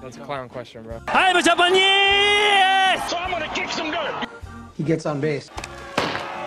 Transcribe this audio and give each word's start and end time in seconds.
That's 0.00 0.16
a 0.16 0.20
clown 0.20 0.48
question, 0.48 0.84
bro. 0.84 1.00
Hi, 1.08 1.32
what's 1.32 1.48
up 1.48 1.58
on 1.58 1.72
So 3.08 3.16
I'm 3.16 3.30
gonna 3.32 3.52
kick 3.52 3.68
some 3.70 3.90
dirt. 3.90 4.28
He 4.76 4.84
gets 4.84 5.06
on 5.06 5.20
base. 5.20 5.50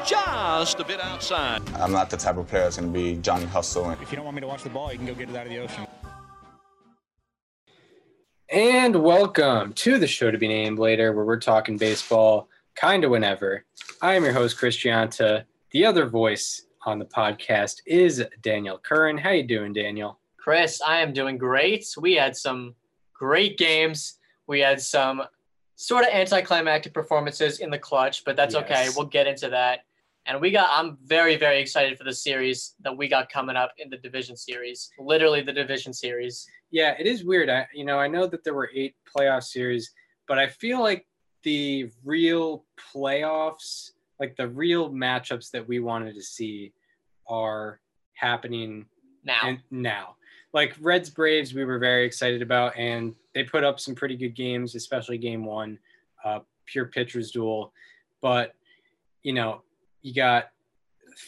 just 0.08 0.80
a 0.80 0.86
bit 0.86 1.02
outside. 1.02 1.62
I'm 1.76 1.92
not 1.92 2.10
the 2.10 2.16
type 2.16 2.38
of 2.38 2.48
player 2.48 2.64
that's 2.64 2.78
going 2.78 2.92
to 2.92 2.98
be 2.98 3.18
Johnny 3.18 3.46
Hustle. 3.46 3.90
If 3.92 4.10
you 4.10 4.16
don't 4.16 4.24
want 4.24 4.36
me 4.36 4.42
to 4.42 4.48
watch 4.48 4.64
the 4.64 4.70
ball, 4.70 4.92
you 4.92 4.98
can 4.98 5.06
go 5.06 5.14
get 5.14 5.30
it 5.30 5.36
out 5.36 5.48
of 5.48 5.52
the 5.52 5.60
ocean. 5.60 5.86
And 8.50 9.04
welcome 9.04 9.74
to 9.74 9.98
the 9.98 10.08
show 10.08 10.32
to 10.32 10.38
be 10.38 10.48
named 10.48 10.80
later, 10.80 11.12
where 11.12 11.26
we're 11.26 11.40
talking 11.40 11.78
baseball 11.78 12.48
kind 12.76 13.04
of 13.04 13.12
whenever. 13.12 13.66
I 14.02 14.16
am 14.16 14.24
your 14.24 14.34
host, 14.34 14.58
Chris 14.58 14.78
Gianta. 14.78 15.44
The 15.72 15.86
other 15.86 16.06
voice 16.06 16.68
on 16.86 17.00
the 17.00 17.06
podcast 17.06 17.82
is 17.86 18.24
Daniel 18.42 18.78
Curran. 18.78 19.18
How 19.18 19.32
you 19.32 19.44
doing, 19.44 19.74
Daniel? 19.74 20.20
Chris, 20.38 20.82
I 20.82 21.02
am 21.02 21.12
doing 21.14 21.38
great. 21.38 21.86
We 22.00 22.16
had 22.16 22.36
some 22.36 22.76
great 23.22 23.56
games. 23.56 24.18
We 24.48 24.62
had 24.62 24.82
some 24.82 25.22
sort 25.76 26.06
of 26.06 26.10
anticlimactic 26.12 26.92
performances 26.92 27.60
in 27.60 27.70
the 27.70 27.78
clutch, 27.78 28.26
but 28.26 28.36
that's 28.36 28.56
okay. 28.56 28.88
We'll 28.96 29.06
get 29.06 29.28
into 29.28 29.48
that. 29.50 29.82
And 30.26 30.42
we 30.42 30.50
got 30.50 30.70
I'm 30.72 30.98
very 31.06 31.36
very 31.38 31.60
excited 31.60 31.98
for 32.00 32.04
the 32.04 32.14
series 32.14 32.74
that 32.84 32.96
we 32.98 33.08
got 33.08 33.32
coming 33.32 33.56
up 33.56 33.74
in 33.78 33.92
the 33.92 33.98
division 33.98 34.36
series. 34.36 34.90
Literally 35.00 35.42
the 35.42 35.54
division 35.54 35.94
series. 35.94 36.48
Yeah, 36.72 36.96
it 37.00 37.06
is 37.06 37.24
weird. 37.24 37.48
I 37.50 37.68
you 37.76 37.86
know, 37.86 38.00
I 38.00 38.08
know 38.08 38.26
that 38.26 38.44
there 38.44 38.56
were 38.56 38.72
eight 38.74 38.96
playoff 39.16 39.44
series, 39.44 39.94
but 40.28 40.40
I 40.40 40.48
feel 40.48 40.80
like 40.82 41.06
the 41.44 41.92
real 42.04 42.66
playoffs, 42.94 43.92
like 44.20 44.36
the 44.36 44.48
real 44.48 44.90
matchups 44.92 45.52
that 45.52 45.68
we 45.68 45.80
wanted 45.80 46.16
to 46.16 46.24
see 46.24 46.74
are 47.28 47.80
happening 48.14 48.86
Now. 49.24 49.42
and 49.44 49.60
now. 49.70 50.16
Like 50.54 50.76
Reds 50.82 51.10
Braves, 51.10 51.54
we 51.54 51.64
were 51.64 51.80
very 51.80 52.06
excited 52.06 52.42
about, 52.42 52.78
and 52.78 53.16
they 53.34 53.44
put 53.44 53.64
up 53.64 53.80
some 53.80 53.96
pretty 53.96 54.18
good 54.18 54.36
games, 54.36 54.76
especially 54.76 55.18
game 55.18 55.46
one, 55.46 55.80
uh, 56.26 56.40
pure 56.66 56.86
pitchers 56.86 57.32
duel. 57.32 57.72
But 58.22 58.54
you 59.24 59.34
know, 59.34 59.62
you 60.02 60.14
got 60.14 60.50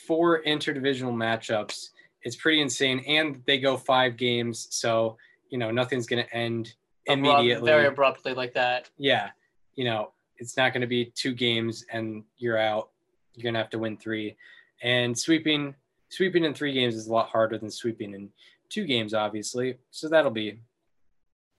four 0.08 0.44
interdivisional 0.44 1.14
matchups. 1.14 1.90
It's 2.24 2.36
pretty 2.36 2.62
insane, 2.62 3.04
and 3.08 3.42
they 3.46 3.60
go 3.60 3.78
five 3.78 4.18
games, 4.18 4.68
so 4.72 5.18
you 5.50 5.58
know 5.58 5.72
nothing's 5.72 6.06
going 6.06 6.24
to 6.24 6.34
end 6.36 6.74
abrupt- 7.08 7.40
immediately. 7.40 7.72
very 7.72 7.86
abruptly 7.88 8.34
like 8.34 8.54
that. 8.54 8.90
yeah, 8.98 9.30
you 9.76 9.86
know, 9.86 10.12
it's 10.38 10.58
not 10.58 10.74
going 10.74 10.82
to 10.82 10.88
be 10.88 11.06
two 11.16 11.34
games 11.34 11.86
and 11.92 12.24
you're 12.38 12.58
out. 12.58 12.90
You're 13.36 13.44
going 13.44 13.54
to 13.54 13.60
have 13.60 13.70
to 13.72 13.80
win 13.80 13.98
three, 13.98 14.36
and 14.82 15.18
sweeping 15.18 15.76
sweeping 16.10 16.44
in 16.44 16.54
three 16.54 16.74
games 16.74 16.96
is 16.96 17.08
a 17.08 17.12
lot 17.12 17.28
harder 17.30 17.58
than 17.58 17.72
sweeping 17.72 18.14
in 18.14 18.30
two 18.74 18.86
games, 18.86 19.14
obviously. 19.14 19.78
So 19.92 20.10
that'll 20.10 20.32
be 20.32 20.60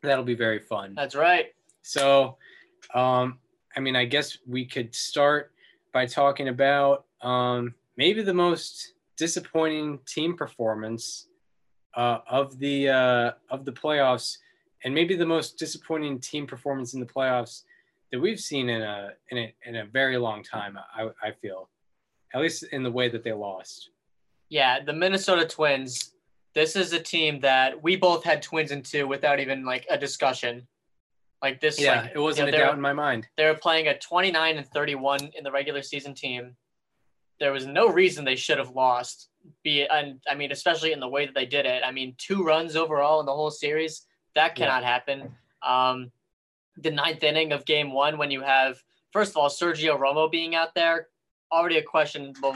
that'll 0.03 0.25
be 0.25 0.35
very 0.35 0.59
fun. 0.59 0.95
That's 0.95 1.15
right. 1.15 1.47
So, 1.83 2.37
um, 2.95 3.39
I 3.77 3.81
mean, 3.81 3.97
I 3.97 4.05
guess 4.05 4.39
we 4.47 4.65
could 4.67 4.95
start 4.95 5.53
by 5.93 6.07
talking 6.07 6.49
about 6.49 7.05
um, 7.23 7.75
maybe 7.97 8.23
the 8.23 8.35
most 8.35 8.95
disappointing 9.17 10.01
team 10.07 10.37
performance 10.37 11.29
uh, 11.95 12.19
of 12.29 12.59
the 12.59 12.89
uh, 12.89 13.33
of 13.51 13.65
the 13.65 13.73
playoffs, 13.73 14.39
and 14.85 14.95
maybe 14.95 15.15
the 15.15 15.27
most 15.27 15.59
disappointing 15.59 16.19
team 16.19 16.47
performance 16.47 16.95
in 16.95 17.01
the 17.01 17.07
playoffs 17.07 17.63
that 18.11 18.21
we've 18.21 18.41
seen 18.41 18.69
in 18.69 18.83
a 18.83 19.11
in 19.31 19.39
a, 19.39 19.55
in 19.67 19.77
a 19.77 19.85
very 19.87 20.17
long 20.17 20.43
time. 20.43 20.77
I, 20.97 21.09
I 21.23 21.31
feel, 21.41 21.69
at 22.35 22.41
least 22.41 22.65
in 22.73 22.83
the 22.83 22.91
way 22.91 23.09
that 23.09 23.23
they 23.23 23.33
lost. 23.33 23.91
Yeah, 24.49 24.83
the 24.85 24.93
Minnesota 24.93 25.47
Twins. 25.47 26.14
This 26.55 26.77
is 26.77 26.93
a 26.93 27.01
team 27.01 27.41
that 27.41 27.83
we 27.83 27.97
both 27.97 28.23
had 28.25 28.41
twins 28.43 28.71
into 28.71 29.09
without 29.09 29.41
even 29.41 29.65
like 29.65 29.87
a 29.91 29.99
discussion. 29.99 30.67
Like 31.43 31.61
this, 31.61 31.81
Yeah, 31.81 32.03
like, 32.03 32.13
it 32.15 32.19
wasn't 32.19 32.47
you 32.47 32.53
know, 32.53 32.59
a 32.59 32.61
doubt 32.63 32.75
in 32.75 32.81
my 32.81 32.93
mind. 32.93 33.29
They 33.37 33.45
were 33.47 33.55
playing 33.55 33.89
a 33.89 33.99
29 33.99 34.57
and 34.57 34.67
31 34.67 35.31
in 35.37 35.45
the 35.45 35.51
regular 35.51 35.83
season 35.83 36.15
team. 36.15 36.57
There 37.41 37.53
was 37.53 37.67
no 37.67 37.89
reason 37.89 38.25
they 38.25 38.37
should 38.37 38.59
have 38.59 38.71
lost. 38.71 39.29
Be 39.63 39.81
it, 39.83 39.91
and 39.91 40.21
I 40.31 40.37
mean, 40.37 40.53
especially 40.53 40.93
in 40.93 41.01
the 41.01 41.09
way 41.09 41.27
that 41.27 41.35
they 41.35 41.45
did 41.45 41.67
it. 41.67 41.83
I 41.85 41.91
mean, 41.91 42.15
two 42.17 42.45
runs 42.45 42.77
overall 42.77 43.21
in 43.21 43.27
the 43.27 43.35
whole 43.35 43.51
series. 43.51 44.07
That 44.35 44.59
Yeah. 44.59 44.67
cannot 44.67 44.85
happen. 44.85 45.37
Um, 45.63 46.13
the 46.77 46.91
ninth 46.91 47.23
inning 47.23 47.53
of 47.53 47.65
game 47.67 47.93
one, 47.93 48.17
when 48.17 48.31
you 48.31 48.41
have 48.41 48.81
first 49.13 49.33
of 49.33 49.37
all 49.37 49.49
Sergio 49.49 49.99
Romo 49.99 50.31
being 50.31 50.55
out 50.55 50.75
there, 50.75 51.09
already 51.53 51.79
a 51.79 51.83
questionable 51.83 52.55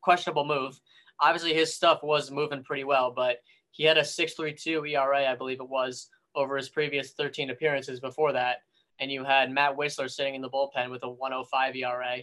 questionable 0.00 0.44
move. 0.46 0.80
Obviously, 1.20 1.54
his 1.54 1.74
stuff 1.74 2.02
was 2.02 2.30
moving 2.30 2.62
pretty 2.62 2.84
well, 2.84 3.12
but 3.14 3.38
he 3.70 3.84
had 3.84 3.98
a 3.98 4.02
6.32 4.02 4.90
ERA, 4.90 5.30
I 5.30 5.34
believe 5.34 5.60
it 5.60 5.68
was, 5.68 6.08
over 6.34 6.56
his 6.56 6.68
previous 6.68 7.12
13 7.12 7.50
appearances 7.50 8.00
before 8.00 8.32
that 8.32 8.58
and 9.00 9.10
you 9.10 9.24
had 9.24 9.50
Matt 9.50 9.76
Wisler 9.76 10.10
sitting 10.10 10.34
in 10.34 10.42
the 10.42 10.50
bullpen 10.50 10.90
with 10.90 11.02
a 11.02 11.08
105 11.08 11.74
ERA. 11.74 12.16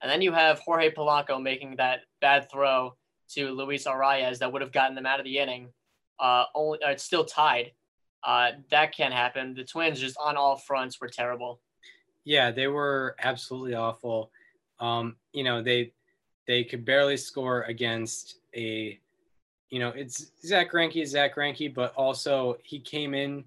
And 0.00 0.10
then 0.10 0.22
you 0.22 0.32
have 0.32 0.60
Jorge 0.60 0.92
Polanco 0.92 1.42
making 1.42 1.76
that 1.76 2.00
bad 2.20 2.50
throw 2.50 2.94
to 3.30 3.50
Luis 3.50 3.86
Arraez 3.86 4.38
that 4.38 4.52
would 4.52 4.62
have 4.62 4.72
gotten 4.72 4.94
them 4.94 5.06
out 5.06 5.18
of 5.18 5.24
the 5.24 5.38
inning. 5.38 5.72
Uh, 6.18 6.44
only 6.54 6.78
uh, 6.82 6.90
it's 6.90 7.02
still 7.02 7.24
tied. 7.24 7.72
Uh, 8.22 8.52
that 8.70 8.96
can't 8.96 9.12
happen. 9.12 9.54
The 9.54 9.64
Twins 9.64 10.00
just 10.00 10.16
on 10.22 10.36
all 10.36 10.56
fronts 10.56 11.00
were 11.00 11.08
terrible. 11.08 11.60
Yeah, 12.24 12.52
they 12.52 12.68
were 12.68 13.16
absolutely 13.20 13.74
awful. 13.74 14.30
Um, 14.78 15.16
you 15.32 15.44
know, 15.44 15.62
they 15.62 15.92
they 16.46 16.64
could 16.64 16.84
barely 16.84 17.16
score 17.16 17.62
against 17.62 18.36
a, 18.54 18.98
you 19.70 19.78
know, 19.78 19.90
it's 19.90 20.32
Zach 20.44 20.70
is 20.74 21.10
Zach 21.10 21.34
Greinke, 21.34 21.74
but 21.74 21.94
also 21.94 22.58
he 22.62 22.78
came 22.78 23.14
in, 23.14 23.44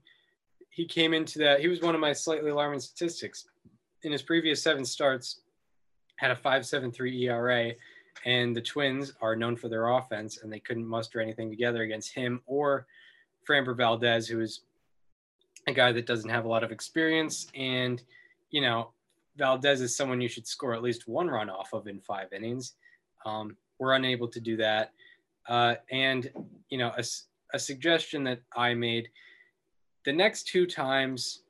he 0.70 0.86
came 0.86 1.14
into 1.14 1.40
that. 1.40 1.60
He 1.60 1.68
was 1.68 1.82
one 1.82 1.96
of 1.96 2.02
my 2.02 2.14
slightly 2.14 2.50
alarming 2.50 2.80
statistics. 2.80 3.46
In 4.04 4.12
his 4.12 4.22
previous 4.22 4.62
seven 4.62 4.86
starts, 4.86 5.42
had 6.18 6.32
a 6.32 6.36
5.73 6.36 7.22
ERA, 7.24 7.72
and 8.26 8.56
the 8.56 8.62
Twins 8.62 9.14
are 9.22 9.36
known 9.36 9.56
for 9.56 9.70
their 9.70 9.90
offense, 9.90 10.40
and 10.42 10.52
they 10.52 10.60
couldn't 10.60 10.86
muster 10.86 11.22
anything 11.22 11.50
together 11.50 11.84
against 11.84 12.14
him 12.14 12.42
or 12.46 12.88
Framber 13.48 13.76
Valdez, 13.76 14.28
who 14.28 14.42
is 14.42 14.62
a 15.68 15.74
guy 15.74 15.92
that 15.92 16.06
doesn't 16.06 16.30
have 16.30 16.46
a 16.46 16.48
lot 16.48 16.64
of 16.64 16.72
experience 16.72 17.48
and 17.54 18.02
you 18.50 18.62
know, 18.62 18.92
Valdez 19.38 19.82
is 19.82 19.96
someone 19.96 20.22
you 20.22 20.30
should 20.30 20.48
score 20.48 20.74
at 20.74 20.82
least 20.82 21.08
one 21.08 21.28
run 21.28 21.50
off 21.50 21.74
of 21.74 21.88
in 21.88 22.00
five 22.00 22.34
innings. 22.34 22.74
Um, 23.28 23.58
we're 23.80 23.94
unable 23.94 24.28
to 24.30 24.40
do 24.40 24.58
that. 24.58 24.94
Uh, 25.48 25.76
and, 25.92 26.32
you 26.70 26.78
know, 26.78 26.92
a 27.54 27.60
suggestion 27.60 28.24
that 28.24 28.40
I 28.56 28.74
made 28.74 29.10
the 30.06 30.14
next 30.14 30.48
two 30.48 30.66
times 30.66 31.42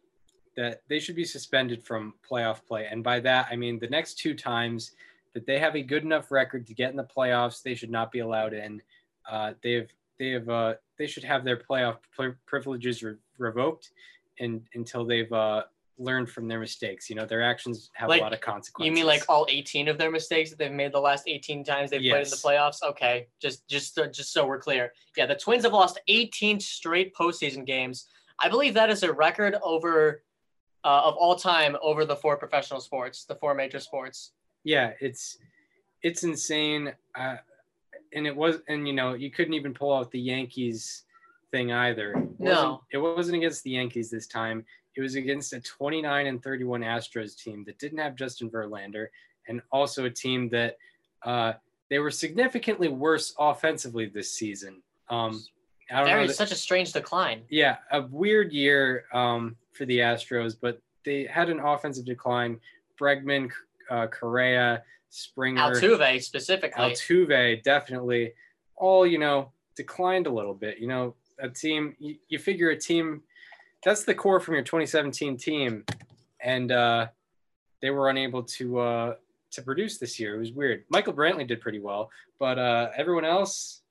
that 0.56 0.82
they 0.90 1.00
should 1.00 1.16
be 1.16 1.26
suspended 1.26 1.84
from 1.84 2.16
playoff 2.30 2.66
play. 2.66 2.88
And 2.90 3.04
by 3.04 3.20
that, 3.22 3.48
I 3.52 3.56
mean 3.56 3.80
the 3.80 3.88
next 3.88 4.18
two 4.18 4.34
times 4.34 4.92
that 5.34 5.46
they 5.46 5.60
have 5.60 5.76
a 5.76 5.82
good 5.82 6.04
enough 6.04 6.32
record 6.32 6.66
to 6.68 6.74
get 6.74 6.90
in 6.90 6.98
the 6.98 7.04
playoffs, 7.04 7.62
they 7.62 7.76
should 7.76 7.92
not 7.92 8.12
be 8.12 8.20
allowed 8.20 8.54
in. 8.54 8.82
Uh, 9.30 9.54
they 9.62 9.74
have, 9.74 9.88
they 10.18 10.30
have, 10.32 10.50
uh, 10.50 10.74
they 10.98 11.06
should 11.06 11.24
have 11.24 11.44
their 11.44 11.58
playoff 11.58 11.98
pri- 12.16 12.34
privileges 12.48 13.04
re- 13.04 13.16
revoked 13.38 13.92
and 14.40 14.62
until 14.74 15.06
they've, 15.06 15.32
uh, 15.32 15.64
learned 15.98 16.30
from 16.30 16.48
their 16.48 16.60
mistakes. 16.60 17.10
You 17.10 17.16
know, 17.16 17.26
their 17.26 17.42
actions 17.44 17.90
have 17.94 18.10
Like, 18.10 18.22
a 18.22 18.24
lot 18.24 18.34
of 18.34 18.42
consequences. 18.42 18.88
You 18.88 18.94
mean 18.94 19.06
like 19.08 19.24
all 19.30 19.46
18 19.50 19.88
of 19.88 19.98
their 19.98 20.12
mistakes 20.12 20.50
that 20.52 20.60
they've 20.60 20.72
made 20.72 20.92
the 20.92 21.00
last 21.00 21.24
18 21.28 21.64
times 21.64 21.90
they've 21.90 22.02
played 22.02 22.24
in 22.26 22.30
the 22.30 22.36
playoffs? 22.38 22.84
Okay, 22.84 23.28
just 23.40 23.68
just 23.68 23.96
so, 23.96 24.06
just 24.08 24.32
so 24.32 24.46
we're 24.46 24.60
clear. 24.60 24.94
Yeah, 25.16 25.26
the 25.26 25.36
Twins 25.36 25.64
have 25.64 25.74
lost 25.74 26.00
18 26.08 26.60
straight 26.60 27.16
postseason 27.16 27.66
games. 27.66 28.08
I 28.40 28.50
believe 28.50 28.74
that 28.76 28.90
is 28.90 29.04
a 29.04 29.12
record 29.12 29.56
over 29.64 30.24
uh, 30.84 31.02
of 31.06 31.16
all 31.16 31.36
time 31.36 31.76
over 31.82 32.06
the 32.06 32.16
four 32.16 32.38
professional 32.38 32.80
sports, 32.80 33.26
the 33.26 33.36
four 33.36 33.54
major 33.56 33.80
sports. 33.80 34.32
yeah, 34.64 34.92
it's 35.02 35.38
it's 36.04 36.24
insane. 36.24 36.94
Uh, 37.16 37.38
and 38.14 38.26
it 38.28 38.36
was, 38.36 38.60
and 38.70 38.88
you 38.88 38.94
know, 38.94 39.16
you 39.16 39.32
couldn't 39.32 39.54
even 39.56 39.74
pull 39.74 39.94
out 39.94 40.12
the 40.12 40.20
Yankees 40.20 41.04
thing 41.52 41.72
either. 41.72 42.12
It 42.14 42.40
No. 42.40 42.84
it 42.92 42.98
wasn't 43.00 43.38
against 43.38 43.64
the 43.64 43.72
Yankees 43.72 44.10
this 44.12 44.28
time. 44.28 44.64
It 44.98 45.02
was 45.02 45.14
against 45.14 45.54
a 45.54 45.62
29 45.62 46.26
and 46.26 46.44
31 46.44 46.82
Astros 46.82 47.38
team 47.38 47.64
that 47.66 47.78
didn't 47.78 48.00
have 48.00 48.16
Justin 48.16 48.50
Verlander, 48.50 49.10
and 49.48 49.62
also 49.72 50.06
a 50.06 50.10
team 50.10 50.50
that 50.50 50.78
uh, 51.22 51.54
they 51.92 52.00
were 52.00 52.10
significantly 52.10 52.88
worse 52.88 53.36
offensively 53.38 54.08
this 54.08 54.34
season. 54.34 54.82
Um, 55.10 55.44
I 55.92 55.98
don't 55.98 56.08
know. 56.08 56.14
Very 56.14 56.28
that- 56.28 56.36
such 56.36 56.52
a 56.52 56.56
strange 56.56 56.94
decline. 56.94 57.44
yeah, 57.48 57.78
a 57.92 58.02
weird 58.02 58.52
year 58.52 59.06
um, 59.14 59.56
for 59.72 59.86
the 59.86 60.00
Astros, 60.00 60.58
but 60.60 60.82
they 61.06 61.26
had 61.26 61.50
an 61.50 61.60
offensive 61.60 62.06
decline. 62.06 62.60
Bregman, 63.00 63.52
uh, 63.92 64.08
Correa, 64.08 64.82
Springer, 65.10 65.62
Altuve 65.62 66.24
specifically. 66.24 66.84
Altuve, 66.84 67.62
definitely, 67.62 68.34
all 68.76 69.06
you 69.06 69.20
know 69.20 69.52
declined 69.76 70.26
a 70.26 70.32
little 70.32 70.56
bit. 70.56 70.80
You 70.80 70.88
know, 70.88 71.14
a 71.40 71.50
team 71.50 71.96
you, 72.00 72.16
you 72.30 72.40
figure 72.40 72.72
a 72.72 72.78
team 72.78 73.22
that's 73.84 74.04
the 74.04 74.16
core 74.16 74.40
from 74.40 74.56
your 74.56 74.64
2017 74.64 75.38
team, 75.38 75.86
and 76.42 76.72
uh, 76.72 77.08
they 77.82 77.90
were 77.90 78.10
unable 78.10 78.44
to 78.44 78.80
uh, 78.80 79.14
to 79.52 79.62
produce 79.62 79.98
this 79.98 80.20
year. 80.20 80.36
It 80.36 80.40
was 80.40 80.52
weird. 80.52 80.84
Michael 80.90 81.14
Brantley 81.14 81.48
did 81.48 81.62
pretty 81.62 81.80
well, 81.80 82.10
but 82.40 82.60
uh, 82.60 82.90
everyone 82.96 83.26
else 83.26 83.82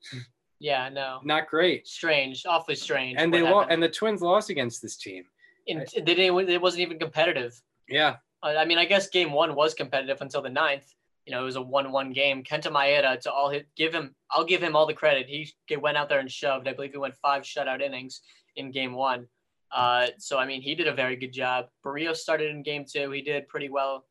yeah, 0.59 0.89
no. 0.89 1.19
not 1.23 1.47
great. 1.47 1.87
Strange, 1.87 2.45
awfully 2.45 2.75
strange. 2.75 3.17
and 3.19 3.33
they 3.33 3.41
lost, 3.41 3.69
and 3.71 3.81
the 3.81 3.89
Twins 3.89 4.21
lost 4.21 4.49
against 4.49 4.81
this 4.81 4.97
team. 4.97 5.23
in, 5.67 5.85
they 5.95 6.01
didn't. 6.01 6.49
It 6.49 6.61
wasn't 6.61 6.81
even 6.81 6.99
competitive. 6.99 7.59
Yeah, 7.87 8.17
Uh, 8.43 8.55
I 8.57 8.65
mean, 8.65 8.77
I 8.77 8.85
guess 8.85 9.09
game 9.09 9.31
one 9.31 9.55
was 9.55 9.73
competitive 9.73 10.21
until 10.21 10.41
the 10.41 10.49
ninth. 10.49 10.93
You 11.25 11.31
know, 11.31 11.41
it 11.41 11.45
was 11.45 11.57
a 11.57 11.61
one-one 11.61 12.13
game. 12.13 12.41
Kenta 12.43 12.71
Maeda, 12.71 13.19
to 13.21 13.31
all 13.31 13.49
his, 13.49 13.63
give 13.75 13.93
him, 13.93 14.15
I'll 14.31 14.45
give 14.45 14.63
him 14.63 14.77
all 14.77 14.85
the 14.85 14.93
credit. 14.93 15.27
He 15.27 15.53
went 15.75 15.97
out 15.97 16.07
there 16.07 16.19
and 16.19 16.31
shoved. 16.31 16.69
I 16.69 16.73
believe 16.73 16.91
he 16.91 16.97
went 16.97 17.15
five 17.15 17.43
shutout 17.43 17.81
innings 17.81 18.21
in 18.55 18.71
game 18.71 18.93
one. 18.93 19.27
Uh, 19.71 20.07
so 20.17 20.37
I 20.37 20.45
mean, 20.45 20.61
he 20.61 20.75
did 20.75 20.87
a 20.87 20.93
very 20.93 21.15
good 21.15 21.33
job. 21.33 21.67
Berrios 21.85 22.17
started 22.17 22.51
in 22.51 22.63
game 22.63 22.85
two. 22.85 23.11
He 23.11 23.21
did 23.21 23.47
pretty 23.47 23.69
well 23.69 24.05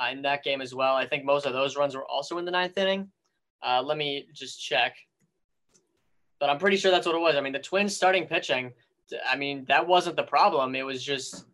uh, 0.00 0.10
in 0.10 0.22
that 0.22 0.42
game 0.42 0.60
as 0.60 0.74
well. 0.74 0.94
I 0.94 1.06
think 1.06 1.24
most 1.24 1.46
of 1.46 1.52
those 1.52 1.76
runs 1.76 1.94
were 1.94 2.06
also 2.06 2.38
in 2.38 2.44
the 2.44 2.50
ninth 2.50 2.76
inning. 2.78 3.10
Uh, 3.62 3.82
let 3.82 3.96
me 3.96 4.26
just 4.32 4.60
check. 4.60 4.96
But 6.40 6.50
I'm 6.50 6.58
pretty 6.58 6.76
sure 6.76 6.90
that's 6.90 7.06
what 7.06 7.14
it 7.14 7.20
was. 7.20 7.36
I 7.36 7.40
mean, 7.40 7.52
the 7.52 7.60
Twins 7.60 7.94
starting 7.94 8.26
pitching. 8.26 8.72
I 9.28 9.36
mean, 9.36 9.64
that 9.68 9.86
wasn't 9.86 10.16
the 10.16 10.22
problem. 10.22 10.74
It 10.74 10.82
was 10.82 11.02
just 11.02 11.44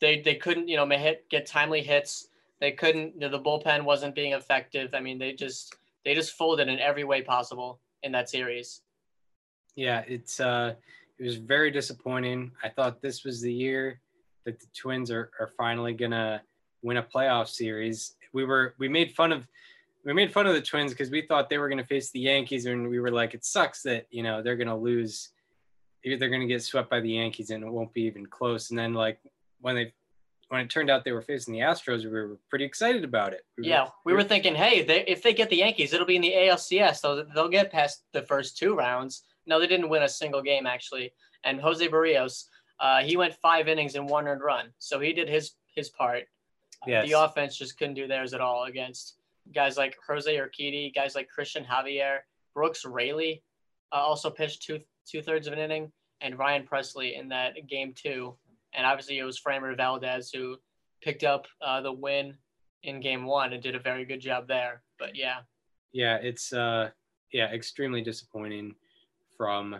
they 0.00 0.20
they 0.20 0.34
couldn't 0.34 0.68
you 0.68 0.76
know 0.76 0.86
hit 0.86 1.28
get 1.30 1.46
timely 1.46 1.82
hits. 1.82 2.28
They 2.60 2.72
couldn't. 2.72 3.14
You 3.14 3.20
know, 3.20 3.28
the 3.30 3.40
bullpen 3.40 3.84
wasn't 3.84 4.14
being 4.14 4.32
effective. 4.32 4.90
I 4.94 5.00
mean, 5.00 5.18
they 5.18 5.32
just 5.32 5.76
they 6.04 6.14
just 6.14 6.32
folded 6.32 6.68
in 6.68 6.78
every 6.80 7.04
way 7.04 7.22
possible 7.22 7.80
in 8.02 8.12
that 8.12 8.28
series. 8.28 8.82
yeah. 9.76 10.02
It's 10.06 10.40
uh, 10.40 10.74
it 11.22 11.26
was 11.26 11.36
very 11.36 11.70
disappointing. 11.70 12.50
I 12.64 12.68
thought 12.68 13.00
this 13.00 13.22
was 13.24 13.40
the 13.40 13.52
year 13.52 14.00
that 14.44 14.58
the 14.58 14.66
Twins 14.76 15.10
are 15.10 15.30
are 15.38 15.50
finally 15.56 15.92
gonna 15.94 16.42
win 16.82 16.96
a 16.96 17.02
playoff 17.02 17.48
series. 17.48 18.16
We 18.32 18.44
were 18.44 18.74
we 18.78 18.88
made 18.88 19.12
fun 19.12 19.30
of 19.32 19.46
we 20.04 20.12
made 20.12 20.32
fun 20.32 20.48
of 20.48 20.54
the 20.54 20.60
Twins 20.62 20.90
because 20.92 21.10
we 21.10 21.22
thought 21.22 21.48
they 21.48 21.58
were 21.58 21.68
gonna 21.68 21.84
face 21.84 22.10
the 22.10 22.18
Yankees, 22.20 22.66
and 22.66 22.88
we 22.88 22.98
were 22.98 23.12
like, 23.12 23.34
it 23.34 23.44
sucks 23.44 23.82
that 23.84 24.06
you 24.10 24.22
know 24.24 24.42
they're 24.42 24.56
gonna 24.56 24.76
lose. 24.76 25.30
They're 26.04 26.16
gonna 26.28 26.46
get 26.48 26.62
swept 26.64 26.90
by 26.90 26.98
the 26.98 27.10
Yankees, 27.12 27.50
and 27.50 27.62
it 27.62 27.70
won't 27.70 27.94
be 27.94 28.02
even 28.02 28.26
close. 28.26 28.70
And 28.70 28.78
then 28.78 28.92
like 28.92 29.20
when 29.60 29.76
they 29.76 29.92
when 30.48 30.60
it 30.60 30.68
turned 30.70 30.90
out 30.90 31.04
they 31.04 31.12
were 31.12 31.22
facing 31.22 31.54
the 31.54 31.60
Astros, 31.60 32.02
we 32.02 32.10
were 32.10 32.36
pretty 32.50 32.64
excited 32.64 33.04
about 33.04 33.32
it. 33.32 33.42
We 33.56 33.62
were- 33.62 33.68
Yeah, 33.68 33.88
we 34.04 34.12
were 34.12 34.24
thinking, 34.24 34.54
hey, 34.54 34.82
they, 34.82 35.02
if 35.06 35.22
they 35.22 35.32
get 35.32 35.48
the 35.48 35.56
Yankees, 35.56 35.94
it'll 35.94 36.04
be 36.04 36.16
in 36.16 36.20
the 36.20 36.32
ALCS. 36.32 37.00
They'll 37.00 37.24
they'll 37.32 37.48
get 37.48 37.70
past 37.70 38.02
the 38.12 38.22
first 38.22 38.58
two 38.58 38.74
rounds. 38.74 39.22
No, 39.46 39.58
they 39.58 39.66
didn't 39.66 39.88
win 39.88 40.02
a 40.02 40.08
single 40.08 40.42
game 40.42 40.66
actually. 40.66 41.12
And 41.44 41.60
Jose 41.60 41.86
Berrios, 41.88 42.44
uh, 42.80 43.02
he 43.02 43.16
went 43.16 43.34
five 43.34 43.68
innings 43.68 43.94
and 43.94 44.08
one 44.08 44.28
earned 44.28 44.42
run, 44.42 44.72
so 44.78 45.00
he 45.00 45.12
did 45.12 45.28
his 45.28 45.52
his 45.74 45.90
part. 45.90 46.24
Yes. 46.86 47.08
The 47.08 47.20
offense 47.20 47.56
just 47.56 47.78
couldn't 47.78 47.94
do 47.94 48.06
theirs 48.06 48.34
at 48.34 48.40
all 48.40 48.64
against 48.64 49.16
guys 49.54 49.76
like 49.76 49.96
Jose 50.06 50.34
Urquidy, 50.34 50.94
guys 50.94 51.14
like 51.14 51.28
Cristian 51.36 51.66
Javier, 51.66 52.18
Brooks 52.54 52.84
Raley, 52.84 53.42
uh, 53.92 53.96
also 53.96 54.30
pitched 54.30 54.62
two 54.62 54.80
two 55.08 55.22
thirds 55.22 55.46
of 55.46 55.52
an 55.52 55.58
inning, 55.58 55.92
and 56.20 56.38
Ryan 56.38 56.66
Pressly 56.66 57.18
in 57.18 57.28
that 57.28 57.54
game 57.68 57.94
two. 57.94 58.36
And 58.74 58.86
obviously 58.86 59.18
it 59.18 59.24
was 59.24 59.40
Framber 59.40 59.76
Valdez 59.76 60.30
who 60.30 60.56
picked 61.02 61.24
up 61.24 61.46
uh, 61.60 61.80
the 61.80 61.92
win 61.92 62.34
in 62.82 63.00
game 63.00 63.24
one 63.24 63.52
and 63.52 63.62
did 63.62 63.74
a 63.74 63.80
very 63.80 64.04
good 64.04 64.20
job 64.20 64.48
there. 64.48 64.82
But 64.98 65.16
yeah, 65.16 65.38
yeah, 65.92 66.16
it's 66.16 66.52
uh 66.52 66.90
yeah, 67.32 67.52
extremely 67.52 68.02
disappointing 68.02 68.74
from 69.36 69.76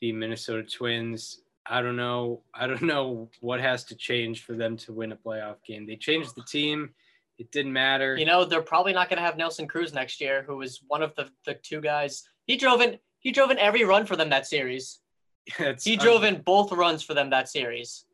the 0.00 0.12
Minnesota 0.12 0.62
Twins. 0.62 1.42
I 1.66 1.82
don't 1.82 1.96
know. 1.96 2.42
I 2.54 2.66
don't 2.66 2.82
know 2.82 3.28
what 3.40 3.60
has 3.60 3.84
to 3.84 3.94
change 3.94 4.44
for 4.44 4.54
them 4.54 4.76
to 4.78 4.92
win 4.92 5.12
a 5.12 5.16
playoff 5.16 5.62
game. 5.66 5.86
They 5.86 5.96
changed 5.96 6.34
the 6.34 6.42
team. 6.42 6.90
It 7.38 7.50
didn't 7.52 7.72
matter. 7.72 8.16
you 8.16 8.26
know 8.26 8.44
they're 8.44 8.60
probably 8.60 8.92
not 8.92 9.08
going 9.08 9.16
to 9.16 9.22
have 9.22 9.38
Nelson 9.38 9.66
Cruz 9.66 9.94
next 9.94 10.20
year, 10.20 10.44
who 10.46 10.58
was 10.58 10.82
one 10.88 11.02
of 11.02 11.14
the, 11.14 11.30
the 11.46 11.54
two 11.54 11.80
guys. 11.80 12.24
He 12.46 12.56
drove 12.56 12.80
in. 12.82 12.98
He 13.20 13.32
drove 13.32 13.50
in 13.50 13.58
every 13.58 13.84
run 13.84 14.04
for 14.04 14.16
them 14.16 14.30
that 14.30 14.46
series. 14.46 14.98
it's 15.58 15.84
He 15.84 15.96
drove 15.96 16.24
in 16.24 16.42
both 16.42 16.72
runs 16.72 17.02
for 17.02 17.14
them 17.14 17.30
that 17.30 17.48
series. 17.48 18.04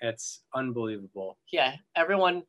It's 0.00 0.42
unbelievable. 0.54 1.38
Yeah, 1.50 1.74
everyone. 1.94 2.42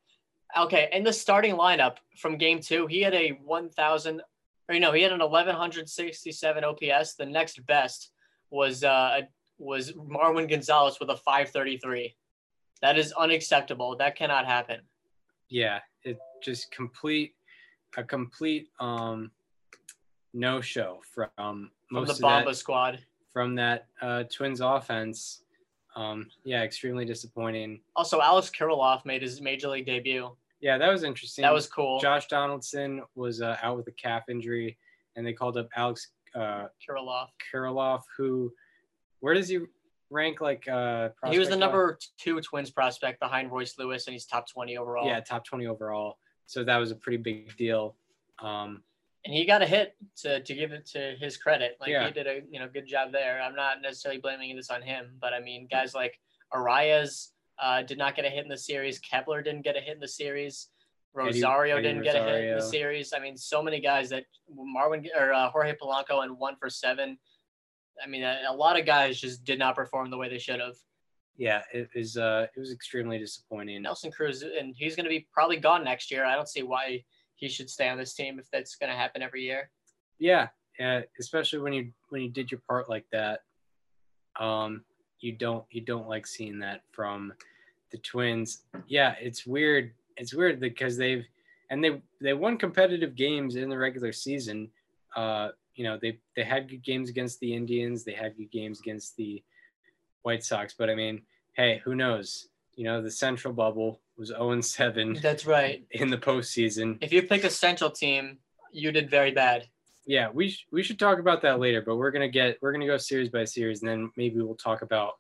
Okay, 0.58 0.90
in 0.92 1.04
the 1.04 1.14
starting 1.14 1.56
lineup 1.56 1.98
from 2.18 2.38
game 2.38 2.60
two, 2.60 2.88
he 2.88 3.02
had 3.02 3.14
a 3.14 3.32
1,000, 3.44 4.22
or 4.68 4.76
you 4.76 4.82
know, 4.82 4.92
he 4.92 5.02
had 5.02 5.12
an 5.12 5.20
1,167 5.20 6.64
OPS. 6.64 7.16
The 7.16 7.26
next 7.26 7.66
best 7.66 8.12
was 8.50 8.84
uh 8.84 9.22
was 9.58 9.92
Marwin 9.94 10.50
Gonzalez 10.50 11.00
with 11.00 11.10
a 11.10 11.18
533. 11.18 12.16
That 12.82 12.98
is 12.98 13.12
unacceptable. 13.14 13.96
That 13.98 14.16
cannot 14.16 14.46
happen. 14.46 14.82
Yeah, 15.50 15.80
it 16.04 16.18
just 16.44 16.72
complete 16.72 17.34
a 17.96 18.04
complete 18.04 18.68
um 18.80 19.32
no 20.34 20.62
show 20.62 21.00
from 21.14 21.30
From 21.38 21.72
most 21.92 22.08
the 22.08 22.14
of 22.14 22.20
Bomba 22.20 22.50
that, 22.52 22.56
squad. 22.56 23.00
from 23.32 23.56
that 23.56 23.88
uh, 24.02 24.24
Twins 24.24 24.62
offense. 24.62 25.42
Um, 25.96 26.28
yeah, 26.44 26.62
extremely 26.62 27.06
disappointing. 27.06 27.80
Also, 27.96 28.22
Alex 28.22 28.52
Kirilloff 28.52 29.04
made 29.04 29.24
his 29.24 29.42
major 29.42 29.70
league 29.70 29.88
debut. 29.88 30.30
Yeah, 30.60 30.78
that 30.78 30.90
was 30.90 31.04
interesting. 31.04 31.44
That 31.44 31.54
was 31.54 31.68
cool. 31.68 32.00
Josh 32.00 32.28
Donaldson 32.28 33.04
was 33.16 33.42
uh, 33.42 33.58
out 33.62 33.78
with 33.78 33.88
a 33.88 33.92
calf 33.92 34.24
injury, 34.30 34.78
and 35.16 35.26
they 35.26 35.34
called 35.34 35.58
up 35.58 35.70
Alex 35.76 36.10
uh, 36.36 36.66
Kirilloff. 36.88 37.28
Kirilloff, 37.54 38.02
who, 38.18 38.52
where 39.20 39.34
does 39.34 39.48
he 39.50 39.60
rank? 40.10 40.42
Like 40.42 40.68
uh, 40.68 41.10
He 41.30 41.38
was 41.40 41.50
the 41.50 41.56
number 41.56 42.00
two 42.18 42.42
Twins 42.42 42.72
prospect 42.72 43.20
behind 43.20 43.52
Royce 43.52 43.78
Lewis, 43.78 44.08
and 44.08 44.14
he's 44.14 44.26
top 44.26 44.50
20 44.50 44.78
overall. 44.78 45.08
Yeah, 45.08 45.20
top 45.20 45.46
twenty 45.46 45.68
overall. 45.68 46.18
So 46.48 46.64
that 46.64 46.78
was 46.78 46.92
a 46.92 46.96
pretty 46.96 47.18
big 47.18 47.56
deal. 47.58 47.96
Um, 48.40 48.82
and 49.26 49.36
he 49.36 49.46
got 49.46 49.62
a 49.62 49.66
hit 49.66 49.96
to, 50.22 50.42
to 50.42 50.54
give 50.54 50.72
it 50.72 50.86
to 50.88 51.16
his 51.20 51.38
credit. 51.38 51.78
Like 51.82 51.90
Yeah. 51.90 52.08
he 52.08 52.14
did 52.14 52.28
a 52.28 52.42
you 52.50 52.60
know 52.60 52.70
good 52.72 52.88
job 52.88 53.12
there. 53.12 53.42
I'm 53.42 53.56
not 53.56 53.82
necessarily 53.82 54.22
blaming 54.22 54.56
this 54.56 54.70
on 54.70 54.82
him, 54.82 55.18
but 55.20 55.34
I 55.34 55.40
mean 55.42 55.68
guys 55.70 55.94
like 55.94 56.18
Arraez 56.54 57.32
uh, 57.62 57.82
did 57.82 57.98
not 57.98 58.16
get 58.16 58.26
a 58.26 58.30
hit 58.30 58.44
in 58.44 58.50
the 58.50 58.58
series. 58.58 59.00
Kepler 59.00 59.42
didn't 59.42 59.64
get 59.64 59.76
a 59.76 59.80
hit 59.80 59.96
in 59.96 60.00
the 60.00 60.08
series. 60.08 60.70
Rosario 61.14 61.78
Eddie 61.78 61.88
didn't 61.88 62.04
get 62.04 62.16
a 62.16 62.24
hit 62.24 62.44
in 62.46 62.56
the 62.58 62.62
series. 62.62 63.14
I 63.16 63.20
mean, 63.20 63.36
so 63.38 63.64
many 63.64 63.80
guys 63.80 64.10
that 64.10 64.26
Marwin 64.56 65.06
or 65.20 65.34
uh, 65.34 65.50
Jorge 65.50 65.74
Polanco 65.82 66.24
and 66.24 66.38
one 66.38 66.56
for 66.60 66.70
seven. 66.70 67.18
I 68.04 68.08
mean, 68.08 68.24
a, 68.24 68.42
a 68.50 68.54
lot 68.54 68.80
of 68.80 68.86
guys 68.86 69.20
just 69.20 69.44
did 69.44 69.58
not 69.58 69.76
perform 69.76 70.12
the 70.12 70.18
way 70.18 70.30
they 70.30 70.38
should 70.38 70.60
have. 70.60 70.76
yeah, 71.38 71.62
it 71.74 71.90
is. 71.96 72.18
Uh, 72.18 72.46
it 72.56 72.60
was 72.60 72.72
extremely 72.72 73.18
disappointing. 73.18 73.82
Nelson 73.82 74.12
Cruz, 74.12 74.44
and 74.44 74.76
he's 74.78 74.96
going 74.96 75.06
to 75.06 75.10
be 75.10 75.28
probably 75.34 75.58
gone 75.58 75.84
next 75.84 76.12
year. 76.12 76.24
I 76.26 76.36
don't 76.36 76.48
see 76.50 76.62
why 76.64 77.04
he 77.36 77.50
should 77.50 77.70
stay 77.70 77.90
on 77.90 77.98
this 77.98 78.14
team 78.14 78.38
if 78.40 78.50
that's 78.52 78.76
going 78.76 78.92
to 78.92 78.98
happen 78.98 79.22
every 79.24 79.44
year. 79.44 79.72
Yeah, 80.20 80.50
yeah, 80.80 81.02
especially 81.20 81.60
when 81.60 81.74
you 81.74 81.92
when 82.10 82.22
you 82.22 82.30
did 82.30 82.52
your 82.52 82.62
part 82.68 82.90
like 82.90 83.06
that. 83.12 83.40
Um, 84.40 84.84
you 85.20 85.34
don't 85.34 85.66
you 85.72 85.82
don't 85.82 86.08
like 86.08 86.28
seeing 86.28 86.60
that 86.60 86.82
from 86.92 87.34
the 87.92 87.98
Twins. 87.98 88.64
Yeah, 88.88 89.16
it's 89.20 89.46
weird. 89.46 89.94
It's 90.16 90.34
weird 90.34 90.60
because 90.60 90.98
they've 90.98 91.26
and 91.70 91.84
they 91.84 92.02
they 92.22 92.34
won 92.34 92.58
competitive 92.58 93.16
games 93.16 93.56
in 93.56 93.70
the 93.70 93.78
regular 93.78 94.12
season. 94.12 94.70
Uh, 95.16 95.50
you 95.76 95.84
know, 95.84 95.98
they 96.02 96.20
they 96.36 96.44
had 96.44 96.70
good 96.70 96.84
games 96.84 97.10
against 97.10 97.40
the 97.40 97.54
Indians. 97.54 98.04
They 98.04 98.14
had 98.14 98.38
good 98.38 98.52
games 98.52 98.80
against 98.80 99.16
the 99.18 99.44
White 100.24 100.44
Sox. 100.44 100.74
But 100.78 100.90
I 100.90 100.96
mean, 100.96 101.22
hey, 101.54 101.82
who 101.84 101.96
knows? 101.96 102.48
You 102.76 102.84
know, 102.84 103.02
the 103.02 103.12
Central 103.12 103.54
Bubble 103.54 104.02
was 104.18 104.30
0 104.30 104.62
7 104.62 105.20
That's 105.22 105.46
right. 105.46 105.84
in 105.92 106.10
the 106.10 106.18
postseason. 106.18 106.98
If 107.02 107.12
you 107.12 107.24
pick 107.24 107.44
a 107.44 107.50
central 107.50 107.90
team, 107.90 108.38
you 108.72 108.92
did 108.92 109.10
very 109.10 109.32
bad. 109.32 109.68
Yeah 110.08 110.30
we 110.34 110.50
sh- 110.50 110.66
we 110.72 110.82
should 110.82 110.98
talk 110.98 111.20
about 111.20 111.42
that 111.42 111.60
later 111.60 111.82
but 111.86 111.98
we're 111.98 112.10
gonna 112.12 112.28
get 112.28 112.58
we're 112.62 112.72
gonna 112.72 112.88
go 112.88 112.98
series 112.98 113.30
by 113.30 113.44
series 113.44 113.82
and 113.82 113.90
then 113.92 114.12
maybe 114.18 114.42
we'll 114.42 114.56
talk 114.56 114.82
about 114.82 115.14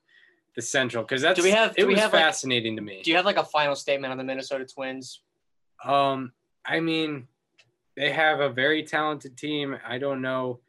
the 0.55 0.61
central 0.61 1.03
because 1.03 1.21
that's 1.21 1.37
Do 1.37 1.43
we 1.43 1.51
have- 1.51 1.75
it 1.77 1.85
we 1.85 1.93
was 1.93 2.01
have, 2.01 2.11
like- 2.13 2.23
fascinating 2.23 2.75
to 2.77 2.81
me. 2.81 3.01
Do 3.03 3.11
you 3.11 3.17
have 3.17 3.25
like 3.25 3.37
a 3.37 3.43
final 3.43 3.75
statement 3.75 4.11
on 4.11 4.17
the 4.17 4.23
Minnesota 4.23 4.65
Twins? 4.65 5.21
um 5.85 6.31
i 6.65 6.79
mean 6.79 7.27
they 7.95 8.11
have 8.11 8.39
a 8.39 8.49
very 8.49 8.81
talented 8.83 9.35
team. 9.37 9.75
I 9.87 9.97
don't 9.97 10.21
know. 10.21 10.59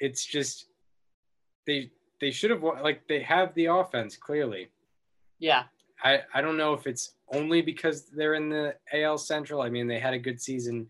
It's 0.00 0.24
just 0.24 0.66
they 1.66 1.90
they 2.20 2.30
should 2.32 2.50
have 2.50 2.62
like 2.62 3.06
they 3.08 3.20
have 3.20 3.54
the 3.54 3.66
offense 3.66 4.16
clearly. 4.16 4.68
Yeah, 5.38 5.64
i 6.02 6.20
i 6.34 6.40
don't 6.40 6.56
know 6.56 6.72
if 6.74 6.86
it's 6.86 7.14
only 7.32 7.60
because 7.62 8.06
they're 8.06 8.34
in 8.34 8.48
the 8.48 8.74
al 8.92 9.18
central. 9.18 9.60
I 9.62 9.68
mean 9.70 9.86
they 9.88 9.98
had 10.00 10.14
a 10.14 10.18
good 10.18 10.40
season 10.40 10.88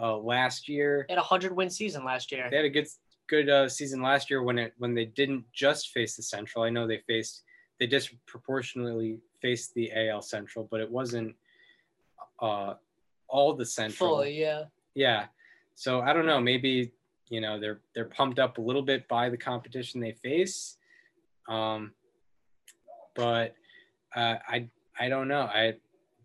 uh 0.00 0.16
last 0.16 0.68
year 0.68 1.04
they 1.08 1.14
had 1.14 1.20
a 1.20 1.22
hundred 1.22 1.54
win 1.54 1.70
season 1.70 2.04
last 2.04 2.32
year. 2.32 2.48
they 2.50 2.56
had 2.56 2.64
a 2.64 2.70
good 2.70 2.86
good 3.28 3.48
uh, 3.48 3.68
season 3.68 4.02
last 4.02 4.30
year 4.30 4.42
when 4.42 4.58
it 4.58 4.74
when 4.78 4.94
they 4.94 5.06
didn't 5.06 5.44
just 5.52 5.90
face 5.90 6.16
the 6.16 6.22
Central. 6.22 6.64
I 6.64 6.70
know 6.70 6.86
they 6.86 7.02
faced 7.06 7.42
they 7.80 7.86
disproportionately 7.86 9.18
faced 9.40 9.74
the 9.74 9.90
AL 9.92 10.22
Central, 10.22 10.68
but 10.70 10.80
it 10.80 10.90
wasn't 10.90 11.34
uh, 12.40 12.74
all 13.28 13.54
the 13.54 13.66
Central. 13.66 14.10
Fully, 14.10 14.38
yeah. 14.38 14.64
Yeah. 14.94 15.26
So 15.74 16.00
I 16.00 16.12
don't 16.12 16.26
know. 16.26 16.40
Maybe 16.40 16.92
you 17.28 17.40
know 17.40 17.58
they're 17.58 17.80
they're 17.94 18.04
pumped 18.04 18.38
up 18.38 18.58
a 18.58 18.60
little 18.60 18.82
bit 18.82 19.08
by 19.08 19.28
the 19.28 19.36
competition 19.36 20.00
they 20.00 20.12
face. 20.12 20.76
Um, 21.48 21.92
but 23.14 23.54
uh, 24.14 24.36
I 24.46 24.68
I 24.98 25.08
don't 25.08 25.28
know. 25.28 25.42
I 25.42 25.74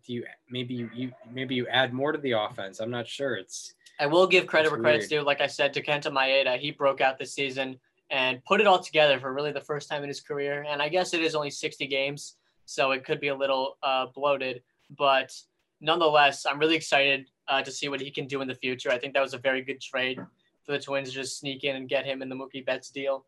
do 0.06 0.14
you 0.14 0.24
maybe 0.50 0.74
you, 0.74 0.90
you 0.94 1.12
maybe 1.32 1.54
you 1.54 1.66
add 1.68 1.92
more 1.92 2.12
to 2.12 2.18
the 2.18 2.32
offense. 2.32 2.80
I'm 2.80 2.90
not 2.90 3.06
sure. 3.06 3.34
It's 3.34 3.74
I 3.98 4.06
will 4.06 4.26
give 4.26 4.46
credit 4.46 4.72
where 4.72 4.80
credit's 4.80 5.08
due. 5.08 5.22
Like 5.22 5.40
I 5.40 5.46
said 5.46 5.74
to 5.74 5.82
Kenta 5.82 6.06
Maeda, 6.06 6.58
he 6.58 6.70
broke 6.70 7.00
out 7.00 7.18
this 7.18 7.34
season 7.34 7.78
and 8.10 8.44
put 8.44 8.60
it 8.60 8.66
all 8.66 8.78
together 8.78 9.20
for 9.20 9.32
really 9.32 9.52
the 9.52 9.60
first 9.60 9.88
time 9.88 10.02
in 10.02 10.08
his 10.08 10.20
career. 10.20 10.64
And 10.68 10.82
I 10.82 10.88
guess 10.88 11.14
it 11.14 11.20
is 11.20 11.34
only 11.34 11.50
60 11.50 11.86
games, 11.86 12.36
so 12.64 12.92
it 12.92 13.04
could 13.04 13.20
be 13.20 13.28
a 13.28 13.34
little 13.34 13.76
uh, 13.82 14.06
bloated. 14.14 14.62
But 14.96 15.32
nonetheless, 15.80 16.46
I'm 16.46 16.58
really 16.58 16.76
excited 16.76 17.26
uh, 17.46 17.62
to 17.62 17.70
see 17.70 17.88
what 17.88 18.00
he 18.00 18.10
can 18.10 18.26
do 18.26 18.40
in 18.40 18.48
the 18.48 18.54
future. 18.54 18.90
I 18.90 18.98
think 18.98 19.14
that 19.14 19.20
was 19.20 19.34
a 19.34 19.38
very 19.38 19.62
good 19.62 19.80
trade 19.80 20.18
for 20.64 20.72
the 20.72 20.78
Twins 20.78 21.08
to 21.08 21.14
just 21.14 21.38
sneak 21.38 21.64
in 21.64 21.76
and 21.76 21.88
get 21.88 22.04
him 22.04 22.22
in 22.22 22.28
the 22.28 22.36
Mookie 22.36 22.64
Betts 22.64 22.90
deal. 22.90 23.26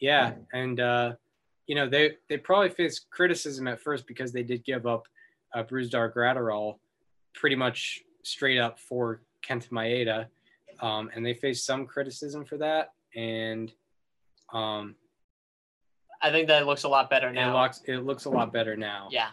Yeah, 0.00 0.32
and 0.52 0.80
uh, 0.80 1.12
you 1.66 1.74
know 1.74 1.88
they 1.88 2.16
they 2.28 2.36
probably 2.36 2.68
faced 2.68 3.10
criticism 3.10 3.66
at 3.68 3.80
first 3.80 4.06
because 4.06 4.32
they 4.32 4.42
did 4.42 4.64
give 4.64 4.86
up 4.86 5.06
uh, 5.54 5.62
Brusdar 5.62 6.12
Graterol 6.12 6.78
pretty 7.34 7.56
much 7.56 8.02
straight 8.22 8.58
up 8.58 8.78
for 8.78 9.20
Kent 9.42 9.68
Maeda, 9.70 10.26
um, 10.80 11.10
and 11.14 11.24
they 11.24 11.34
faced 11.34 11.64
some 11.64 11.86
criticism 11.86 12.44
for 12.44 12.56
that. 12.58 12.92
And 13.14 13.72
um, 14.52 14.94
I 16.22 16.30
think 16.30 16.48
that 16.48 16.66
looks 16.66 16.84
a 16.84 16.88
lot 16.88 17.10
better 17.10 17.32
now. 17.32 17.50
it 17.50 17.62
looks 17.62 17.82
it 17.86 17.96
looks 18.04 18.24
a 18.24 18.30
lot 18.30 18.52
better 18.52 18.76
now. 18.76 19.08
yeah, 19.10 19.28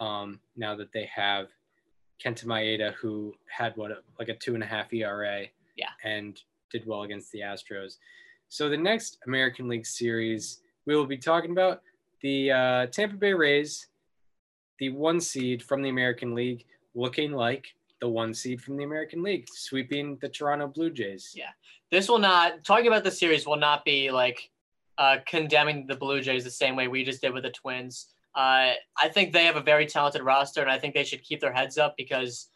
Um, 0.00 0.40
now 0.56 0.74
that 0.76 0.92
they 0.92 1.08
have 1.14 1.48
Kenta 2.24 2.44
Maeda, 2.44 2.92
who 2.94 3.34
had 3.48 3.76
what 3.76 4.04
like 4.18 4.28
a 4.28 4.34
two 4.34 4.54
and 4.54 4.62
a 4.62 4.66
half 4.66 4.92
ERA. 4.92 5.46
Yeah. 5.76 5.88
And 6.04 6.40
did 6.70 6.86
well 6.86 7.02
against 7.02 7.32
the 7.32 7.40
Astros. 7.40 7.96
So 8.48 8.68
the 8.68 8.76
next 8.76 9.18
American 9.26 9.68
League 9.68 9.86
series 9.86 10.60
we 10.86 10.94
will 10.94 11.06
be 11.06 11.16
talking 11.16 11.50
about 11.50 11.82
the 12.20 12.50
uh, 12.52 12.86
Tampa 12.86 13.16
Bay 13.16 13.32
Rays, 13.32 13.88
the 14.78 14.90
one 14.90 15.20
seed 15.20 15.62
from 15.62 15.82
the 15.82 15.88
American 15.88 16.34
League, 16.34 16.64
looking 16.94 17.32
like 17.32 17.66
the 18.00 18.08
one 18.08 18.34
seed 18.34 18.60
from 18.60 18.76
the 18.76 18.84
American 18.84 19.22
League, 19.22 19.46
sweeping 19.52 20.18
the 20.20 20.28
Toronto 20.28 20.66
Blue 20.66 20.90
Jays. 20.90 21.32
Yeah. 21.34 21.50
this 21.90 22.08
will 22.08 22.18
not 22.18 22.64
talking 22.64 22.86
about 22.86 23.04
the 23.04 23.10
series 23.10 23.46
will 23.46 23.56
not 23.56 23.84
be 23.84 24.10
like 24.10 24.50
uh, 24.98 25.18
condemning 25.26 25.86
the 25.86 25.96
Blue 25.96 26.20
Jays 26.20 26.44
the 26.44 26.50
same 26.50 26.76
way 26.76 26.88
we 26.88 27.04
just 27.04 27.20
did 27.22 27.32
with 27.32 27.44
the 27.44 27.50
Twins. 27.50 28.08
Uh, 28.34 28.72
I 29.00 29.08
think 29.12 29.32
they 29.32 29.44
have 29.44 29.56
a 29.56 29.60
very 29.62 29.86
talented 29.86 30.22
roster, 30.22 30.60
and 30.60 30.70
I 30.70 30.78
think 30.78 30.94
they 30.94 31.04
should 31.04 31.22
keep 31.22 31.40
their 31.40 31.52
heads 31.52 31.78
up 31.78 31.94
because 31.96 32.48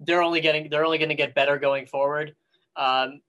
they're 0.00 0.22
only 0.22 0.40
getting 0.40 0.68
they're 0.70 0.84
only 0.84 0.98
going 0.98 1.08
to 1.08 1.14
get 1.14 1.34
better 1.34 1.58
going 1.58 1.86
forward. 1.86 2.34
Um, 2.76 3.20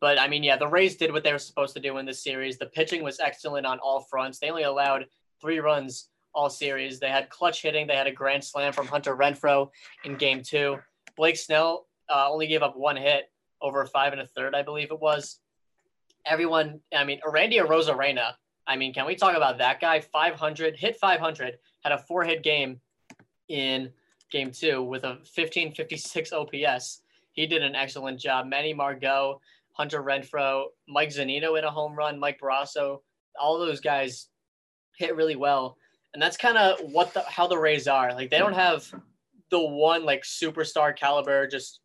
but 0.00 0.18
I 0.18 0.28
mean, 0.28 0.42
yeah, 0.42 0.56
the 0.56 0.66
Rays 0.66 0.96
did 0.96 1.12
what 1.12 1.24
they 1.24 1.32
were 1.32 1.38
supposed 1.38 1.74
to 1.74 1.80
do 1.80 1.98
in 1.98 2.06
this 2.06 2.24
series. 2.24 2.58
The 2.58 2.66
pitching 2.66 3.02
was 3.02 3.20
excellent 3.20 3.66
on 3.66 3.78
all 3.78 4.00
fronts. 4.00 4.38
They 4.38 4.50
only 4.50 4.64
allowed 4.64 5.06
three 5.40 5.58
runs 5.58 6.08
all 6.34 6.50
series. 6.50 6.98
They 6.98 7.08
had 7.08 7.28
clutch 7.30 7.62
hitting. 7.62 7.86
They 7.86 7.96
had 7.96 8.06
a 8.06 8.12
grand 8.12 8.44
slam 8.44 8.72
from 8.72 8.86
Hunter 8.86 9.16
Renfroe 9.16 9.70
in 10.04 10.16
Game 10.16 10.42
Two. 10.42 10.78
Blake 11.16 11.36
Snell 11.36 11.86
uh, 12.08 12.28
only 12.30 12.46
gave 12.46 12.62
up 12.62 12.76
one 12.76 12.96
hit 12.96 13.30
over 13.60 13.84
five 13.86 14.12
and 14.12 14.20
a 14.20 14.26
third, 14.26 14.54
I 14.54 14.62
believe 14.62 14.90
it 14.90 15.00
was. 15.00 15.38
Everyone, 16.26 16.80
I 16.94 17.04
mean, 17.04 17.20
Randy 17.26 17.58
Arozarena. 17.58 18.32
I 18.66 18.76
mean, 18.76 18.94
can 18.94 19.06
we 19.06 19.16
talk 19.16 19.36
about 19.36 19.58
that 19.58 19.80
guy? 19.80 20.00
500, 20.00 20.76
hit 20.76 20.96
500, 20.96 21.58
had 21.82 21.92
a 21.92 21.98
four 21.98 22.22
hit 22.24 22.42
game 22.42 22.80
in 23.48 23.90
game 24.30 24.50
two 24.50 24.82
with 24.82 25.04
a 25.04 25.18
1556 25.34 26.32
OPS. 26.32 27.02
He 27.32 27.46
did 27.46 27.62
an 27.62 27.74
excellent 27.74 28.20
job. 28.20 28.46
Manny 28.46 28.72
Margot, 28.72 29.40
Hunter 29.72 30.02
Renfroe, 30.02 30.66
Mike 30.88 31.10
Zunino 31.10 31.58
in 31.58 31.64
a 31.64 31.70
home 31.70 31.94
run, 31.94 32.18
Mike 32.18 32.38
Brosseau, 32.40 33.00
all 33.40 33.58
those 33.58 33.80
guys 33.80 34.28
hit 34.96 35.16
really 35.16 35.36
well. 35.36 35.76
And 36.14 36.22
that's 36.22 36.36
kind 36.36 36.58
of 36.58 36.78
what 36.92 37.14
the 37.14 37.22
how 37.22 37.46
the 37.46 37.58
Rays 37.58 37.88
are. 37.88 38.12
Like 38.12 38.30
they 38.30 38.38
don't 38.38 38.54
have 38.54 38.92
the 39.50 39.60
one 39.60 40.04
like 40.04 40.22
superstar 40.22 40.96
caliber, 40.96 41.46
just 41.46 41.80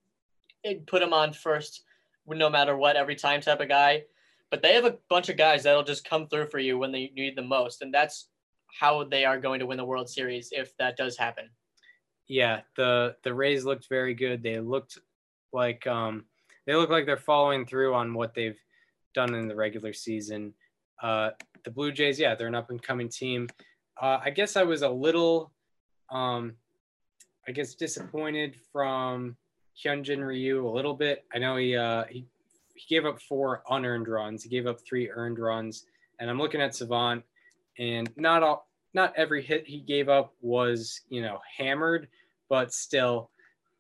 it, 0.64 0.86
put 0.88 1.02
him 1.02 1.14
on 1.14 1.34
first 1.34 1.84
no 2.28 2.50
matter 2.50 2.76
what 2.76 2.98
every 2.98 3.16
time 3.16 3.40
type 3.40 3.62
of 3.62 3.70
guy. 3.70 4.04
But 4.52 4.62
they 4.62 4.74
have 4.74 4.86
a 4.86 4.98
bunch 5.10 5.30
of 5.30 5.38
guys 5.38 5.64
that'll 5.64 5.84
just 5.84 6.08
come 6.08 6.28
through 6.28 6.48
for 6.48 6.60
you 6.60 6.78
when 6.78 6.92
they 6.92 7.12
need 7.16 7.36
the 7.38 7.42
most. 7.42 7.82
And 7.82 7.94
that's 7.94 8.30
how 8.80 9.04
they 9.04 9.26
are 9.26 9.40
going 9.40 9.60
to 9.60 9.66
win 9.66 9.78
the 9.78 9.86
World 9.86 10.10
Series 10.10 10.50
if 10.52 10.76
that 10.78 10.98
does 10.98 11.18
happen. 11.18 11.50
yeah, 12.28 12.62
the 12.76 13.16
the 13.24 13.34
Rays 13.34 13.66
looked 13.66 13.88
very 13.90 14.14
good. 14.14 14.44
They 14.44 14.60
looked 14.60 14.98
like 15.54 15.88
um 15.88 16.26
they 16.66 16.76
look 16.76 16.90
like 16.90 17.06
they're 17.06 17.18
following 17.18 17.66
through 17.66 17.94
on 17.94 18.14
what 18.14 18.34
they've 18.34 18.60
done 19.14 19.34
in 19.34 19.48
the 19.48 19.56
regular 19.56 19.94
season. 19.94 20.54
Uh, 21.02 21.30
the 21.64 21.72
Blue 21.72 21.92
Jays, 21.92 22.20
yeah, 22.20 22.36
they're 22.36 22.48
an 22.48 22.56
up 22.56 22.70
and 22.70 22.82
coming 22.82 23.10
team. 23.10 23.48
Uh, 24.00 24.20
I 24.24 24.30
guess 24.30 24.56
I 24.56 24.64
was 24.64 24.84
a 24.84 24.90
little, 24.90 25.52
um, 26.12 26.54
I 27.48 27.52
guess 27.52 27.74
disappointed 27.74 28.56
from 28.72 29.36
Hyunjin 29.84 30.26
Ryu 30.26 30.68
a 30.68 30.70
little 30.70 30.94
bit. 30.94 31.26
I 31.34 31.40
know 31.40 31.56
he 31.56 31.76
uh, 31.76 32.04
he 32.10 32.26
he 32.76 32.96
gave 32.96 33.06
up 33.06 33.20
four 33.22 33.64
unearned 33.70 34.08
runs. 34.08 34.44
He 34.44 34.50
gave 34.50 34.68
up 34.68 34.80
three 34.82 35.10
earned 35.10 35.40
runs, 35.40 35.86
and 36.20 36.30
I'm 36.30 36.38
looking 36.38 36.62
at 36.62 36.76
Savant, 36.76 37.24
and 37.80 38.10
not 38.16 38.44
all 38.44 38.68
not 38.94 39.14
every 39.16 39.42
hit 39.42 39.68
he 39.68 39.80
gave 39.80 40.10
up 40.10 40.34
was 40.42 41.02
you 41.10 41.22
know 41.22 41.40
hammered, 41.58 42.08
but 42.50 42.74
still, 42.74 43.32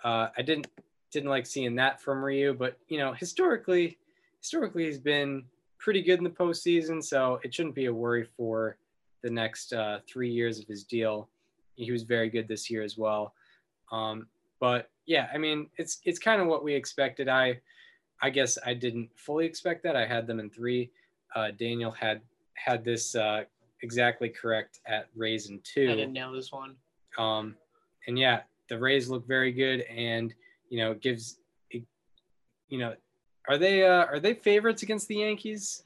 uh, 0.04 0.30
I 0.36 0.42
didn't 0.42 0.68
didn't 1.12 1.30
like 1.30 1.46
seeing 1.46 1.76
that 1.76 2.02
from 2.02 2.24
Ryu. 2.24 2.54
But 2.54 2.78
you 2.88 2.98
know 2.98 3.14
historically, 3.14 3.98
historically 4.40 4.86
he's 4.86 5.00
been 5.00 5.44
pretty 5.78 6.02
good 6.02 6.18
in 6.18 6.24
the 6.24 6.30
postseason, 6.32 7.04
so 7.04 7.40
it 7.44 7.54
shouldn't 7.54 7.76
be 7.76 7.86
a 7.86 7.94
worry 7.94 8.28
for 8.36 8.78
the 9.24 9.30
next 9.30 9.74
uh, 9.74 10.00
three 10.08 10.32
years 10.32 10.60
of 10.60 10.68
his 10.68 10.84
deal. 10.84 11.30
He 11.76 11.92
was 11.92 12.04
very 12.04 12.30
good 12.30 12.48
this 12.48 12.70
year 12.70 12.84
as 12.84 12.98
well. 12.98 13.34
Um, 13.92 14.28
but 14.60 14.90
yeah, 15.06 15.28
I 15.34 15.38
mean 15.38 15.70
it's 15.78 16.00
it's 16.04 16.20
kind 16.20 16.42
of 16.42 16.48
what 16.48 16.64
we 16.64 16.74
expected. 16.74 17.30
I 17.30 17.60
I 18.22 18.30
guess 18.30 18.58
I 18.66 18.74
didn't 18.74 19.10
fully 19.16 19.46
expect 19.46 19.84
that. 19.84 19.96
I 19.96 20.06
had 20.06 20.28
them 20.28 20.40
in 20.40 20.50
three. 20.50 20.92
Uh, 21.36 21.52
Daniel 21.52 21.92
had 21.92 22.22
had 22.56 22.84
this 22.84 23.16
uh, 23.16 23.44
exactly 23.82 24.30
correct 24.30 24.80
at 24.88 25.08
Rays 25.16 25.50
in 25.50 25.60
two. 25.64 25.90
I 25.92 25.96
didn't 25.96 26.14
nail 26.14 26.32
this 26.32 26.52
one. 26.52 26.76
Um, 27.18 27.56
and 28.08 28.18
yeah, 28.18 28.42
the 28.70 28.78
Rays 28.78 29.10
look 29.10 29.28
very 29.28 29.52
good, 29.52 29.82
and 29.82 30.34
you 30.70 30.80
know, 30.80 30.92
it 30.92 31.02
gives, 31.02 31.40
it, 31.70 31.84
you 32.70 32.78
know, 32.78 32.94
are 33.48 33.58
they 33.58 33.86
uh, 33.86 34.06
are 34.06 34.20
they 34.20 34.34
favorites 34.34 34.84
against 34.84 35.08
the 35.08 35.18
Yankees? 35.18 35.84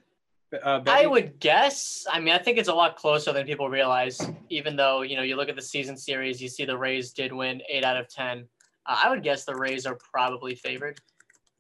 Uh, 0.64 0.82
I 0.88 1.06
would 1.06 1.40
guess. 1.40 2.06
I 2.12 2.20
mean, 2.20 2.34
I 2.34 2.38
think 2.38 2.58
it's 2.58 2.68
a 2.68 2.74
lot 2.74 2.98
closer 2.98 3.32
than 3.32 3.46
people 3.46 3.70
realize. 3.70 4.20
Even 4.50 4.76
though 4.76 5.02
you 5.02 5.16
know, 5.16 5.24
you 5.24 5.36
look 5.36 5.50
at 5.50 5.56
the 5.56 5.62
season 5.62 5.96
series, 5.96 6.42
you 6.42 6.50
see 6.50 6.66
the 6.66 6.78
Rays 6.78 7.12
did 7.12 7.32
win 7.32 7.62
eight 7.70 7.84
out 7.84 7.98
of 7.98 8.10
ten. 8.10 8.46
Uh, 8.86 8.98
I 9.04 9.10
would 9.10 9.24
guess 9.24 9.46
the 9.46 9.56
Rays 9.56 9.86
are 9.86 9.96
probably 9.96 10.56
favored. 10.56 11.00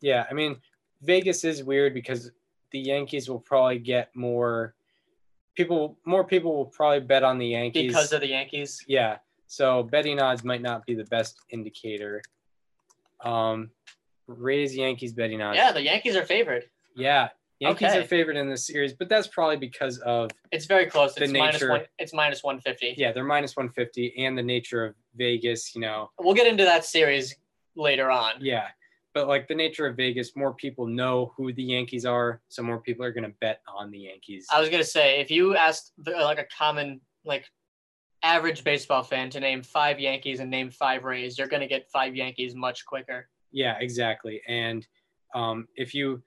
Yeah, 0.01 0.25
I 0.29 0.33
mean, 0.33 0.57
Vegas 1.01 1.43
is 1.43 1.63
weird 1.63 1.93
because 1.93 2.31
the 2.71 2.79
Yankees 2.79 3.29
will 3.29 3.39
probably 3.39 3.79
get 3.79 4.13
more 4.15 4.75
people. 5.55 5.98
More 6.05 6.24
people 6.24 6.55
will 6.55 6.65
probably 6.65 7.00
bet 7.00 7.24
on 7.24 7.38
the 7.38 7.48
Yankees 7.48 7.88
because 7.88 8.12
of 8.12 8.21
the 8.21 8.29
Yankees. 8.29 8.83
yeah. 8.88 9.17
So 9.48 9.83
betting 9.83 10.17
odds 10.17 10.45
might 10.45 10.62
not 10.62 10.86
be 10.86 10.95
the 10.95 11.03
best 11.05 11.41
indicator. 11.50 12.21
Um, 13.19 13.69
Rays 14.27 14.75
Yankees 14.75 15.12
betting 15.12 15.41
odds. 15.41 15.57
Yeah, 15.57 15.74
the 15.74 15.81
Yankees 15.81 16.15
are 16.15 16.25
favored. 16.25 16.65
Yeah, 16.95 17.29
Yankees 17.62 17.89
Okay. 17.89 18.00
are 18.00 18.03
favored 18.03 18.36
in 18.38 18.50
this 18.50 18.65
series, 18.65 18.91
but 18.91 19.08
that's 19.08 19.27
probably 19.27 19.56
because 19.56 20.00
of 20.00 20.32
It's 20.51 20.65
very 20.65 20.88
close. 20.88 21.13
The 21.13 21.24
It's 21.25 21.32
nature- 21.32 21.70
one. 21.70 21.86
It's 22.00 22.12
minus 22.12 22.44
one 22.44 22.60
fifty. 22.60 22.96
yeah 22.98 23.12
they're 23.12 23.24
minus 23.24 23.56
one 23.56 23.70
fifty 23.70 24.13
and 24.18 24.36
the 24.38 24.41
nature 24.41 24.84
of 24.84 24.96
Vegas. 25.15 25.75
You 25.75 25.82
know, 25.82 26.10
We'll 26.20 26.34
get 26.34 26.48
into 26.48 26.63
that 26.63 26.86
series 26.86 27.36
later 27.75 28.10
on. 28.10 28.34
yeah, 28.39 28.70
but 29.13 29.27
like 29.27 29.48
the 29.48 29.53
nature 29.53 29.86
of 29.86 29.96
Vegas, 29.96 30.36
more 30.36 30.56
people 30.56 30.88
know 30.88 31.34
who 31.38 31.53
the 31.53 31.62
Yankees 31.63 32.03
are, 32.06 32.41
so 32.50 32.63
more 32.63 32.80
people 32.82 33.06
are 33.06 33.12
going 33.13 33.25
to 33.32 33.36
bet 33.39 33.62
on 33.68 33.91
the 33.91 34.00
Yankees. 34.00 34.48
I 34.51 34.60
was 34.60 34.70
gonna 34.70 34.84
say 34.84 35.20
if 35.22 35.30
you 35.30 35.56
asked 35.56 35.94
the, 36.00 36.12
like 36.12 36.39
a 36.39 36.46
common 36.58 37.00
like 37.25 37.46
average 38.24 38.63
baseball 38.63 39.03
fan 39.03 39.30
to 39.30 39.39
name 39.39 39.62
five 39.62 40.00
Yankees 40.00 40.39
and 40.39 40.50
name 40.50 40.72
five 40.72 41.03
Rays, 41.03 41.38
you're 41.38 41.48
gonna 41.48 41.68
get 41.68 41.88
five 41.91 42.15
Yankees 42.15 42.56
much 42.56 42.86
quicker. 42.88 43.30
Yeah, 43.51 43.77
exactly. 43.80 44.41
And 44.48 44.88
um, 45.36 45.68
if 45.75 45.94
you 45.94 46.22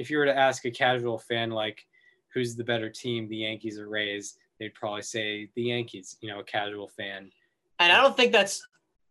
if 0.00 0.10
you 0.10 0.16
were 0.16 0.24
to 0.24 0.36
ask 0.36 0.64
a 0.64 0.70
casual 0.70 1.18
fan 1.18 1.50
like 1.50 1.84
who's 2.32 2.56
the 2.56 2.64
better 2.64 2.88
team, 2.88 3.28
the 3.28 3.36
Yankees 3.36 3.78
or 3.78 3.86
Rays, 3.88 4.38
they'd 4.58 4.72
probably 4.72 5.02
say 5.02 5.50
the 5.56 5.62
Yankees. 5.62 6.16
You 6.22 6.30
know, 6.30 6.40
a 6.40 6.44
casual 6.44 6.88
fan. 6.88 7.30
And 7.78 7.92
I 7.92 8.00
don't 8.00 8.16
think 8.16 8.32
that's 8.32 8.66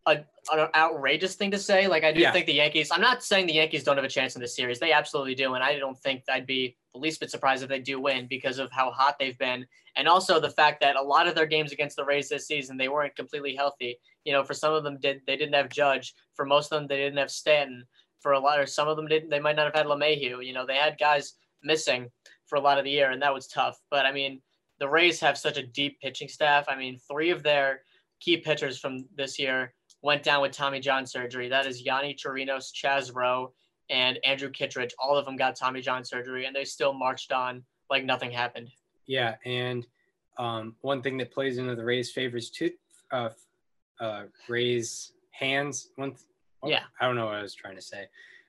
a, 0.06 0.24
an 0.52 0.68
outrageous 0.74 1.36
thing 1.36 1.52
to 1.52 1.58
say. 1.58 1.86
Like 1.86 2.02
I 2.02 2.12
do 2.12 2.20
Yeah. 2.20 2.32
think 2.32 2.46
the 2.46 2.54
Yankees. 2.54 2.90
I'm 2.90 3.00
not 3.00 3.22
saying 3.22 3.46
the 3.46 3.52
Yankees 3.52 3.84
don't 3.84 3.96
have 3.96 4.04
a 4.04 4.08
chance 4.08 4.34
in 4.34 4.42
this 4.42 4.56
series. 4.56 4.80
They 4.80 4.92
absolutely 4.92 5.36
do, 5.36 5.54
and 5.54 5.62
I 5.62 5.78
don't 5.78 5.98
think 5.98 6.24
I'd 6.28 6.46
be 6.46 6.76
the 6.92 6.98
least 6.98 7.20
bit 7.20 7.30
surprised 7.30 7.62
if 7.62 7.68
they 7.68 7.78
do 7.78 8.00
win 8.00 8.26
because 8.28 8.58
of 8.58 8.72
how 8.72 8.90
hot 8.90 9.16
they've 9.20 9.38
been, 9.38 9.64
and 9.94 10.08
also 10.08 10.40
the 10.40 10.50
fact 10.50 10.80
that 10.80 10.96
a 10.96 11.02
lot 11.02 11.28
of 11.28 11.36
their 11.36 11.46
games 11.46 11.70
against 11.70 11.94
the 11.96 12.04
Rays 12.04 12.28
this 12.28 12.48
season 12.48 12.76
they 12.76 12.88
weren't 12.88 13.14
completely 13.14 13.54
healthy. 13.54 13.96
You 14.24 14.32
know, 14.32 14.42
for 14.42 14.54
some 14.54 14.72
of 14.74 14.82
them 14.82 14.98
did 14.98 15.20
they 15.26 15.36
didn't 15.36 15.54
have 15.54 15.68
Judge. 15.68 16.14
For 16.34 16.44
most 16.44 16.72
of 16.72 16.78
them 16.80 16.88
they 16.88 16.96
didn't 16.96 17.18
have 17.18 17.30
Stanton. 17.30 17.86
For 18.20 18.32
a 18.32 18.38
lot, 18.38 18.60
or 18.60 18.66
some 18.66 18.88
of 18.88 18.96
them 18.96 19.06
didn't. 19.06 19.30
They 19.30 19.40
might 19.40 19.56
not 19.56 19.64
have 19.64 19.74
had 19.74 19.86
LeMahieu. 19.86 20.44
You 20.44 20.52
know, 20.52 20.66
they 20.66 20.76
had 20.76 20.98
guys 20.98 21.34
missing 21.62 22.10
for 22.46 22.56
a 22.56 22.60
lot 22.60 22.78
of 22.78 22.84
the 22.84 22.90
year, 22.90 23.10
and 23.10 23.22
that 23.22 23.32
was 23.32 23.46
tough. 23.46 23.80
But 23.90 24.04
I 24.04 24.12
mean, 24.12 24.42
the 24.78 24.88
Rays 24.88 25.20
have 25.20 25.38
such 25.38 25.56
a 25.56 25.66
deep 25.66 26.00
pitching 26.00 26.28
staff. 26.28 26.66
I 26.68 26.76
mean, 26.76 26.98
three 27.10 27.30
of 27.30 27.42
their 27.42 27.82
key 28.20 28.36
pitchers 28.36 28.78
from 28.78 29.06
this 29.16 29.38
year 29.38 29.72
went 30.02 30.22
down 30.22 30.42
with 30.42 30.52
Tommy 30.52 30.80
John 30.80 31.06
surgery. 31.06 31.48
That 31.48 31.66
is 31.66 31.82
Yonny 31.82 32.16
Chirinos, 32.16 32.72
Chaz 32.72 33.14
Roe, 33.14 33.52
and 33.90 34.18
Andrew 34.24 34.50
Kittredge. 34.50 34.94
All 34.98 35.16
of 35.16 35.24
them 35.24 35.36
got 35.36 35.56
Tommy 35.56 35.80
John 35.80 36.04
surgery, 36.04 36.46
and 36.46 36.54
they 36.54 36.64
still 36.64 36.92
marched 36.92 37.32
on 37.32 37.62
like 37.90 38.04
nothing 38.04 38.30
happened. 38.30 38.70
Yeah, 39.06 39.36
and 39.44 39.86
um, 40.38 40.76
one 40.80 41.02
thing 41.02 41.18
that 41.18 41.32
plays 41.32 41.58
into 41.58 41.74
the 41.74 41.84
Rays' 41.84 42.12
favors 42.12 42.50
too, 42.50 42.70
uh, 43.12 43.30
uh, 44.00 44.24
Rays 44.48 45.12
hands. 45.32 45.90
One, 45.96 46.10
th- 46.10 46.22
Yeah. 46.64 46.82
I 47.00 47.06
don't 47.06 47.16
know 47.16 47.26
what 47.26 47.34
I 47.36 47.42
was 47.42 47.54
trying 47.54 47.76
to 47.76 47.82
say. 47.82 48.06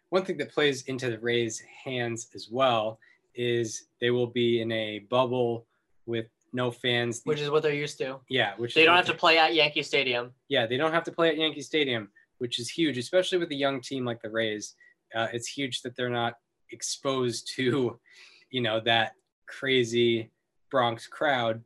One 0.09 0.25
thing 0.25 0.37
that 0.37 0.51
plays 0.51 0.83
into 0.83 1.09
the 1.09 1.19
Rays 1.19 1.61
hands 1.83 2.27
as 2.35 2.49
well 2.51 2.99
is 3.35 3.85
they 4.01 4.11
will 4.11 4.27
be 4.27 4.61
in 4.61 4.71
a 4.71 4.99
bubble 4.99 5.65
with 6.05 6.25
no 6.53 6.69
fans. 6.69 7.21
which 7.23 7.39
is 7.39 7.49
what 7.49 7.63
they're 7.63 7.73
used 7.73 7.97
to. 7.99 8.19
yeah, 8.27 8.53
which 8.57 8.73
They 8.75 8.83
don't 8.83 8.97
have 8.97 9.05
to 9.05 9.13
play 9.13 9.37
at 9.37 9.53
Yankee 9.53 9.83
Stadium. 9.83 10.31
yeah, 10.49 10.65
they 10.65 10.75
don't 10.75 10.91
have 10.91 11.05
to 11.05 11.11
play 11.11 11.29
at 11.29 11.37
Yankee 11.37 11.61
Stadium, 11.61 12.09
which 12.39 12.59
is 12.59 12.69
huge, 12.69 12.97
especially 12.97 13.37
with 13.37 13.51
a 13.51 13.55
young 13.55 13.79
team 13.79 14.03
like 14.03 14.21
the 14.21 14.29
Rays. 14.29 14.75
Uh, 15.15 15.27
it's 15.31 15.47
huge 15.47 15.81
that 15.83 15.95
they're 15.95 16.09
not 16.09 16.33
exposed 16.71 17.49
to, 17.55 17.97
you 18.49 18.59
know, 18.61 18.81
that 18.81 19.13
crazy 19.47 20.29
Bronx 20.69 21.07
crowd, 21.07 21.63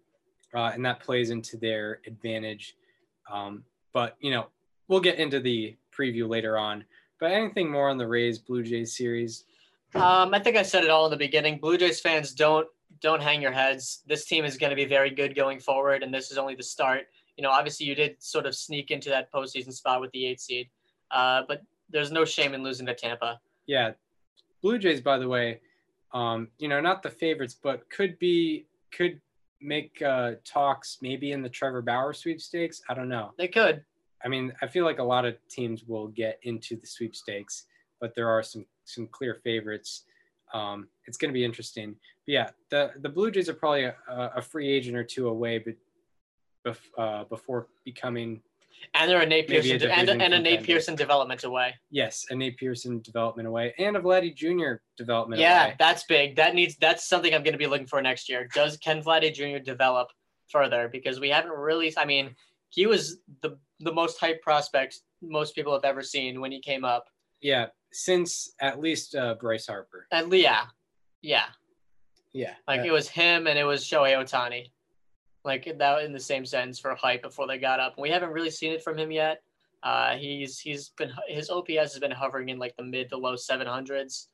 uh, 0.54 0.72
and 0.74 0.86
that 0.86 1.00
plays 1.00 1.32
into 1.32 1.58
their 1.58 2.00
advantage. 2.06 2.76
Um, 3.32 3.64
but 3.94 4.18
you 4.20 4.30
know, 4.32 4.48
we'll 4.88 5.00
get 5.00 5.18
into 5.18 5.40
the 5.40 5.76
preview 5.98 6.28
later 6.28 6.58
on. 6.58 6.84
But 7.20 7.32
anything 7.32 7.72
more 7.72 7.90
on 7.90 7.98
the 7.98 8.08
Rays 8.08 8.38
Blue 8.40 8.64
Jays 8.64 8.96
series? 8.96 9.46
Um, 9.96 10.34
I 10.34 10.40
think 10.40 10.58
I 10.58 10.64
said 10.64 10.84
it 10.84 10.90
all 10.90 11.06
in 11.06 11.12
the 11.12 11.18
beginning. 11.18 11.60
Blue 11.60 11.78
Jays 11.78 12.02
fans 12.02 12.34
don't 12.34 12.68
don't 13.02 13.22
hang 13.22 13.42
your 13.42 13.52
heads. 13.52 14.04
This 14.08 14.26
team 14.26 14.46
is 14.46 14.58
going 14.58 14.70
to 14.70 14.76
be 14.76 14.86
very 14.86 15.10
good 15.10 15.36
going 15.36 15.60
forward, 15.60 16.04
and 16.04 16.14
this 16.14 16.32
is 16.32 16.38
only 16.38 16.56
the 16.56 16.64
start. 16.64 17.08
You 17.38 17.44
know, 17.44 17.52
obviously 17.52 17.86
you 17.86 17.96
did 17.96 18.22
sort 18.22 18.46
of 18.46 18.56
sneak 18.56 18.92
into 18.92 19.10
that 19.10 19.32
postseason 19.32 19.74
spot 19.74 20.02
with 20.02 20.12
the 20.12 20.26
eight 20.26 20.40
seed, 20.40 20.70
uh, 21.12 21.44
but 21.48 21.62
there's 21.90 22.12
no 22.12 22.26
shame 22.26 22.54
in 22.54 22.64
losing 22.64 22.86
to 22.86 22.96
Tampa. 22.96 23.40
Yeah, 23.68 23.92
Blue 24.62 24.78
Jays, 24.78 25.02
by 25.02 25.18
the 25.18 25.28
way, 25.28 25.60
um, 26.14 26.50
you 26.58 26.68
know, 26.68 26.82
not 26.82 27.04
the 27.04 27.10
favorites, 27.10 27.56
but 27.62 27.90
could 27.90 28.18
be 28.20 28.66
could 28.92 29.20
make 29.62 30.02
uh, 30.02 30.34
talks 30.44 30.98
maybe 31.02 31.32
in 31.32 31.42
the 31.42 31.50
Trevor 31.50 31.82
Bauer 31.82 32.14
sweepstakes. 32.14 32.82
I 32.90 32.94
don't 32.94 33.10
know. 33.10 33.34
They 33.38 33.48
could. 33.48 33.84
I 34.26 34.28
mean, 34.28 34.52
I 34.62 34.68
feel 34.68 34.86
like 34.86 35.00
a 35.00 35.04
lot 35.04 35.26
of 35.26 35.36
teams 35.50 35.84
will 35.86 36.08
get 36.08 36.40
into 36.44 36.76
the 36.76 36.88
sweepstakes, 36.88 37.66
but 38.02 38.16
there 38.16 38.28
are 38.30 38.42
some 38.44 38.66
some 38.86 39.08
clear 39.08 39.36
favorites. 39.44 40.04
Um, 40.54 40.88
it's 41.06 41.18
going 41.18 41.30
to 41.30 41.34
be 41.34 41.44
interesting. 41.46 41.96
But 42.26 42.32
yeah, 42.32 42.50
the 42.72 42.92
the 43.02 43.10
Blue 43.10 43.32
Jays 43.32 43.50
are 43.50 43.54
probably 43.54 43.84
a, 43.84 43.96
a 44.10 44.42
free 44.42 44.70
agent 44.72 44.98
or 44.98 45.04
two 45.04 45.28
away, 45.28 45.60
but 45.60 45.76
bef- 46.66 46.92
uh, 46.98 47.24
before 47.26 47.68
becoming 47.84 48.42
And 48.94 49.10
they're 49.10 49.22
a 49.22 49.26
Nate 49.26 49.50
Maybe 49.50 49.72
a 49.74 49.80
Pearson 49.80 50.10
and, 50.10 50.22
and 50.22 50.34
a 50.34 50.40
Nate. 50.40 50.64
Pearson 50.64 50.96
development 50.96 51.44
away. 51.44 51.76
yes, 51.92 52.26
a 52.30 52.36
Nate 52.36 52.58
Pearson 52.58 53.02
development 53.02 53.48
away 53.48 53.74
and 53.78 53.96
a 53.98 54.00
Vladdy 54.00 54.34
Jr. 54.36 54.82
development 54.98 55.40
Yeah, 55.42 55.66
away. 55.66 55.76
that's 55.80 56.04
big. 56.06 56.36
That 56.36 56.56
needs 56.56 56.76
that's 56.78 57.08
something 57.08 57.34
I'm 57.34 57.44
going 57.44 57.54
to 57.54 57.60
be 57.60 57.68
looking 57.68 57.88
for 57.88 58.02
next 58.02 58.28
year. 58.30 58.48
Does 58.54 58.78
Ken 58.78 59.02
Vladdy 59.04 59.34
Jr. 59.34 59.60
develop 59.64 60.10
further? 60.50 60.90
Because 60.92 61.20
we 61.20 61.30
haven't 61.30 61.52
really. 61.52 61.94
I 61.98 62.06
mean, 62.06 62.36
he 62.70 62.86
was 62.86 63.18
the 63.42 63.58
the 63.80 63.92
most 63.92 64.20
hype 64.20 64.42
prospect 64.42 65.02
most 65.22 65.56
people 65.56 65.74
have 65.74 65.86
ever 65.86 66.02
seen 66.02 66.42
when 66.42 66.52
he 66.52 66.60
came 66.60 66.86
up. 66.86 67.08
Yeah, 67.42 67.68
since 67.92 68.54
at 68.60 68.80
least 68.80 69.16
uh, 69.16 69.36
Bryce 69.36 69.68
Harper. 69.68 70.08
And 70.12 70.32
yeah, 70.34 70.66
yeah, 71.22 71.46
Yeah, 72.34 72.54
like 72.68 72.82
uh, 72.82 72.86
it 72.86 72.92
was 72.92 73.08
him 73.08 73.48
and 73.48 73.58
it 73.58 73.64
was 73.64 73.84
Shohei 73.84 74.16
Ohtani, 74.16 74.72
like 75.44 75.66
that 75.78 76.04
in 76.04 76.14
the 76.14 76.20
same 76.20 76.46
sentence 76.46 76.80
for 76.80 76.94
hype 76.96 77.22
before 77.22 77.48
they 77.48 77.58
got 77.58 77.80
up. 77.80 77.96
We 77.98 78.10
haven't 78.10 78.32
really 78.32 78.50
seen 78.50 78.72
it 78.72 78.84
from 78.84 78.98
him 78.98 79.12
yet. 79.12 79.42
Uh, 79.84 80.16
he's 80.16 80.60
he's 80.60 80.90
been 80.90 81.12
his 81.28 81.50
OPS 81.50 81.94
has 81.94 82.00
been 82.00 82.12
hovering 82.12 82.50
in 82.50 82.58
like 82.58 82.76
the 82.76 82.84
mid 82.84 83.10
to 83.10 83.18
low 83.18 83.36
700s 83.36 84.28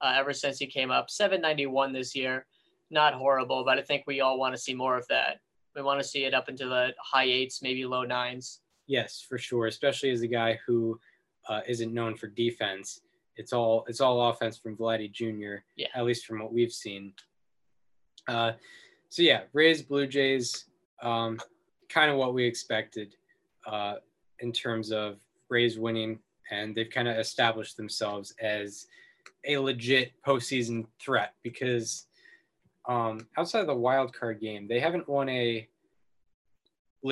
uh, 0.00 0.14
ever 0.16 0.32
since 0.32 0.58
he 0.58 0.66
came 0.66 0.90
up. 0.90 1.10
791 1.10 1.92
this 1.92 2.14
year, 2.16 2.46
not 2.90 3.14
horrible, 3.14 3.64
but 3.64 3.78
I 3.78 3.82
think 3.82 4.04
we 4.06 4.20
all 4.20 4.38
want 4.38 4.54
to 4.54 4.60
see 4.60 4.74
more 4.74 4.96
of 4.96 5.06
that. 5.08 5.40
We 5.76 5.82
want 5.82 6.00
to 6.00 6.08
see 6.08 6.24
it 6.24 6.34
up 6.34 6.48
into 6.48 6.66
the 6.66 6.94
high 7.00 7.24
eights, 7.24 7.62
maybe 7.62 7.84
low 7.84 8.04
nines. 8.04 8.60
Yes, 8.86 9.24
for 9.26 9.38
sure. 9.38 9.66
Especially 9.66 10.10
as 10.10 10.22
a 10.22 10.28
guy 10.28 10.58
who 10.66 10.98
uh, 11.48 11.60
isn't 11.66 11.92
known 11.92 12.16
for 12.16 12.28
defense. 12.28 13.00
It's 13.36 13.52
all 13.52 13.84
it's 13.88 14.00
all 14.00 14.30
offense 14.30 14.56
from 14.56 14.76
Vladdy 14.76 15.10
Jr. 15.10 15.62
Yeah. 15.76 15.88
at 15.94 16.04
least 16.04 16.26
from 16.26 16.40
what 16.40 16.52
we've 16.52 16.72
seen. 16.72 17.12
Uh, 18.28 18.52
so 19.08 19.22
yeah, 19.22 19.42
Rays, 19.52 19.82
Blue 19.82 20.06
Jays, 20.06 20.66
um, 21.02 21.38
kind 21.88 22.10
of 22.10 22.16
what 22.16 22.34
we 22.34 22.44
expected 22.44 23.14
uh, 23.66 23.94
in 24.40 24.52
terms 24.52 24.92
of 24.92 25.18
Rays 25.48 25.78
winning, 25.78 26.18
and 26.50 26.74
they've 26.74 26.90
kind 26.90 27.08
of 27.08 27.16
established 27.18 27.76
themselves 27.76 28.34
as 28.40 28.86
a 29.46 29.58
legit 29.58 30.12
postseason 30.26 30.86
threat 31.00 31.34
because 31.42 32.06
um, 32.88 33.26
outside 33.36 33.60
of 33.60 33.66
the 33.66 33.74
wild 33.74 34.12
card 34.12 34.40
game, 34.40 34.66
they 34.68 34.80
haven't 34.80 35.08
won 35.08 35.28
a 35.28 35.68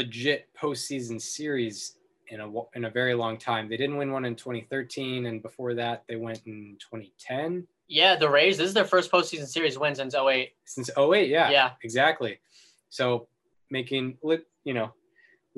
legit 0.02 0.48
postseason 0.60 1.20
series 1.20 1.96
in 2.28 2.40
a 2.40 2.50
in 2.74 2.86
a 2.86 2.90
very 2.90 3.14
long 3.14 3.36
time. 3.38 3.68
They 3.68 3.76
didn't 3.76 3.98
win 3.98 4.10
one 4.10 4.24
in 4.24 4.34
2013, 4.34 5.26
and 5.26 5.42
before 5.42 5.74
that, 5.74 6.02
they 6.08 6.16
went 6.16 6.40
in 6.46 6.76
2010 6.80 7.66
Yeah, 7.88 8.16
the 8.16 8.28
Rays. 8.28 8.56
This 8.56 8.68
is 8.68 8.74
their 8.74 8.86
first 8.86 9.12
postseason 9.12 9.46
series 9.46 9.78
win 9.78 9.94
since 9.94 10.14
08. 10.14 10.52
since 10.64 10.90
08. 10.96 11.28
Yeah, 11.28 11.50
Yeah. 11.50 11.72
exactly. 11.84 12.40
So 12.88 13.28
making 13.70 14.18
you 14.64 14.74
know, 14.74 14.92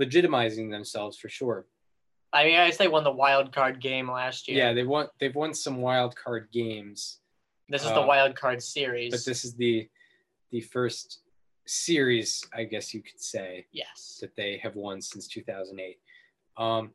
legitimizing 0.01 0.70
themselves 0.70 1.16
for 1.16 1.29
sure. 1.29 1.66
I 2.33 2.44
mean, 2.44 2.57
I 2.57 2.66
guess 2.66 2.77
they 2.79 2.88
won 2.88 3.05
the 3.05 3.12
wild 3.12 3.53
card 3.53 3.81
game 3.81 4.11
last 4.11 4.49
year. 4.49 4.59
Yeah, 4.59 4.73
they 4.73 4.83
won. 4.83 5.07
They've 5.20 5.35
won 5.35 5.55
some 5.55 5.77
wild 5.81 6.16
card 6.16 6.49
games, 6.53 7.20
This 7.68 7.83
is 7.85 7.88
the 7.92 8.01
Uh, 8.03 8.07
wild 8.07 8.35
card 8.35 8.61
series. 8.62 9.12
but 9.12 9.25
this 9.25 9.44
is 9.44 9.55
the 9.55 9.88
the 10.51 10.61
first 10.61 11.20
series, 11.66 12.44
I 12.55 12.64
guess 12.64 12.92
you 12.94 13.03
could 13.03 13.20
say, 13.20 13.66
yes. 13.72 14.18
that 14.20 14.37
they 14.37 14.59
have 14.62 14.77
won 14.77 15.00
since 15.00 15.27
2008. 15.29 15.98
Um, 16.57 16.92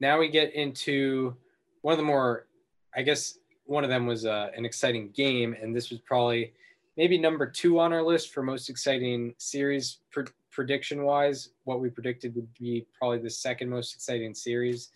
now 0.00 0.18
we 0.18 0.28
get 0.28 0.54
into 0.54 1.36
one 1.82 1.92
of 1.92 1.98
the 1.98 2.04
more, 2.04 2.46
I 2.94 3.02
guess, 3.02 3.38
one 3.64 3.84
of 3.84 3.90
them 3.90 4.06
was 4.06 4.26
uh, 4.26 4.50
an 4.56 4.64
exciting 4.64 5.10
game, 5.14 5.54
and 5.60 5.74
this 5.74 5.90
was 5.90 6.00
probably 6.00 6.52
maybe 6.96 7.16
number 7.16 7.46
two 7.46 7.78
on 7.78 7.92
our 7.92 8.02
list 8.02 8.32
for 8.32 8.42
most 8.42 8.68
exciting 8.68 9.34
series 9.38 9.98
pr- 10.10 10.22
prediction 10.50 11.04
wise. 11.04 11.50
What 11.64 11.80
we 11.80 11.88
predicted 11.88 12.34
would 12.34 12.52
be 12.58 12.86
probably 12.98 13.18
the 13.18 13.30
second 13.30 13.70
most 13.70 13.94
exciting 13.94 14.34
series. 14.34 14.90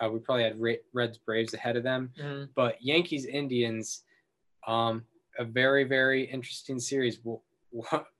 Uh, 0.00 0.10
we 0.10 0.18
probably 0.18 0.44
had 0.44 0.60
Ra- 0.60 0.72
Reds 0.92 1.18
Braves 1.18 1.54
ahead 1.54 1.76
of 1.76 1.82
them, 1.82 2.10
Mhm. 2.20 2.48
but 2.54 2.82
Yankees 2.82 3.24
Indians, 3.26 4.02
um, 4.66 5.06
a 5.38 5.44
very 5.44 5.84
very 5.84 6.24
interesting 6.24 6.78
series. 6.80 7.20
Well, 7.24 7.42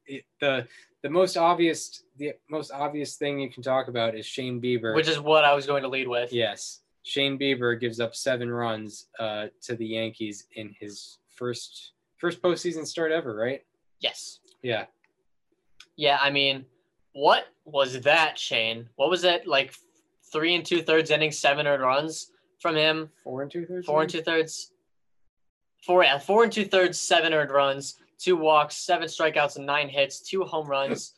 it, 0.06 0.24
the 0.40 0.66
the 1.02 1.10
most 1.10 1.36
obvious 1.36 2.02
the 2.16 2.32
most 2.50 2.70
obvious 2.72 3.16
thing 3.16 3.38
you 3.40 3.50
can 3.50 3.62
talk 3.62 3.88
about 3.88 4.14
is 4.14 4.26
Shane 4.26 4.60
Bieber. 4.60 4.94
Which 4.94 5.08
is 5.08 5.20
what 5.20 5.44
I 5.44 5.54
was 5.54 5.66
going 5.66 5.82
to 5.82 5.88
lead 5.88 6.08
with. 6.08 6.32
yes, 6.32 6.80
Shane 7.02 7.38
Bieber 7.38 7.78
gives 7.78 8.00
up 8.00 8.14
seven 8.14 8.50
runs 8.50 9.06
uh, 9.18 9.46
to 9.62 9.76
the 9.76 9.86
Yankees 9.86 10.46
in 10.54 10.74
his 10.78 11.18
first 11.34 11.92
first 12.16 12.40
postseason 12.42 12.86
start 12.86 13.12
ever, 13.12 13.34
right? 13.34 13.62
Yes. 14.00 14.40
Yeah, 14.62 14.86
Yeah, 15.96 16.18
I 16.20 16.30
mean, 16.30 16.64
what 17.12 17.46
was 17.64 18.00
that, 18.02 18.38
Shane? 18.38 18.88
What 18.96 19.10
was 19.10 19.24
it 19.24 19.46
like? 19.46 19.74
Three 20.32 20.56
and 20.56 20.66
two 20.66 20.82
thirds 20.82 21.10
innings, 21.12 21.38
seven 21.38 21.66
earned 21.68 21.82
runs 21.82 22.32
from 22.58 22.74
him. 22.74 23.10
four 23.22 23.42
and 23.42 23.50
two 23.50 23.64
thirds. 23.64 23.86
Four 23.86 24.02
and 24.02 24.10
two 24.10 24.22
thirds. 24.22 24.72
Four, 25.84 26.02
yeah, 26.02 26.18
four 26.18 26.42
and 26.42 26.52
two 26.52 26.64
thirds, 26.64 27.00
seven 27.00 27.32
earned 27.32 27.50
runs, 27.52 27.98
two 28.18 28.36
walks, 28.36 28.76
seven 28.76 29.08
strikeouts, 29.08 29.56
and 29.56 29.66
nine 29.66 29.88
hits, 29.88 30.20
two 30.20 30.42
home 30.44 30.66
runs. 30.66 31.14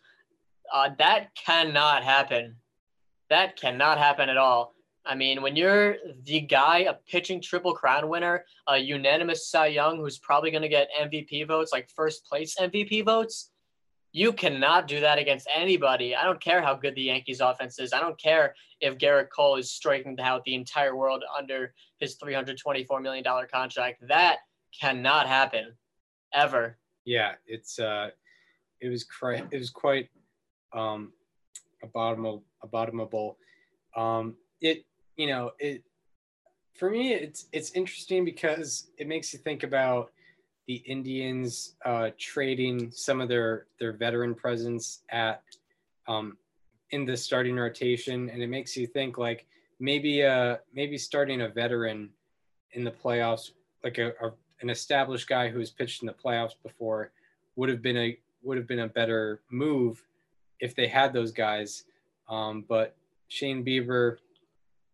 Uh, 0.72 0.90
that 0.98 1.34
cannot 1.34 2.04
happen. 2.04 2.56
That 3.30 3.56
cannot 3.56 3.98
happen 3.98 4.28
at 4.28 4.36
all. 4.36 4.74
I 5.06 5.14
mean, 5.14 5.40
when 5.40 5.56
you're 5.56 5.96
the 6.24 6.40
guy, 6.40 6.80
a 6.80 6.94
pitching 6.94 7.40
triple 7.40 7.72
crown 7.72 8.08
winner, 8.08 8.44
a 8.66 8.76
unanimous 8.76 9.48
Cy 9.48 9.68
Young 9.68 9.96
who's 9.96 10.18
probably 10.18 10.50
going 10.50 10.62
to 10.62 10.68
get 10.68 10.88
MVP 11.00 11.46
votes, 11.46 11.72
like 11.72 11.88
first 11.88 12.26
place 12.26 12.56
MVP 12.60 13.06
votes, 13.06 13.50
you 14.12 14.32
cannot 14.32 14.86
do 14.86 15.00
that 15.00 15.18
against 15.18 15.48
anybody. 15.54 16.14
I 16.14 16.24
don't 16.24 16.40
care 16.40 16.62
how 16.62 16.74
good 16.74 16.94
the 16.94 17.02
Yankees 17.02 17.40
offense 17.40 17.78
is. 17.78 17.92
I 17.92 18.00
don't 18.00 18.20
care 18.20 18.54
if 18.80 18.98
Gerrit 18.98 19.28
Cole 19.34 19.56
is 19.56 19.70
striking 19.70 20.18
out 20.20 20.44
the 20.44 20.54
entire 20.54 20.96
world 20.96 21.24
under 21.36 21.72
his 21.98 22.18
$324 22.18 23.02
million 23.02 23.24
contract. 23.50 24.06
That 24.08 24.38
cannot 24.78 25.26
happen 25.26 25.74
ever. 26.32 26.78
Yeah, 27.08 27.36
it's 27.46 27.78
uh, 27.78 28.10
it 28.82 28.90
was 28.90 29.02
cri- 29.02 29.42
it 29.50 29.56
was 29.56 29.70
quite 29.70 30.10
um, 30.74 31.14
abominable, 31.82 32.44
abominable. 32.62 33.38
Um, 33.96 34.36
it 34.60 34.84
you 35.16 35.26
know 35.26 35.52
it 35.58 35.84
for 36.74 36.90
me 36.90 37.14
it's 37.14 37.46
it's 37.50 37.70
interesting 37.70 38.26
because 38.26 38.90
it 38.98 39.08
makes 39.08 39.32
you 39.32 39.38
think 39.38 39.62
about 39.62 40.12
the 40.66 40.74
Indians 40.84 41.76
uh, 41.86 42.10
trading 42.18 42.90
some 42.90 43.22
of 43.22 43.28
their 43.30 43.68
their 43.80 43.94
veteran 43.94 44.34
presence 44.34 45.00
at 45.08 45.42
um, 46.08 46.36
in 46.90 47.06
the 47.06 47.16
starting 47.16 47.56
rotation, 47.56 48.28
and 48.28 48.42
it 48.42 48.48
makes 48.48 48.76
you 48.76 48.86
think 48.86 49.16
like 49.16 49.46
maybe 49.80 50.22
uh 50.22 50.58
maybe 50.74 50.98
starting 50.98 51.40
a 51.40 51.48
veteran 51.48 52.10
in 52.72 52.84
the 52.84 52.90
playoffs, 52.90 53.52
like 53.82 53.96
a, 53.96 54.08
a 54.20 54.30
an 54.60 54.70
established 54.70 55.28
guy 55.28 55.48
who 55.48 55.58
has 55.58 55.70
pitched 55.70 56.02
in 56.02 56.06
the 56.06 56.12
playoffs 56.12 56.54
before, 56.62 57.12
would 57.56 57.68
have 57.68 57.82
been 57.82 57.96
a 57.96 58.18
would 58.42 58.56
have 58.56 58.66
been 58.68 58.80
a 58.80 58.88
better 58.88 59.40
move 59.50 60.02
if 60.60 60.74
they 60.74 60.86
had 60.86 61.12
those 61.12 61.32
guys. 61.32 61.84
Um, 62.28 62.64
but 62.68 62.94
Shane 63.28 63.64
Bieber, 63.64 64.18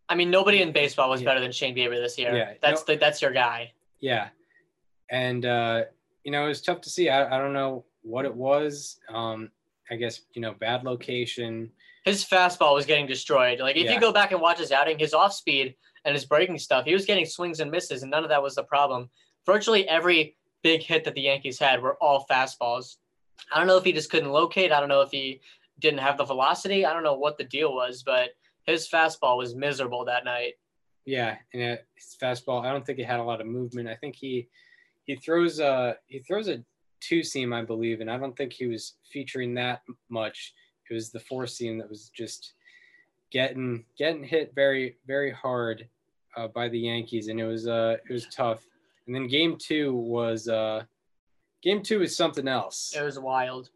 I 0.08 0.14
mean, 0.14 0.30
nobody 0.30 0.62
in 0.62 0.72
baseball 0.72 1.10
was 1.10 1.20
Yeah. 1.20 1.26
better 1.26 1.40
than 1.40 1.52
Shane 1.52 1.74
Bieber 1.76 1.96
this 2.00 2.18
year. 2.18 2.34
Yeah, 2.36 2.54
that's 2.62 2.86
no- 2.86 2.94
the 2.94 2.98
that's 3.00 3.20
your 3.22 3.32
guy. 3.32 3.72
yeah, 4.00 4.28
and 5.10 5.44
uh, 5.46 5.84
you 6.24 6.32
know 6.32 6.44
it 6.44 6.48
was 6.48 6.62
tough 6.62 6.80
to 6.82 6.90
see. 6.90 7.08
I, 7.08 7.34
I 7.34 7.38
don't 7.38 7.52
know 7.52 7.84
what 8.02 8.24
it 8.24 8.34
was. 8.34 9.00
Um, 9.08 9.50
I 9.90 9.96
guess 9.96 10.22
you 10.32 10.40
know 10.42 10.52
bad 10.54 10.84
location. 10.84 11.70
His 12.04 12.24
fastball 12.24 12.74
was 12.74 12.84
getting 12.86 13.06
destroyed. 13.06 13.60
Like 13.60 13.76
if 13.76 13.84
Yeah. 13.84 13.94
you 13.94 14.00
go 14.00 14.12
back 14.12 14.32
and 14.32 14.40
watch 14.40 14.58
his 14.58 14.72
outing, 14.72 14.98
his 14.98 15.14
off 15.14 15.32
speed 15.32 15.74
and 16.04 16.14
his 16.14 16.24
breaking 16.26 16.58
stuff, 16.58 16.84
he 16.84 16.92
was 16.92 17.06
getting 17.06 17.24
swings 17.24 17.60
and 17.60 17.70
misses, 17.70 18.02
and 18.02 18.10
none 18.10 18.24
of 18.24 18.28
that 18.30 18.42
was 18.42 18.54
the 18.54 18.64
problem. 18.64 19.08
Virtually 19.46 19.88
every 19.88 20.36
big 20.62 20.82
hit 20.82 21.04
that 21.04 21.14
the 21.14 21.22
Yankees 21.22 21.58
had 21.58 21.82
were 21.82 21.96
all 22.02 22.26
fastballs. 22.30 22.96
I 23.52 23.58
don't 23.58 23.66
know 23.66 23.76
if 23.76 23.84
he 23.84 23.92
just 23.92 24.10
couldn't 24.10 24.30
locate. 24.30 24.72
I 24.72 24.80
don't 24.80 24.88
know 24.88 25.02
if 25.02 25.10
he 25.10 25.40
didn't 25.80 26.00
have 26.00 26.18
the 26.18 26.24
velocity. 26.24 26.86
I 26.86 26.92
don't 26.92 27.02
know 27.02 27.14
what 27.14 27.36
the 27.36 27.44
deal 27.44 27.74
was, 27.74 28.02
but 28.02 28.30
his 28.66 28.88
fastball 28.88 29.36
was 29.36 29.54
miserable 29.54 30.04
that 30.06 30.24
night. 30.24 30.54
Yeah, 31.04 31.36
and 31.52 31.62
it, 31.62 31.86
his 31.94 32.16
fastball. 32.20 32.64
I 32.64 32.72
don't 32.72 32.84
think 32.86 32.98
it 32.98 33.06
had 33.06 33.20
a 33.20 33.24
lot 33.24 33.40
of 33.40 33.46
movement. 33.46 33.88
I 33.88 33.94
think 33.96 34.16
he 34.16 34.48
he 35.04 35.16
throws 35.16 35.60
a 35.60 35.96
he 36.06 36.20
throws 36.20 36.48
a 36.48 36.64
two 37.00 37.22
seam, 37.22 37.52
I 37.52 37.62
believe, 37.62 38.00
and 38.00 38.10
I 38.10 38.16
don't 38.16 38.36
think 38.36 38.52
he 38.52 38.66
was 38.66 38.94
featuring 39.12 39.54
that 39.54 39.82
much. 40.08 40.54
It 40.90 40.94
was 40.94 41.10
the 41.10 41.20
four 41.20 41.46
seam 41.46 41.78
that 41.78 41.88
was 41.88 42.10
just 42.16 42.54
getting 43.30 43.84
getting 43.98 44.24
hit 44.24 44.52
very 44.54 44.96
very 45.06 45.30
hard 45.32 45.86
uh, 46.36 46.48
by 46.48 46.68
the 46.68 46.78
Yankees, 46.78 47.28
and 47.28 47.38
it 47.38 47.46
was 47.46 47.68
uh 47.68 47.96
it 48.08 48.12
was 48.12 48.26
tough. 48.34 48.64
And 49.06 49.14
then 49.14 49.26
game 49.26 49.56
two 49.58 49.94
was 49.94 50.48
uh 50.48 50.84
game 51.62 51.82
two 51.82 52.02
is 52.02 52.16
something 52.16 52.48
else. 52.48 52.94
It 52.96 53.02
was 53.02 53.18
wild. 53.18 53.70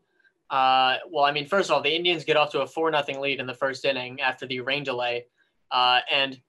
Uh, 0.51 0.97
well, 1.11 1.25
I 1.25 1.33
mean, 1.33 1.47
first 1.47 1.69
of 1.69 1.75
all, 1.75 1.83
the 1.83 1.95
Indians 1.95 2.25
get 2.25 2.37
off 2.37 2.51
to 2.53 2.63
a 2.63 2.67
four 2.67 2.91
nothing 2.91 3.21
lead 3.21 3.39
in 3.39 3.47
the 3.47 3.55
first 3.55 3.85
inning 3.85 4.21
after 4.21 4.47
the 4.47 4.61
rain 4.61 4.83
delay, 4.83 5.27
uh, 5.71 6.01
and 6.11 6.41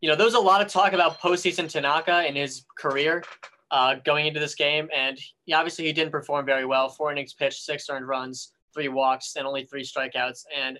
you 0.00 0.08
know 0.08 0.16
there 0.16 0.24
was 0.24 0.34
a 0.34 0.40
lot 0.40 0.60
of 0.60 0.68
talk 0.68 0.92
about 0.92 1.20
postseason 1.20 1.68
Tanaka 1.68 2.26
in 2.26 2.34
his 2.34 2.64
career 2.76 3.22
uh, 3.70 3.96
going 4.04 4.26
into 4.26 4.40
this 4.40 4.54
game, 4.54 4.88
and 4.94 5.18
he, 5.44 5.52
obviously 5.52 5.84
he 5.84 5.92
didn't 5.92 6.12
perform 6.12 6.44
very 6.46 6.64
well. 6.64 6.88
Four 6.88 7.12
innings 7.12 7.34
pitched, 7.34 7.62
six 7.62 7.88
earned 7.88 8.08
runs, 8.08 8.52
three 8.74 8.88
walks, 8.88 9.36
and 9.36 9.46
only 9.46 9.64
three 9.64 9.84
strikeouts. 9.84 10.44
And 10.56 10.78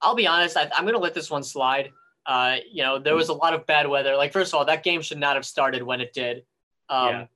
I'll 0.00 0.14
be 0.14 0.26
honest, 0.26 0.56
I, 0.56 0.70
I'm 0.74 0.84
going 0.84 0.94
to 0.94 1.00
let 1.00 1.14
this 1.14 1.30
one 1.30 1.42
slide. 1.42 1.90
Uh, 2.26 2.56
you 2.70 2.82
know, 2.82 2.98
there 2.98 3.16
was 3.16 3.28
a 3.28 3.34
lot 3.34 3.54
of 3.54 3.66
bad 3.66 3.88
weather. 3.88 4.16
Like, 4.16 4.32
first 4.32 4.52
of 4.52 4.58
all, 4.58 4.64
that 4.66 4.84
game 4.84 5.02
should 5.02 5.18
not 5.18 5.34
have 5.34 5.44
started 5.44 5.82
when 5.82 6.00
it 6.00 6.12
did. 6.12 6.44
Um, 6.92 7.08
Yeah. 7.08 7.26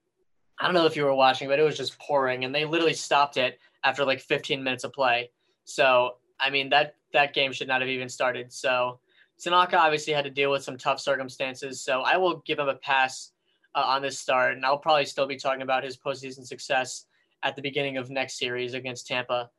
I 0.59 0.65
don't 0.65 0.75
know 0.75 0.87
if 0.87 0.97
you 0.97 1.05
were 1.05 1.15
watching, 1.15 1.49
but 1.49 1.59
it 1.59 1.63
was 1.63 1.77
just 1.77 1.99
pouring, 1.99 2.45
and 2.45 2.55
they 2.55 2.65
literally 2.65 2.95
stopped 2.95 3.37
it 3.37 3.59
after 3.85 4.05
like 4.05 4.21
15 4.21 4.63
minutes 4.63 4.85
of 4.85 4.93
play. 4.93 5.31
So, 5.65 6.17
I 6.41 6.51
mean, 6.51 6.71
that 6.71 6.95
that 7.13 7.35
game 7.35 7.53
should 7.53 7.69
not 7.69 7.81
have 7.81 7.91
even 7.91 8.09
started. 8.09 8.53
So, 8.53 9.01
Tanaka 9.39 9.79
obviously 9.79 10.15
had 10.15 10.25
to 10.25 10.31
deal 10.31 10.51
with 10.51 10.63
some 10.63 10.79
tough 10.79 10.99
circumstances. 11.01 11.83
So, 11.83 12.03
I 12.03 12.17
will 12.17 12.39
give 12.47 12.59
him 12.59 12.69
a 12.69 12.75
pass 12.75 13.33
uh, 13.75 13.85
on 13.85 14.01
this 14.01 14.19
start, 14.19 14.55
and 14.57 14.65
I'll 14.65 14.79
probably 14.79 15.05
still 15.05 15.27
be 15.27 15.37
talking 15.37 15.63
about 15.63 15.85
his 15.85 15.97
postseason 15.97 16.47
success 16.47 17.07
at 17.43 17.55
the 17.55 17.63
beginning 17.63 17.99
of 17.99 18.09
next 18.09 18.39
series 18.39 18.73
against 18.73 19.07
Tampa. 19.07 19.51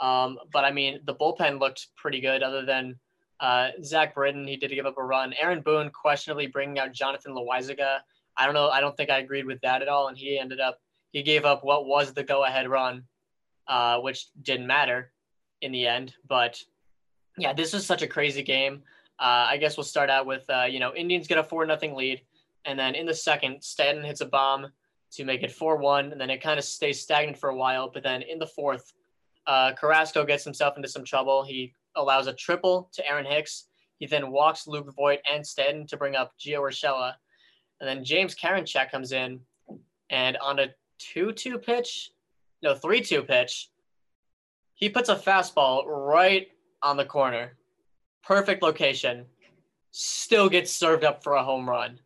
Um, 0.00 0.38
but 0.52 0.64
I 0.64 0.70
mean, 0.70 1.00
the 1.04 1.14
bullpen 1.14 1.60
looked 1.60 1.88
pretty 1.96 2.20
good, 2.20 2.42
other 2.42 2.64
than 2.66 2.98
uh, 3.40 3.70
Zach 3.82 4.14
Britton. 4.14 4.46
He 4.46 4.56
did 4.56 4.70
give 4.70 4.86
up 4.86 4.98
a 4.98 5.02
run. 5.02 5.32
Aaron 5.40 5.62
Boone 5.62 5.90
questionably 5.90 6.46
bringing 6.46 6.78
out 6.78 6.92
Jonathan 6.92 7.32
Loaisiga. 7.32 8.00
I 8.36 8.46
don't 8.46 8.54
know. 8.54 8.68
I 8.68 8.80
don't 8.80 8.96
think 8.96 9.10
I 9.10 9.18
agreed 9.18 9.46
with 9.46 9.60
that 9.62 9.82
at 9.82 9.88
all, 9.88 10.08
and 10.08 10.16
he 10.16 10.38
ended 10.38 10.60
up 10.60 10.78
he 11.12 11.22
gave 11.22 11.44
up 11.44 11.62
what 11.62 11.86
was 11.86 12.12
the 12.12 12.24
go-ahead 12.24 12.68
run, 12.68 13.04
uh, 13.68 13.98
which 13.98 14.28
didn't 14.40 14.66
matter 14.66 15.12
in 15.60 15.72
the 15.72 15.86
end. 15.86 16.14
But 16.26 16.62
yeah, 17.36 17.52
this 17.52 17.72
was 17.72 17.84
such 17.84 18.02
a 18.02 18.06
crazy 18.06 18.42
game. 18.42 18.82
Uh, 19.18 19.46
I 19.48 19.56
guess 19.58 19.76
we'll 19.76 19.84
start 19.84 20.10
out 20.10 20.26
with 20.26 20.48
uh, 20.48 20.64
you 20.64 20.80
know 20.80 20.94
Indians 20.94 21.26
get 21.26 21.38
a 21.38 21.44
four 21.44 21.66
nothing 21.66 21.94
lead, 21.94 22.22
and 22.64 22.78
then 22.78 22.94
in 22.94 23.06
the 23.06 23.14
second, 23.14 23.62
Stanton 23.62 24.04
hits 24.04 24.20
a 24.20 24.26
bomb 24.26 24.68
to 25.12 25.24
make 25.24 25.42
it 25.42 25.52
four 25.52 25.76
one, 25.76 26.12
and 26.12 26.20
then 26.20 26.30
it 26.30 26.42
kind 26.42 26.58
of 26.58 26.64
stays 26.64 27.00
stagnant 27.00 27.38
for 27.38 27.50
a 27.50 27.56
while. 27.56 27.90
But 27.92 28.02
then 28.02 28.22
in 28.22 28.38
the 28.38 28.46
fourth, 28.46 28.92
uh, 29.46 29.72
Carrasco 29.78 30.24
gets 30.24 30.44
himself 30.44 30.76
into 30.76 30.88
some 30.88 31.04
trouble. 31.04 31.44
He 31.44 31.74
allows 31.96 32.26
a 32.26 32.32
triple 32.32 32.90
to 32.94 33.06
Aaron 33.06 33.26
Hicks. 33.26 33.66
He 33.98 34.06
then 34.06 34.30
walks 34.30 34.66
Luke 34.66 34.92
Voit 34.96 35.20
and 35.30 35.46
Stanton 35.46 35.86
to 35.88 35.96
bring 35.96 36.16
up 36.16 36.32
Gio 36.40 36.60
Urshela. 36.60 37.14
And 37.82 37.88
then 37.88 38.04
James 38.04 38.36
Karinchak 38.36 38.92
comes 38.92 39.10
in, 39.10 39.40
and 40.08 40.36
on 40.36 40.60
a 40.60 40.68
2 41.00 41.32
2 41.32 41.58
pitch, 41.58 42.12
no, 42.62 42.76
3 42.76 43.00
2 43.00 43.22
pitch, 43.24 43.70
he 44.74 44.88
puts 44.88 45.08
a 45.08 45.16
fastball 45.16 45.84
right 45.86 46.46
on 46.80 46.96
the 46.96 47.04
corner. 47.04 47.56
Perfect 48.22 48.62
location. 48.62 49.26
Still 49.90 50.48
gets 50.48 50.72
served 50.72 51.02
up 51.02 51.24
for 51.24 51.34
a 51.34 51.42
home 51.42 51.68
run. 51.68 51.98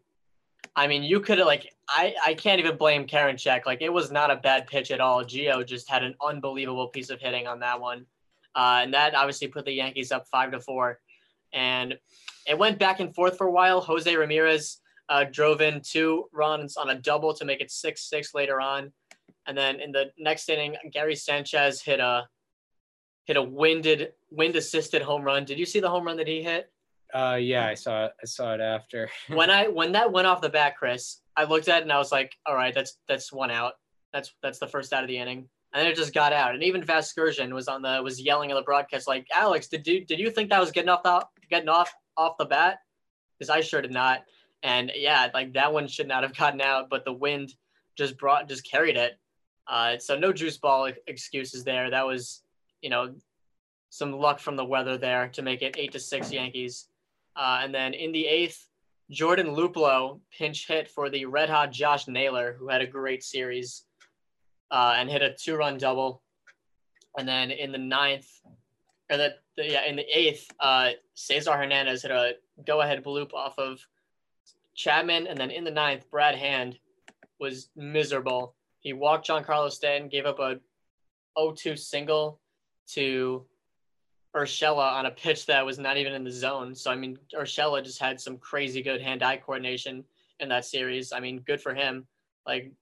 I 0.74 0.86
mean, 0.86 1.02
you 1.02 1.20
could 1.20 1.36
have, 1.36 1.46
like, 1.46 1.74
I, 1.90 2.14
I 2.24 2.32
can't 2.32 2.58
even 2.58 2.78
blame 2.78 3.06
Karinchak. 3.06 3.66
Like, 3.66 3.82
it 3.82 3.92
was 3.92 4.10
not 4.10 4.30
a 4.30 4.36
bad 4.36 4.66
pitch 4.66 4.90
at 4.90 5.00
all. 5.00 5.24
Gio 5.24 5.64
just 5.64 5.90
had 5.90 6.02
an 6.02 6.14
unbelievable 6.26 6.88
piece 6.88 7.10
of 7.10 7.20
hitting 7.20 7.46
on 7.46 7.60
that 7.60 7.78
one. 7.78 8.06
Uh, 8.54 8.80
and 8.82 8.94
that 8.94 9.14
obviously 9.14 9.48
put 9.48 9.66
the 9.66 9.72
Yankees 9.72 10.10
up 10.10 10.26
5 10.28 10.52
to 10.52 10.60
4. 10.60 10.98
And 11.52 11.98
it 12.46 12.58
went 12.58 12.78
back 12.78 13.00
and 13.00 13.14
forth 13.14 13.36
for 13.36 13.46
a 13.46 13.52
while. 13.52 13.82
Jose 13.82 14.14
Ramirez 14.14 14.80
uh, 15.08 15.24
drove 15.24 15.60
in 15.60 15.80
two 15.80 16.24
runs 16.32 16.76
on 16.76 16.90
a 16.90 16.94
double 16.94 17.32
to 17.34 17.44
make 17.44 17.60
it 17.60 17.70
six 17.70 18.08
six 18.08 18.34
later 18.34 18.60
on, 18.60 18.92
and 19.46 19.56
then 19.56 19.80
in 19.80 19.92
the 19.92 20.10
next 20.18 20.48
inning, 20.48 20.76
Gary 20.92 21.16
Sanchez 21.16 21.80
hit 21.82 22.00
a 22.00 22.28
hit 23.26 23.36
a 23.36 23.42
winded 23.42 24.12
wind 24.30 24.56
assisted 24.56 25.02
home 25.02 25.22
run. 25.22 25.44
Did 25.44 25.58
you 25.58 25.66
see 25.66 25.80
the 25.80 25.90
home 25.90 26.04
run 26.04 26.16
that 26.16 26.28
he 26.28 26.42
hit? 26.42 26.70
Uh, 27.14 27.38
yeah, 27.40 27.66
I 27.66 27.74
saw 27.74 28.06
it. 28.06 28.12
I 28.22 28.26
saw 28.26 28.54
it 28.54 28.60
after. 28.60 29.08
When 29.28 29.50
I 29.50 29.68
when 29.68 29.92
that 29.92 30.12
went 30.12 30.26
off 30.26 30.40
the 30.40 30.48
bat, 30.48 30.76
Chris, 30.76 31.20
I 31.36 31.44
looked 31.44 31.68
at 31.68 31.78
it 31.78 31.82
and 31.82 31.92
I 31.92 31.98
was 31.98 32.12
like, 32.12 32.34
all 32.46 32.54
right, 32.54 32.74
that's 32.74 32.98
that's 33.08 33.32
one 33.32 33.50
out. 33.50 33.74
That's 34.12 34.32
that's 34.42 34.58
the 34.58 34.66
first 34.66 34.92
out 34.92 35.04
of 35.04 35.08
the 35.08 35.18
inning. 35.18 35.48
And 35.72 35.82
then 35.82 35.86
it 35.90 35.96
just 35.96 36.14
got 36.14 36.32
out. 36.32 36.54
And 36.54 36.62
even 36.62 36.82
Vasgersian 36.82 37.52
was 37.52 37.68
on 37.68 37.82
the 37.82 38.00
was 38.02 38.20
yelling 38.20 38.50
at 38.50 38.54
the 38.54 38.62
broadcast 38.62 39.06
like, 39.06 39.26
Alex, 39.34 39.68
did 39.68 39.86
you 39.86 40.04
did 40.04 40.18
you 40.18 40.30
think 40.30 40.50
that 40.50 40.60
was 40.60 40.72
getting 40.72 40.88
off 40.88 41.02
the 41.02 41.24
getting 41.50 41.68
off 41.68 41.92
off 42.16 42.38
the 42.38 42.44
bat? 42.44 42.78
Because 43.38 43.50
I 43.50 43.60
sure 43.60 43.82
did 43.82 43.92
not. 43.92 44.22
And 44.62 44.92
yeah, 44.94 45.28
like 45.32 45.52
that 45.54 45.72
one 45.72 45.88
should 45.88 46.08
not 46.08 46.22
have 46.22 46.36
gotten 46.36 46.60
out, 46.60 46.88
but 46.90 47.04
the 47.04 47.12
wind 47.12 47.54
just 47.96 48.18
brought 48.18 48.48
just 48.48 48.68
carried 48.68 48.96
it. 48.96 49.18
Uh, 49.68 49.98
so 49.98 50.16
no 50.16 50.32
juice 50.32 50.58
ball 50.58 50.90
excuses 51.06 51.64
there. 51.64 51.90
That 51.90 52.06
was, 52.06 52.42
you 52.82 52.90
know, 52.90 53.14
some 53.90 54.12
luck 54.12 54.38
from 54.38 54.56
the 54.56 54.64
weather 54.64 54.96
there 54.98 55.28
to 55.28 55.42
make 55.42 55.62
it 55.62 55.76
eight 55.78 55.92
to 55.92 55.98
six 55.98 56.32
Yankees. 56.32 56.86
Uh, 57.34 57.60
and 57.62 57.74
then 57.74 57.94
in 57.94 58.12
the 58.12 58.26
eighth, 58.26 58.68
Jordan 59.10 59.48
Luplow 59.48 60.20
pinch 60.36 60.66
hit 60.66 60.88
for 60.88 61.10
the 61.10 61.26
red 61.26 61.48
hot 61.48 61.70
Josh 61.70 62.08
Naylor, 62.08 62.56
who 62.58 62.68
had 62.68 62.80
a 62.80 62.86
great 62.86 63.22
series 63.22 63.84
uh, 64.70 64.94
and 64.96 65.10
hit 65.10 65.22
a 65.22 65.34
two 65.34 65.56
run 65.56 65.78
double. 65.78 66.22
And 67.18 67.26
then 67.26 67.50
in 67.50 67.72
the 67.72 67.78
ninth, 67.78 68.28
or 69.10 69.16
the, 69.16 69.34
the 69.56 69.70
yeah, 69.70 69.84
in 69.84 69.96
the 69.96 70.06
eighth, 70.12 70.46
uh, 70.60 70.90
Cesar 71.14 71.52
Hernandez 71.52 72.02
hit 72.02 72.10
a 72.10 72.34
go 72.66 72.80
ahead 72.80 73.02
bloop 73.04 73.32
off 73.32 73.58
of 73.58 73.80
Chapman. 74.76 75.26
And 75.26 75.38
then 75.38 75.50
in 75.50 75.64
the 75.64 75.70
ninth, 75.70 76.10
Brad 76.10 76.36
Hand 76.36 76.78
was 77.40 77.68
miserable. 77.74 78.54
He 78.78 78.92
walked 78.92 79.28
Giancarlo 79.28 79.70
Stanton, 79.70 80.08
gave 80.08 80.26
up 80.26 80.38
a 80.38 80.60
0-2 81.36 81.78
single 81.78 82.40
to 82.90 83.44
Urshela 84.34 84.92
on 84.92 85.06
a 85.06 85.10
pitch 85.10 85.46
that 85.46 85.64
was 85.64 85.78
not 85.78 85.96
even 85.96 86.12
in 86.12 86.22
the 86.22 86.30
zone. 86.30 86.74
So 86.74 86.90
I 86.90 86.94
mean, 86.94 87.18
Urshela 87.34 87.82
just 87.82 87.98
had 87.98 88.20
some 88.20 88.36
crazy 88.36 88.82
good 88.82 89.00
hand-eye 89.00 89.38
coordination 89.38 90.04
in 90.40 90.50
that 90.50 90.64
series. 90.64 91.12
I 91.12 91.20
mean, 91.20 91.40
good 91.40 91.60
for 91.60 91.74
him. 91.74 92.06
Like 92.46 92.72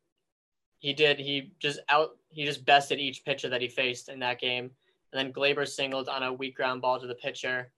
he 0.80 0.92
did, 0.92 1.18
he 1.18 1.52
just 1.60 1.78
out, 1.88 2.16
he 2.28 2.44
just 2.44 2.64
bested 2.64 2.98
each 2.98 3.24
pitcher 3.24 3.48
that 3.48 3.62
he 3.62 3.68
faced 3.68 4.08
in 4.08 4.18
that 4.18 4.40
game. 4.40 4.70
And 5.12 5.26
then 5.26 5.32
Gleyber 5.32 5.66
singled 5.66 6.08
on 6.08 6.24
a 6.24 6.32
weak 6.32 6.56
ground 6.56 6.82
ball 6.82 7.00
to 7.00 7.06
the 7.06 7.14
pitcher. 7.14 7.70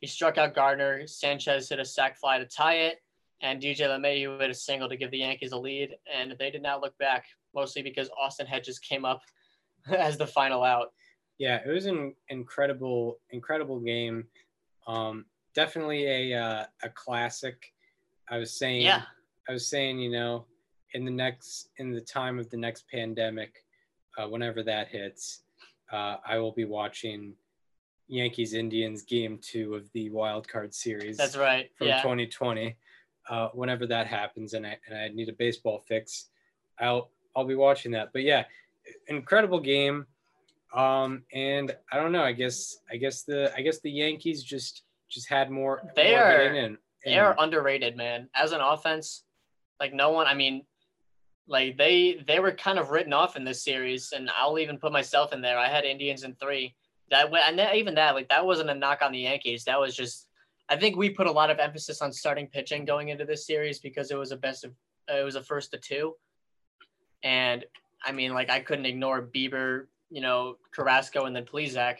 He 0.00 0.06
struck 0.06 0.38
out 0.38 0.54
Gardner. 0.54 1.06
Sanchez 1.06 1.68
hit 1.68 1.80
a 1.80 1.84
sac 1.84 2.16
fly 2.16 2.38
to 2.38 2.44
tie 2.44 2.76
it, 2.76 3.02
and 3.42 3.60
DJ 3.60 3.80
LeMahieu 3.80 4.40
hit 4.40 4.50
a 4.50 4.54
single 4.54 4.88
to 4.88 4.96
give 4.96 5.10
the 5.10 5.18
Yankees 5.18 5.52
a 5.52 5.58
lead. 5.58 5.90
And 6.12 6.34
they 6.38 6.50
did 6.50 6.62
not 6.62 6.80
look 6.80 6.96
back, 6.98 7.24
mostly 7.54 7.82
because 7.82 8.08
Austin 8.18 8.46
Hedges 8.46 8.78
came 8.78 9.04
up 9.04 9.20
as 9.86 10.16
the 10.16 10.26
final 10.26 10.62
out. 10.62 10.92
Yeah, 11.38 11.60
it 11.64 11.70
was 11.70 11.86
an 11.86 12.14
incredible, 12.28 13.18
incredible 13.30 13.80
game. 13.80 14.24
Um, 14.86 15.26
definitely 15.54 16.06
a 16.32 16.40
uh, 16.40 16.64
a 16.82 16.88
classic. 16.90 17.72
I 18.30 18.38
was 18.38 18.58
saying, 18.58 18.82
Yeah. 18.82 19.02
I 19.48 19.52
was 19.52 19.68
saying, 19.68 19.98
you 19.98 20.10
know, 20.10 20.46
in 20.94 21.04
the 21.04 21.10
next, 21.10 21.68
in 21.76 21.92
the 21.92 22.00
time 22.00 22.38
of 22.38 22.48
the 22.50 22.56
next 22.56 22.86
pandemic, 22.90 23.64
uh, 24.18 24.26
whenever 24.26 24.62
that 24.62 24.88
hits, 24.88 25.42
uh, 25.92 26.16
I 26.26 26.38
will 26.38 26.52
be 26.52 26.64
watching 26.64 27.34
Yankees 28.08 28.54
Indians 28.54 29.02
game 29.02 29.38
two 29.42 29.74
of 29.74 29.90
the 29.92 30.10
wild 30.10 30.48
card 30.48 30.74
series 30.74 31.16
That's 31.16 31.36
right. 31.36 31.70
from 31.76 31.88
yeah. 31.88 32.02
2020. 32.02 32.76
Uh, 33.28 33.48
whenever 33.54 33.86
that 33.86 34.06
happens, 34.06 34.54
and 34.54 34.66
I 34.66 34.78
and 34.88 34.96
I 34.96 35.08
need 35.08 35.28
a 35.28 35.32
baseball 35.32 35.84
fix, 35.88 36.28
I'll 36.78 37.10
I'll 37.34 37.44
be 37.44 37.56
watching 37.56 37.92
that. 37.92 38.10
But 38.12 38.22
yeah, 38.22 38.44
incredible 39.08 39.60
game. 39.60 40.06
Um, 40.74 41.22
and 41.32 41.74
I 41.92 41.96
don't 41.96 42.12
know. 42.12 42.22
I 42.22 42.32
guess 42.32 42.78
I 42.90 42.96
guess 42.96 43.22
the 43.22 43.52
I 43.56 43.62
guess 43.62 43.80
the 43.80 43.90
Yankees 43.90 44.42
just 44.42 44.82
just 45.08 45.28
had 45.28 45.50
more. 45.50 45.90
They 45.96 46.12
more 46.12 46.22
are, 46.22 46.42
in 46.42 46.72
it. 46.74 46.78
They 47.04 47.18
are 47.18 47.36
underrated, 47.38 47.96
man. 47.96 48.28
As 48.34 48.52
an 48.52 48.60
offense, 48.60 49.24
like 49.78 49.94
no 49.94 50.10
one. 50.10 50.26
I 50.26 50.34
mean, 50.34 50.64
like 51.46 51.76
they 51.76 52.22
they 52.26 52.40
were 52.40 52.52
kind 52.52 52.78
of 52.78 52.90
written 52.90 53.12
off 53.12 53.36
in 53.36 53.44
this 53.44 53.62
series, 53.62 54.12
and 54.14 54.30
I'll 54.36 54.58
even 54.58 54.78
put 54.78 54.92
myself 54.92 55.32
in 55.32 55.40
there. 55.40 55.58
I 55.58 55.68
had 55.68 55.84
Indians 55.84 56.24
in 56.24 56.34
three. 56.34 56.74
That 57.10 57.30
wa- 57.30 57.38
and 57.46 57.58
that, 57.58 57.76
even 57.76 57.94
that 57.94 58.14
like 58.14 58.28
that 58.28 58.44
wasn't 58.44 58.70
a 58.70 58.74
knock 58.74 59.00
on 59.02 59.12
the 59.12 59.20
Yankees. 59.20 59.64
That 59.64 59.80
was 59.80 59.94
just. 59.96 60.25
I 60.68 60.76
think 60.76 60.96
we 60.96 61.10
put 61.10 61.26
a 61.26 61.32
lot 61.32 61.50
of 61.50 61.58
emphasis 61.58 62.02
on 62.02 62.12
starting 62.12 62.48
pitching 62.48 62.84
going 62.84 63.08
into 63.08 63.24
this 63.24 63.46
series 63.46 63.78
because 63.78 64.10
it 64.10 64.18
was 64.18 64.32
a 64.32 64.36
best 64.36 64.64
of 64.64 64.72
it 65.08 65.24
was 65.24 65.36
a 65.36 65.42
first 65.42 65.70
to 65.70 65.78
two, 65.78 66.14
and 67.22 67.64
I 68.04 68.12
mean 68.12 68.34
like 68.34 68.50
I 68.50 68.60
couldn't 68.60 68.86
ignore 68.86 69.22
Bieber, 69.22 69.86
you 70.10 70.20
know 70.20 70.56
Carrasco, 70.72 71.26
and 71.26 71.36
then 71.36 71.44
Plesac. 71.44 71.98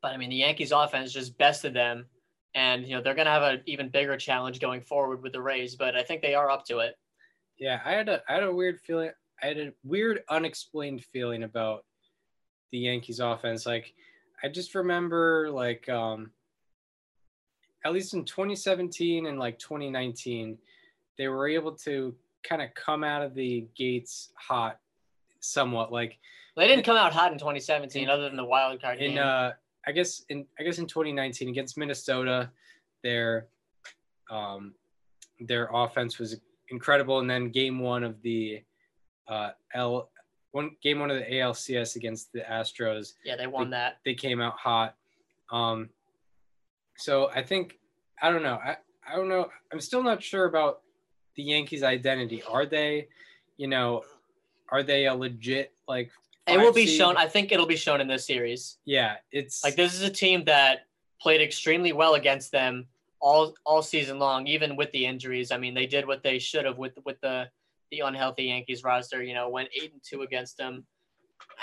But 0.00 0.12
I 0.12 0.16
mean 0.16 0.30
the 0.30 0.36
Yankees 0.36 0.72
offense 0.72 1.12
just 1.12 1.36
bested 1.36 1.74
them 1.74 2.06
and 2.54 2.86
you 2.86 2.94
know 2.94 3.02
they're 3.02 3.14
going 3.14 3.26
to 3.26 3.32
have 3.32 3.42
an 3.42 3.62
even 3.66 3.88
bigger 3.88 4.16
challenge 4.16 4.60
going 4.60 4.80
forward 4.80 5.22
with 5.22 5.32
the 5.32 5.40
Rays, 5.40 5.76
but 5.76 5.94
I 5.94 6.02
think 6.02 6.22
they 6.22 6.34
are 6.34 6.50
up 6.50 6.64
to 6.66 6.78
it. 6.78 6.96
Yeah, 7.58 7.80
I 7.84 7.92
had 7.92 8.08
a 8.08 8.22
I 8.28 8.34
had 8.34 8.42
a 8.42 8.54
weird 8.54 8.80
feeling. 8.80 9.10
I 9.42 9.46
had 9.46 9.58
a 9.58 9.72
weird 9.84 10.22
unexplained 10.28 11.04
feeling 11.04 11.44
about 11.44 11.84
the 12.72 12.78
Yankees 12.78 13.20
offense. 13.20 13.66
Like 13.66 13.92
I 14.42 14.48
just 14.48 14.74
remember 14.74 15.50
like 15.50 15.88
um 15.88 16.32
at 17.88 17.94
least 17.94 18.12
in 18.12 18.22
2017 18.24 19.26
and 19.26 19.38
like 19.38 19.58
2019, 19.58 20.58
they 21.16 21.26
were 21.28 21.48
able 21.48 21.72
to 21.72 22.14
kind 22.42 22.60
of 22.60 22.68
come 22.74 23.02
out 23.02 23.22
of 23.22 23.34
the 23.34 23.66
gates 23.74 24.30
hot 24.34 24.78
somewhat. 25.40 25.90
Like 25.90 26.18
They 26.54 26.68
didn't 26.68 26.84
come 26.84 26.98
out 26.98 27.14
hot 27.14 27.32
in 27.32 27.38
2017, 27.38 28.10
other 28.10 28.24
than 28.24 28.36
the 28.36 28.44
wild 28.44 28.80
card 28.82 28.98
in 28.98 29.14
game. 29.14 29.18
uh 29.24 29.52
I 29.86 29.92
guess 29.92 30.22
in 30.28 30.44
I 30.60 30.64
guess 30.64 30.78
in 30.78 30.86
2019 30.86 31.48
against 31.48 31.78
Minnesota, 31.78 32.50
their 33.02 33.46
um 34.30 34.74
their 35.40 35.70
offense 35.72 36.18
was 36.18 36.38
incredible, 36.68 37.20
and 37.20 37.30
then 37.30 37.48
game 37.48 37.78
one 37.78 38.04
of 38.04 38.20
the 38.20 38.62
uh 39.28 39.50
L 39.72 40.10
one 40.50 40.72
game 40.82 41.00
one 41.00 41.10
of 41.10 41.16
the 41.16 41.24
ALCS 41.24 41.96
against 41.96 42.32
the 42.34 42.40
Astros, 42.40 43.14
yeah, 43.24 43.36
they 43.36 43.46
won 43.46 43.70
that. 43.70 43.98
they 44.04 44.14
came 44.14 44.42
out 44.42 44.58
hot. 44.58 44.94
Um, 45.50 45.88
so 46.98 47.30
I 47.34 47.42
think 47.42 47.77
I 48.22 48.30
don't 48.30 48.42
know. 48.42 48.58
I 48.64 48.76
I 49.10 49.16
don't 49.16 49.28
know. 49.28 49.48
I'm 49.72 49.80
still 49.80 50.02
not 50.02 50.22
sure 50.22 50.44
about 50.44 50.80
the 51.36 51.42
Yankees' 51.42 51.82
identity. 51.82 52.42
Are 52.42 52.66
they, 52.66 53.08
you 53.56 53.68
know, 53.68 54.04
are 54.70 54.82
they 54.82 55.06
a 55.06 55.14
legit 55.14 55.72
like? 55.86 56.10
It 56.46 56.58
will 56.58 56.72
be 56.72 56.86
seed? 56.86 56.98
shown. 56.98 57.16
I 57.16 57.26
think 57.26 57.52
it'll 57.52 57.66
be 57.66 57.76
shown 57.76 58.00
in 58.00 58.08
this 58.08 58.26
series. 58.26 58.78
Yeah, 58.86 59.16
it's 59.32 59.62
Like 59.62 59.76
this 59.76 59.94
is 59.94 60.02
a 60.02 60.10
team 60.10 60.44
that 60.44 60.86
played 61.20 61.40
extremely 61.42 61.92
well 61.92 62.14
against 62.14 62.52
them 62.52 62.86
all 63.20 63.54
all 63.64 63.82
season 63.82 64.18
long, 64.18 64.46
even 64.46 64.76
with 64.76 64.90
the 64.92 65.04
injuries. 65.04 65.50
I 65.50 65.58
mean, 65.58 65.74
they 65.74 65.86
did 65.86 66.06
what 66.06 66.22
they 66.22 66.38
should 66.38 66.64
have 66.64 66.78
with 66.78 66.98
with 67.04 67.20
the 67.20 67.48
the 67.90 68.00
unhealthy 68.00 68.44
Yankees 68.44 68.84
roster. 68.84 69.22
You 69.22 69.34
know, 69.34 69.48
went 69.48 69.68
eight 69.74 69.92
and 69.92 70.02
two 70.02 70.22
against 70.22 70.56
them. 70.56 70.86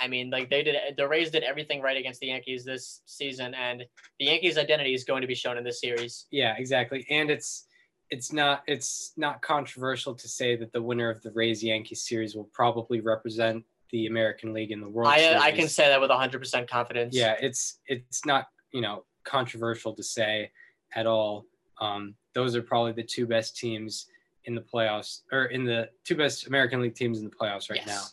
I 0.00 0.08
mean, 0.08 0.30
like 0.30 0.50
they 0.50 0.62
did, 0.62 0.76
the 0.96 1.08
Rays 1.08 1.30
did 1.30 1.42
everything 1.42 1.80
right 1.80 1.96
against 1.96 2.20
the 2.20 2.26
Yankees 2.28 2.64
this 2.64 3.02
season, 3.06 3.54
and 3.54 3.84
the 4.18 4.26
Yankees' 4.26 4.58
identity 4.58 4.94
is 4.94 5.04
going 5.04 5.22
to 5.22 5.26
be 5.26 5.34
shown 5.34 5.56
in 5.56 5.64
this 5.64 5.80
series. 5.80 6.26
Yeah, 6.30 6.54
exactly. 6.56 7.06
And 7.10 7.30
it's 7.30 7.66
it's 8.10 8.32
not 8.32 8.62
it's 8.66 9.12
not 9.16 9.42
controversial 9.42 10.14
to 10.14 10.28
say 10.28 10.54
that 10.56 10.72
the 10.72 10.82
winner 10.82 11.10
of 11.10 11.22
the 11.22 11.30
Rays 11.32 11.62
Yankees 11.62 12.02
series 12.06 12.34
will 12.36 12.48
probably 12.52 13.00
represent 13.00 13.64
the 13.90 14.06
American 14.06 14.52
League 14.52 14.70
in 14.70 14.80
the 14.80 14.88
World 14.88 15.10
I 15.12 15.18
Series. 15.18 15.42
I 15.42 15.52
can 15.52 15.68
say 15.68 15.88
that 15.88 16.00
with 16.00 16.10
100% 16.10 16.68
confidence. 16.68 17.14
Yeah, 17.16 17.36
it's 17.40 17.78
it's 17.86 18.24
not 18.26 18.48
you 18.72 18.80
know 18.80 19.04
controversial 19.24 19.94
to 19.94 20.02
say 20.02 20.50
at 20.94 21.06
all. 21.06 21.46
Um, 21.80 22.14
those 22.34 22.54
are 22.54 22.62
probably 22.62 22.92
the 22.92 23.02
two 23.02 23.26
best 23.26 23.56
teams 23.56 24.06
in 24.44 24.54
the 24.54 24.60
playoffs, 24.60 25.22
or 25.32 25.46
in 25.46 25.64
the 25.64 25.88
two 26.04 26.14
best 26.16 26.46
American 26.46 26.80
League 26.80 26.94
teams 26.94 27.18
in 27.18 27.24
the 27.24 27.30
playoffs 27.30 27.68
right 27.70 27.80
Yes. 27.84 28.12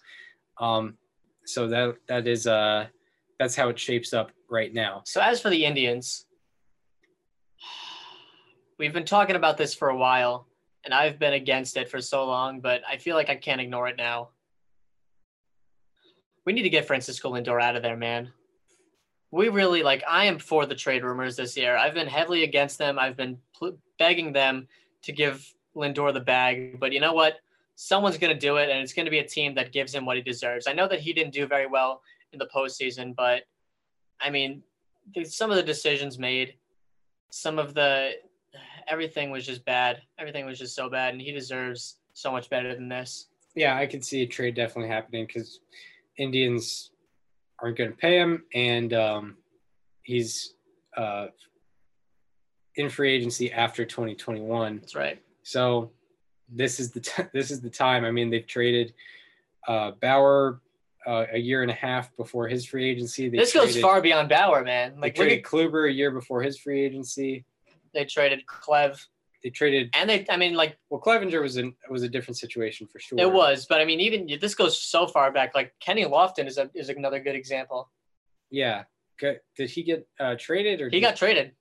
now. 0.60 0.66
Um, 0.66 0.98
so 1.46 1.68
that 1.68 1.96
that 2.08 2.28
is 2.28 2.48
uh 2.48 2.88
that's 3.40 3.56
how 3.56 3.70
it 3.70 3.80
shapes 3.80 4.14
up 4.14 4.32
right 4.50 4.74
now. 4.74 5.02
So 5.06 5.22
as 5.22 5.42
for 5.42 5.50
the 5.50 5.66
Indians, 5.66 6.26
we've 8.78 8.94
been 8.94 9.06
talking 9.06 9.36
about 9.36 9.58
this 9.58 9.74
for 9.74 9.90
a 9.90 9.98
while, 9.98 10.48
and 10.86 10.94
I've 10.94 11.20
been 11.20 11.34
against 11.34 11.78
it 11.78 11.90
for 11.90 12.00
so 12.00 12.26
long, 12.26 12.60
but 12.60 12.82
I 12.90 12.98
feel 12.98 13.16
like 13.16 13.30
I 13.30 13.36
can't 13.36 13.62
ignore 13.62 13.88
it 13.88 13.98
now. 13.98 14.30
We 16.46 16.54
need 16.54 16.64
to 16.64 16.70
get 16.70 16.86
Francisco 16.86 17.32
Lindor 17.32 17.62
out 17.62 17.76
of 17.76 17.84
there, 17.84 17.98
man. 17.98 18.32
We 19.32 19.50
really 19.50 19.82
like. 19.82 20.04
I 20.08 20.26
am 20.26 20.38
for 20.38 20.66
the 20.66 20.76
trade 20.76 21.04
rumors 21.04 21.36
this 21.36 21.58
year. 21.58 21.76
I've 21.76 21.94
been 21.94 22.08
heavily 22.08 22.44
against 22.44 22.78
them. 22.78 23.00
I've 23.00 23.18
been 23.18 23.40
pl- 23.58 23.78
begging 23.98 24.34
them 24.34 24.68
to 25.04 25.12
give 25.12 25.52
Lindor 25.76 26.14
the 26.14 26.20
bag, 26.20 26.80
but 26.80 26.92
you 26.92 27.00
know 27.00 27.14
what? 27.14 27.40
Someone's 27.76 28.18
going 28.18 28.34
to 28.34 28.40
do 28.40 28.58
it, 28.58 28.70
and 28.70 28.80
it's 28.80 28.94
going 28.94 29.06
to 29.06 29.12
be 29.12 29.20
a 29.20 29.28
team 29.28 29.56
that 29.56 29.72
gives 29.72 29.94
him 29.94 30.06
what 30.06 30.16
he 30.16 30.22
deserves. 30.24 30.68
I 30.68 30.74
know 30.74 30.88
that 30.88 31.00
he 31.00 31.14
didn't 31.14 31.34
do 31.34 31.48
very 31.48 31.68
well 31.68 32.02
in 32.32 32.40
the 32.40 32.48
postseason, 32.54 33.16
but 33.16 33.44
I 34.22 34.30
mean, 34.30 34.64
some 35.24 35.50
of 35.50 35.58
the 35.58 35.64
decisions 35.64 36.20
made, 36.20 36.56
some 37.30 37.60
of 37.60 37.74
the 37.74 38.12
everything 38.88 39.32
was 39.32 39.46
just 39.46 39.66
bad. 39.66 40.02
Everything 40.20 40.46
was 40.46 40.60
just 40.60 40.76
so 40.76 40.90
bad, 40.90 41.14
and 41.14 41.22
he 41.22 41.32
deserves 41.32 41.98
so 42.14 42.32
much 42.32 42.50
better 42.50 42.76
than 42.76 42.90
this. 42.90 43.28
Yeah, 43.56 43.78
I 43.78 43.86
could 43.86 44.04
see 44.04 44.22
a 44.22 44.28
trade 44.28 44.56
definitely 44.56 44.90
happening 44.90 45.26
because 45.26 45.60
Indians 46.18 46.92
aren't 47.62 47.78
going 47.78 47.92
to 47.92 47.98
pay 47.98 48.18
him, 48.18 48.44
and 48.54 48.94
um, 48.94 49.38
he's 50.04 50.56
uh, 50.96 51.28
in 52.76 52.90
free 52.90 53.14
agency 53.14 53.52
after 53.52 53.86
2021. 53.86 54.78
That's 54.78 54.96
right. 54.96 55.22
So 55.44 55.92
this 56.56 56.80
is 56.80 56.92
the 56.92 57.00
t- 57.00 57.24
this 57.34 57.52
is 57.52 57.62
the 57.62 57.70
time. 57.70 58.06
I 58.06 58.12
mean, 58.12 58.30
they've 58.30 58.46
traded 58.46 58.94
uh, 59.68 59.92
Bauer 60.02 60.62
uh, 61.06 61.26
a 61.32 61.38
year 61.38 61.62
and 61.62 61.72
a 61.72 61.76
half 61.76 62.16
before 62.16 62.48
his 62.48 62.66
free 62.66 62.90
agency. 62.90 63.30
They 63.30 63.38
this 63.38 63.54
goes 63.54 63.78
far 63.80 64.02
beyond 64.02 64.30
Bauer, 64.30 64.64
man. 64.64 64.96
They 64.96 65.02
Like 65.02 65.18
look 65.18 65.28
traded 65.28 65.46
at, 65.46 65.52
Kluber 65.52 65.90
a 65.90 65.92
year 65.92 66.12
before 66.12 66.42
his 66.42 66.58
free 66.58 66.84
agency. 66.84 67.46
they 67.94 68.06
traded 68.06 68.46
Clev, 68.46 69.00
They 69.44 69.50
traded 69.50 69.90
and 69.96 70.10
they. 70.10 70.26
I 70.30 70.38
mean, 70.38 70.54
like 70.54 70.78
well, 70.90 71.02
Clevinger 71.02 71.42
was 71.42 71.58
in 71.58 71.74
was 71.90 72.04
a 72.04 72.10
different 72.10 72.38
situation 72.38 72.88
for 72.88 73.00
sure. 73.00 73.20
it 73.20 73.32
was, 73.32 73.66
but 73.68 73.82
I 73.82 73.86
mean, 73.86 74.00
even 74.00 74.28
this 74.40 74.56
goes 74.56 74.82
so 74.82 75.08
far 75.08 75.32
back. 75.32 75.54
Like 75.56 75.74
Kenny 75.80 76.06
Lofton 76.06 76.48
is 76.48 76.58
a, 76.58 76.70
is 76.74 76.90
another 76.90 77.20
good 77.20 77.36
example. 77.36 77.90
Yeah. 78.50 78.84
Good. 79.20 79.42
Did 79.56 79.70
he 79.70 79.84
get 79.84 80.08
uh, 80.20 80.36
traded 80.40 80.82
or 80.82 80.90
He 80.90 81.00
got 81.00 81.16
traded 81.16 81.52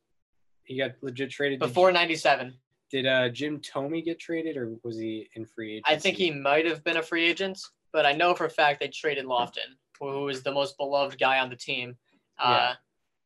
he 0.65 0.79
got 0.79 0.93
legit 1.03 1.31
traded 1.31 1.59
before 1.59 1.93
'97. 1.93 2.55
Did 2.93 3.07
uh, 3.07 3.31
Jim 3.31 3.59
Thome 3.61 4.05
get 4.05 4.21
traded, 4.21 4.59
or 4.59 4.77
was 4.85 4.99
he 4.99 5.27
in 5.35 5.47
free 5.47 5.77
agency? 5.77 5.95
I 5.95 5.99
think 5.99 6.19
he 6.19 6.31
might 6.31 6.67
have 6.67 6.85
been 6.85 6.99
a 6.99 7.03
free 7.03 7.25
agent, 7.25 7.59
but 7.91 8.05
I 8.05 8.13
know 8.13 8.35
for 8.35 8.45
a 8.45 8.51
fact 8.51 8.81
they 8.81 8.89
traded 8.89 9.25
Lofton, 9.25 9.79
who 9.99 10.25
was 10.25 10.43
the 10.43 10.53
most 10.53 10.77
beloved 10.77 11.19
guy 11.19 11.39
on 11.39 11.49
the 11.49 11.57
team. 11.57 11.97
Uh, 12.39 12.75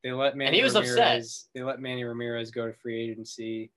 They 0.04 0.12
let 0.12 0.36
Manny 0.36 0.58
he 0.58 0.62
was 0.62 0.76
upset. 0.76 0.96
Ramirez. 0.96 1.48
They 1.52 1.64
let 1.64 1.80
Manny 1.80 2.04
Ramirez 2.04 2.52
go 2.52 2.68
to 2.68 2.72
free 2.72 3.10
agency. 3.10 3.72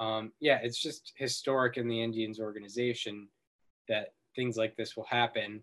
Um, 0.00 0.32
yeah, 0.40 0.58
it's 0.62 0.80
just 0.80 1.12
historic 1.16 1.76
in 1.76 1.86
the 1.86 2.02
Indians 2.02 2.40
organization 2.40 3.28
that 3.90 4.14
things 4.34 4.56
like 4.56 4.74
this 4.74 4.96
will 4.96 5.04
happen, 5.04 5.62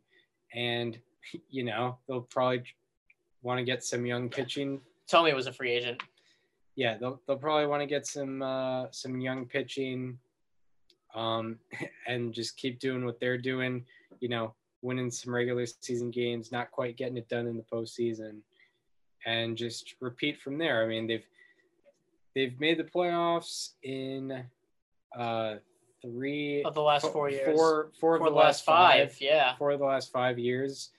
and 0.53 0.99
you 1.49 1.63
know 1.63 1.97
they'll 2.07 2.21
probably 2.21 2.63
want 3.41 3.57
to 3.57 3.63
get 3.63 3.83
some 3.83 4.05
young 4.05 4.29
pitching. 4.29 4.81
Thome 5.09 5.33
was 5.33 5.47
a 5.47 5.51
free 5.51 5.71
agent. 5.71 6.03
Yeah, 6.75 6.97
they'll 6.97 7.21
they'll 7.27 7.37
probably 7.37 7.67
want 7.67 7.81
to 7.81 7.87
get 7.87 8.07
some 8.07 8.41
uh, 8.41 8.85
some 8.91 9.19
young 9.19 9.45
pitching, 9.45 10.17
um, 11.15 11.59
and 12.07 12.33
just 12.33 12.57
keep 12.57 12.79
doing 12.79 13.05
what 13.05 13.19
they're 13.19 13.37
doing. 13.37 13.85
You 14.19 14.29
know, 14.29 14.53
winning 14.81 15.11
some 15.11 15.33
regular 15.33 15.65
season 15.65 16.11
games, 16.11 16.51
not 16.51 16.71
quite 16.71 16.97
getting 16.97 17.17
it 17.17 17.29
done 17.29 17.47
in 17.47 17.57
the 17.57 17.63
postseason, 17.63 18.37
and 19.25 19.57
just 19.57 19.95
repeat 19.99 20.39
from 20.41 20.57
there. 20.57 20.83
I 20.83 20.87
mean, 20.87 21.07
they've 21.07 21.25
they've 22.35 22.59
made 22.59 22.77
the 22.77 22.83
playoffs 22.83 23.71
in 23.83 24.43
uh, 25.17 25.55
three 26.01 26.63
Of 26.63 26.73
the 26.73 26.81
last 26.81 27.11
four 27.11 27.29
years. 27.29 27.55
four 27.55 27.91
four 27.99 28.15
of 28.15 28.21
For 28.21 28.29
the 28.29 28.35
last 28.35 28.65
five, 28.65 29.15
yeah. 29.19 29.55
four 29.57 29.71
of 29.71 29.79
the 29.79 29.85
last 29.85 30.11
five 30.11 30.39
years. 30.39 30.89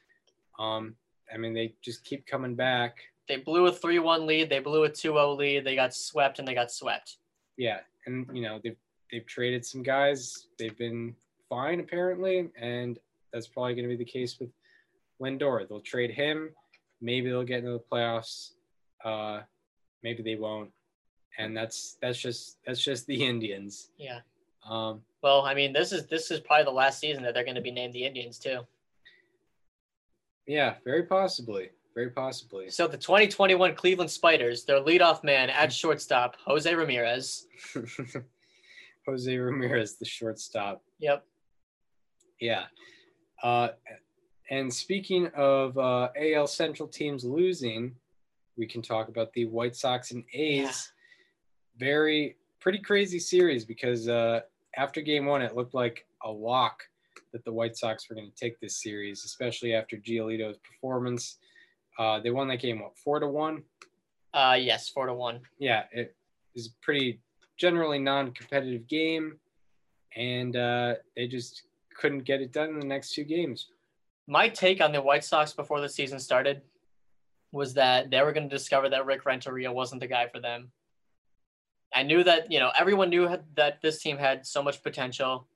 Um, 0.59 0.95
I 1.33 1.39
mean, 1.39 1.55
they 1.55 1.75
just 1.83 2.05
keep 2.05 2.27
coming 2.27 2.55
back. 2.55 2.99
They 3.29 3.37
blew 3.37 3.67
a 3.67 3.73
3 3.73 3.99
1 3.99 4.27
lead. 4.27 4.51
They 4.51 4.59
blew 4.59 4.85
a 4.85 4.89
2 4.89 4.95
0 4.95 5.33
lead. 5.35 5.65
They 5.65 5.75
got 5.75 5.95
swept 5.95 6.39
and 6.39 6.47
they 6.47 6.55
got 6.55 6.71
swept. 6.71 7.19
Yeah, 7.57 7.81
and 8.07 8.29
you 8.33 8.43
know 8.43 8.61
they've 8.63 8.77
they've 9.11 9.27
traded 9.27 9.65
some 9.65 9.83
guys. 9.83 10.47
They've 10.59 10.77
been 10.77 11.15
fine 11.49 11.81
apparently, 11.81 12.49
and 12.61 12.99
that's 13.33 13.47
probably 13.47 13.75
going 13.75 13.89
to 13.89 13.97
be 13.97 14.03
the 14.03 14.11
case 14.11 14.39
with 14.41 14.51
Lindor. 15.21 15.69
They'll 15.69 15.81
trade 15.81 16.11
him. 16.11 16.51
Maybe 17.01 17.29
they'll 17.29 17.45
get 17.45 17.59
into 17.61 17.73
the 17.73 17.83
playoffs. 17.91 18.53
Uh, 19.05 19.41
maybe 20.03 20.23
they 20.23 20.37
won't. 20.37 20.71
And 21.39 21.57
that's 21.57 21.97
that's 22.01 22.19
just 22.19 22.59
that's 22.67 22.81
just 22.83 23.07
the 23.07 23.25
Indians. 23.25 23.91
Yeah. 23.97 24.21
Um, 24.69 25.03
Well, 25.23 25.43
I 25.43 25.55
mean, 25.55 25.73
this 25.73 25.93
is 25.93 26.07
this 26.07 26.31
is 26.31 26.41
probably 26.41 26.65
the 26.65 26.71
last 26.71 27.01
season 27.01 27.23
that 27.25 27.35
they're 27.35 27.45
going 27.45 27.57
to 27.57 27.63
be 27.63 27.71
named 27.71 27.95
the 27.95 28.05
Indians 28.05 28.39
too. 28.39 28.61
Yeah, 30.47 30.75
very 30.85 31.05
possibly. 31.05 31.71
Very 31.95 32.11
possibly. 32.11 32.71
So 32.71 32.87
the 32.87 32.97
2021 32.97 33.75
Cleveland 33.75 34.11
Spiders, 34.11 34.65
their 34.65 34.81
leadoff 34.81 35.23
man 35.23 35.51
at 35.51 35.73
shortstop, 35.73 36.37
Jose 36.45 36.73
Ramirez. 36.75 37.47
Jose 39.07 39.37
Ramirez, 39.37 39.97
the 39.97 40.05
shortstop. 40.05 40.83
Yep. 41.01 41.25
Yeah. 42.41 42.65
Uh, 43.43 43.69
and 44.51 44.73
speaking 44.73 45.29
of 45.37 45.77
uh, 45.77 46.09
AL 46.17 46.47
Central 46.47 46.89
teams 46.89 47.25
losing, 47.25 47.95
we 48.57 48.67
can 48.67 48.83
talk 48.83 49.09
about 49.09 49.33
the 49.33 49.47
White 49.47 49.77
Sox 49.77 50.13
and 50.13 50.25
A's. 50.33 50.93
Very 51.79 52.37
pretty 52.61 52.79
crazy 52.79 53.19
series 53.19 53.65
because 53.65 54.09
uh, 54.09 54.41
after 54.77 55.01
game 55.01 55.27
one, 55.27 55.43
it 55.43 55.57
looked 55.57 55.75
like 55.75 56.07
a 56.25 56.31
lock 56.31 56.83
that 57.33 57.45
the 57.45 57.53
White 57.53 57.77
Sox 57.77 58.09
were 58.09 58.15
going 58.15 58.31
to 58.31 58.37
take 58.37 58.61
this 58.61 58.83
series, 58.83 59.25
especially 59.25 59.75
after 59.75 59.97
Giolito's 59.97 60.59
performance. 60.59 61.39
Uh, 61.99 62.21
they 62.21 62.31
won 62.31 62.49
that 62.49 62.61
game, 62.61 62.81
what, 62.81 62.97
four 62.99 63.21
to 63.21 63.27
one? 63.27 63.63
Uh, 64.35 64.57
yes, 64.59 64.89
four 64.89 65.07
to 65.07 65.15
one. 65.15 65.41
Yeah, 65.59 65.85
it 65.93 66.15
is 66.55 66.69
a 66.69 66.85
pretty 66.85 67.21
generally 67.59 67.99
non-competitive 67.99 68.87
game, 68.89 69.39
and 70.17 70.57
uh, 70.57 70.95
they 71.17 71.29
just 71.29 71.63
couldn't 71.97 72.25
get 72.25 72.41
it 72.41 72.53
done 72.53 72.71
in 72.71 72.81
the 72.81 72.87
next 72.87 73.15
two 73.15 73.25
games. 73.25 73.69
My 74.27 74.49
take 74.49 74.81
on 74.81 74.93
the 74.93 75.03
White 75.03 75.25
Sox 75.25 75.53
before 75.53 75.81
the 75.81 75.89
season 75.89 76.19
started 76.19 76.63
was 77.51 77.75
that 77.75 78.11
they 78.11 78.23
were 78.23 78.33
going 78.33 78.49
to 78.49 78.57
discover 78.57 78.89
that 78.89 79.05
Rick 79.05 79.27
Renteria 79.27 79.71
wasn't 79.71 80.01
the 80.01 80.07
guy 80.07 80.27
for 80.29 80.41
them. 80.41 80.73
I 81.95 82.03
knew 82.03 82.25
that 82.25 82.51
you 82.51 82.59
know 82.59 82.73
everyone 82.79 83.11
knew 83.11 83.29
that 83.57 83.83
this 83.83 84.01
team 84.01 84.17
had 84.17 84.47
so 84.47 84.63
much 84.63 84.83
potential, 84.83 85.47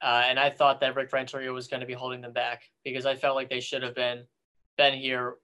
uh, 0.00 0.22
and 0.26 0.38
I 0.38 0.50
thought 0.50 0.80
that 0.80 0.94
Rick 0.94 1.12
Renteria 1.12 1.52
was 1.52 1.66
going 1.66 1.80
to 1.80 1.86
be 1.86 1.94
holding 1.94 2.20
them 2.20 2.32
back 2.32 2.70
because 2.84 3.06
I 3.06 3.16
felt 3.16 3.34
like 3.34 3.50
they 3.50 3.60
should 3.60 3.82
have 3.82 3.94
been 3.94 4.24
been 4.76 4.94
here 4.94 5.34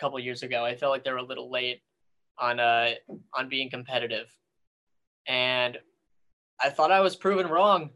couple 0.00 0.18
years 0.18 0.42
ago. 0.42 0.64
I 0.64 0.74
felt 0.74 0.90
like 0.90 1.04
they 1.04 1.12
were 1.12 1.18
a 1.18 1.22
little 1.22 1.50
late 1.50 1.82
on 2.38 2.58
uh 2.58 2.94
on 3.34 3.48
being 3.48 3.70
competitive, 3.70 4.26
and 5.28 5.78
I 6.60 6.70
thought 6.70 6.92
I 6.92 7.00
was 7.00 7.16
proven 7.16 7.46
wrong 7.46 7.90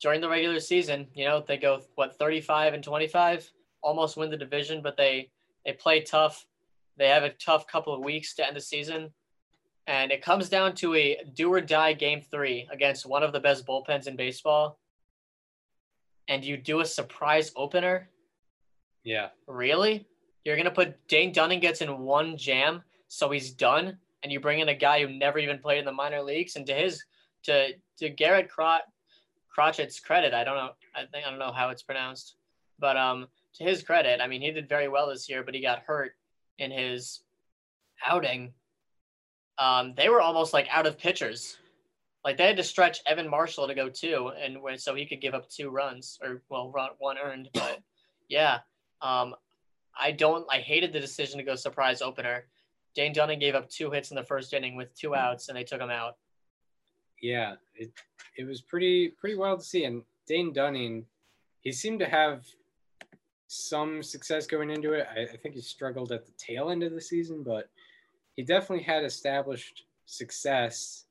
during 0.00 0.20
the 0.20 0.28
regular 0.28 0.60
season. 0.60 1.08
You 1.14 1.26
know 1.26 1.44
they 1.46 1.56
go 1.56 1.82
what 1.96 2.18
35 2.18 2.74
and 2.74 2.84
25, 2.84 3.50
almost 3.82 4.16
win 4.16 4.30
the 4.30 4.36
division, 4.36 4.82
but 4.82 4.96
they 4.96 5.30
they 5.66 5.72
play 5.72 6.00
tough. 6.00 6.46
They 6.96 7.08
have 7.08 7.24
a 7.24 7.30
tough 7.30 7.66
couple 7.66 7.94
of 7.94 8.04
weeks 8.04 8.34
to 8.36 8.46
end 8.46 8.56
the 8.56 8.60
season 8.60 9.10
and 9.86 10.12
it 10.12 10.22
comes 10.22 10.48
down 10.48 10.74
to 10.76 10.94
a 10.94 11.18
do 11.34 11.52
or 11.52 11.60
die 11.60 11.92
game 11.92 12.20
three 12.20 12.68
against 12.70 13.06
one 13.06 13.22
of 13.22 13.32
the 13.32 13.40
best 13.40 13.66
bullpens 13.66 14.06
in 14.06 14.16
baseball, 14.16 14.78
and 16.28 16.44
you 16.44 16.56
do 16.56 16.80
a 16.80 16.86
surprise 16.86 17.52
opener. 17.56 18.08
Yeah. 19.02 19.28
Really? 19.48 20.06
You're 20.44 20.56
gonna 20.56 20.70
put 20.70 21.06
Dane 21.08 21.32
Dunning 21.32 21.60
gets 21.60 21.80
in 21.80 21.98
one 21.98 22.36
jam, 22.36 22.82
so 23.08 23.30
he's 23.30 23.52
done, 23.52 23.98
and 24.22 24.32
you 24.32 24.40
bring 24.40 24.60
in 24.60 24.68
a 24.68 24.74
guy 24.74 25.00
who 25.00 25.12
never 25.12 25.38
even 25.38 25.58
played 25.58 25.78
in 25.78 25.84
the 25.84 25.92
minor 25.92 26.22
leagues, 26.22 26.56
and 26.56 26.66
to 26.66 26.74
his 26.74 27.04
to 27.44 27.72
to 27.98 28.08
Garrett 28.10 28.50
Crot 28.50 28.82
Crochet's 29.48 30.00
credit, 30.00 30.34
I 30.34 30.44
don't 30.44 30.56
know, 30.56 30.70
I 30.94 31.04
think 31.06 31.26
I 31.26 31.30
don't 31.30 31.38
know 31.38 31.52
how 31.52 31.70
it's 31.70 31.82
pronounced, 31.82 32.36
but 32.78 32.96
um, 32.96 33.28
to 33.54 33.64
his 33.64 33.82
credit, 33.82 34.20
I 34.20 34.26
mean 34.26 34.40
he 34.40 34.50
did 34.50 34.68
very 34.68 34.88
well 34.88 35.08
this 35.08 35.28
year, 35.28 35.42
but 35.42 35.54
he 35.54 35.60
got 35.60 35.80
hurt 35.80 36.12
in 36.58 36.70
his 36.70 37.20
outing 38.04 38.52
um, 39.58 39.94
they 39.96 40.08
were 40.08 40.20
almost 40.20 40.52
like 40.52 40.66
out 40.70 40.86
of 40.86 40.98
pitchers. 40.98 41.56
Like 42.24 42.36
they 42.36 42.46
had 42.46 42.56
to 42.56 42.64
stretch 42.64 43.00
Evan 43.06 43.28
Marshall 43.28 43.66
to 43.66 43.74
go 43.74 43.88
two, 43.88 44.32
and 44.40 44.62
when, 44.62 44.78
so 44.78 44.94
he 44.94 45.06
could 45.06 45.20
give 45.20 45.34
up 45.34 45.48
two 45.48 45.70
runs 45.70 46.18
or 46.22 46.42
well, 46.48 46.70
run, 46.70 46.90
one 46.98 47.16
earned. 47.18 47.48
But 47.52 47.80
yeah, 48.28 48.58
um, 49.00 49.34
I 49.98 50.12
don't. 50.12 50.46
I 50.50 50.58
hated 50.58 50.92
the 50.92 51.00
decision 51.00 51.38
to 51.38 51.44
go 51.44 51.54
surprise 51.54 52.02
opener. 52.02 52.44
Dane 52.94 53.12
Dunning 53.12 53.38
gave 53.38 53.54
up 53.54 53.68
two 53.68 53.90
hits 53.90 54.10
in 54.10 54.16
the 54.16 54.22
first 54.22 54.52
inning 54.52 54.76
with 54.76 54.94
two 54.94 55.14
outs, 55.14 55.48
and 55.48 55.56
they 55.56 55.64
took 55.64 55.80
him 55.80 55.90
out. 55.90 56.16
Yeah, 57.20 57.54
it 57.74 57.92
it 58.36 58.44
was 58.44 58.60
pretty 58.60 59.08
pretty 59.08 59.36
wild 59.36 59.60
to 59.60 59.66
see. 59.66 59.84
And 59.84 60.02
Dane 60.26 60.52
Dunning, 60.52 61.04
he 61.60 61.72
seemed 61.72 62.00
to 62.00 62.08
have 62.08 62.44
some 63.46 64.02
success 64.02 64.46
going 64.46 64.70
into 64.70 64.94
it. 64.94 65.06
I, 65.14 65.22
I 65.22 65.36
think 65.36 65.54
he 65.54 65.60
struggled 65.60 66.10
at 66.12 66.24
the 66.24 66.32
tail 66.38 66.70
end 66.70 66.82
of 66.82 66.92
the 66.92 67.00
season, 67.00 67.42
but 67.42 67.68
he 68.34 68.42
definitely 68.42 68.84
had 68.84 69.04
established 69.04 69.84
success 70.06 71.04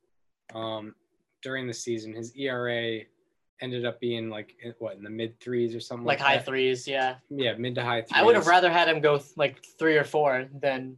um, 0.54 0.96
during 1.42 1.68
the 1.68 1.74
season. 1.74 2.14
His 2.14 2.36
ERA 2.36 3.02
ended 3.62 3.86
up 3.86 4.00
being 4.00 4.30
like 4.30 4.56
what 4.80 4.96
in 4.98 5.04
the 5.04 5.10
mid 5.10 5.40
threes 5.40 5.76
or 5.76 5.80
something 5.80 6.06
like, 6.06 6.20
like 6.20 6.28
high 6.28 6.38
that. 6.38 6.46
threes, 6.46 6.88
yeah. 6.88 7.16
Yeah, 7.30 7.54
mid 7.58 7.76
to 7.76 7.84
high 7.84 8.02
threes. 8.02 8.12
I 8.16 8.24
would 8.24 8.36
have 8.36 8.48
rather 8.48 8.72
had 8.72 8.88
him 8.88 9.00
go 9.02 9.22
like 9.38 9.64
three 9.80 9.98
or 9.98 10.04
four 10.04 10.48
than 10.62 10.98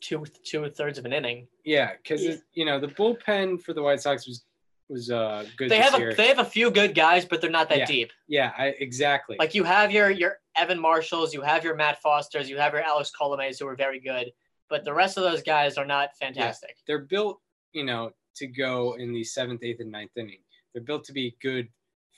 two 0.00 0.24
two 0.44 0.68
thirds 0.70 0.98
of 0.98 1.04
an 1.04 1.12
inning. 1.12 1.46
Yeah, 1.64 1.92
because 1.96 2.22
Yeah. 2.24 2.34
you 2.54 2.64
know 2.64 2.78
the 2.80 2.88
bullpen 2.88 3.62
for 3.62 3.72
the 3.72 3.82
White 3.82 4.00
Sox 4.00 4.26
was 4.26 4.44
was 4.88 5.10
uh 5.10 5.44
good. 5.56 5.68
They 5.70 5.80
have 5.80 5.98
year. 5.98 6.10
a 6.10 6.14
they 6.14 6.28
have 6.28 6.38
a 6.38 6.44
few 6.44 6.70
good 6.70 6.94
guys, 6.94 7.24
but 7.24 7.40
they're 7.40 7.50
not 7.50 7.68
that 7.70 7.78
Yeah. 7.78 7.86
deep. 7.86 8.12
yeah, 8.28 8.52
I, 8.56 8.66
exactly. 8.78 9.36
Like 9.38 9.54
you 9.54 9.64
have 9.64 9.90
your 9.90 10.10
your 10.10 10.38
Evan 10.56 10.78
Marshalls, 10.80 11.32
you 11.34 11.40
have 11.42 11.64
your 11.64 11.74
Matt 11.76 12.00
Fosters, 12.02 12.48
you 12.50 12.56
have 12.58 12.72
your 12.72 12.82
Alex 12.82 13.10
Colomés 13.18 13.58
who 13.58 13.66
are 13.66 13.76
very 13.76 14.00
good, 14.00 14.32
but 14.68 14.84
the 14.84 14.92
rest 14.94 15.16
of 15.16 15.22
those 15.24 15.42
guys 15.42 15.76
are 15.78 15.86
not 15.86 16.10
fantastic. 16.20 16.76
they're 16.86 17.00
built, 17.00 17.40
you 17.72 17.84
know, 17.84 18.10
to 18.36 18.46
go 18.46 18.94
in 18.98 19.12
the 19.12 19.24
seventh, 19.24 19.62
eighth, 19.64 19.80
and 19.80 19.90
ninth 19.90 20.10
inning. 20.16 20.38
They're 20.72 20.82
built 20.84 21.04
to 21.04 21.12
be 21.12 21.36
good 21.42 21.68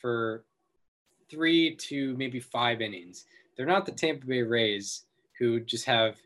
for 0.00 0.44
three 1.30 1.74
to 1.76 2.16
maybe 2.16 2.40
five 2.40 2.80
innings. 2.80 3.26
They're 3.56 3.66
not 3.66 3.86
the 3.86 3.92
Tampa 3.92 4.26
Bay 4.26 4.42
Rays 4.42 5.04
who 5.38 5.60
just 5.60 5.84
have 5.84 6.16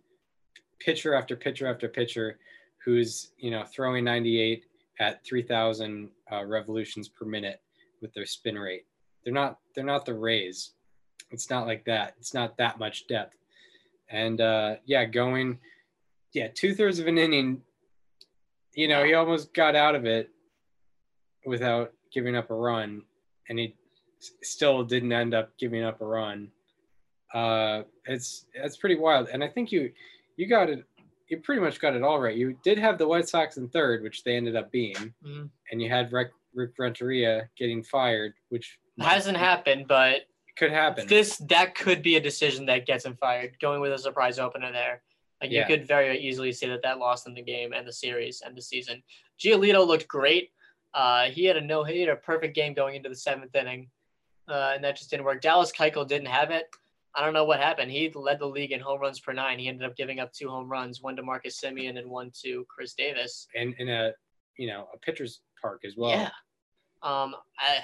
pitcher 0.78 1.14
after 1.14 1.36
pitcher 1.36 1.66
after 1.66 1.88
pitcher 1.88 2.38
who's, 2.84 3.32
you 3.38 3.50
know, 3.50 3.64
throwing 3.64 4.04
98 4.04 4.64
at 5.00 5.24
3,000 5.24 6.08
uh, 6.30 6.44
revolutions 6.44 7.08
per 7.08 7.24
minute 7.24 7.60
with 8.00 8.12
their 8.14 8.26
spin 8.26 8.58
rate. 8.58 8.86
They're 9.24 9.32
not. 9.32 9.58
They're 9.74 9.84
not 9.84 10.04
the 10.04 10.14
Rays. 10.14 10.72
It's 11.30 11.48
not 11.48 11.66
like 11.66 11.84
that. 11.84 12.14
It's 12.18 12.34
not 12.34 12.56
that 12.56 12.80
much 12.80 13.06
depth. 13.06 13.36
And 14.10 14.40
uh, 14.40 14.76
yeah, 14.84 15.04
going, 15.04 15.58
yeah, 16.32 16.48
two 16.52 16.74
thirds 16.74 16.98
of 16.98 17.06
an 17.06 17.18
inning 17.18 17.62
you 18.74 18.88
know, 18.88 19.04
he 19.04 19.14
almost 19.14 19.52
got 19.54 19.76
out 19.76 19.94
of 19.94 20.06
it 20.06 20.30
without 21.44 21.92
giving 22.12 22.36
up 22.36 22.50
a 22.50 22.54
run, 22.54 23.02
and 23.52 23.58
he 23.58 23.74
still 24.40 24.82
didn't 24.82 25.12
end 25.12 25.34
up 25.34 25.50
giving 25.58 25.82
up 25.84 26.00
a 26.00 26.06
run. 26.06 26.50
Uh, 27.34 27.82
it's 28.06 28.46
it's 28.54 28.76
pretty 28.78 28.96
wild, 28.96 29.28
and 29.28 29.44
I 29.44 29.48
think 29.48 29.70
you 29.70 29.92
you 30.36 30.46
got 30.48 30.70
it. 30.70 30.84
You 31.28 31.38
pretty 31.38 31.60
much 31.60 31.78
got 31.80 31.94
it 31.94 32.02
all 32.02 32.18
right. 32.18 32.34
You 32.36 32.58
did 32.64 32.78
have 32.78 32.96
the 32.98 33.06
White 33.06 33.28
Sox 33.28 33.56
in 33.58 33.68
third, 33.68 34.02
which 34.02 34.24
they 34.24 34.36
ended 34.36 34.56
up 34.56 34.70
being, 34.72 35.14
Mhm. 35.24 35.50
and 35.70 35.80
you 35.82 35.88
had 35.90 36.12
Rick, 36.12 36.30
Rick 36.54 36.72
Renteria 36.78 37.48
getting 37.56 37.82
fired, 37.82 38.32
which 38.48 38.78
hasn't 38.98 39.36
happened, 39.38 39.86
but 39.86 40.22
could 40.56 40.70
happen. 40.72 41.06
this 41.08 41.36
that 41.48 41.74
could 41.74 42.02
be 42.02 42.16
a 42.16 42.20
decision 42.20 42.64
that 42.66 42.86
gets 42.86 43.04
him 43.04 43.16
fired. 43.16 43.58
Going 43.60 43.80
with 43.82 43.92
a 43.92 43.98
surprise 43.98 44.38
opener 44.38 44.72
there, 44.72 45.02
like 45.42 45.50
Yeah. 45.50 45.60
you 45.60 45.66
could 45.76 45.86
very 45.86 46.18
easily 46.18 46.52
say 46.52 46.68
that 46.68 46.82
that 46.82 46.98
lost 46.98 47.24
them 47.24 47.34
the 47.34 47.42
game 47.42 47.72
and 47.74 47.86
the 47.86 47.92
series 47.92 48.40
and 48.42 48.56
the 48.56 48.62
season. 48.62 49.02
Giolito 49.38 49.86
looked 49.86 50.08
great. 50.08 50.52
Uh, 50.94 51.24
he 51.30 51.44
had 51.44 51.56
a 51.56 51.60
no 51.60 51.84
hit, 51.84 52.08
a 52.08 52.16
perfect 52.16 52.54
game 52.54 52.74
going 52.74 52.94
into 52.96 53.08
the 53.08 53.14
seventh 53.16 53.54
inning, 53.54 53.88
uh, 54.48 54.72
and 54.74 54.84
that 54.84 54.96
just 54.96 55.10
didn't 55.10 55.24
work. 55.24 55.40
Dallas 55.40 55.72
Keuchel 55.72 56.06
didn't 56.06 56.26
have 56.28 56.50
it. 56.50 56.66
I 57.14 57.24
don't 57.24 57.34
know 57.34 57.44
what 57.44 57.60
happened. 57.60 57.90
He 57.90 58.10
led 58.14 58.38
the 58.38 58.46
league 58.46 58.72
in 58.72 58.80
home 58.80 59.00
runs 59.00 59.20
per 59.20 59.32
nine. 59.32 59.58
He 59.58 59.68
ended 59.68 59.86
up 59.88 59.96
giving 59.96 60.18
up 60.20 60.32
two 60.32 60.48
home 60.48 60.68
runs, 60.70 61.02
one 61.02 61.14
to 61.16 61.22
Marcus 61.22 61.60
Semien 61.60 61.98
and 61.98 62.08
one 62.10 62.30
to 62.42 62.66
Khris 62.74 62.94
Davis. 62.94 63.46
and 63.54 63.74
in 63.78 63.88
a 63.88 64.12
you 64.58 64.66
know 64.66 64.88
a 64.94 64.98
pitcher's 64.98 65.40
park 65.60 65.82
as 65.86 65.94
well. 65.96 66.10
Yeah. 66.10 66.30
Um, 67.02 67.34
I 67.58 67.80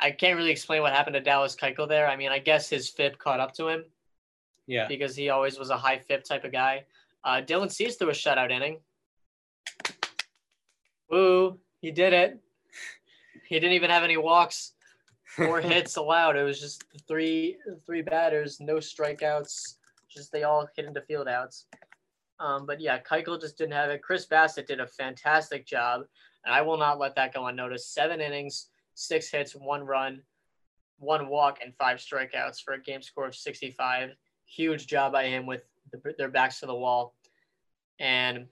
I 0.00 0.10
can't 0.12 0.36
really 0.36 0.50
explain 0.50 0.82
what 0.82 0.92
happened 0.92 1.14
to 1.14 1.20
Dallas 1.20 1.56
Keuchel 1.56 1.88
there. 1.88 2.08
I 2.08 2.16
mean, 2.16 2.30
I 2.30 2.38
guess 2.38 2.68
his 2.70 2.88
FIP 2.88 3.18
caught 3.18 3.40
up 3.40 3.52
to 3.54 3.68
him 3.68 3.84
Yeah. 4.66 4.86
because 4.86 5.16
he 5.16 5.28
always 5.30 5.58
was 5.58 5.70
a 5.70 5.76
high 5.76 5.98
FIP 5.98 6.24
type 6.24 6.44
of 6.44 6.52
guy. 6.52 6.84
Uh, 7.24 7.42
Dylan 7.44 7.70
Cease 7.70 7.96
threw 7.96 8.10
a 8.10 8.12
shutout 8.12 8.50
inning. 8.50 8.78
Woo, 11.10 11.58
he 11.80 11.90
did 11.90 12.12
it. 12.12 12.38
He 13.46 13.58
didn't 13.58 13.72
even 13.72 13.90
have 13.90 14.04
any 14.04 14.16
walks 14.16 14.72
or 15.38 15.60
hits 15.62 15.96
allowed. 15.96 16.36
It 16.36 16.44
was 16.44 16.60
just 16.60 16.84
three 17.06 17.56
three 17.86 18.02
batters, 18.02 18.60
no 18.60 18.76
strikeouts. 18.76 19.76
Just 20.08 20.32
they 20.32 20.42
all 20.42 20.68
hit 20.76 20.86
into 20.86 21.02
field 21.02 21.28
outs. 21.28 21.66
Um, 22.40 22.66
but 22.66 22.80
yeah, 22.80 22.98
Keuchel 23.00 23.40
just 23.40 23.58
didn't 23.58 23.72
have 23.72 23.90
it. 23.90 24.02
Chris 24.02 24.26
Bassitt 24.26 24.66
did 24.66 24.80
a 24.80 24.86
fantastic 24.86 25.66
job, 25.66 26.02
and 26.44 26.54
I 26.54 26.62
will 26.62 26.76
not 26.76 26.98
let 26.98 27.14
that 27.16 27.34
go 27.34 27.46
unnoticed. 27.46 27.92
Seven 27.92 28.20
innings, 28.20 28.68
six 28.94 29.30
hits, 29.30 29.54
one 29.54 29.84
run, 29.84 30.22
one 30.98 31.28
walk, 31.28 31.58
and 31.64 31.74
five 31.74 31.98
strikeouts 31.98 32.62
for 32.62 32.74
a 32.74 32.80
game 32.80 33.02
score 33.02 33.26
of 33.26 33.34
65. 33.34 34.10
Huge 34.46 34.86
job 34.86 35.12
by 35.12 35.24
him 35.24 35.46
with 35.46 35.62
the, 35.90 36.14
their 36.16 36.28
backs 36.28 36.60
to 36.60 36.66
the 36.66 36.74
wall. 36.74 37.14
And 37.98 38.46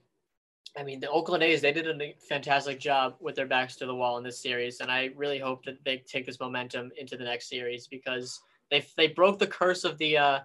I 0.75 0.83
mean, 0.83 0.99
the 0.99 1.09
Oakland 1.09 1.43
A's, 1.43 1.61
they 1.61 1.71
did 1.71 1.87
a 1.87 2.13
fantastic 2.27 2.79
job 2.79 3.15
with 3.19 3.35
their 3.35 3.47
backs 3.47 3.75
to 3.77 3.85
the 3.85 3.95
wall 3.95 4.17
in 4.17 4.23
this 4.23 4.39
series. 4.39 4.79
And 4.79 4.91
I 4.91 5.11
really 5.15 5.39
hope 5.39 5.65
that 5.65 5.83
they 5.85 5.97
take 5.97 6.25
this 6.25 6.39
momentum 6.39 6.91
into 6.97 7.17
the 7.17 7.23
next 7.23 7.49
series 7.49 7.87
because 7.87 8.41
they, 8.69 8.85
they 8.95 9.07
broke 9.07 9.39
the 9.39 9.47
curse 9.47 9.83
of 9.83 9.97
the, 9.97 10.17
uh, 10.17 10.39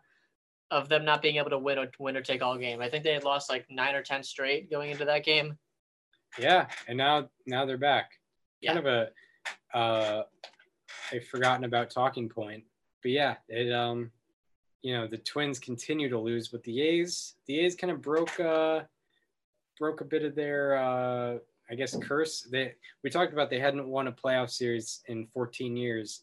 of 0.73 0.89
them 0.89 1.05
not 1.05 1.23
being 1.23 1.37
able 1.37 1.51
to 1.51 1.59
win 1.59 1.79
or 1.79 1.87
win 1.99 2.17
or 2.17 2.23
take 2.23 2.43
all 2.43 2.57
game. 2.57 2.81
I 2.81 2.89
think 2.89 3.05
they 3.05 3.13
had 3.13 3.25
lost 3.25 3.51
like 3.51 3.67
nine 3.71 3.95
or 3.95 4.03
ten 4.03 4.23
straight 4.23 4.71
going 4.71 4.91
into 4.91 5.05
that 5.05 5.25
game. 5.25 5.59
Yeah, 6.39 6.67
and 6.89 6.97
now 6.97 7.29
now 7.47 7.67
they're 7.67 7.77
back. 7.77 8.13
Yeah. 8.63 8.75
Kind 8.75 8.87
of 8.87 9.11
a 9.75 9.79
uh, 9.79 10.23
a 11.13 11.21
forgotten 11.21 11.65
about 11.65 11.91
talking 11.91 12.29
point, 12.29 12.65
but 13.03 13.11
yeah, 13.11 13.35
it 13.49 13.71
um, 13.71 14.11
you 14.81 14.95
know, 14.97 15.07
the 15.07 15.19
Twins 15.19 15.59
continue 15.59 16.09
to 16.09 16.19
lose, 16.19 16.49
but 16.49 16.65
the 16.65 16.81
A's 16.81 17.35
the 17.47 17.61
A's 17.61 17.75
kind 17.75 17.91
of 17.91 18.01
broke 18.01 18.41
uh 18.41 18.81
broke 19.79 20.01
a 20.01 20.05
bit 20.05 20.25
of 20.25 20.35
their 20.35 20.77
uh 20.77 21.39
I 21.71 21.75
guess 21.75 21.97
curse. 21.97 22.43
They 22.51 22.75
we 23.03 23.09
talked 23.11 23.33
about 23.33 23.49
they 23.49 23.61
hadn't 23.61 23.87
won 23.89 24.09
a 24.09 24.13
playoff 24.13 24.51
series 24.51 25.01
in 25.07 25.27
14 25.33 25.77
years, 25.77 26.23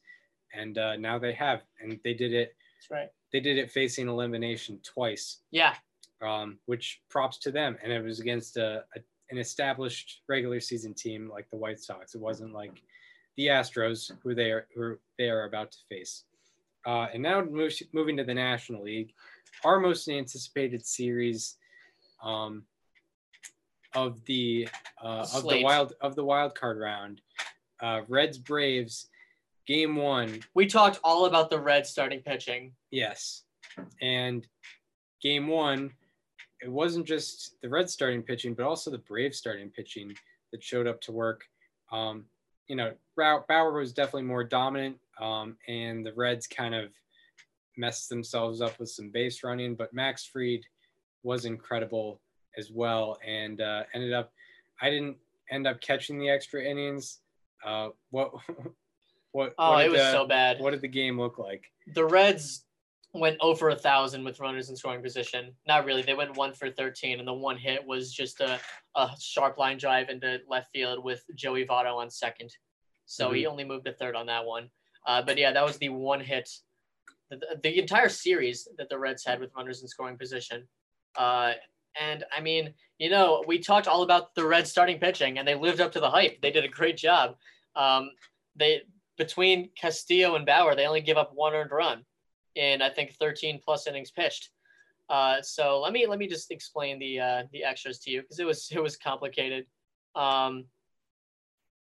and 0.53 0.77
uh, 0.77 0.95
now 0.97 1.17
they 1.17 1.33
have, 1.33 1.61
and 1.81 1.99
they 2.03 2.13
did 2.13 2.33
it. 2.33 2.55
That's 2.77 2.91
right. 2.91 3.09
They 3.33 3.39
did 3.39 3.57
it 3.57 3.71
facing 3.71 4.07
elimination 4.07 4.79
twice, 4.83 5.37
Yeah. 5.51 5.75
um, 6.21 6.59
which 6.65 7.01
props 7.09 7.37
to 7.39 7.51
them. 7.51 7.77
And 7.81 7.91
it 7.91 8.03
was 8.03 8.19
against 8.19 8.57
a, 8.57 8.83
a 8.95 8.99
an 9.31 9.37
established 9.37 10.21
regular 10.27 10.59
season 10.59 10.93
team 10.93 11.29
like 11.31 11.49
the 11.49 11.57
White 11.57 11.79
Sox. 11.79 12.13
It 12.15 12.21
wasn't 12.21 12.53
like 12.53 12.81
the 13.37 13.47
Astros, 13.47 14.11
who 14.21 14.35
they 14.35 14.51
are 14.51 14.67
who 14.75 14.97
they 15.17 15.29
are 15.29 15.45
about 15.45 15.71
to 15.71 15.77
face. 15.89 16.25
Uh, 16.85 17.07
and 17.13 17.23
now 17.23 17.41
move, 17.43 17.73
moving 17.93 18.17
to 18.17 18.23
the 18.23 18.33
National 18.33 18.83
League, 18.83 19.13
our 19.63 19.79
most 19.79 20.07
anticipated 20.09 20.85
series 20.85 21.57
um, 22.23 22.63
of 23.95 24.23
the 24.25 24.67
uh, 25.01 25.25
of 25.33 25.43
the 25.47 25.63
wild 25.63 25.93
of 26.01 26.15
the 26.15 26.23
wild 26.23 26.55
card 26.55 26.79
round, 26.79 27.21
uh, 27.81 28.01
Reds 28.07 28.37
Braves, 28.37 29.07
game 29.67 29.95
one. 29.95 30.41
We 30.53 30.65
talked 30.65 30.99
all 31.03 31.25
about 31.25 31.49
the 31.49 31.59
Reds 31.59 31.89
starting 31.89 32.21
pitching. 32.21 32.73
Yes. 32.91 33.43
And 34.01 34.45
game 35.21 35.47
one, 35.47 35.91
it 36.61 36.71
wasn't 36.71 37.05
just 37.05 37.55
the 37.61 37.69
Reds 37.69 37.93
starting 37.93 38.23
pitching, 38.23 38.53
but 38.53 38.65
also 38.65 38.91
the 38.91 38.97
Braves 38.97 39.37
starting 39.37 39.69
pitching 39.69 40.13
that 40.51 40.63
showed 40.63 40.87
up 40.87 40.99
to 41.01 41.11
work. 41.11 41.43
Um, 41.91 42.25
you 42.67 42.75
know, 42.75 42.93
Bauer 43.15 43.73
was 43.73 43.93
definitely 43.93 44.23
more 44.23 44.43
dominant, 44.43 44.97
um, 45.19 45.57
and 45.67 46.05
the 46.05 46.13
Reds 46.13 46.47
kind 46.47 46.75
of 46.75 46.91
messed 47.77 48.09
themselves 48.09 48.61
up 48.61 48.77
with 48.79 48.89
some 48.89 49.09
base 49.09 49.43
running, 49.43 49.75
but 49.75 49.93
Max 49.93 50.25
Fried 50.25 50.61
was 51.23 51.45
incredible 51.45 52.21
as 52.59 52.69
well 52.71 53.17
and 53.25 53.61
uh, 53.61 53.83
ended 53.95 54.13
up, 54.13 54.31
I 54.81 54.89
didn't 54.91 55.17
end 55.49 55.65
up 55.65 55.81
catching 55.81 56.19
the 56.19 56.29
extra 56.29 56.61
innings. 56.63 57.19
Uh, 57.65 57.89
what, 58.11 58.31
what, 59.31 59.55
Oh, 59.57 59.71
what 59.71 59.85
it 59.85 59.91
was 59.91 60.01
the- 60.01 60.11
so 60.11 60.27
bad. 60.27 60.59
What 60.59 60.71
did 60.71 60.81
the 60.81 60.87
game 60.87 61.19
look 61.19 61.39
like? 61.39 61.63
The 61.95 62.05
Reds 62.05 62.65
went 63.15 63.37
over 63.41 63.69
a 63.69 63.75
thousand 63.75 64.23
with 64.23 64.39
runners 64.39 64.69
in 64.69 64.75
scoring 64.75 65.01
position. 65.01 65.51
Not 65.67 65.85
really. 65.85 66.03
They 66.03 66.13
went 66.13 66.37
one 66.37 66.53
for 66.53 66.69
13, 66.69 67.17
and 67.17 67.27
the 67.27 67.33
one 67.33 67.57
hit 67.57 67.83
was 67.83 68.13
just 68.13 68.39
a, 68.39 68.59
a 68.95 69.09
sharp 69.19 69.57
line 69.57 69.79
drive 69.79 70.09
into 70.09 70.37
left 70.47 70.69
field 70.71 71.03
with 71.03 71.23
Joey 71.33 71.65
Votto 71.65 71.95
on 71.95 72.11
second. 72.11 72.51
So 73.07 73.31
he 73.31 73.47
only 73.47 73.63
moved 73.63 73.85
to 73.85 73.93
third 73.93 74.15
on 74.15 74.27
that 74.27 74.45
one. 74.45 74.69
Uh, 75.07 75.23
but 75.23 75.39
yeah, 75.39 75.51
that 75.51 75.65
was 75.65 75.77
the 75.79 75.89
one 75.89 76.19
hit, 76.19 76.47
the, 77.31 77.39
the 77.63 77.79
entire 77.79 78.09
series 78.09 78.67
that 78.77 78.87
the 78.89 78.99
Reds 78.99 79.25
had 79.25 79.39
with 79.39 79.49
runners 79.55 79.81
in 79.81 79.87
scoring 79.87 80.15
position. 80.15 80.67
Uh, 81.17 81.53
and 81.99 82.23
I 82.35 82.41
mean, 82.41 82.73
you 82.97 83.09
know, 83.09 83.43
we 83.47 83.59
talked 83.59 83.87
all 83.87 84.03
about 84.03 84.35
the 84.35 84.45
Reds 84.45 84.69
starting 84.69 84.99
pitching, 84.99 85.37
and 85.37 85.47
they 85.47 85.55
lived 85.55 85.81
up 85.81 85.91
to 85.93 85.99
the 85.99 86.09
hype. 86.09 86.41
They 86.41 86.51
did 86.51 86.65
a 86.65 86.69
great 86.69 86.97
job. 86.97 87.35
Um, 87.75 88.11
they 88.55 88.81
between 89.17 89.69
Castillo 89.79 90.35
and 90.35 90.45
Bauer, 90.45 90.75
they 90.75 90.87
only 90.87 91.01
give 91.01 91.17
up 91.17 91.31
one 91.33 91.53
earned 91.53 91.71
run 91.71 92.05
in 92.55 92.81
I 92.81 92.89
think 92.89 93.13
13 93.13 93.59
plus 93.63 93.87
innings 93.87 94.11
pitched. 94.11 94.49
Uh, 95.09 95.41
so 95.41 95.79
let 95.79 95.91
me 95.93 96.05
let 96.05 96.19
me 96.19 96.27
just 96.27 96.51
explain 96.51 96.99
the 96.99 97.19
uh, 97.19 97.43
the 97.51 97.63
extras 97.63 97.99
to 97.99 98.11
you 98.11 98.21
because 98.21 98.39
it 98.39 98.45
was 98.45 98.69
it 98.71 98.81
was 98.81 98.97
complicated. 98.97 99.65
Um, 100.15 100.65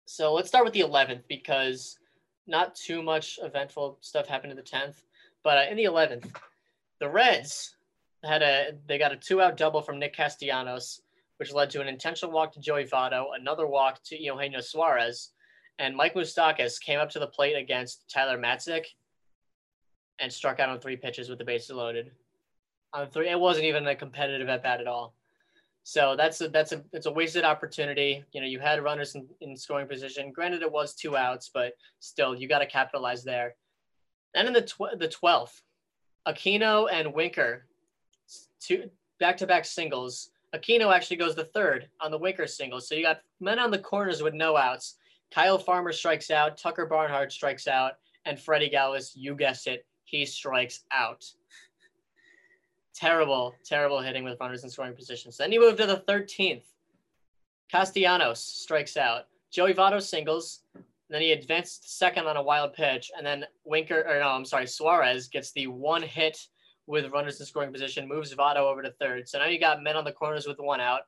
so 0.06 0.34
let's 0.34 0.48
start 0.48 0.64
with 0.64 0.74
the 0.74 0.82
11th 0.82 1.24
because 1.28 1.98
not 2.48 2.76
too 2.76 3.02
much 3.02 3.40
eventful 3.42 3.98
stuff 4.02 4.28
happened 4.28 4.52
in 4.52 4.58
the 4.58 4.64
10th, 4.64 5.02
but 5.44 5.58
uh, 5.58 5.70
in 5.70 5.76
the 5.76 5.84
11th, 5.84 6.34
the 7.00 7.10
Reds 7.10 7.76
had 8.28 8.42
a 8.42 8.74
they 8.88 8.98
got 8.98 9.12
a 9.12 9.18
two 9.18 9.42
out 9.42 9.58
double 9.58 9.82
from 9.82 10.00
Nick 10.00 10.16
Castellanos, 10.16 11.02
which 11.38 11.54
led 11.54 11.70
to 11.72 11.82
an 11.82 11.88
intentional 11.88 12.34
walk 12.34 12.54
to 12.54 12.60
Joey 12.60 12.86
Votto, 12.86 13.28
another 13.40 13.68
walk 13.68 14.04
to 14.06 14.22
Eugenio 14.22 14.62
Suarez, 14.62 15.32
and 15.80 15.96
Mike 15.96 16.16
Moustakas 16.16 16.80
came 16.82 17.00
up 17.00 17.10
to 17.12 17.20
the 17.20 17.28
plate 17.28 17.56
against 17.56 18.10
Tyler 18.10 18.38
Matzek 18.38 18.86
and 20.20 20.32
struck 20.32 20.60
out 20.60 20.70
on 20.70 20.80
three 20.80 20.98
pitches 20.98 21.30
with 21.30 21.40
the 21.40 21.46
bases 21.46 21.72
loaded. 21.72 22.12
On 22.94 23.10
three, 23.10 23.30
it 23.30 23.40
wasn't 23.40 23.66
even 23.66 23.88
a 23.88 23.96
competitive 23.96 24.50
at 24.50 24.64
bat 24.64 24.82
at 24.82 24.88
all. 24.88 25.14
So 25.84 26.16
that's 26.18 26.42
a 26.42 26.50
that's 26.50 26.74
a 26.74 26.84
it's 26.92 27.06
a 27.06 27.12
wasted 27.12 27.46
opportunity. 27.46 28.24
You 28.34 28.42
know, 28.42 28.48
you 28.48 28.60
had 28.60 28.84
runners 28.84 29.16
in, 29.16 29.28
in 29.40 29.56
scoring 29.56 29.88
position. 29.88 30.32
Granted, 30.32 30.62
it 30.62 30.72
was 30.72 30.94
two 30.94 31.16
outs, 31.16 31.50
but 31.54 31.74
still, 32.00 32.36
you 32.36 32.48
got 32.48 32.60
to 32.60 32.66
capitalize 32.66 33.24
there. 33.24 33.56
Then 34.34 34.48
in 34.48 34.54
the 34.54 34.64
tw- 34.64 35.00
the 35.00 35.08
twelfth, 35.08 35.62
Aquino 36.28 36.90
and 36.92 37.14
Winker, 37.14 37.68
two 38.60 38.90
back 39.20 39.38
to 39.38 39.48
back 39.48 39.66
singles. 39.66 40.32
Aquino 40.56 40.94
actually 40.94 41.18
goes 41.18 41.36
the 41.36 41.46
third 41.46 41.90
on 42.00 42.12
the 42.12 42.18
Winker 42.18 42.48
single. 42.48 42.80
So 42.80 42.96
you 42.96 43.04
got 43.04 43.22
men 43.40 43.60
on 43.60 43.72
the 43.72 43.80
corners 43.80 44.22
with 44.22 44.34
no 44.34 44.56
outs. 44.56 44.96
Kyle 45.32 45.58
Farmer 45.58 45.92
strikes 45.92 46.32
out. 46.32 46.58
Tucker 46.58 46.86
Barnhart 46.86 47.32
strikes 47.32 47.68
out, 47.68 47.94
and 48.26 48.40
Freddy 48.40 48.70
Galvis, 48.70 49.12
you 49.16 49.36
guessed 49.36 49.68
it, 49.68 49.86
he 50.06 50.26
strikes 50.26 50.86
out. 50.92 51.26
Terrible, 52.94 53.54
terrible 53.64 54.00
hitting 54.00 54.24
with 54.24 54.40
runners 54.40 54.64
in 54.64 54.70
scoring 54.70 54.96
positions. 54.96 55.38
Then 55.38 55.52
you 55.52 55.60
move 55.60 55.78
to 55.78 55.86
the 55.86 56.04
13th. 56.08 56.64
Castellanos 57.70 58.40
strikes 58.40 58.96
out. 58.96 59.28
Joey 59.52 59.74
Votto 59.74 60.02
singles. 60.02 60.62
Then 61.10 61.22
he 61.22 61.32
advanced 61.32 61.98
second 61.98 62.26
on 62.26 62.38
a 62.38 62.42
wild 62.42 62.74
pitch. 62.74 63.12
And 63.16 63.26
then 63.26 63.46
Winker, 63.66 64.06
or 64.08 64.20
no, 64.20 64.30
I'm 64.30 64.46
sorry, 64.46 64.66
Suarez 64.66 65.28
gets 65.28 65.52
the 65.52 65.68
one 65.68 66.02
hit 66.02 66.48
with 66.88 67.12
runners 67.12 67.40
in 67.40 67.46
scoring 67.46 67.72
position, 67.72 68.08
moves 68.08 68.34
Votto 68.34 68.58
over 68.58 68.82
to 68.82 68.92
third. 68.92 69.28
So 69.28 69.38
now 69.40 69.46
you 69.46 69.60
got 69.60 69.84
men 69.84 69.96
on 69.96 70.06
the 70.06 70.12
corners 70.12 70.48
with 70.48 70.58
one 70.60 70.82
out. 70.82 71.02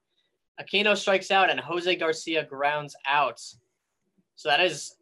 Aquino 0.62 0.96
strikes 0.96 1.32
out 1.32 1.50
and 1.50 1.60
Jose 1.60 1.96
Garcia 1.96 2.44
grounds 2.44 2.96
out. 3.08 3.40
So 4.36 4.50
that 4.50 4.60
is, 4.60 4.96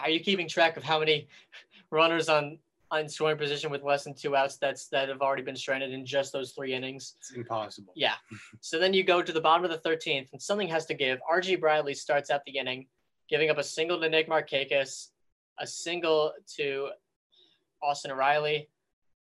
are 0.00 0.10
you 0.10 0.20
keeping 0.20 0.48
track 0.48 0.76
of 0.76 0.82
how 0.82 0.98
many 0.98 1.28
runners 1.90 2.28
on 2.28 2.58
on 2.90 3.08
scoring 3.08 3.36
position 3.36 3.70
with 3.70 3.82
less 3.82 4.04
than 4.04 4.14
two 4.14 4.36
outs 4.36 4.58
that's 4.58 4.86
that 4.88 5.08
have 5.08 5.20
already 5.20 5.42
been 5.42 5.56
stranded 5.56 5.92
in 5.92 6.06
just 6.06 6.32
those 6.32 6.52
three 6.52 6.72
innings? 6.72 7.14
It's 7.18 7.32
impossible. 7.32 7.92
Yeah. 7.96 8.14
So 8.60 8.78
then 8.78 8.94
you 8.94 9.02
go 9.02 9.22
to 9.22 9.32
the 9.32 9.40
bottom 9.40 9.64
of 9.64 9.70
the 9.70 9.88
13th, 9.88 10.28
and 10.32 10.40
something 10.40 10.68
has 10.68 10.86
to 10.86 10.94
give. 10.94 11.18
Archie 11.28 11.56
Bradley 11.56 11.94
starts 11.94 12.30
out 12.30 12.42
the 12.46 12.56
inning, 12.56 12.86
giving 13.28 13.50
up 13.50 13.58
a 13.58 13.64
single 13.64 14.00
to 14.00 14.08
Nick 14.08 14.28
Markakis, 14.28 15.08
a 15.58 15.66
single 15.66 16.32
to 16.56 16.90
Austin 17.82 18.12
Riley, 18.12 18.68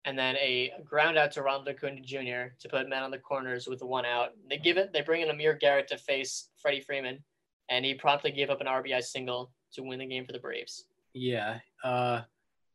and 0.05 0.19
then 0.19 0.37
a 0.37 0.73
ground 0.85 1.17
out 1.17 1.33
to 1.33 1.43
Ronald 1.43 1.69
Acuna 1.69 2.01
Jr. 2.01 2.55
to 2.61 2.69
put 2.69 2.89
men 2.89 3.03
on 3.03 3.11
the 3.11 3.19
corners 3.19 3.67
with 3.67 3.83
one 3.83 4.05
out. 4.05 4.31
They 4.49 4.59
give 4.59 4.77
it. 4.77 4.93
They 4.93 5.01
bring 5.01 5.23
in 5.23 5.31
Amir 5.31 5.55
Garrett 5.55 5.89
to 5.89 5.99
face 5.99 6.51
Freddie 6.61 6.81
Freeman, 6.81 7.23
and 7.71 7.85
he 7.85 7.95
promptly 7.95 8.31
gave 8.31 8.51
up 8.51 8.61
an 8.61 8.67
RBI 8.67 9.03
single 9.03 9.51
to 9.73 9.83
win 9.83 9.99
the 9.99 10.07
game 10.07 10.27
for 10.27 10.33
the 10.33 10.39
Braves. 10.39 10.85
Yeah, 11.15 11.59
uh, 11.83 12.23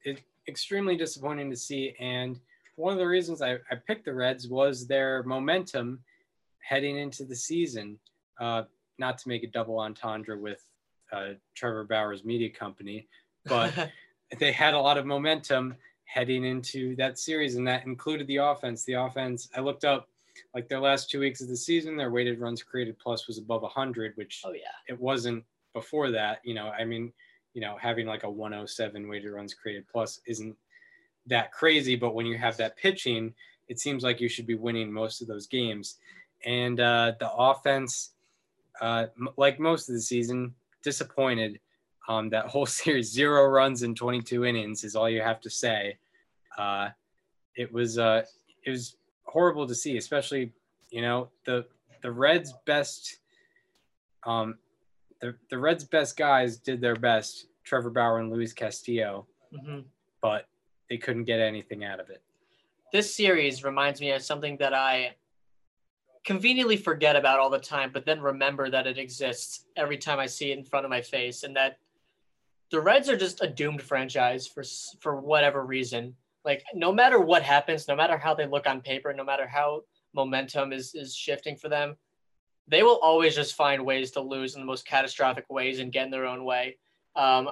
it 0.04 0.22
extremely 0.48 0.98
disappointing 0.98 1.50
to 1.52 1.56
see. 1.56 1.96
And 2.00 2.40
one 2.76 2.94
of 2.94 3.00
the 3.00 3.08
reasons 3.08 3.42
I, 3.42 3.56
I 3.70 3.76
picked 3.86 4.06
the 4.06 4.14
Reds 4.14 4.48
was 4.48 4.88
their 4.88 5.24
momentum 5.24 6.00
heading 6.68 6.98
into 6.98 7.26
the 7.26 7.36
season. 7.36 8.00
Uh, 8.40 8.64
not 8.98 9.18
to 9.18 9.30
make 9.30 9.44
a 9.44 9.48
double 9.48 9.80
entendre 9.80 10.38
with 10.38 10.64
uh, 11.12 11.30
Trevor 11.56 11.86
Bauer's 11.86 12.24
media 12.24 12.50
company, 12.50 13.08
but 13.46 13.92
they 14.40 14.52
had 14.52 14.74
a 14.74 14.80
lot 14.80 14.98
of 14.98 15.06
momentum 15.06 15.76
heading 16.12 16.44
into 16.44 16.96
that 16.96 17.20
series, 17.20 17.56
and 17.56 17.68
that 17.68 17.86
included 17.86 18.26
the 18.28 18.38
offense. 18.38 18.84
The 18.84 18.94
offense, 18.94 19.48
I 19.56 19.60
looked 19.60 19.86
up 19.86 20.10
like 20.56 20.68
their 20.68 20.80
last 20.80 21.10
two 21.10 21.20
weeks 21.20 21.42
of 21.42 21.48
the 21.48 21.56
season, 21.56 21.96
their 21.96 22.10
weighted 22.10 22.40
runs 22.40 22.64
created 22.64 22.98
plus 22.98 23.28
was 23.28 23.38
above 23.38 23.62
100, 23.62 24.14
which 24.16 24.42
oh 24.44 24.54
yeah. 24.54 24.62
it 24.88 25.00
wasn't 25.00 25.44
before 25.74 26.10
that. 26.12 26.40
You 26.44 26.56
know, 26.56 26.70
I 26.70 26.84
mean, 26.84 27.14
you 27.54 27.62
know, 27.62 27.78
having 27.80 28.08
like 28.08 28.24
a 28.24 28.30
107 28.30 29.08
weighted 29.08 29.32
runs 29.32 29.54
created 29.54 29.86
plus 29.88 30.20
isn't 30.26 30.56
that 31.28 31.52
crazy, 31.52 31.96
but 31.96 32.16
when 32.16 32.26
you 32.26 32.38
have 32.38 32.58
that 32.58 32.76
pitching, 32.76 33.34
it 33.68 33.80
seems 33.80 34.04
like 34.04 34.20
you 34.20 34.30
should 34.30 34.48
be 34.48 34.56
winning 34.56 34.92
most 34.92 35.22
of 35.22 35.28
those 35.28 35.46
games. 35.46 35.98
And 36.44 36.80
uh, 36.80 37.14
the 37.20 37.32
offense, 37.32 38.12
uh, 38.82 39.08
m- 39.20 39.30
like 39.38 39.60
most 39.60 39.90
of 39.90 39.96
the 39.96 40.02
season, 40.02 40.56
disappointed. 40.84 41.60
Um, 42.10 42.30
that 42.32 42.48
whole 42.48 42.66
series, 42.82 43.12
zero 43.12 43.46
runs 43.46 43.84
in 43.84 43.96
22 43.96 44.44
innings, 44.44 44.84
is 44.84 44.96
all 44.96 45.10
you 45.10 45.22
have 45.22 45.40
to 45.42 45.50
say. 45.50 45.98
Uh, 46.58 46.90
it 47.56 47.72
was 47.72 47.98
uh, 47.98 48.24
it 48.66 48.70
was 48.72 48.98
horrible 49.24 49.68
to 49.68 49.76
see, 49.76 49.96
especially 49.98 50.52
you 50.90 51.02
know 51.02 51.30
the 51.46 51.66
the 52.02 52.12
Reds' 52.12 52.54
best 52.66 53.20
um, 54.26 54.58
the, 55.22 55.36
the 55.50 55.58
Reds' 55.58 55.84
best 55.84 56.18
guys 56.18 56.58
did 56.58 56.82
their 56.82 56.96
best, 56.96 57.48
Trevor 57.64 57.90
Bauer 57.90 58.20
and 58.20 58.32
Luis 58.32 58.54
Castillo, 58.54 59.28
hmm 59.58 59.80
but 60.22 60.48
they 60.90 60.98
couldn't 60.98 61.24
get 61.24 61.40
anything 61.40 61.86
out 61.86 62.00
of 62.02 62.10
it. 62.10 62.22
this 62.92 63.16
series 63.16 63.64
reminds 63.64 64.02
me 64.02 64.12
of 64.12 64.22
something 64.22 64.58
that 64.58 64.74
I 64.74 65.16
conveniently 66.26 66.76
forget 66.76 67.16
about 67.16 67.40
all 67.40 67.50
the 67.50 67.60
time, 67.60 67.92
but 67.94 68.06
then 68.06 68.20
remember 68.20 68.70
that 68.70 68.86
it 68.86 68.98
exists 68.98 69.66
every 69.78 69.98
time 69.98 70.20
I 70.20 70.26
see 70.26 70.52
it 70.52 70.58
in 70.58 70.66
front 70.66 70.86
of 70.86 70.90
my 70.90 71.02
face, 71.02 71.44
and 71.44 71.56
that 71.56 71.78
the 72.72 72.80
Reds 72.80 73.10
are 73.10 73.18
just 73.18 73.42
a 73.42 73.48
doomed 73.48 73.82
franchise 73.82 74.48
for 74.48 74.64
for 75.00 75.20
whatever 75.20 75.66
reason. 75.66 76.16
Like 76.46 76.64
no 76.74 76.92
matter 76.92 77.20
what 77.20 77.44
happens, 77.44 77.88
no 77.88 77.96
matter 77.96 78.18
how 78.18 78.34
they 78.34 78.46
look 78.46 78.68
on 78.68 78.82
paper, 78.82 79.14
no 79.14 79.24
matter 79.24 79.48
how 79.48 79.84
momentum 80.14 80.74
is 80.74 80.94
is 80.96 81.16
shifting 81.16 81.56
for 81.56 81.70
them, 81.70 81.96
they 82.68 82.84
will 82.84 83.00
always 83.02 83.36
just 83.36 83.56
find 83.56 83.86
ways 83.86 84.12
to 84.12 84.22
lose 84.22 84.56
in 84.56 84.62
the 84.62 84.68
most 84.68 84.86
catastrophic 84.86 85.46
ways 85.50 85.80
and 85.80 85.92
get 85.92 86.06
in 86.06 86.12
their 86.12 86.26
own 86.26 86.44
way. 86.44 86.78
Um, 87.16 87.50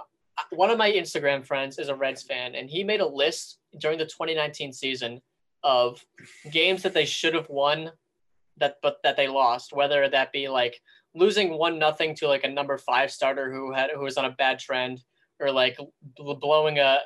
one 0.51 0.69
of 0.69 0.77
my 0.77 0.91
Instagram 0.91 1.45
friends 1.45 1.79
is 1.79 1.89
a 1.89 1.95
Reds 1.95 2.21
fan, 2.21 2.53
and 2.55 2.69
he 2.69 2.83
made 2.83 3.01
a 3.01 3.07
list 3.07 3.57
during 3.79 3.97
the 3.97 4.05
2019 4.05 4.71
season 4.71 5.21
of 5.63 6.05
games 6.51 6.83
that 6.83 6.93
they 6.93 7.05
should 7.05 7.33
have 7.33 7.49
won 7.49 7.91
that 8.57 8.77
but 8.81 8.97
that 9.03 9.17
they 9.17 9.27
lost, 9.27 9.73
whether 9.73 10.07
that 10.07 10.31
be 10.31 10.47
like 10.47 10.79
losing 11.17 11.57
one 11.57 11.79
nothing 11.79 12.15
to 12.15 12.27
like 12.27 12.43
a 12.43 12.49
number 12.49 12.77
five 12.77 13.11
starter 13.11 13.51
who 13.51 13.73
had 13.73 13.89
who 13.93 14.01
was 14.01 14.17
on 14.17 14.25
a 14.25 14.31
bad 14.31 14.59
trend, 14.59 15.03
or 15.39 15.51
like 15.51 15.77
blowing 16.17 16.79
a, 16.79 16.99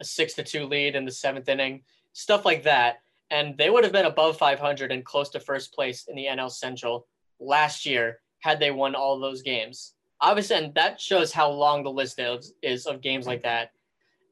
a 0.00 0.04
six 0.04 0.34
to 0.34 0.44
two 0.44 0.66
lead 0.66 0.94
in 0.94 1.04
the 1.04 1.12
seventh 1.12 1.48
inning, 1.48 1.82
stuff 2.12 2.44
like 2.44 2.62
that. 2.64 2.98
And 3.30 3.56
they 3.58 3.68
would 3.68 3.84
have 3.84 3.92
been 3.92 4.06
above 4.06 4.38
500 4.38 4.90
and 4.90 5.04
close 5.04 5.28
to 5.30 5.40
first 5.40 5.74
place 5.74 6.06
in 6.08 6.16
the 6.16 6.26
NL 6.26 6.50
Central 6.50 7.06
last 7.38 7.84
year 7.84 8.20
had 8.40 8.58
they 8.58 8.70
won 8.70 8.94
all 8.94 9.18
those 9.18 9.42
games. 9.42 9.94
Obviously, 10.20 10.56
and 10.56 10.74
that 10.74 11.00
shows 11.00 11.32
how 11.32 11.50
long 11.50 11.82
the 11.82 11.90
list 11.90 12.18
is, 12.18 12.54
is 12.62 12.86
of 12.86 13.02
games 13.02 13.26
like 13.26 13.42
that. 13.42 13.72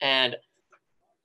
And 0.00 0.36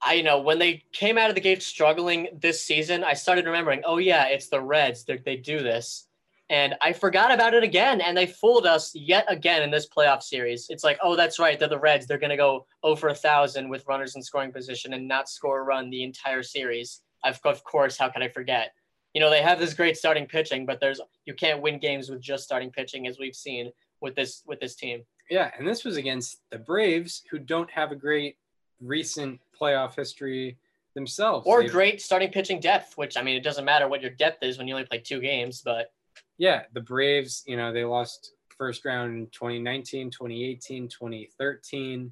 I 0.04 0.14
you 0.14 0.24
know 0.24 0.42
when 0.42 0.60
they 0.60 0.84
came 0.92 1.18
out 1.18 1.30
of 1.30 1.36
the 1.36 1.42
gate 1.42 1.64
struggling 1.64 2.28
this 2.40 2.62
season, 2.62 3.04
I 3.04 3.14
started 3.14 3.46
remembering, 3.46 3.84
oh 3.86 3.98
yeah, 3.98 4.26
it's 4.28 4.48
the 4.48 4.62
Reds. 4.62 5.04
They're, 5.04 5.20
they 5.24 5.38
do 5.38 5.60
this, 5.60 6.08
and 6.52 6.76
I 6.82 6.92
forgot 6.92 7.34
about 7.34 7.54
it 7.54 7.64
again, 7.64 8.02
and 8.02 8.16
they 8.16 8.26
fooled 8.28 8.66
us 8.66 8.94
yet 8.94 9.24
again 9.30 9.64
in 9.64 9.72
this 9.72 9.88
playoff 9.88 10.22
series. 10.22 10.68
It's 10.70 10.84
like, 10.84 11.00
oh, 11.02 11.16
that's 11.16 11.40
right, 11.40 11.58
they're 11.58 11.70
the 11.70 11.80
Reds. 11.80 12.06
They're 12.06 12.18
gonna 12.18 12.36
go 12.36 12.68
over 12.84 13.08
a 13.08 13.16
thousand 13.16 13.70
with 13.70 13.88
runners 13.88 14.18
in 14.18 14.22
scoring 14.22 14.52
position 14.52 14.94
and 14.94 15.08
not 15.08 15.30
score 15.30 15.62
a 15.62 15.64
run 15.64 15.90
the 15.90 16.04
entire 16.04 16.44
series. 16.44 17.04
I've, 17.24 17.40
of 17.46 17.64
course, 17.64 17.98
how 17.98 18.10
can 18.10 18.22
I 18.22 18.28
forget? 18.28 18.74
You 19.14 19.22
know, 19.22 19.30
they 19.30 19.42
have 19.42 19.60
this 19.60 19.74
great 19.74 19.96
starting 19.96 20.26
pitching, 20.26 20.66
but 20.66 20.82
there's 20.82 21.00
you 21.26 21.34
can't 21.34 21.62
win 21.62 21.80
games 21.80 22.10
with 22.10 22.20
just 22.20 22.44
starting 22.44 22.70
pitching, 22.70 23.08
as 23.08 23.18
we've 23.18 23.36
seen 23.36 23.72
with 24.02 24.16
this 24.16 24.44
with 24.46 24.60
this 24.60 24.76
team. 24.76 25.04
Yeah, 25.30 25.52
and 25.58 25.66
this 25.66 25.86
was 25.86 25.96
against 25.96 26.42
the 26.52 26.60
Braves, 26.60 27.24
who 27.32 27.40
don't 27.40 27.72
have 27.72 27.94
a 27.94 27.96
great 27.96 28.36
recent 28.82 29.40
playoff 29.58 29.96
history 29.96 30.58
themselves. 30.96 31.48
Or 31.48 31.62
They've, 31.62 31.72
great 31.72 32.02
starting 32.02 32.30
pitching 32.30 32.60
depth, 32.60 32.98
which 32.98 33.16
I 33.16 33.22
mean, 33.22 33.38
it 33.38 33.44
doesn't 33.44 33.64
matter 33.64 33.88
what 33.88 34.02
your 34.02 34.12
depth 34.12 34.44
is 34.44 34.58
when 34.58 34.68
you 34.68 34.74
only 34.74 34.86
play 34.86 35.00
two 35.00 35.22
games, 35.22 35.62
but 35.64 35.94
yeah, 36.42 36.64
the 36.74 36.82
Braves, 36.82 37.44
you 37.46 37.58
know, 37.58 37.72
they 37.72 37.84
lost 37.84 38.34
first 38.58 38.84
round 38.86 39.14
in 39.14 39.28
2019, 39.28 40.10
2018, 40.10 40.88
2013. 40.88 42.12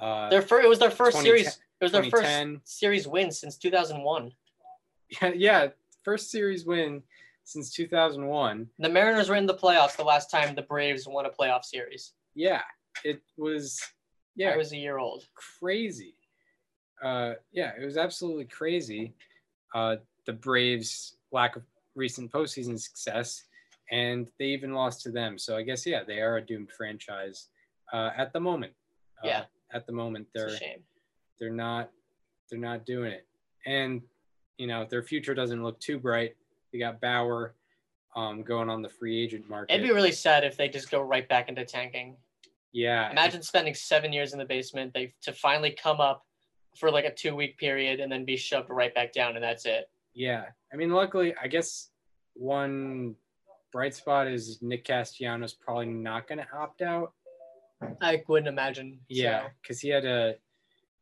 Uh, 0.00 0.30
their 0.30 0.42
first, 0.42 0.64
it 0.64 0.68
was 0.68 0.78
their 0.78 0.90
first 0.90 1.20
series. 1.20 1.46
It 1.46 1.84
was 1.84 1.92
their 1.92 2.04
first 2.04 2.46
series 2.64 3.06
win 3.06 3.30
since 3.30 3.56
2001. 3.58 4.32
Yeah, 5.22 5.32
yeah, 5.36 5.68
first 6.02 6.30
series 6.30 6.64
win 6.64 7.02
since 7.44 7.70
2001. 7.70 8.68
The 8.78 8.88
Mariners 8.88 9.28
were 9.28 9.36
in 9.36 9.46
the 9.46 9.54
playoffs 9.54 9.96
the 9.96 10.04
last 10.04 10.30
time 10.30 10.54
the 10.54 10.62
Braves 10.62 11.06
won 11.06 11.26
a 11.26 11.30
playoff 11.30 11.64
series. 11.64 12.14
Yeah, 12.34 12.62
it 13.04 13.22
was. 13.36 13.80
Yeah, 14.34 14.50
I 14.50 14.56
was 14.56 14.72
a 14.72 14.76
year 14.76 14.98
old. 14.98 15.26
Crazy 15.34 16.16
uh, 17.02 17.34
yeah, 17.52 17.72
it 17.80 17.84
was 17.84 17.96
absolutely 17.96 18.46
crazy. 18.46 19.14
Uh, 19.74 19.96
the 20.24 20.32
Braves' 20.32 21.16
lack 21.32 21.56
of 21.56 21.62
recent 21.94 22.30
postseason 22.32 22.78
success, 22.78 23.44
and 23.90 24.28
they 24.38 24.46
even 24.46 24.72
lost 24.72 25.02
to 25.02 25.10
them. 25.10 25.38
So 25.38 25.56
I 25.56 25.62
guess 25.62 25.86
yeah, 25.86 26.02
they 26.06 26.20
are 26.20 26.36
a 26.36 26.44
doomed 26.44 26.70
franchise 26.76 27.48
uh, 27.92 28.10
at 28.16 28.32
the 28.32 28.40
moment. 28.40 28.72
Uh, 29.22 29.28
yeah, 29.28 29.44
at 29.72 29.86
the 29.86 29.92
moment 29.92 30.26
they're 30.34 30.56
they're 31.38 31.50
not 31.50 31.90
they're 32.50 32.58
not 32.58 32.86
doing 32.86 33.12
it, 33.12 33.26
and 33.66 34.02
you 34.58 34.66
know 34.66 34.86
their 34.88 35.02
future 35.02 35.34
doesn't 35.34 35.62
look 35.62 35.78
too 35.80 35.98
bright. 35.98 36.36
They 36.72 36.78
got 36.78 37.00
Bauer 37.00 37.54
um, 38.16 38.42
going 38.42 38.68
on 38.68 38.82
the 38.82 38.88
free 38.88 39.22
agent 39.22 39.48
market. 39.48 39.74
It'd 39.74 39.86
be 39.86 39.94
really 39.94 40.12
sad 40.12 40.42
if 40.42 40.56
they 40.56 40.68
just 40.68 40.90
go 40.90 41.00
right 41.02 41.28
back 41.28 41.48
into 41.48 41.64
tanking. 41.64 42.16
Yeah. 42.72 43.10
Imagine 43.10 43.42
spending 43.42 43.74
seven 43.74 44.12
years 44.12 44.32
in 44.32 44.38
the 44.38 44.44
basement. 44.44 44.92
They 44.92 45.14
to 45.22 45.32
finally 45.32 45.70
come 45.70 46.00
up 46.00 46.24
for 46.76 46.90
like 46.90 47.04
a 47.04 47.14
two 47.14 47.34
week 47.34 47.58
period 47.58 48.00
and 48.00 48.10
then 48.10 48.24
be 48.24 48.36
shoved 48.36 48.68
right 48.70 48.94
back 48.94 49.12
down 49.12 49.34
and 49.34 49.44
that's 49.44 49.64
it. 49.66 49.88
Yeah. 50.14 50.44
I 50.72 50.76
mean, 50.76 50.90
luckily, 50.90 51.34
I 51.42 51.48
guess 51.48 51.90
one 52.34 53.14
bright 53.76 53.94
spot 53.94 54.26
is 54.26 54.62
Nick 54.62 54.86
Castellanos 54.86 55.52
probably 55.52 55.84
not 55.84 56.26
going 56.26 56.38
to 56.38 56.46
opt 56.56 56.80
out. 56.80 57.12
I 58.00 58.22
wouldn't 58.26 58.48
imagine. 58.48 59.00
Yeah, 59.10 59.48
because 59.60 59.82
so. 59.82 59.86
he 59.86 59.92
had 59.92 60.06
a 60.06 60.36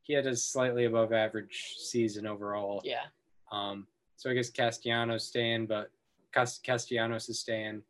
he 0.01 0.11
had 0.11 0.27
a 0.27 0.35
slightly 0.35 0.83
above 0.83 1.13
average 1.13 1.75
season 1.77 2.27
overall. 2.27 2.81
Yeah. 2.83 3.05
Um. 3.49 3.87
So 4.17 4.29
I 4.29 4.33
guess 4.33 4.49
Castellanos 4.49 5.23
staying, 5.23 5.67
but 5.67 5.89
Castellanos 6.33 7.29
is 7.29 7.39
staying. 7.39 7.81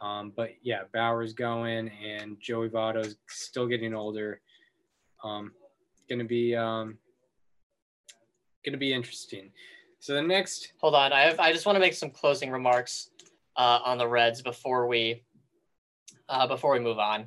Um. 0.00 0.32
But 0.36 0.50
yeah, 0.62 0.82
Bauer's 0.94 1.32
going, 1.32 1.88
and 1.88 2.36
Joey 2.40 2.68
Votto's 2.68 3.16
still 3.28 3.66
getting 3.66 3.92
older. 3.92 4.40
Um. 5.24 5.50
Going 6.08 6.20
to 6.20 6.24
be 6.24 6.54
um 6.54 6.96
going 8.64 8.72
to 8.72 8.78
be 8.78 8.92
interesting. 8.92 9.50
So 10.02 10.14
the 10.14 10.22
next, 10.22 10.72
hold 10.80 10.96
on, 10.96 11.12
I 11.12 11.20
have 11.22 11.38
I 11.38 11.52
just 11.52 11.64
want 11.64 11.76
to 11.76 11.80
make 11.80 11.94
some 11.94 12.10
closing 12.10 12.50
remarks 12.50 13.10
uh, 13.56 13.80
on 13.84 13.98
the 13.98 14.08
Reds 14.08 14.42
before 14.42 14.86
we 14.86 15.22
uh, 16.28 16.46
before 16.46 16.72
we 16.72 16.80
move 16.80 16.98
on. 16.98 17.26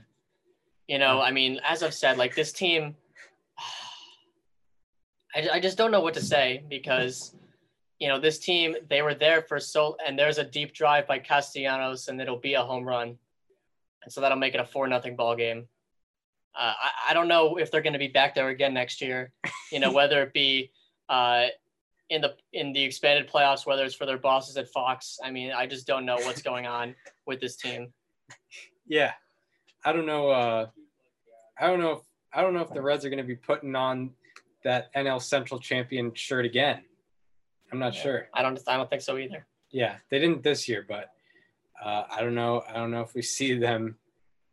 You 0.88 1.00
know, 1.00 1.22
I 1.22 1.32
mean, 1.32 1.60
as 1.66 1.84
I've 1.84 1.94
said, 1.94 2.18
like 2.18 2.36
this 2.36 2.52
team, 2.52 2.96
I, 5.36 5.50
I 5.54 5.60
just 5.60 5.78
don't 5.78 5.92
know 5.92 6.02
what 6.02 6.14
to 6.16 6.22
say 6.22 6.64
because 6.70 7.36
you 8.00 8.08
know 8.08 8.20
this 8.20 8.40
team 8.40 8.76
they 8.90 9.02
were 9.02 9.14
there 9.14 9.42
for 9.42 9.60
so 9.60 9.96
and 10.06 10.18
there's 10.18 10.38
a 10.38 10.44
deep 10.44 10.74
drive 10.74 11.08
by 11.08 11.20
Castellanos 11.20 12.08
and 12.08 12.20
it'll 12.22 12.40
be 12.40 12.56
a 12.56 12.64
home 12.64 12.84
run, 12.84 13.18
and 14.04 14.12
so 14.12 14.22
that'll 14.22 14.38
make 14.38 14.54
it 14.54 14.60
a 14.60 14.66
four 14.66 14.88
nothing 14.88 15.16
ball 15.16 15.36
game. 15.36 15.68
Uh, 16.58 16.74
I, 16.82 17.12
I 17.12 17.14
don't 17.14 17.28
know 17.28 17.58
if 17.58 17.70
they're 17.70 17.82
going 17.82 17.94
to 17.94 18.00
be 18.00 18.08
back 18.08 18.34
there 18.34 18.48
again 18.48 18.74
next 18.74 19.02
year. 19.02 19.32
You 19.72 19.80
know, 19.80 19.92
whether 19.94 20.22
it 20.24 20.34
be 20.34 20.72
uh, 21.10 21.48
in 22.10 22.22
the 22.22 22.36
in 22.54 22.74
the 22.74 22.84
expanded 22.84 23.30
playoffs, 23.30 23.66
whether 23.66 23.84
it's 23.84 23.96
for 23.96 24.06
their 24.06 24.18
bosses 24.18 24.58
at 24.58 24.70
Fox. 24.70 25.20
I 25.24 25.32
mean, 25.32 25.52
I 25.52 25.66
just 25.66 25.88
don't 25.88 26.06
know 26.06 26.16
what's 26.18 26.42
going 26.42 26.66
on 26.68 26.96
with 27.26 27.40
this 27.40 27.56
team. 27.56 27.94
Yeah, 28.88 29.14
I 29.84 29.94
don't 29.94 30.06
know. 30.06 30.30
Uh, 30.30 30.68
I 31.60 31.68
don't 31.68 31.80
know 31.80 31.92
if 31.94 32.02
I 32.34 32.42
don't 32.42 32.54
know 32.54 32.62
if 32.62 32.72
the 32.72 32.82
Reds 32.82 33.06
are 33.06 33.10
going 33.10 33.18
to 33.18 33.24
be 33.24 33.36
putting 33.36 33.76
on 33.76 34.12
that 34.64 34.94
NL 34.94 35.22
Central 35.22 35.60
champion 35.60 36.14
shirt 36.14 36.46
again. 36.46 36.82
I'm 37.72 37.80
not 37.80 37.96
yeah, 37.96 38.02
sure. 38.02 38.28
I 38.34 38.42
don't. 38.42 38.60
I 38.68 38.78
don't 38.78 38.90
think 38.90 39.02
so 39.02 39.18
either. 39.18 39.48
Yeah, 39.72 39.96
they 40.12 40.20
didn't 40.20 40.44
this 40.44 40.68
year, 40.68 40.86
but 40.88 41.10
uh, 41.84 42.04
I 42.10 42.22
don't 42.22 42.36
know. 42.36 42.64
I 42.68 42.74
don't 42.74 42.92
know 42.92 43.02
if 43.02 43.14
we 43.16 43.22
see 43.22 43.58
them 43.58 43.98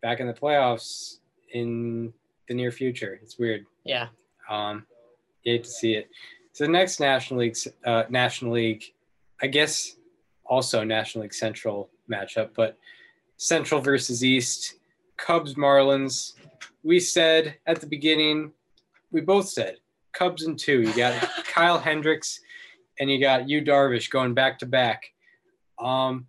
back 0.00 0.20
in 0.20 0.26
the 0.26 0.32
playoffs 0.32 1.18
in 1.52 2.12
the 2.48 2.54
near 2.54 2.72
future. 2.72 3.18
It's 3.22 3.38
weird. 3.38 3.66
Yeah. 3.84 4.08
Um, 4.48 4.86
you 5.42 5.52
hate 5.52 5.64
to 5.64 5.70
see 5.70 5.94
it. 5.94 6.08
So 6.52 6.64
the 6.64 6.70
next 6.70 7.00
National 7.00 7.40
League, 7.40 7.56
uh, 7.84 8.04
National 8.10 8.52
League, 8.52 8.84
I 9.40 9.46
guess 9.46 9.96
also 10.44 10.84
National 10.84 11.22
League 11.22 11.34
Central 11.34 11.88
matchup, 12.10 12.50
but 12.54 12.78
Central 13.38 13.80
versus 13.80 14.22
East, 14.22 14.74
Cubs 15.16 15.54
Marlins. 15.54 16.34
We 16.82 17.00
said 17.00 17.56
at 17.66 17.80
the 17.80 17.86
beginning, 17.86 18.52
we 19.10 19.20
both 19.22 19.48
said 19.48 19.76
Cubs 20.12 20.44
and 20.44 20.58
two. 20.58 20.82
You 20.82 20.92
got 20.94 21.14
Kyle 21.46 21.78
Hendricks 21.78 22.40
and 23.00 23.10
you 23.10 23.20
got 23.20 23.48
Yu 23.48 23.62
Darvish 23.62 24.10
going 24.10 24.34
back 24.34 24.58
to 24.58 24.66
back. 24.66 25.04
Um, 25.78 26.26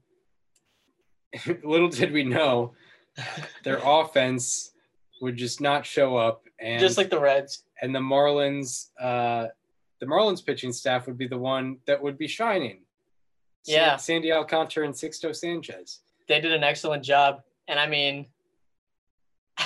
little 1.63 1.89
did 1.89 2.11
we 2.11 2.23
know 2.23 2.73
their 3.63 3.79
offense 3.83 4.71
would 5.21 5.37
just 5.37 5.61
not 5.61 5.85
show 5.85 6.17
up, 6.17 6.43
and 6.59 6.79
just 6.79 6.97
like 6.97 7.09
the 7.09 7.19
Reds 7.19 7.63
and 7.81 7.93
the 7.93 7.99
Marlins. 7.99 8.89
Uh, 8.99 9.47
the 10.03 10.09
Marlins 10.09 10.45
pitching 10.45 10.73
staff 10.73 11.07
would 11.07 11.17
be 11.17 11.27
the 11.27 11.37
one 11.37 11.77
that 11.87 12.03
would 12.03 12.17
be 12.17 12.27
shining. 12.27 12.81
Yeah. 13.63 13.95
Sandy 13.95 14.33
Alcantara 14.33 14.85
and 14.85 14.93
Sixto 14.93 15.33
Sanchez. 15.33 16.01
They 16.27 16.41
did 16.41 16.51
an 16.51 16.61
excellent 16.61 17.05
job. 17.05 17.41
And 17.69 17.79
I 17.79 17.87
mean, 17.87 18.27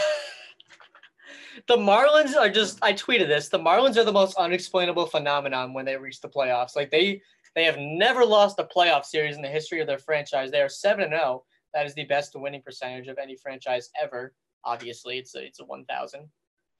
the 1.68 1.78
Marlins 1.78 2.36
are 2.36 2.50
just, 2.50 2.78
I 2.84 2.94
tweeted 2.94 3.28
this, 3.28 3.50
the 3.50 3.58
Marlins 3.58 3.98
are 3.98 4.04
the 4.04 4.12
most 4.12 4.38
unexplainable 4.38 5.08
phenomenon 5.08 5.74
when 5.74 5.86
they 5.86 5.98
reach 5.98 6.22
the 6.22 6.30
playoffs. 6.30 6.76
Like 6.76 6.92
they, 6.92 7.20
they 7.56 7.64
have 7.64 7.80
never 7.80 8.24
lost 8.24 8.60
a 8.60 8.64
playoff 8.64 9.06
series 9.06 9.38
in 9.38 9.42
the 9.42 9.48
history 9.48 9.82
of 9.82 9.88
their 9.88 9.98
franchise. 9.98 10.52
They 10.52 10.62
are 10.62 10.70
7 10.70 11.10
0. 11.10 11.44
That 11.74 11.88
is 11.88 11.96
the 11.96 12.06
best 12.06 12.36
winning 12.36 12.62
percentage 12.62 13.08
of 13.08 13.18
any 13.18 13.36
franchise 13.36 13.90
ever. 14.00 14.36
Obviously, 14.64 15.18
it's 15.18 15.34
a, 15.34 15.44
it's 15.44 15.62
a 15.62 15.66
1,000. 15.66 16.30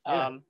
Yeah. 0.06 0.28
Um, 0.28 0.44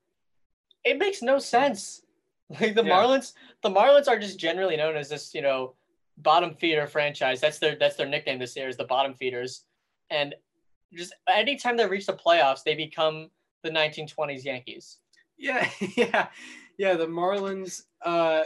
it 0.83 0.97
makes 0.99 1.21
no 1.21 1.39
sense 1.39 2.01
Like 2.49 2.75
the 2.75 2.83
Yeah. 2.83 2.93
Marlins, 2.95 3.33
the 3.61 3.69
Marlins 3.69 4.07
are 4.07 4.17
just 4.19 4.39
generally 4.39 4.77
known 4.77 4.95
as 4.95 5.09
this, 5.09 5.33
you 5.33 5.41
know, 5.41 5.75
bottom 6.17 6.53
feeder 6.55 6.87
franchise. 6.87 7.41
That's 7.41 7.59
their 7.59 7.75
that's 7.75 7.95
their 7.95 8.07
nickname 8.07 8.39
this 8.39 8.55
year 8.55 8.67
is 8.69 8.77
the 8.77 8.85
bottom 8.85 9.13
feeders. 9.13 9.65
And 10.09 10.33
just 10.93 11.13
anytime 11.27 11.75
they 11.77 11.85
reach 11.85 12.05
the 12.05 12.13
playoffs, 12.13 12.63
they 12.63 12.73
become 12.75 13.29
the 13.63 13.69
1920s 13.69 14.45
Yankees. 14.45 14.99
Yeah, 15.37 15.69
yeah, 15.97 16.27
yeah. 16.77 16.93
The 16.95 17.05
Marlins. 17.07 17.83
Uh, 18.01 18.43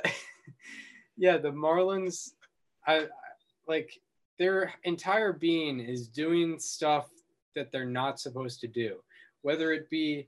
yeah, 1.17 1.37
the 1.37 1.51
Marlins. 1.51 2.31
I 2.85 3.01
I- 3.01 3.07
like 3.67 3.91
their 4.39 4.73
entire 4.83 5.31
being 5.31 5.79
is 5.79 6.07
doing 6.07 6.57
stuff 6.59 7.07
that 7.55 7.71
they're 7.71 7.85
not 7.85 8.19
supposed 8.19 8.59
to 8.61 8.67
do, 8.67 8.97
whether 9.43 9.71
it 9.71 9.87
be 9.89 10.27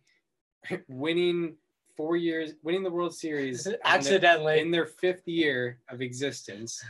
winning 0.87 1.55
four 1.95 2.15
years, 2.15 2.53
winning 2.63 2.83
the 2.83 2.91
World 2.91 3.13
Series 3.13 3.65
on 3.67 3.71
their- 3.73 3.79
Accidentally. 3.85 4.59
in 4.59 4.71
their 4.71 4.85
fifth 4.85 5.27
year 5.27 5.79
of 5.89 6.01
existence. 6.01 6.83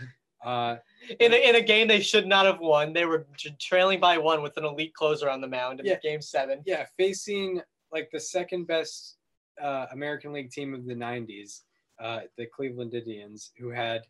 Uh, 0.43 0.75
in 1.21 1.31
a, 1.33 1.49
in 1.49 1.55
a 1.55 1.61
game 1.61 1.87
they 1.87 2.01
should 2.01 2.27
not 2.27 2.45
have 2.45 2.59
won. 2.59 2.91
They 2.91 3.05
were 3.05 3.25
trailing 3.61 3.99
by 4.01 4.17
one 4.17 4.41
with 4.41 4.57
an 4.57 4.65
elite 4.65 4.93
closer 4.93 5.29
on 5.29 5.39
the 5.39 5.47
mound 5.47 5.79
in 5.79 5.85
Yeah. 5.85 5.99
game 6.03 6.21
seven. 6.21 6.61
yeah, 6.65 6.85
facing 6.97 7.61
like 7.93 8.09
the 8.11 8.19
second 8.19 8.67
best 8.67 9.15
uh, 9.61 9.85
American 9.91 10.33
League 10.33 10.51
team 10.51 10.73
of 10.73 10.85
the 10.85 10.95
'90s, 10.95 11.61
uh, 12.01 12.21
the 12.37 12.45
Cleveland 12.47 12.93
Indians, 12.93 13.51
who 13.57 13.69
had, 13.69 14.01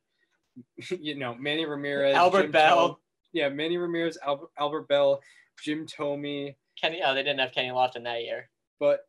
you 0.99 1.15
know, 1.15 1.35
Manny 1.35 1.65
Ramirez, 1.65 2.15
Albert 2.15 2.43
Jim 2.43 2.51
Belle. 2.51 2.99
Yeah, 3.33 3.49
Manny 3.49 3.77
Ramirez, 3.77 4.17
Albert, 4.25 4.49
Albert 4.57 4.87
Belle, 4.87 5.19
Jim 5.63 5.85
Thome, 5.85 6.55
Kenny, 6.81 7.01
oh, 7.05 7.13
they 7.13 7.21
didn't 7.23 7.39
have 7.39 7.51
Kenny 7.51 7.69
Lofton 7.69 8.03
that 8.05 8.23
year. 8.23 8.49
but 8.79 9.01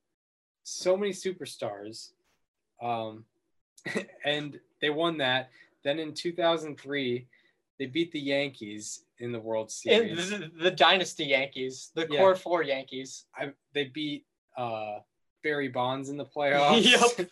so 0.65 0.97
many 0.97 1.12
superstars, 1.12 2.11
um, 2.83 3.25
and 4.25 4.59
they 4.81 4.91
won 4.91 5.19
that. 5.19 5.51
Then 5.85 5.99
in 5.99 6.12
2003, 6.15 7.27
they 7.79 7.87
beat 7.87 8.11
the 8.12 8.21
Yankees 8.21 9.05
in 9.19 9.31
the 9.33 9.39
World 9.41 9.71
Series. 9.71 10.31
the, 10.31 10.51
the 10.61 10.71
dynasty 10.71 11.25
Yankees, 11.27 11.91
the 11.95 12.07
Yeah. 12.11 12.19
core 12.19 12.35
four 12.35 12.62
Yankees. 12.62 13.27
I, 13.37 13.53
they 13.75 13.85
beat 13.85 14.25
uh, 14.57 14.99
Barry 15.43 15.69
Bonds 15.69 16.09
in 16.09 16.17
the 16.17 16.25
playoffs. 16.37 17.29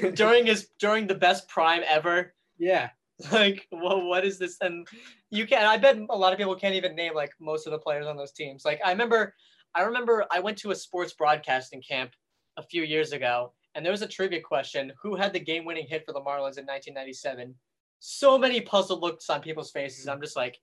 Yep. 0.00 0.14
during 0.14 0.46
his 0.46 0.68
during 0.78 1.06
the 1.06 1.14
best 1.14 1.48
prime 1.48 1.82
ever. 1.88 2.34
yeah. 2.58 2.90
Like, 3.32 3.66
what 3.70 4.04
what 4.04 4.24
is 4.26 4.38
this? 4.38 4.58
And 4.60 4.86
you 5.30 5.46
can't. 5.46 5.64
I 5.64 5.78
bet 5.78 5.96
a 6.10 6.16
lot 6.16 6.34
of 6.34 6.38
people 6.38 6.54
can't 6.54 6.74
even 6.74 6.94
name 6.94 7.14
like 7.14 7.30
most 7.40 7.66
of 7.66 7.70
the 7.70 7.78
players 7.78 8.06
on 8.06 8.14
those 8.14 8.30
teams. 8.32 8.62
Like 8.62 8.78
I 8.84 8.90
remember 8.90 9.34
I 9.74 9.82
remember 9.84 10.26
I 10.30 10.40
went 10.40 10.58
to 10.58 10.70
a 10.70 10.74
sports 10.74 11.14
broadcasting 11.14 11.80
camp 11.80 12.10
a 12.56 12.62
few 12.62 12.82
years 12.82 13.12
ago, 13.12 13.52
and 13.74 13.84
there 13.84 13.92
was 13.92 14.02
a 14.02 14.08
trivia 14.08 14.40
question: 14.40 14.92
Who 15.02 15.14
had 15.16 15.32
the 15.32 15.40
game-winning 15.40 15.86
hit 15.88 16.04
for 16.06 16.12
the 16.12 16.20
Marlins 16.20 16.58
in 16.58 16.66
1997? 16.66 17.54
So 17.98 18.38
many 18.38 18.60
puzzled 18.60 19.00
looks 19.02 19.28
on 19.30 19.40
people's 19.40 19.70
faces. 19.70 20.06
I'm 20.08 20.20
just 20.20 20.36
like, 20.36 20.58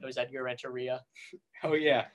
it 0.00 0.04
was 0.06 0.18
Edgar 0.18 0.44
Renteria. 0.44 1.00
Oh 1.64 1.74
yeah. 1.74 2.06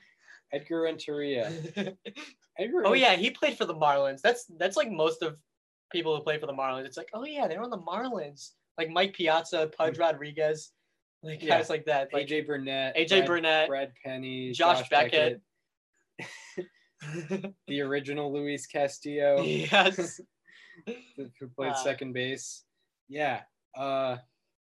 Edgar 0.51 0.81
Renteria. 0.81 1.51
Edgar 2.59 2.81
oh 2.85 2.93
yeah, 2.93 3.15
he 3.15 3.29
played 3.31 3.57
for 3.57 3.65
the 3.65 3.73
Marlins. 3.75 4.19
That's 4.21 4.45
that's 4.57 4.75
like 4.75 4.91
most 4.91 5.21
of 5.21 5.37
people 5.91 6.15
who 6.15 6.21
play 6.23 6.37
for 6.39 6.47
the 6.47 6.53
Marlins. 6.53 6.85
It's 6.85 6.97
like, 6.97 7.09
oh 7.13 7.23
yeah, 7.25 7.47
they're 7.47 7.61
on 7.61 7.69
the 7.69 7.77
Marlins. 7.77 8.51
Like 8.77 8.89
Mike 8.89 9.13
Piazza, 9.13 9.69
Pudge 9.77 9.97
Rodriguez, 10.05 10.71
like 11.23 11.41
Yeah. 11.41 11.57
guys 11.57 11.69
like 11.69 11.85
that. 11.85 12.09
Like 12.13 12.27
AJ 12.27 12.45
Burnett. 12.47 12.95
AJ 12.97 13.09
Brad, 13.09 13.25
Burnett, 13.27 13.67
Brad 13.69 13.91
Penny. 14.03 14.51
Josh 14.51 14.87
Beckett. 14.89 15.41
The 17.67 17.81
original 17.81 18.31
Luis 18.33 18.65
Castillo. 18.65 19.41
yes. 19.41 20.19
who 21.17 21.47
played 21.55 21.71
Uh, 21.71 21.75
second 21.75 22.13
base. 22.13 22.63
Yeah. 23.09 23.41
Uh 23.75 24.17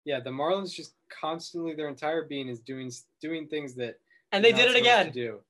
yeah, 0.05 0.21
the 0.21 0.31
Marlins 0.31 0.73
just 0.73 0.95
constantly 1.11 1.75
their 1.75 1.89
entire 1.89 2.25
being 2.25 2.49
is 2.49 2.61
doing 2.61 2.91
doing 3.21 3.47
things 3.49 3.75
that 3.75 3.97
And 4.33 4.43
they 4.45 4.53
did 4.53 4.71
it 4.71 4.77
again. 4.77 5.11
do. 5.11 5.41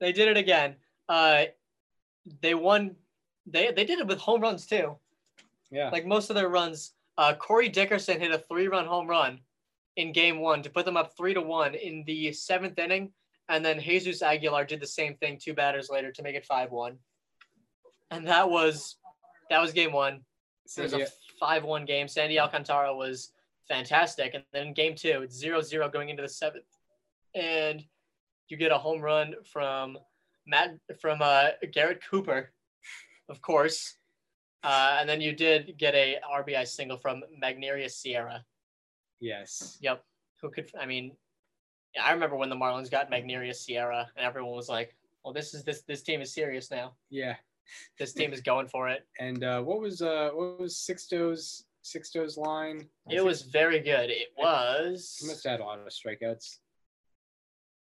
They 0.00 0.12
did 0.12 0.28
it 0.28 0.36
again. 0.36 0.76
Uh, 1.08 1.44
they 2.42 2.54
won. 2.54 2.96
They 3.46 3.72
they 3.72 3.84
did 3.84 3.98
it 3.98 4.06
with 4.06 4.18
home 4.18 4.40
runs 4.40 4.66
too. 4.66 4.96
Yeah. 5.70 5.90
Like 5.90 6.06
most 6.06 6.30
of 6.30 6.36
their 6.36 6.48
runs, 6.48 6.92
uh, 7.18 7.34
Corey 7.34 7.68
Dickerson 7.68 8.20
hit 8.20 8.30
a 8.30 8.38
three-run 8.38 8.86
home 8.86 9.06
run 9.08 9.40
in 9.96 10.12
Game 10.12 10.40
One 10.40 10.62
to 10.62 10.70
put 10.70 10.84
them 10.86 10.96
up 10.96 11.14
three 11.16 11.34
to 11.34 11.42
one 11.42 11.74
in 11.74 12.04
the 12.06 12.32
seventh 12.32 12.78
inning, 12.78 13.12
and 13.48 13.64
then 13.64 13.80
Jesus 13.80 14.22
Aguilar 14.22 14.64
did 14.64 14.80
the 14.80 14.86
same 14.86 15.14
thing 15.16 15.38
two 15.40 15.54
batters 15.54 15.88
later 15.90 16.12
to 16.12 16.22
make 16.22 16.34
it 16.34 16.44
five-one. 16.44 16.98
And 18.10 18.26
that 18.26 18.48
was 18.48 18.96
that 19.50 19.60
was 19.60 19.72
Game 19.72 19.92
One. 19.92 20.20
It 20.76 20.82
was 20.82 20.92
a 20.92 21.06
five-one 21.40 21.84
game. 21.86 22.08
Sandy 22.08 22.38
Alcantara 22.38 22.94
was 22.94 23.32
fantastic, 23.68 24.34
and 24.34 24.44
then 24.52 24.72
Game 24.72 24.94
Two, 24.94 25.22
it's 25.22 25.36
zero-zero 25.36 25.88
going 25.88 26.08
into 26.08 26.22
the 26.22 26.28
seventh, 26.28 26.64
and 27.34 27.84
you 28.48 28.56
get 28.56 28.72
a 28.72 28.78
home 28.78 29.00
run 29.00 29.34
from 29.50 29.98
Matt 30.46 30.76
from 31.00 31.20
uh, 31.22 31.48
Garrett 31.72 32.00
Cooper, 32.10 32.50
of 33.28 33.40
course. 33.42 33.96
Uh, 34.64 34.96
and 34.98 35.08
then 35.08 35.20
you 35.20 35.32
did 35.32 35.74
get 35.78 35.94
a 35.94 36.16
RBI 36.34 36.66
single 36.66 36.98
from 36.98 37.22
Magneuris 37.42 37.92
Sierra. 37.92 38.44
yes. 39.20 39.78
Yep. 39.80 40.02
Who 40.42 40.50
could? 40.50 40.70
I 40.78 40.86
mean, 40.86 41.12
yeah, 41.94 42.04
I 42.04 42.12
remember 42.12 42.36
when 42.36 42.48
the 42.48 42.56
Marlins 42.56 42.90
got 42.90 43.10
Magneuris 43.10 43.56
Sierra, 43.56 44.08
and 44.16 44.24
everyone 44.26 44.54
was 44.56 44.68
like, 44.68 44.94
"Well, 45.24 45.32
this 45.32 45.54
is 45.54 45.64
this 45.64 45.82
this 45.82 46.02
team 46.02 46.20
is 46.20 46.32
serious 46.32 46.70
now. 46.70 46.94
Yeah. 47.10 47.36
This 47.98 48.12
team 48.14 48.32
is 48.32 48.40
going 48.40 48.68
for 48.68 48.88
it." 48.88 49.06
And 49.20 49.44
uh 49.44 49.60
what 49.62 49.80
was 49.80 50.00
uh 50.02 50.30
what 50.32 50.60
was 50.60 50.76
Sixto's 50.76 51.64
Sixto's 51.82 52.36
line? 52.36 52.88
I 53.10 53.14
It 53.14 53.24
was 53.24 53.42
very 53.42 53.80
good. 53.80 54.10
It 54.10 54.28
was. 54.36 55.16
He 55.20 55.26
must 55.28 55.44
have 55.44 55.52
had 55.52 55.60
a 55.60 55.64
lot 55.64 55.78
of 55.78 55.86
strikeouts. 55.88 56.58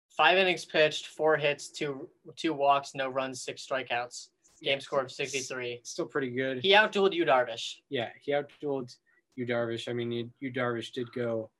five 0.10 0.38
innings 0.38 0.66
pitched, 0.66 1.08
four 1.08 1.38
hits, 1.38 1.70
two 1.70 2.10
two 2.36 2.54
walks, 2.54 2.96
no 2.96 3.08
runs, 3.10 3.42
six 3.42 3.66
strikeouts. 3.68 4.30
Game 4.64 4.74
Yeah, 4.74 4.80
score 4.80 5.02
of 5.02 5.12
63. 5.12 5.82
Still 5.84 6.08
pretty 6.08 6.32
good. 6.32 6.64
He 6.64 6.72
outdueled 6.74 7.14
Yu, 7.14 7.26
Darvish. 7.26 7.76
yeah, 7.90 8.10
he 8.24 8.32
outdueled 8.32 8.96
Yu 9.36 9.46
Darvish. 9.46 9.88
I 9.88 9.94
mean, 9.94 10.32
Yu 10.40 10.52
Darvish 10.52 10.92
did 10.94 11.14
go 11.14 11.52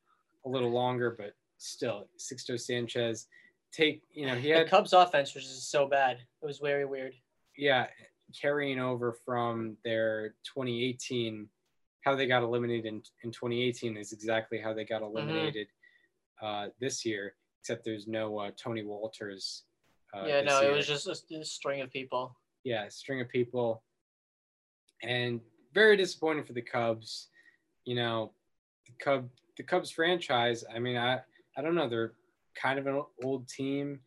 a 0.46 0.50
little 0.50 0.72
longer, 0.72 1.12
but 1.12 1.34
still, 1.58 2.08
Sixto 2.20 2.60
Sanchez 2.60 3.28
take 3.74 4.02
you 4.14 4.26
know 4.26 4.36
he 4.36 4.50
The 4.52 4.60
had 4.60 4.70
Cubs 4.70 4.94
offense 4.94 5.36
was 5.36 5.44
just 5.44 5.70
so 5.70 5.88
bad. 5.88 6.18
It 6.42 6.46
was 6.46 6.60
very 6.60 6.86
weird. 6.86 7.14
yeah 7.58 7.88
carrying 8.42 8.80
over 8.80 9.14
from 9.26 9.78
their 9.86 10.30
2018 10.54 11.48
how 12.02 12.14
they 12.16 12.28
got 12.28 12.44
eliminated 12.44 12.86
in, 12.86 13.02
in 13.24 13.32
2018 13.32 13.96
is 13.98 14.12
exactly 14.14 14.58
how 14.60 14.74
they 14.74 14.84
got 14.86 15.02
Mm-hmm. 15.02 15.18
eliminated 15.18 15.68
uh, 16.42 16.68
this 16.80 17.06
year 17.06 17.36
except 17.62 17.84
there's 17.84 18.08
no 18.08 18.38
uh, 18.38 18.52
Tony 18.56 18.84
Wolters. 18.84 19.64
Uh, 20.14 20.24
yeah, 20.26 20.42
no, 20.42 20.62
year. 20.62 20.72
it 20.72 20.76
was 20.76 20.88
just 20.88 21.08
a, 21.08 21.36
a 21.38 21.44
string 21.44 21.82
of 21.82 21.92
people. 21.92 22.36
yeah, 22.64 22.84
a 22.86 22.92
string 22.92 23.20
of 23.20 23.28
people, 23.28 23.84
and 25.04 25.42
very 25.74 25.98
disappointing 25.98 26.46
for 26.46 26.54
the 26.54 26.62
Cubs. 26.62 27.28
You 27.86 27.96
know, 27.96 28.32
the 28.86 28.94
Cub 29.04 29.30
the 29.58 29.64
Cubs 29.64 29.92
franchise. 29.92 30.64
I 30.74 30.80
mean, 30.80 30.96
I 30.98 31.20
I 31.58 31.62
don't 31.62 31.76
know. 31.76 31.90
They're 31.90 32.14
kind 32.56 32.78
of 32.80 32.88
an 32.88 33.02
old 33.24 33.48
team. 33.48 34.00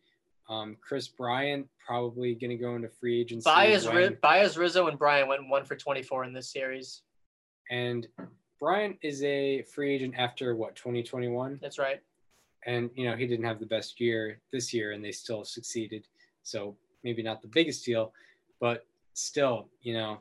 Um, 0.49 0.77
Kris 0.81 1.09
Bryant 1.09 1.69
probably 1.87 2.35
going 2.35 2.51
to 2.51 2.57
go 2.57 2.75
into 2.75 2.89
free 2.89 3.21
agency. 3.21 3.45
Baez, 3.49 3.87
when- 3.87 3.97
Ri- 3.97 4.17
Baez, 4.23 4.57
Rizzo, 4.59 4.89
and 4.89 4.99
Bryant 4.99 5.29
went 5.29 5.49
one 5.49 5.65
for 5.65 5.77
24 5.77 6.25
in 6.25 6.33
this 6.33 6.51
series. 6.53 7.03
and 7.71 8.09
Bryant 8.59 8.99
is 9.03 9.23
a 9.23 9.63
free 9.63 9.95
agent 9.95 10.15
after 10.19 10.55
what 10.55 10.75
2021, 10.77 11.59
That's 11.63 11.79
right. 11.79 12.01
and 12.67 12.91
you 12.95 13.09
know 13.09 13.17
he 13.17 13.27
didn't 13.27 13.45
have 13.47 13.59
the 13.59 13.65
best 13.67 13.99
year 14.01 14.41
this 14.53 14.75
year, 14.75 14.93
and 14.93 15.03
they 15.05 15.13
still 15.13 15.45
succeeded. 15.45 16.07
So 16.43 16.77
maybe 17.05 17.23
not 17.23 17.41
the 17.41 17.49
biggest 17.49 17.85
deal, 17.87 18.13
but 18.61 18.85
still, 19.15 19.69
you 19.81 19.95
know, 19.95 20.19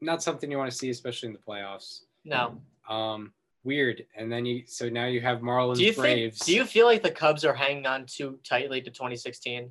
not 0.00 0.20
something 0.22 0.50
you 0.50 0.58
want 0.58 0.70
to 0.70 0.76
see, 0.76 0.90
especially 0.90 1.28
in 1.28 1.32
the 1.32 1.38
playoffs. 1.38 2.00
No. 2.24 2.60
Um, 2.88 3.32
weird. 3.64 4.04
And 4.16 4.30
then 4.30 4.44
you, 4.46 4.62
so 4.66 4.88
now 4.88 5.06
you 5.06 5.20
have 5.20 5.40
Marlins 5.40 5.76
Do 5.76 5.84
you 5.84 5.92
Braves. 5.94 6.38
think? 6.38 6.46
Do 6.46 6.54
you 6.54 6.64
feel 6.64 6.86
like 6.86 7.02
the 7.02 7.10
Cubs 7.10 7.44
are 7.44 7.54
hanging 7.54 7.86
on 7.86 8.06
too 8.06 8.38
tightly 8.44 8.80
to 8.82 8.90
2016? 8.90 9.70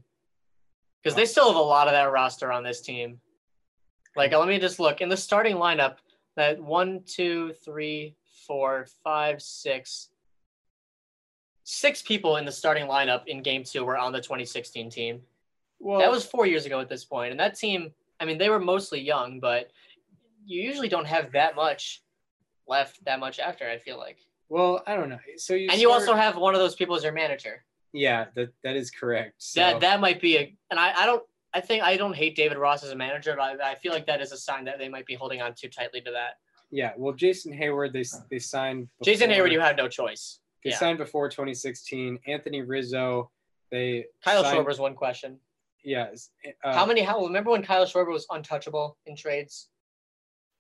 Because 1.02 1.16
they 1.16 1.26
still 1.26 1.48
have 1.48 1.56
a 1.56 1.60
lot 1.60 1.88
of 1.88 1.94
that 1.94 2.12
roster 2.12 2.52
on 2.52 2.64
this 2.64 2.82
team. 2.82 3.20
Like, 4.16 4.32
let 4.32 4.48
me 4.48 4.60
just 4.60 4.80
look 4.80 5.02
in 5.02 5.10
the 5.10 5.18
starting 5.18 5.56
lineup. 5.56 5.98
That 6.36 6.62
one, 6.62 7.02
two, 7.06 7.54
three, 7.66 8.16
four, 8.48 8.88
five, 9.04 9.42
six, 9.42 10.10
six 11.64 12.02
people 12.02 12.38
in 12.38 12.46
the 12.46 12.52
starting 12.52 12.88
lineup 12.88 13.28
in 13.28 13.42
Game 13.42 13.64
Two 13.64 13.86
were 13.86 13.98
on 13.98 14.12
the 14.12 14.20
2016 14.22 14.90
team. 14.90 15.22
well, 15.80 16.00
that 16.00 16.12
was 16.12 16.26
four 16.26 16.46
years 16.46 16.66
ago 16.66 16.80
at 16.80 16.90
this 16.90 17.06
point, 17.06 17.32
and 17.32 17.40
that 17.40 17.56
team. 17.58 17.92
I 18.20 18.26
mean, 18.26 18.38
they 18.38 18.50
were 18.50 18.60
mostly 18.60 19.02
young, 19.02 19.40
but 19.40 19.70
you 20.46 20.62
usually 20.62 20.88
don't 20.88 21.06
have 21.08 21.32
that 21.34 21.56
much 21.56 22.02
left 22.68 23.04
that 23.06 23.20
much 23.20 23.40
after. 23.40 23.70
I 23.70 23.78
feel 23.78 23.98
like, 23.98 24.18
well, 24.50 24.84
I 24.88 24.96
don't 24.96 25.10
know. 25.10 25.20
So 25.38 25.54
you 25.54 25.70
and 25.72 25.80
you 25.80 25.92
also 25.92 26.14
have 26.16 26.38
one 26.38 26.54
of 26.54 26.60
those 26.60 26.76
people 26.76 26.96
as 26.96 27.04
your 27.04 27.14
manager. 27.14 27.64
yeah, 27.94 28.26
that 28.36 28.50
that 28.64 28.76
is 28.76 28.92
correct. 28.92 29.36
So, 29.38 29.62
That 29.62 29.80
that 29.82 30.00
might 30.00 30.22
be 30.22 30.38
a, 30.38 30.56
and 30.72 30.80
I 30.80 30.94
I 30.96 31.06
don't. 31.06 31.24
I 31.56 31.62
think 31.62 31.84
I 31.84 31.98
don't 31.98 32.16
hate 32.16 32.36
David 32.36 32.58
Ross 32.58 32.84
as 32.84 32.90
a 32.90 32.96
manager, 32.96 33.36
but 33.38 33.62
I, 33.62 33.74
I 33.74 33.76
feel 33.76 33.94
like 33.94 34.08
that 34.08 34.22
is 34.22 34.32
a 34.32 34.38
sign 34.38 34.66
that 34.66 34.80
they 34.80 34.90
might 34.90 35.06
be 35.06 35.14
holding 35.14 35.40
on 35.42 35.54
too 35.54 35.70
tightly 35.70 36.02
to 36.02 36.12
that. 36.12 36.38
Yeah, 36.72 36.94
well, 36.98 37.14
Jason 37.14 37.54
Heyward, 37.54 37.94
they 37.94 38.04
they 38.32 38.40
signed. 38.40 38.88
Jason 39.04 39.30
before- 39.30 39.46
Heyward, 39.46 39.52
you 39.52 39.60
had 39.60 39.78
no 39.78 39.88
choice. 39.88 40.40
They 40.64 40.72
yeah. 40.72 40.78
signed 40.78 40.98
before 40.98 41.30
2016. 41.30 42.20
Anthony 42.26 42.62
Rizzo, 42.62 43.30
they 43.70 44.06
Kyle 44.24 44.44
signed, 44.44 44.58
Schwarber's 44.58 44.80
one 44.80 44.96
question. 44.96 45.38
Yeah. 45.84 46.08
Uh, 46.64 46.74
how 46.74 46.86
many? 46.86 47.02
How 47.02 47.24
remember 47.24 47.52
when 47.52 47.62
Kyle 47.64 47.86
Schwarber 47.86 48.12
was 48.12 48.26
untouchable 48.32 48.98
in 49.06 49.16
trades? 49.16 49.70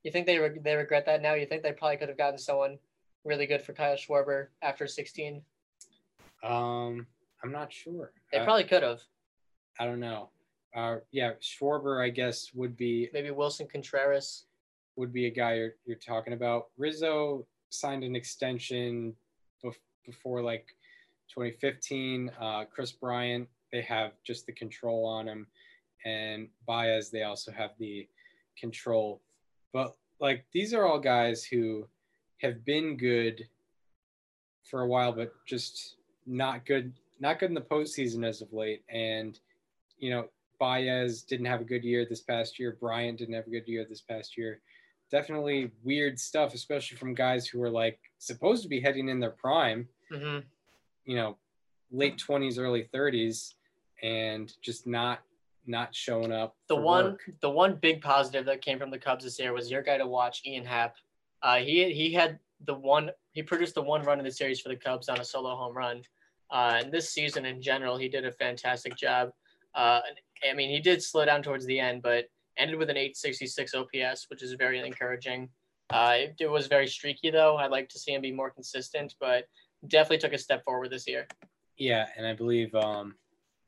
You 0.04 0.12
think 0.12 0.26
they 0.28 0.38
reg- 0.38 0.64
they 0.64 0.76
regret 0.76 1.06
that 1.06 1.22
now? 1.22 1.34
You 1.34 1.46
think 1.46 1.64
they 1.64 1.72
probably 1.72 1.98
could 1.98 2.10
have 2.10 2.18
gotten 2.18 2.38
someone 2.38 2.78
really 3.24 3.46
good 3.46 3.62
for 3.62 3.74
Kyle 3.74 3.96
Schwarber 3.96 4.48
after 4.62 4.86
16? 4.86 5.42
Um, 6.44 7.08
I'm 7.44 7.52
not 7.52 7.72
sure. 7.72 8.12
They 8.32 8.40
Uh, 8.40 8.44
probably 8.44 8.66
could 8.66 8.84
have. 8.84 9.02
I 9.80 9.86
don't 9.86 10.02
know. 10.02 10.30
Uh, 10.76 10.98
yeah, 11.12 11.34
Schwarber, 11.42 12.04
I 12.04 12.10
guess, 12.10 12.54
would 12.54 12.76
be 12.76 13.10
Maybe 13.14 13.30
Willson 13.30 13.68
Contreras. 13.70 14.46
would 14.96 15.14
be 15.14 15.26
a 15.28 15.30
guy 15.32 15.56
you're, 15.56 15.76
you're 15.86 15.98
talking 15.98 16.34
about. 16.34 16.70
Rizzo 16.78 17.48
signed 17.70 18.04
an 18.04 18.16
extension 18.16 19.16
bef- 19.64 19.78
before 20.06 20.42
like 20.42 20.68
2015. 21.30 22.30
Uh, 22.40 22.66
Kris 22.66 22.92
Bryant, 22.92 23.48
they 23.72 23.82
have 23.82 24.12
just 24.24 24.46
the 24.46 24.52
control 24.52 25.06
on 25.06 25.28
him, 25.28 25.48
and 26.06 26.50
Baez, 26.68 27.10
they 27.10 27.24
also 27.24 27.52
have 27.52 27.72
the 27.80 28.08
control. 28.58 29.22
But 29.74 29.96
like 30.20 30.46
these 30.54 30.74
are 30.74 30.86
all 30.86 31.00
guys 31.00 31.44
who 31.44 31.88
have 32.38 32.64
been 32.64 32.96
good 32.96 33.48
for 34.64 34.82
a 34.82 34.88
while, 34.88 35.12
but 35.12 35.34
just 35.46 35.96
not 36.26 36.66
good, 36.66 36.94
not 37.20 37.40
good 37.40 37.50
in 37.50 37.56
the 37.56 37.62
postseason 37.62 38.26
as 38.26 38.42
of 38.42 38.54
late. 38.54 38.84
And 38.88 39.38
you 39.98 40.10
know, 40.12 40.28
Baez 40.60 41.24
didn't 41.24 41.48
have 41.48 41.62
a 41.62 41.66
good 41.66 41.84
year 41.84 42.06
this 42.06 42.22
past 42.22 42.60
year. 42.60 42.78
Bryant 42.80 43.18
didn't 43.18 43.36
have 43.36 43.48
a 43.48 43.52
good 43.52 43.68
year 43.68 43.86
this 43.88 44.02
past 44.02 44.38
year. 44.38 44.62
Definitely 45.12 45.72
weird 45.84 46.20
stuff, 46.20 46.54
especially 46.54 46.98
from 46.98 47.14
guys 47.14 47.48
who 47.48 47.62
are 47.62 47.70
like 47.70 48.00
supposed 48.18 48.64
to 48.64 48.70
be 48.70 48.80
heading 48.80 49.10
in 49.10 49.20
their 49.20 49.32
prime, 49.32 49.88
hmm 50.10 50.40
you 51.06 51.18
know, 51.18 51.38
late 51.92 52.18
twenties, 52.18 52.58
early 52.58 52.84
thirties, 52.84 53.56
and 54.02 54.54
just 54.62 54.88
not 54.88 55.20
not 55.66 55.96
showing 55.96 56.32
up. 56.32 56.56
The 56.68 56.76
one, 56.76 57.06
work. 57.06 57.30
the 57.42 57.50
one 57.50 57.76
big 57.76 58.02
positive 58.02 58.46
that 58.46 58.62
came 58.62 58.80
from 58.80 58.92
the 58.92 58.98
Cubs 58.98 59.24
this 59.24 59.40
year 59.40 59.54
was 59.54 59.72
your 59.72 59.82
guy 59.82 59.98
to 59.98 60.08
watch, 60.08 60.42
Ian 60.46 60.66
Happ. 60.66 60.96
Uh, 61.42 61.58
he 61.58 61.92
he 61.94 62.14
had 62.14 62.40
the 62.66 62.74
one, 62.74 63.12
he 63.34 63.44
produced 63.44 63.76
the 63.76 63.82
one 63.82 64.04
run 64.04 64.20
in 64.20 64.26
the 64.26 64.32
series 64.32 64.60
for 64.60 64.70
the 64.70 64.76
Cubs 64.76 65.10
on 65.10 65.20
a 65.20 65.26
solo 65.26 65.56
home 65.56 65.76
run. 65.76 66.02
Uh, 66.52 66.80
and 66.82 66.92
this 66.92 67.10
season 67.10 67.46
in 67.46 67.62
general, 67.62 67.98
he 67.98 68.08
did 68.08 68.26
a 68.26 68.32
fantastic 68.32 68.96
job. 68.96 69.32
Uh, 69.74 70.02
I 70.48 70.54
mean, 70.54 70.70
he 70.70 70.80
did 70.80 71.02
slow 71.02 71.26
down 71.26 71.42
towards 71.42 71.66
the 71.66 71.80
end, 71.80 72.04
but 72.04 72.26
ended 72.58 72.78
with 72.78 72.90
an 72.90 72.98
866 72.98 73.74
OPS, 73.74 74.30
which 74.30 74.44
is 74.44 74.54
very 74.54 74.80
encouraging. 74.80 75.50
Uh, 75.90 76.14
it, 76.16 76.36
it 76.40 76.48
was 76.48 76.68
very 76.68 76.88
streaky 76.88 77.30
though. 77.30 77.58
I'd 77.58 77.72
like 77.72 77.90
to 77.90 78.00
see 78.00 78.14
him 78.14 78.22
be 78.22 78.32
more 78.32 78.50
consistent, 78.50 79.16
but 79.20 79.46
definitely 79.88 80.20
took 80.20 80.34
a 80.34 80.38
step 80.38 80.64
forward 80.64 80.92
this 80.92 81.08
year. 81.08 81.28
Yeah, 81.78 82.08
and 82.16 82.26
I 82.26 82.34
believe 82.34 82.74
um 82.76 83.16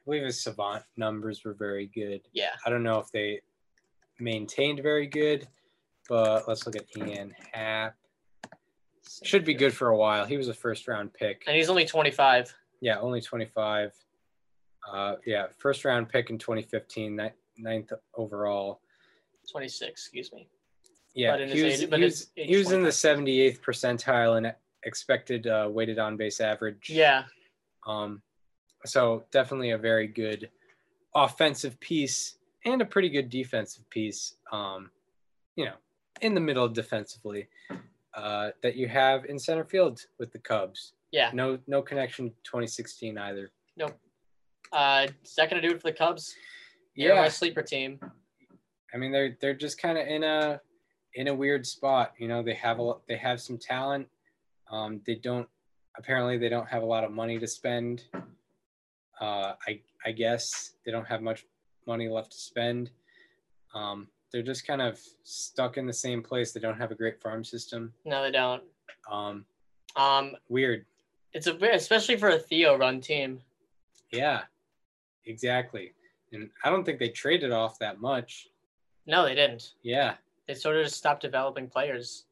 believe 0.06 0.24
his 0.24 0.42
savant 0.42 0.84
numbers 0.98 1.44
were 1.44 1.54
very 1.54 1.88
good. 1.88 2.22
Yeah. 2.34 2.52
I 2.66 2.70
don't 2.70 2.84
know 2.84 3.00
if 3.00 3.12
they 3.12 3.42
maintained 4.20 4.82
very 4.82 5.08
good, 5.08 5.48
but 6.08 6.48
let's 6.48 6.66
look 6.66 6.76
at 6.76 6.86
Ian 6.98 7.34
Happ. 7.52 7.96
Should 9.24 9.46
be 9.46 9.54
good 9.54 9.74
for 9.74 9.90
a 9.90 9.98
while. 9.98 10.26
He 10.26 10.38
was 10.38 10.48
a 10.48 10.54
first 10.54 10.88
round 10.88 11.14
pick. 11.14 11.44
And 11.48 11.56
he's 11.56 11.70
only 11.70 11.86
25. 11.86 12.54
Yeah, 12.82 13.00
only 13.00 13.22
25. 13.22 13.92
Uh, 14.92 15.16
yeah, 15.26 15.48
first 15.58 15.84
round 15.86 16.10
pick 16.10 16.30
in 16.30 16.38
2015, 16.38 17.16
ni- 17.16 17.30
ninth 17.58 17.92
overall. 18.16 18.82
26, 19.52 19.90
excuse 19.90 20.32
me. 20.34 20.48
Yeah, 21.14 21.32
But 21.32 21.42
in 21.42 21.50
he 21.50 21.64
was, 21.64 21.84
age- 21.84 21.90
he 21.94 22.04
was, 22.04 22.32
he 22.36 22.58
was 22.58 22.72
in 22.72 22.84
the 22.84 22.90
78th 22.90 23.62
percentile 23.62 24.38
in 24.38 24.52
expected 24.84 25.48
uh, 25.48 25.68
weighted 25.72 25.98
on 25.98 26.18
base 26.18 26.40
average. 26.42 26.90
Yeah. 26.90 27.24
Um, 27.88 28.22
so 28.86 29.26
definitely 29.32 29.72
a 29.72 29.78
very 29.78 30.08
good 30.08 30.50
offensive 31.16 31.80
piece 31.80 32.38
and 32.66 32.82
a 32.82 32.86
pretty 32.86 33.10
good 33.10 33.30
defensive 33.30 33.90
piece. 33.90 34.36
Um, 34.52 34.90
you 35.56 35.66
know, 35.66 35.76
in 36.22 36.34
the 36.34 36.42
middle 36.42 36.68
defensively 36.68 37.48
uh, 38.14 38.50
that 38.64 38.76
you 38.76 38.88
have 38.88 39.26
in 39.26 39.38
center 39.38 39.64
field 39.64 40.02
with 40.20 40.32
the 40.32 40.40
Cubs. 40.40 40.94
Yeah. 41.12 41.32
No, 41.34 41.60
no 41.68 41.82
connection 41.82 42.30
2016 42.44 43.18
either. 43.18 43.52
Uh, 44.72 45.08
is 45.24 45.36
that 45.36 45.50
gonna 45.50 45.62
do 45.62 45.72
it 45.72 45.82
for 45.82 45.90
the 45.90 45.98
Cubs? 45.98 46.36
They're 46.98 47.16
my 47.16 47.30
sleeper 47.30 47.62
team. 47.62 48.00
I 48.94 48.98
mean 48.98 49.12
they're 49.12 49.38
they're 49.42 49.54
just 49.54 49.78
kind 49.78 49.98
of 49.98 50.08
in 50.08 50.24
a 50.24 50.60
in 51.14 51.28
a 51.28 51.34
weird 51.34 51.66
spot. 51.66 52.14
You 52.18 52.28
know, 52.28 52.42
they 52.42 52.54
have 52.56 52.80
a 52.80 52.94
they 53.08 53.18
have 53.18 53.42
some 53.42 53.58
talent. 53.58 54.08
Um, 54.72 55.02
they 55.06 55.16
don't 55.16 55.48
apparently 55.98 56.38
they 56.38 56.50
don't 56.50 56.68
have 56.68 56.84
a 56.84 56.86
lot 56.86 57.04
of 57.04 57.12
money 57.12 57.40
to 57.40 57.48
spend. 57.48 58.04
Uh, 59.22 59.54
I 59.68 59.82
I 60.06 60.12
guess 60.12 60.74
they 60.86 60.92
don't 60.92 61.08
have 61.08 61.22
much 61.22 61.46
money 61.88 62.08
left 62.10 62.32
to 62.32 62.38
spend. 62.38 62.92
Um, 63.74 64.08
they're 64.32 64.42
just 64.44 64.66
kind 64.68 64.82
of 64.82 65.00
stuck 65.24 65.78
in 65.78 65.86
the 65.86 65.94
same 65.94 66.22
place. 66.22 66.52
They 66.52 66.60
don't 66.60 66.78
have 66.78 66.92
a 66.92 66.96
great 66.96 67.22
farm 67.22 67.44
system. 67.44 67.94
No, 68.06 68.22
they 68.24 68.32
don't. 68.32 68.64
Um, 69.10 69.46
Um, 69.96 70.36
weird. 70.50 70.86
it's 71.34 71.48
a 71.48 71.56
especially 71.74 72.18
for 72.18 72.30
a 72.30 72.40
Theo 72.40 72.78
run 72.78 73.00
team. 73.02 73.42
Yeah, 74.12 74.42
exactly. 75.26 75.94
And 76.32 76.50
I 76.64 76.70
don't 76.70 76.84
think 76.84 77.00
they 77.00 77.10
traded 77.10 77.52
off 77.52 77.80
that 77.80 78.00
much. 78.02 78.48
No, 79.06 79.24
they 79.24 79.36
didn't. 79.36 79.74
Yeah, 79.84 80.16
They 80.48 80.56
sort 80.56 80.76
of 80.78 80.84
just 80.84 80.98
stopped 80.98 81.22
developing 81.22 81.70
players. 81.70 82.26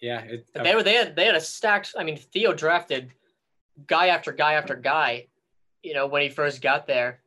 yeah. 0.00 0.20
It, 0.22 0.46
But 0.54 0.64
they 0.64 0.74
were 0.74 0.82
they 0.82 0.94
had 0.94 1.14
they 1.14 1.26
had 1.26 1.34
a 1.36 1.40
stacked. 1.40 1.94
I 1.98 2.02
mean, 2.04 2.16
Theo 2.16 2.52
drafted 2.54 3.12
guy 3.86 4.08
after 4.08 4.32
guy 4.32 4.54
after 4.54 4.74
guy. 4.74 5.26
You 5.84 5.94
know, 5.94 6.06
when 6.06 6.22
he 6.22 6.28
first 6.28 6.60
got 6.60 6.86
there 6.86 7.20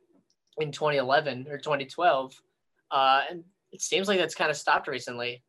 in 0.58 0.72
2011 0.72 1.46
or 1.48 1.58
2012, 1.58 2.40
uh, 2.90 3.22
and 3.30 3.44
it 3.72 3.80
seems 3.80 4.08
like 4.08 4.18
that's 4.18 4.34
kind 4.34 4.50
of 4.50 4.56
stopped 4.56 4.88
recently. 4.88 5.42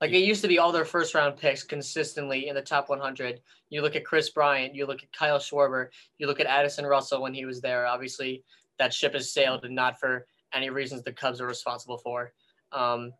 Like 0.00 0.10
it 0.10 0.18
used 0.18 0.42
to 0.42 0.48
be 0.48 0.58
all 0.58 0.72
their 0.72 0.84
first 0.84 1.14
round 1.14 1.38
picks 1.38 1.62
consistently 1.62 2.48
in 2.48 2.54
the 2.54 2.62
top 2.62 2.90
100. 2.90 3.40
You 3.70 3.80
look 3.80 3.96
at 3.96 4.04
Kris 4.04 4.28
Bryant, 4.30 4.74
you 4.74 4.86
look 4.86 5.02
at 5.02 5.12
Kyle 5.12 5.38
Schwarber, 5.38 5.88
you 6.18 6.26
look 6.26 6.40
at 6.40 6.46
Addison 6.46 6.84
Russell 6.84 7.22
when 7.22 7.32
he 7.32 7.46
was 7.46 7.60
there. 7.60 7.86
Obviously, 7.86 8.44
that 8.78 8.92
ship 8.92 9.14
has 9.14 9.32
sailed, 9.32 9.64
and 9.64 9.74
not 9.74 9.98
for 9.98 10.26
any 10.52 10.68
reasons 10.68 11.02
the 11.02 11.12
Cubs 11.12 11.40
are 11.40 11.46
responsible 11.46 11.98
for. 11.98 12.32
Um, 12.72 13.12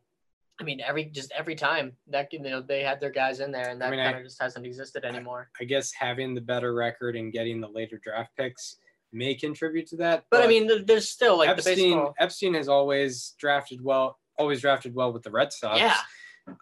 I 0.60 0.64
mean, 0.64 0.80
every 0.80 1.06
just 1.06 1.32
every 1.36 1.54
time 1.54 1.92
that 2.08 2.32
you 2.32 2.40
know 2.40 2.60
they 2.60 2.82
had 2.82 3.00
their 3.00 3.10
guys 3.10 3.40
in 3.40 3.52
there, 3.52 3.68
and 3.68 3.80
that 3.80 3.88
I 3.88 3.90
mean, 3.90 4.04
kind 4.04 4.16
of 4.18 4.24
just 4.24 4.40
hasn't 4.40 4.66
existed 4.66 5.04
anymore. 5.04 5.50
I 5.60 5.64
guess 5.64 5.92
having 5.92 6.34
the 6.34 6.40
better 6.40 6.74
record 6.74 7.16
and 7.16 7.32
getting 7.32 7.60
the 7.60 7.68
later 7.68 8.00
draft 8.02 8.30
picks 8.36 8.76
may 9.16 9.34
contribute 9.34 9.86
to 9.88 9.96
that. 9.96 10.24
But 10.30 10.42
I 10.42 10.46
mean, 10.46 10.84
there's 10.84 11.08
still 11.08 11.38
like 11.38 11.48
Epstein. 11.48 12.08
Epstein 12.18 12.54
has 12.54 12.68
always 12.68 13.34
drafted 13.38 13.82
well, 13.82 14.18
always 14.38 14.60
drafted 14.60 14.94
well 14.94 15.12
with 15.12 15.22
the 15.22 15.30
Red 15.30 15.52
Sox. 15.52 15.80
Yeah, 15.80 15.96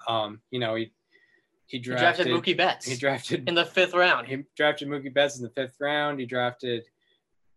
Um, 0.09 0.41
you 0.51 0.61
know, 0.61 0.75
he 0.77 0.93
he 1.67 1.79
he 1.79 1.79
drafted, 1.79 2.27
drafted 2.27 2.55
Mookie 2.55 2.57
Betts 2.57 2.87
he 2.87 2.97
drafted 2.97 3.49
in 3.49 3.55
the 3.55 3.65
fifth 3.65 3.95
round. 3.95 4.27
he 4.29 4.45
drafted 4.57 4.89
Mookie 4.89 5.13
Betts 5.13 5.37
in 5.39 5.43
the 5.43 5.51
fifth 5.51 5.77
round. 5.81 6.21
He 6.21 6.27
drafted 6.27 6.85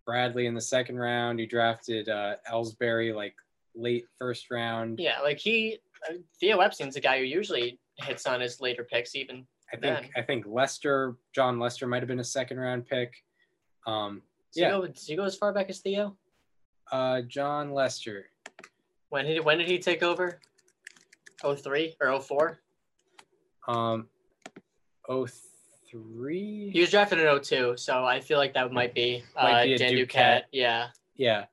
Bradley 0.06 0.46
in 0.48 0.54
the 0.54 0.62
second 0.62 0.98
round. 0.98 1.40
He 1.40 1.46
drafted 1.46 2.10
uh, 2.10 2.36
Ellsbury 2.50 3.14
like 3.14 3.36
late 3.76 4.06
first 4.18 4.50
round. 4.50 5.00
Yeah, 5.00 5.20
like 5.22 5.38
he 5.38 5.80
uh, 6.10 6.14
Theo 6.40 6.60
Epstein's 6.60 6.96
a 6.96 7.02
guy 7.02 7.20
who 7.20 7.26
usually 7.26 7.80
hits 7.98 8.26
on 8.26 8.42
his 8.42 8.60
later 8.62 8.84
picks. 8.84 9.16
Even 9.16 9.46
I 9.74 9.78
think 9.78 9.82
then. 9.82 10.10
I 10.16 10.22
think 10.22 10.46
Lester 10.48 11.16
Jon 11.36 11.60
Lester 11.60 11.88
might 11.88 12.02
have 12.02 12.08
been 12.08 12.20
a 12.20 12.24
second 12.24 12.58
round 12.60 12.86
pick. 12.88 13.14
Um, 13.86 14.22
does 14.58 14.62
Yeah. 14.62 14.76
he 14.76 14.82
go, 14.82 14.88
does 14.88 15.06
he 15.08 15.16
go 15.16 15.24
as 15.26 15.36
far 15.36 15.54
back 15.54 15.70
as 15.70 15.80
Theo? 15.80 16.18
uh, 16.92 17.22
Jon 17.22 17.72
Lester. 17.72 18.30
When 19.10 19.26
did 19.26 19.44
when 19.46 19.58
did 19.58 19.68
he 19.68 19.78
take 19.80 20.02
over? 20.04 20.40
03 21.44 21.96
or 22.02 22.20
04? 22.20 22.60
Um, 23.68 24.08
oh 25.08 25.28
three. 25.92 26.70
He 26.74 26.80
was 26.82 26.90
drafted 26.92 27.20
in 27.20 27.28
02, 27.44 27.76
so 27.78 28.04
I 28.06 28.20
feel 28.20 28.38
like 28.38 28.54
that 28.56 28.72
might 28.72 28.94
be, 28.94 29.24
Might 29.36 29.62
uh, 29.62 29.64
be 29.64 29.74
a 29.74 29.78
Dan 29.78 29.94
Duquette. 29.94 30.08
Duquette. 30.08 30.42
Yeah, 30.52 30.88
Yeah. 31.16 31.46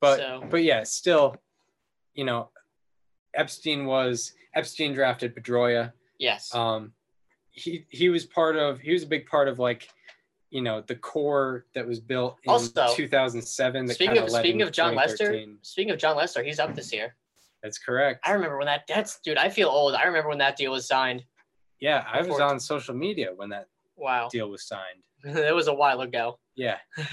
But 0.00 0.18
So- 0.18 0.44
but 0.50 0.62
yeah, 0.62 0.82
still, 0.84 1.36
you 2.14 2.24
know, 2.24 2.50
Epstein 3.34 3.84
was 3.86 4.32
Epstein 4.54 4.94
drafted 4.94 5.34
Pedroia. 5.34 5.92
yes. 6.18 6.54
Um, 6.54 6.92
he 7.52 7.84
he 7.90 8.08
was 8.08 8.24
part 8.24 8.56
of 8.56 8.80
he 8.80 8.92
was 8.92 9.02
a 9.02 9.06
big 9.06 9.26
part 9.26 9.46
of 9.48 9.58
like, 9.58 9.88
you 10.52 10.60
know, 10.60 10.82
the 10.82 10.94
core 10.94 11.64
that 11.74 11.86
was 11.86 11.98
built 11.98 12.36
in 12.44 12.50
Also, 12.50 12.94
2007. 12.94 13.86
That 13.86 13.94
speaking 13.94 14.16
led 14.16 14.30
speaking 14.30 14.60
of 14.62 14.70
Jon 14.70 14.94
Lester, 14.94 15.42
speaking 15.62 15.90
of 15.92 15.98
Jon 15.98 16.14
Lester, 16.14 16.42
he's 16.42 16.60
up 16.60 16.74
this 16.74 16.92
year. 16.92 17.16
That's 17.62 17.78
correct. 17.78 18.20
I 18.26 18.32
remember 18.32 18.58
when 18.58 18.66
that 18.66 18.82
that's 18.86 19.18
dude. 19.20 19.38
I 19.38 19.48
feel 19.48 19.68
old. 19.68 19.94
I 19.94 20.04
remember 20.04 20.28
when 20.28 20.38
that 20.38 20.56
deal 20.56 20.72
was 20.72 20.86
signed. 20.86 21.24
yeah, 21.80 22.04
I 22.12 22.20
was 22.20 22.38
on 22.38 22.60
social 22.60 22.94
media 22.94 23.30
when 23.34 23.48
that 23.48 23.68
Wow, 23.96 24.28
deal 24.30 24.50
was 24.50 24.62
signed. 24.64 25.02
it 25.24 25.54
was 25.54 25.68
a 25.68 25.74
while 25.74 26.02
ago. 26.02 26.38
Yeah, 26.54 26.76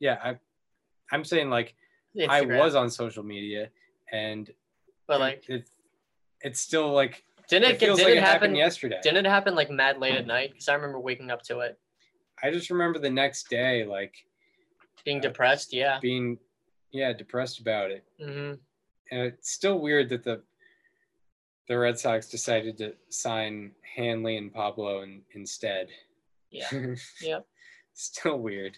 yeah. 0.00 0.18
I 0.24 0.36
I'm 1.12 1.24
saying 1.24 1.48
like 1.50 1.74
I 2.28 2.40
was 2.42 2.74
on 2.74 2.90
social 2.90 3.22
media, 3.22 3.70
and 4.10 4.50
but 5.06 5.20
like 5.20 5.44
it, 5.48 5.68
it's 6.40 6.60
still 6.60 6.90
like 6.92 7.22
Didn't 7.48 7.70
it 7.70 7.74
it, 7.74 7.78
didn't 7.78 7.98
like 7.98 8.06
it 8.08 8.10
it 8.16 8.20
happen 8.20 8.26
happened 8.32 8.56
yesterday. 8.56 8.98
Didn't 9.02 9.26
it 9.26 9.28
happen 9.28 9.54
like 9.54 9.70
mad 9.70 9.98
late 9.98 10.16
at 10.16 10.26
night? 10.26 10.50
Because 10.52 10.68
I 10.68 10.74
remember 10.74 10.98
waking 10.98 11.30
up 11.30 11.42
to 11.42 11.60
it, 11.60 11.78
I 12.44 12.50
just 12.50 12.70
remember 12.70 12.98
the 12.98 13.10
next 13.10 13.48
day 13.48 13.84
like 13.84 14.14
being 15.04 15.20
depressed. 15.20 15.72
Yeah. 15.72 15.98
being 16.00 16.38
yeah 16.92 17.12
depressed 17.12 17.58
about 17.60 17.90
it. 17.90 18.04
hmm 18.20 18.52
And 19.10 19.20
it's 19.22 19.50
still 19.50 19.78
weird 19.80 20.08
that 20.10 20.22
the 20.24 20.42
the 21.68 21.78
Red 21.78 21.98
Sox 21.98 22.28
decided 22.28 22.76
to 22.78 22.94
sign 23.08 23.72
Hanley 23.96 24.36
and 24.36 24.52
Pablo 24.52 25.00
in, 25.02 25.22
instead. 25.32 25.88
Yeah. 26.50 26.68
Yep. 27.22 27.46
Still 27.94 28.38
weird. 28.38 28.76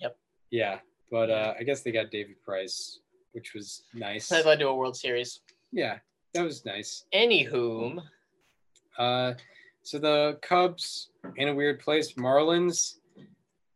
Yep. 0.00 0.16
Yeah, 0.50 0.78
but 1.10 1.28
uh, 1.30 1.54
I 1.58 1.64
guess 1.64 1.82
they 1.82 1.90
got 1.92 2.10
David 2.10 2.40
Price, 2.42 3.00
which 3.32 3.52
was 3.52 3.82
nice. 3.92 4.28
That 4.28 4.46
led 4.46 4.60
to 4.60 4.68
a 4.68 4.74
World 4.74 4.96
Series. 4.96 5.40
Yeah, 5.72 5.98
that 6.32 6.42
was 6.44 6.64
nice. 6.64 7.04
Anywho, 7.12 8.00
Uh, 8.96 9.34
so 9.84 9.98
the 9.98 10.38
Cubs 10.42 11.10
in 11.36 11.48
a 11.48 11.54
weird 11.54 11.78
place. 11.80 12.14
Marlins. 12.14 12.94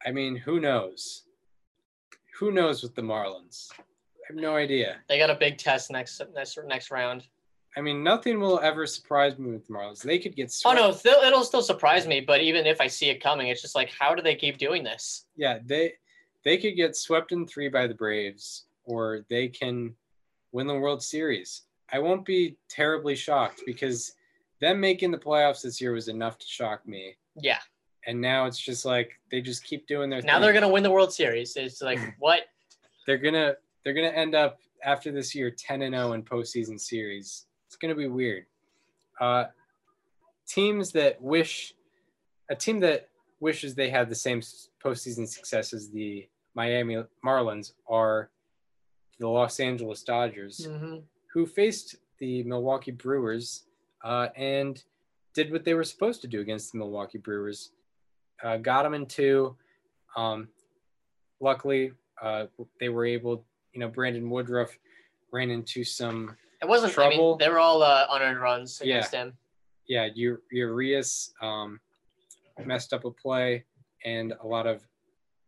I 0.06 0.10
mean, 0.10 0.36
who 0.36 0.58
knows? 0.60 1.24
Who 2.38 2.50
knows 2.52 2.82
with 2.82 2.94
the 2.94 3.02
Marlins? 3.02 3.68
I 3.72 4.28
have 4.28 4.36
no 4.36 4.56
idea. 4.56 4.96
they 5.08 5.18
got 5.18 5.30
a 5.30 5.34
big 5.34 5.58
test 5.58 5.90
next 5.90 6.20
next 6.34 6.58
next 6.66 6.90
round. 6.90 7.26
I 7.76 7.80
mean, 7.80 8.02
nothing 8.02 8.40
will 8.40 8.58
ever 8.60 8.86
surprise 8.86 9.38
me 9.38 9.52
with 9.52 9.66
the 9.66 9.72
Marlins. 9.72 10.02
They 10.02 10.18
could 10.18 10.34
get 10.34 10.46
Oh 10.46 10.50
swept. 10.72 10.78
no, 10.78 10.90
still, 10.92 11.22
it'll 11.22 11.44
still 11.44 11.62
surprise 11.62 12.06
me. 12.06 12.20
But 12.20 12.40
even 12.40 12.66
if 12.66 12.80
I 12.80 12.86
see 12.88 13.08
it 13.10 13.22
coming, 13.22 13.48
it's 13.48 13.62
just 13.62 13.74
like, 13.76 13.90
how 13.96 14.14
do 14.14 14.22
they 14.22 14.34
keep 14.34 14.58
doing 14.58 14.82
this? 14.82 15.26
Yeah, 15.36 15.58
they 15.64 15.94
they 16.44 16.56
could 16.58 16.76
get 16.76 16.96
swept 16.96 17.32
in 17.32 17.46
three 17.46 17.68
by 17.68 17.86
the 17.86 17.94
Braves, 17.94 18.66
or 18.84 19.24
they 19.28 19.48
can 19.48 19.94
win 20.52 20.66
the 20.66 20.78
World 20.78 21.02
Series. 21.02 21.62
I 21.92 21.98
won't 21.98 22.24
be 22.24 22.56
terribly 22.68 23.14
shocked 23.16 23.62
because 23.66 24.12
them 24.60 24.80
making 24.80 25.10
the 25.10 25.18
playoffs 25.18 25.62
this 25.62 25.80
year 25.80 25.92
was 25.92 26.08
enough 26.08 26.38
to 26.38 26.46
shock 26.46 26.86
me. 26.86 27.16
Yeah. 27.36 27.58
And 28.06 28.20
now 28.20 28.46
it's 28.46 28.58
just 28.58 28.84
like 28.84 29.12
they 29.30 29.40
just 29.40 29.64
keep 29.64 29.86
doing 29.86 30.08
their 30.10 30.22
Now 30.22 30.34
thing. 30.34 30.42
they're 30.42 30.52
gonna 30.52 30.68
win 30.68 30.82
the 30.82 30.90
World 30.90 31.12
Series. 31.12 31.56
It's 31.56 31.82
like 31.82 31.98
what? 32.18 32.42
they're 33.06 33.18
gonna 33.18 33.54
they're 33.84 33.94
gonna 33.94 34.08
end 34.08 34.34
up 34.34 34.58
after 34.84 35.10
this 35.10 35.34
year 35.34 35.50
10 35.50 35.82
and 35.82 35.94
0 35.94 36.12
in 36.12 36.22
postseason 36.22 36.78
series. 36.80 37.46
It's 37.66 37.76
gonna 37.76 37.94
be 37.94 38.06
weird. 38.08 38.46
Uh, 39.20 39.44
teams 40.46 40.92
that 40.92 41.20
wish 41.20 41.74
a 42.50 42.54
team 42.56 42.80
that 42.80 43.08
wishes 43.40 43.74
they 43.74 43.90
had 43.90 44.08
the 44.08 44.14
same 44.14 44.40
postseason 44.82 45.28
success 45.28 45.72
as 45.72 45.90
the 45.90 46.26
Miami 46.54 46.96
Marlins 47.24 47.72
are 47.88 48.30
the 49.20 49.28
Los 49.28 49.60
Angeles 49.60 50.02
Dodgers, 50.02 50.64
hmm 50.66 50.96
who 51.34 51.44
faced 51.44 51.96
the 52.18 52.42
Milwaukee 52.44 52.90
Brewers 52.90 53.64
uh, 54.04 54.28
and 54.36 54.82
did 55.34 55.52
what 55.52 55.64
they 55.64 55.74
were 55.74 55.84
supposed 55.84 56.20
to 56.22 56.28
do 56.28 56.40
against 56.40 56.72
the 56.72 56.78
Milwaukee 56.78 57.18
Brewers. 57.18 57.70
Uh, 58.42 58.56
got 58.56 58.82
them 58.84 58.94
in 58.94 59.06
two. 59.06 59.56
Um, 60.16 60.48
luckily, 61.40 61.92
uh, 62.22 62.46
they 62.80 62.88
were 62.88 63.06
able. 63.06 63.44
You 63.72 63.80
know, 63.80 63.88
Brandon 63.88 64.28
Woodruff 64.30 64.76
ran 65.32 65.50
into 65.50 65.84
some. 65.84 66.36
It 66.62 66.68
wasn't. 66.68 66.92
I 66.92 66.94
Trouble. 66.94 67.30
mean, 67.32 67.38
they 67.38 67.48
were 67.50 67.58
all 67.58 67.82
uh, 67.82 68.06
unearned 68.10 68.40
runs 68.40 68.80
Yeah. 68.84 68.96
against 68.96 69.14
him. 69.14 69.32
Yeah, 69.86 70.08
U- 70.14 70.42
Urias 70.50 71.32
um, 71.40 71.80
messed 72.64 72.92
up 72.92 73.04
a 73.04 73.10
play, 73.10 73.64
and 74.04 74.34
a 74.42 74.46
lot 74.46 74.66
of 74.66 74.82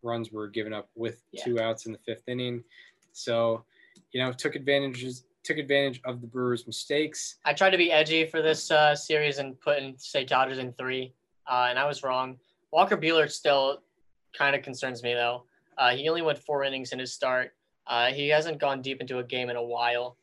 runs 0.02 0.30
were 0.32 0.48
given 0.48 0.72
up 0.72 0.88
with 0.94 1.22
Yeah. 1.32 1.44
two 1.44 1.60
outs 1.60 1.86
in 1.86 1.92
the 1.92 1.98
fifth 1.98 2.28
inning. 2.28 2.64
So, 3.12 3.64
you 4.12 4.22
know, 4.22 4.32
took 4.32 4.54
advantages 4.54 5.24
took 5.44 5.58
advantage 5.58 6.00
of 6.04 6.20
the 6.20 6.26
Brewers' 6.26 6.66
mistakes. 6.66 7.36
I 7.44 7.52
tried 7.52 7.70
to 7.70 7.78
be 7.78 7.90
edgy 7.90 8.26
for 8.26 8.42
this 8.42 8.70
uh, 8.70 8.94
series 8.94 9.38
and 9.38 9.58
put 9.60 9.78
in 9.78 9.98
say 9.98 10.24
Dodgers 10.24 10.58
in 10.58 10.72
three, 10.72 11.14
uh, 11.50 11.66
and 11.68 11.78
I 11.78 11.86
was 11.86 12.02
wrong. 12.02 12.38
Walker 12.72 12.96
Buehler 12.96 13.30
still 13.30 13.82
kind 14.36 14.54
of 14.54 14.62
concerns 14.62 15.02
me 15.02 15.14
though. 15.14 15.44
Uh, 15.78 15.90
he 15.90 16.08
only 16.08 16.22
went 16.22 16.38
four 16.38 16.64
innings 16.64 16.92
in 16.92 16.98
his 16.98 17.12
start. 17.12 17.54
Uh, 17.86 18.06
he 18.12 18.28
hasn't 18.28 18.58
gone 18.58 18.82
deep 18.82 19.00
into 19.00 19.18
a 19.18 19.24
game 19.24 19.50
in 19.50 19.56
a 19.56 19.62
while 19.62 20.16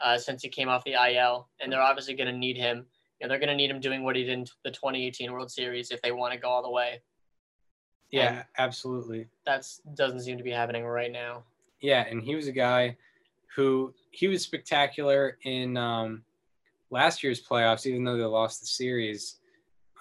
uh, 0.00 0.16
since 0.18 0.42
he 0.42 0.48
came 0.48 0.68
off 0.68 0.82
the 0.84 0.94
IL, 0.94 1.48
and 1.60 1.70
they're 1.70 1.82
obviously 1.82 2.14
going 2.14 2.32
to 2.32 2.36
need 2.36 2.56
him. 2.56 2.86
You 3.20 3.26
know, 3.26 3.28
they're 3.28 3.38
going 3.38 3.48
to 3.48 3.56
need 3.56 3.70
him 3.70 3.80
doing 3.80 4.04
what 4.04 4.16
he 4.16 4.24
did 4.24 4.32
in 4.32 4.46
the 4.64 4.70
2018 4.70 5.32
World 5.32 5.50
Series 5.50 5.90
if 5.90 6.00
they 6.02 6.12
want 6.12 6.32
to 6.32 6.38
go 6.38 6.48
all 6.48 6.62
the 6.62 6.70
way. 6.70 7.02
Yeah, 8.10 8.28
And 8.28 8.44
absolutely. 8.56 9.26
That 9.44 9.66
doesn't 9.94 10.22
seem 10.22 10.38
to 10.38 10.44
be 10.44 10.50
happening 10.50 10.84
right 10.84 11.12
now. 11.12 11.42
Yeah, 11.80 12.06
and 12.08 12.22
he 12.22 12.34
was 12.34 12.46
a 12.46 12.52
guy 12.52 12.96
who 13.54 13.92
he 14.10 14.28
was 14.28 14.42
spectacular 14.42 15.38
in 15.44 15.76
um, 15.76 16.22
last 16.90 17.22
year's 17.22 17.44
playoffs, 17.44 17.86
even 17.86 18.04
though 18.04 18.16
they 18.16 18.24
lost 18.24 18.60
the 18.60 18.66
series. 18.66 19.36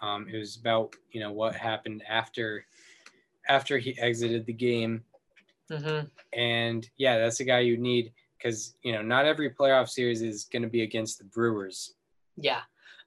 Um, 0.01 0.28
it 0.32 0.38
was 0.38 0.58
about 0.58 0.95
you 1.12 1.20
know 1.20 1.32
what 1.32 1.55
happened 1.55 2.03
after 2.08 2.66
after 3.49 3.78
he 3.78 3.97
exited 3.99 4.45
the 4.45 4.53
game, 4.53 5.03
hmm 5.72 6.01
and 6.34 6.89
yeah, 6.97 7.18
that's 7.18 7.39
a 7.39 7.45
guy 7.45 7.60
you 7.60 7.78
need 7.78 8.14
because 8.38 8.76
you 8.84 8.93
know 8.93 9.01
not 9.01 9.26
every 9.26 9.49
playoff 9.49 9.89
series 9.89 10.22
is 10.22 10.45
going 10.45 10.62
to 10.62 10.70
be 10.70 10.84
against 10.84 11.18
the 11.18 11.24
Brewers. 11.26 11.95
Yeah. 12.36 12.62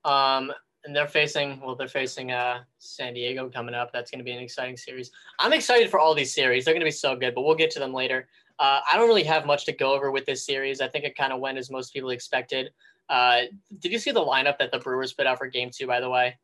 Um, 0.05 0.53
and 0.85 0.97
they're 0.97 1.07
facing 1.07 1.61
well, 1.61 1.75
they're 1.75 1.89
facing 1.89 2.33
uh 2.33 2.61
San 2.79 3.15
Diego 3.15 3.49
coming 3.51 3.75
up. 3.75 3.93
That's 3.93 4.11
gonna 4.11 4.25
be 4.25 4.33
an 4.33 4.43
exciting 4.43 4.77
series. 4.77 5.11
I'm 5.39 5.53
excited 5.53 5.91
for 5.91 6.01
all 6.01 6.15
these 6.15 6.35
series. 6.35 6.65
They're 6.65 6.75
gonna 6.75 6.85
be 6.85 6.91
so 6.91 7.15
good, 7.15 7.35
but 7.35 7.43
we'll 7.43 7.55
get 7.55 7.71
to 7.73 7.79
them 7.79 7.93
later. 7.93 8.29
Uh, 8.61 8.81
I 8.93 8.99
don't 8.99 9.09
really 9.09 9.25
have 9.25 9.47
much 9.47 9.65
to 9.65 9.73
go 9.73 9.95
over 9.95 10.11
with 10.11 10.27
this 10.27 10.45
series. 10.45 10.83
I 10.83 10.89
think 10.89 11.07
it 11.07 11.17
kind 11.17 11.33
of 11.33 11.41
went 11.41 11.57
as 11.57 11.71
most 11.71 11.95
people 11.95 12.11
expected. 12.11 12.71
Uh, 13.09 13.43
did 13.79 13.91
you 13.91 13.99
see 13.99 14.11
the 14.11 14.21
lineup 14.21 14.59
that 14.59 14.71
the 14.71 14.79
Brewers 14.79 15.15
put 15.15 15.27
out 15.27 15.39
for 15.39 15.47
game 15.47 15.71
two, 15.75 15.87
by 15.87 15.99
the 15.99 16.11
way? 16.11 16.37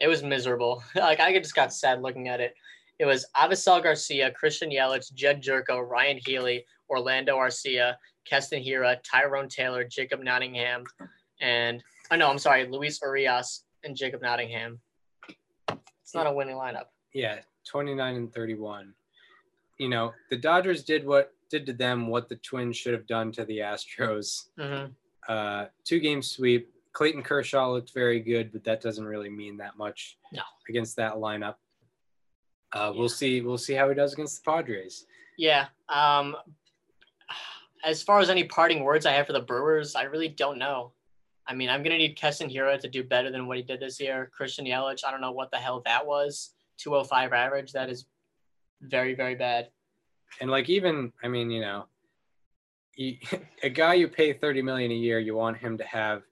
It 0.00 0.08
was 0.08 0.22
miserable. 0.22 0.82
like 0.96 1.20
I 1.20 1.38
just 1.38 1.54
got 1.54 1.74
sad 1.74 2.00
looking 2.00 2.28
at 2.28 2.40
it. 2.40 2.54
It 2.98 3.04
was 3.04 3.26
Avisail 3.36 3.82
Garcia, 3.82 4.30
Christian 4.30 4.70
Yelich, 4.70 5.12
Jedd 5.12 5.42
Gyorko, 5.42 5.86
Ryan 5.86 6.18
Healy, 6.24 6.64
Orlando 6.88 7.36
Arcia, 7.36 7.94
Keston 8.24 8.62
Hiura, 8.62 8.96
Tyrone 9.02 9.48
Taylor, 9.48 9.84
Jacob 9.84 10.22
Nottingham, 10.22 10.84
and 11.42 11.82
oh 12.10 12.16
no, 12.16 12.30
I'm 12.30 12.38
sorry, 12.38 12.66
Luis 12.68 13.00
Urias 13.02 13.64
and 13.84 13.94
Jacob 13.94 14.22
Nottingham. 14.22 14.80
It's 15.68 16.14
not 16.14 16.26
a 16.26 16.32
winning 16.32 16.56
lineup. 16.56 16.86
Yeah, 17.12 17.40
29 17.66 18.16
and 18.16 18.32
31. 18.32 18.94
You 19.78 19.88
know, 19.88 20.12
the 20.30 20.36
Dodgers 20.36 20.84
did 20.84 21.06
what 21.06 21.32
did 21.50 21.66
to 21.66 21.72
them 21.72 22.06
what 22.06 22.28
the 22.28 22.36
Twins 22.36 22.76
should 22.76 22.94
have 22.94 23.06
done 23.06 23.32
to 23.32 23.44
the 23.44 23.58
Astros. 23.58 24.48
hmm 24.58 24.86
uh, 25.28 25.66
two 25.84 26.00
game 26.00 26.22
sweep. 26.22 26.72
Clayton 26.92 27.22
Kershaw 27.22 27.70
looked 27.70 27.92
very 27.94 28.18
good, 28.20 28.50
but 28.52 28.64
that 28.64 28.80
doesn't 28.80 29.04
really 29.04 29.28
mean 29.28 29.58
that 29.58 29.76
much 29.76 30.16
No. 30.32 30.42
against 30.68 30.96
that 30.96 31.14
lineup. 31.14 31.54
Uh, 32.72 32.90
Yeah. 32.92 32.98
We'll 32.98 33.08
see. 33.08 33.40
We'll 33.42 33.58
see 33.58 33.74
how 33.74 33.88
he 33.88 33.94
does 33.94 34.12
against 34.14 34.42
the 34.42 34.50
Padres. 34.50 35.06
Yeah. 35.36 35.66
Um, 35.88 36.34
as 37.84 38.02
far 38.02 38.18
as 38.18 38.28
any 38.30 38.44
parting 38.44 38.82
words 38.82 39.06
I 39.06 39.12
have 39.12 39.26
for 39.26 39.32
the 39.34 39.40
Brewers, 39.40 39.94
I 39.94 40.02
really 40.04 40.28
don't 40.28 40.58
know. 40.58 40.92
I 41.46 41.54
mean, 41.54 41.68
I'm 41.68 41.82
gonna 41.82 41.98
need 41.98 42.16
Keston 42.16 42.48
Hiura 42.50 42.80
to 42.80 42.88
do 42.88 43.04
better 43.04 43.30
than 43.30 43.46
what 43.46 43.56
he 43.56 43.62
did 43.62 43.78
this 43.78 44.00
year. 44.00 44.30
Christian 44.34 44.64
Yelich, 44.64 45.04
I 45.04 45.10
don't 45.12 45.20
know 45.20 45.32
what 45.32 45.50
the 45.50 45.58
hell 45.58 45.80
that 45.84 46.04
was. 46.04 46.54
205 46.78 47.32
average. 47.32 47.72
That 47.72 47.88
is 47.90 48.06
very, 48.80 49.14
very 49.14 49.34
bad. 49.36 49.68
And 50.40 50.50
like 50.50 50.68
even, 50.68 51.12
I 51.22 51.28
mean, 51.28 51.50
you 51.50 51.60
know, 51.60 51.86
you, 52.96 53.16
a 53.62 53.68
guy 53.68 53.94
you 53.94 54.08
pay 54.08 54.32
thirty 54.32 54.62
million 54.62 54.90
a 54.90 54.94
year, 54.94 55.18
you 55.18 55.34
want 55.34 55.58
him 55.58 55.78
to 55.78 55.84
have 55.84 56.22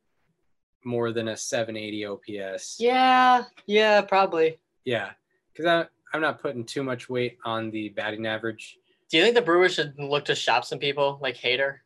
more 0.84 1.12
than 1.12 1.28
a 1.28 1.36
780 1.36 2.06
OPS. 2.06 2.76
Yeah. 2.78 3.44
Yeah. 3.66 4.00
Probably. 4.02 4.58
Yeah, 4.84 5.10
because 5.52 5.66
I 5.66 5.86
I'm 6.14 6.22
not 6.22 6.40
putting 6.40 6.64
too 6.64 6.82
much 6.82 7.10
weight 7.10 7.38
on 7.44 7.70
the 7.70 7.90
batting 7.90 8.26
average. 8.26 8.78
Do 9.10 9.18
you 9.18 9.22
think 9.22 9.34
the 9.34 9.42
Brewers 9.42 9.74
should 9.74 9.94
look 9.98 10.24
to 10.26 10.34
shop 10.34 10.64
some 10.64 10.78
people 10.78 11.18
like 11.20 11.36
Hader? 11.36 11.76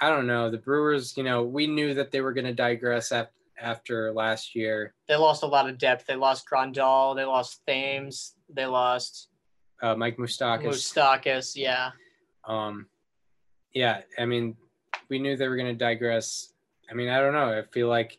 I 0.00 0.08
don't 0.08 0.26
know. 0.26 0.50
The 0.50 0.58
Brewers, 0.58 1.16
you 1.16 1.22
know, 1.22 1.42
we 1.44 1.66
knew 1.66 1.94
that 1.94 2.10
they 2.10 2.20
were 2.20 2.32
going 2.32 2.46
to 2.46 2.54
digress 2.54 3.12
after 3.12 3.32
after 3.60 4.12
last 4.12 4.54
year. 4.54 4.94
They 5.08 5.16
lost 5.16 5.42
a 5.42 5.46
lot 5.46 5.68
of 5.68 5.78
depth. 5.78 6.06
They 6.06 6.14
lost 6.14 6.46
Grandal. 6.48 7.16
They 7.16 7.24
lost 7.24 7.60
Thames. 7.66 8.34
They 8.48 8.66
lost 8.66 9.27
Uh, 9.82 9.94
Mike 9.94 10.16
Moustakas. 10.16 10.64
Moustakas. 10.64 11.56
Yeah. 11.56 11.90
Um, 12.44 12.86
yeah, 13.72 14.00
I 14.18 14.24
mean, 14.24 14.56
we 15.08 15.18
knew 15.18 15.36
they 15.36 15.48
were 15.48 15.56
going 15.56 15.72
to 15.72 15.78
digress. 15.78 16.52
I 16.90 16.94
mean, 16.94 17.08
I 17.08 17.20
don't 17.20 17.32
know. 17.32 17.58
I 17.58 17.62
feel 17.72 17.88
like 17.88 18.18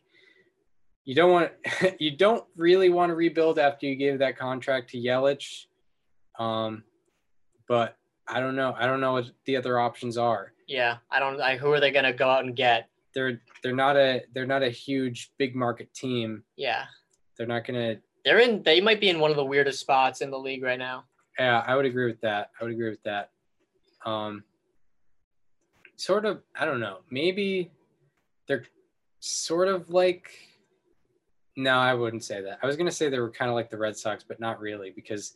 you 1.04 1.14
don't 1.14 1.32
want 1.32 1.50
you 1.98 2.16
don't 2.16 2.44
really 2.56 2.88
want 2.88 3.10
to 3.10 3.14
rebuild 3.14 3.58
after 3.58 3.86
you 3.86 3.96
gave 3.96 4.18
that 4.20 4.38
contract 4.38 4.90
to 4.90 4.98
Yelich. 4.98 5.66
Um, 6.38 6.84
but 7.68 7.96
I 8.26 8.40
don't 8.40 8.56
know. 8.56 8.74
I 8.78 8.86
don't 8.86 9.00
know 9.00 9.12
what 9.12 9.30
the 9.44 9.56
other 9.56 9.78
options 9.78 10.16
are. 10.16 10.52
Yeah. 10.66 10.98
I 11.10 11.18
don't. 11.18 11.40
I, 11.40 11.56
who 11.56 11.72
are 11.72 11.80
they 11.80 11.90
gonna 11.90 12.12
go 12.12 12.28
out 12.28 12.44
and 12.44 12.54
get? 12.54 12.88
They're 13.14 13.40
they're 13.62 13.74
not 13.74 13.96
a 13.96 14.22
they're 14.34 14.46
not 14.46 14.62
a 14.62 14.70
huge 14.70 15.32
big 15.36 15.56
market 15.56 15.92
team. 15.92 16.44
Yeah. 16.56 16.84
They're 17.36 17.46
not 17.46 17.66
going 17.66 17.96
to. 17.96 18.00
They're 18.24 18.38
in. 18.38 18.62
They 18.62 18.82
might 18.82 19.00
be 19.00 19.08
in 19.08 19.18
one 19.18 19.30
of 19.30 19.36
the 19.38 19.44
weirdest 19.44 19.80
spots 19.80 20.20
in 20.20 20.30
the 20.30 20.38
league 20.38 20.62
right 20.62 20.78
now. 20.78 21.04
Yeah, 21.40 21.64
I 21.66 21.74
would 21.74 21.86
agree 21.86 22.04
with 22.04 22.20
that. 22.20 22.50
I 22.60 22.64
would 22.64 22.72
agree 22.74 22.90
with 22.90 23.02
that. 23.04 23.30
Um, 24.04 24.44
sort 25.96 26.26
of. 26.26 26.42
I 26.54 26.66
don't 26.66 26.80
know. 26.80 26.98
Maybe 27.10 27.70
they're 28.46 28.64
sort 29.20 29.68
of 29.68 29.88
like 29.88 30.30
no, 31.56 31.78
I 31.78 31.94
wouldn't 31.94 32.24
say 32.24 32.42
that. 32.42 32.58
I 32.62 32.66
was 32.66 32.76
gonna 32.76 32.90
say 32.90 33.08
they 33.08 33.18
were 33.18 33.30
kind 33.30 33.50
of 33.50 33.54
like 33.54 33.70
the 33.70 33.78
Red 33.78 33.96
Sox, 33.96 34.22
but 34.22 34.38
not 34.38 34.60
really 34.60 34.90
because 34.90 35.32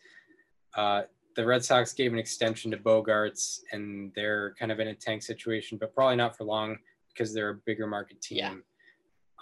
uh, 0.77 1.03
the 1.37 1.47
Red 1.47 1.65
Sox 1.65 1.95
gave 1.95 2.13
an 2.13 2.19
extension 2.19 2.71
to 2.73 2.77
Bogaerts 2.77 3.61
and 3.73 4.13
they're 4.15 4.55
kind 4.59 4.71
of 4.71 4.81
in 4.81 4.89
a 4.89 4.95
tank 4.95 5.23
situation, 5.23 5.79
but 5.79 5.95
probably 5.95 6.17
not 6.17 6.37
for 6.37 6.45
long 6.45 6.77
because 7.09 7.33
they're 7.33 7.51
a 7.51 7.61
bigger 7.65 7.87
market 7.87 8.21
team. 8.21 8.39
Yeah. 8.39 8.55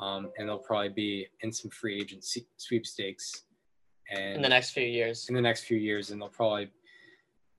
Um, 0.01 0.31
and 0.39 0.49
they'll 0.49 0.59
probably 0.59 0.91
be 0.91 1.27
in 1.41 1.53
some 1.53 1.73
free 1.73 2.01
agent 2.01 2.25
sweepstakes 2.57 3.47
and 4.11 4.37
in 4.37 4.43
the 4.43 4.49
next 4.49 4.71
few 4.71 4.85
years. 4.87 5.29
in 5.29 5.35
the 5.35 5.41
next 5.41 5.65
few 5.65 5.79
years, 5.79 6.11
and 6.11 6.21
they'll 6.21 6.29
probably 6.29 6.71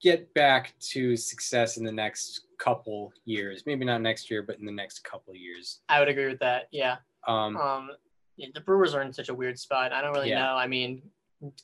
get 0.00 0.32
back 0.34 0.74
to 0.78 1.16
success 1.16 1.76
in 1.76 1.84
the 1.84 1.92
next 1.92 2.42
couple 2.58 3.12
years. 3.24 3.64
Maybe 3.66 3.84
not 3.84 4.02
next 4.02 4.30
year, 4.30 4.42
but 4.42 4.58
in 4.58 4.66
the 4.66 4.72
next 4.72 5.02
couple 5.04 5.34
years. 5.34 5.80
I 5.88 5.98
would 6.00 6.08
agree 6.08 6.26
with 6.26 6.40
that. 6.40 6.68
Yeah. 6.70 6.96
Um, 7.26 7.56
Um, 7.56 7.90
the 8.36 8.60
Brewers 8.60 8.94
are 8.94 9.02
in 9.02 9.12
such 9.12 9.28
a 9.28 9.34
weird 9.34 9.58
spot. 9.58 9.92
I 9.92 10.02
don't 10.02 10.12
really 10.12 10.28
Yeah. 10.30 10.40
know. 10.40 10.56
I 10.56 10.66
mean, 10.66 11.10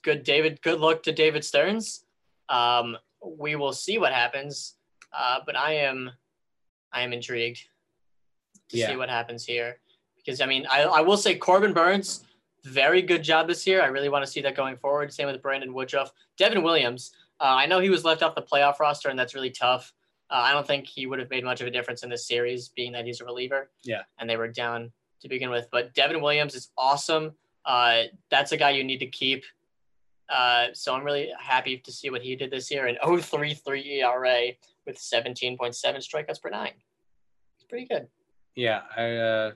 good 0.03 0.23
David. 0.23 0.63
Good 0.63 0.81
luck 0.81 1.03
to 1.05 1.13
David 1.13 1.45
Stearns. 1.45 2.05
Um, 2.49 2.97
we 3.25 3.57
will 3.57 3.73
see 3.73 3.99
what 3.99 4.13
happens. 4.13 4.77
Uh, 5.13 5.41
but 5.45 5.57
I 5.57 5.73
am, 5.75 6.11
I 6.93 7.03
am 7.03 7.13
intrigued 7.13 7.61
to 8.71 8.77
Yeah. 8.79 8.89
see 8.89 8.97
what 8.97 9.11
happens 9.11 9.45
here 9.45 9.81
because 10.17 10.41
I 10.41 10.47
mean, 10.47 10.67
I, 10.71 10.83
I 10.85 11.01
will 11.01 11.17
say 11.17 11.35
Corbin 11.37 11.73
Burnes, 11.73 12.25
very 12.65 13.03
good 13.03 13.23
job 13.23 13.49
this 13.49 13.67
year. 13.67 13.83
I 13.83 13.87
really 13.87 14.09
want 14.09 14.25
to 14.25 14.31
see 14.31 14.41
that 14.43 14.55
going 14.55 14.77
forward. 14.77 15.13
Same 15.13 15.27
with 15.27 15.43
Brandon 15.43 15.73
Woodruff, 15.73 16.13
Devin 16.37 16.63
Williams. 16.63 17.13
Uh, 17.41 17.45
I 17.45 17.67
know 17.67 17.81
he 17.81 17.91
was 17.91 18.05
left 18.05 18.23
off 18.23 18.35
the 18.35 18.43
playoff 18.43 18.81
roster, 18.81 19.09
and 19.09 19.19
that's 19.19 19.35
really 19.35 19.51
tough. 19.51 19.93
Uh, 20.31 20.43
I 20.43 20.53
don't 20.53 20.67
think 20.67 20.87
he 20.87 21.07
would 21.07 21.19
have 21.19 21.31
made 21.31 21.45
much 21.45 21.61
of 21.61 21.67
a 21.67 21.71
difference 21.71 22.03
in 22.03 22.11
this 22.11 22.27
series, 22.27 22.69
being 22.69 22.93
that 22.93 23.05
he's 23.05 23.21
a 23.21 23.25
reliever. 23.25 23.71
Yeah. 23.83 24.03
And 24.19 24.29
they 24.29 24.37
were 24.37 24.49
down 24.49 24.93
to 25.23 25.29
begin 25.29 25.51
with. 25.51 25.67
But 25.73 25.95
Devin 25.95 26.21
Williams 26.21 26.55
is 26.55 26.71
awesome. 26.77 27.33
Uh, 27.65 28.03
that's 28.31 28.53
a 28.53 28.57
guy 28.57 28.71
you 28.71 28.85
need 28.85 28.99
to 28.99 29.07
keep. 29.07 29.45
Uh, 30.29 30.67
so 30.73 30.95
I'm 30.95 31.03
really 31.03 31.31
happy 31.41 31.79
to 31.79 31.91
see 31.91 32.11
what 32.11 32.23
he 32.23 32.37
did 32.37 32.51
this 32.51 32.71
year. 32.71 32.87
An 32.87 32.97
0.33 33.03 33.85
ERA 34.03 34.53
with 34.87 34.97
17.7 34.97 35.59
strikeouts 35.59 36.41
per 36.41 36.51
nine. 36.51 36.73
It's 37.57 37.65
pretty 37.69 37.87
good. 37.87 38.07
yeah, 38.55 38.83
I 38.97 39.17
uh, 39.17 39.51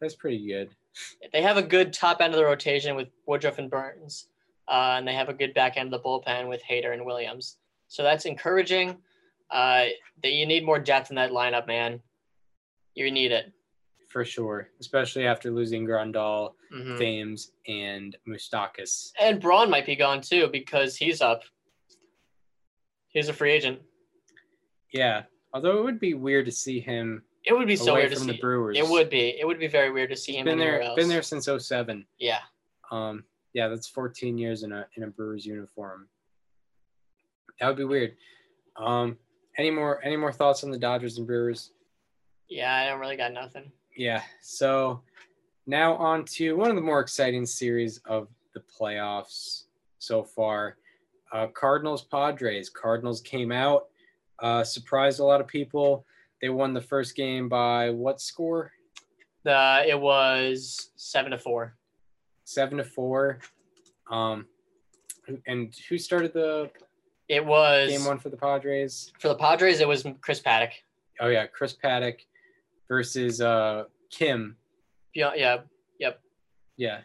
that's 0.00 0.14
pretty 0.14 0.46
good. 0.46 0.70
They 1.32 1.42
have 1.42 1.56
a 1.56 1.62
good 1.62 1.92
top 1.92 2.20
end 2.20 2.34
of 2.34 2.38
the 2.38 2.44
rotation 2.44 2.94
with 2.96 3.08
Woodruff 3.26 3.58
and 3.58 3.70
Burnes, 3.70 4.28
uh, 4.68 4.96
and 4.98 5.06
they 5.08 5.14
have 5.14 5.28
a 5.28 5.34
good 5.34 5.54
back 5.54 5.76
end 5.76 5.92
of 5.92 6.02
the 6.02 6.06
bullpen 6.08 6.48
with 6.48 6.62
Hader 6.68 6.92
and 6.92 7.04
Williams. 7.06 7.56
So 7.88 8.02
that's 8.02 8.24
encouraging. 8.26 8.98
Uh, 9.50 9.86
that 10.22 10.32
you 10.32 10.46
need 10.46 10.64
more 10.64 10.78
depth 10.78 11.10
in 11.10 11.16
that 11.16 11.30
lineup, 11.30 11.66
man. 11.66 12.00
You 12.94 13.10
need 13.10 13.32
it. 13.32 13.52
for 14.08 14.26
sure, 14.26 14.68
especially 14.78 15.26
after 15.26 15.50
losing 15.50 15.86
Grandal, 15.86 16.52
Mhm. 16.70 16.98
Thames, 16.98 17.52
and 17.66 18.14
Moustakas. 18.28 19.10
And 19.18 19.40
Braun 19.40 19.70
might 19.70 19.86
be 19.86 19.96
gone 19.96 20.20
too 20.20 20.48
because 20.48 20.96
he's 20.96 21.22
up. 21.22 21.44
He's 23.08 23.30
a 23.30 23.32
free 23.32 23.52
agent. 23.52 23.80
Yeah, 24.92 25.22
although 25.54 25.78
it 25.78 25.84
would 25.84 25.98
be 25.98 26.12
weird 26.12 26.44
to 26.44 26.52
see 26.52 26.78
him 26.78 27.24
It 27.44 27.52
would 27.52 27.66
be 27.66 27.76
so 27.76 27.94
weird 27.94 28.10
to 28.12 28.16
see. 28.18 28.26
the 28.26 28.38
Brewers. 28.38 28.78
It 28.78 28.86
would 28.88 29.10
be. 29.10 29.36
It 29.38 29.46
would 29.46 29.58
be 29.58 29.66
very 29.66 29.90
weird 29.90 30.10
to 30.10 30.16
see 30.16 30.36
him 30.36 30.44
been 30.44 30.60
anywhere 30.60 30.78
there, 30.78 30.88
else. 30.88 30.96
been 30.96 31.08
there 31.08 31.22
since 31.22 31.48
07. 31.48 32.06
Yeah. 32.18 32.38
Um, 32.90 33.24
yeah, 33.52 33.68
that's 33.68 33.88
14 33.88 34.38
years 34.38 34.62
in 34.62 34.72
a 34.72 34.86
in 34.96 35.02
a 35.02 35.08
Brewers 35.08 35.44
uniform. 35.44 36.08
That 37.60 37.68
would 37.68 37.76
be 37.76 37.84
weird. 37.84 38.16
Um, 38.76 39.18
any 39.58 39.70
more 39.70 40.00
any 40.04 40.16
more 40.16 40.32
thoughts 40.32 40.64
on 40.64 40.70
the 40.70 40.78
Dodgers 40.78 41.18
and 41.18 41.26
Brewers? 41.26 41.72
Yeah, 42.48 42.74
I 42.74 42.86
don't 42.88 43.00
really 43.00 43.16
got 43.16 43.32
nothing. 43.32 43.70
Yeah. 43.96 44.22
So 44.40 45.02
now 45.66 45.94
on 45.96 46.24
to 46.24 46.56
one 46.56 46.70
of 46.70 46.76
the 46.76 46.82
more 46.82 47.00
exciting 47.00 47.46
series 47.46 47.98
of 48.06 48.28
the 48.54 48.60
playoffs 48.60 49.64
so 49.98 50.22
far. 50.22 50.76
Uh, 51.32 51.46
Cardinals 51.48 52.02
Padres. 52.02 52.68
Cardinals 52.68 53.20
came 53.20 53.50
out, 53.50 53.86
uh, 54.40 54.64
surprised 54.64 55.20
a 55.20 55.24
lot 55.24 55.40
of 55.40 55.46
people. 55.46 56.04
They 56.42 56.48
won 56.48 56.74
the 56.74 56.80
first 56.80 57.14
game 57.14 57.48
by 57.48 57.90
what 57.90 58.20
score? 58.20 58.72
The 59.44 59.84
it 59.88 59.98
was 59.98 60.90
seven 60.96 61.30
to 61.30 61.38
four. 61.38 61.76
Seven 62.44 62.78
to 62.78 62.84
four. 62.84 63.38
Um, 64.10 64.46
and 65.46 65.72
who 65.88 65.96
started 65.98 66.32
the 66.34 66.68
It 67.28 67.44
was 67.46 67.90
game 67.90 68.04
one 68.04 68.18
for 68.18 68.28
the 68.28 68.36
Padres? 68.36 69.12
for 69.20 69.28
the 69.28 69.36
Padres. 69.36 69.80
It 69.80 69.86
was 69.88 70.04
Chris 70.20 70.40
Paddack. 70.40 70.72
Oh 71.20 71.28
yeah, 71.28 71.46
Chris 71.46 71.74
Paddack 71.74 72.18
versus 72.88 73.40
uh 73.40 73.84
Kim. 74.10 74.56
Yeah, 75.14 75.30
yeah. 75.36 75.58
yep. 76.00 76.20
Yeah, 76.76 77.00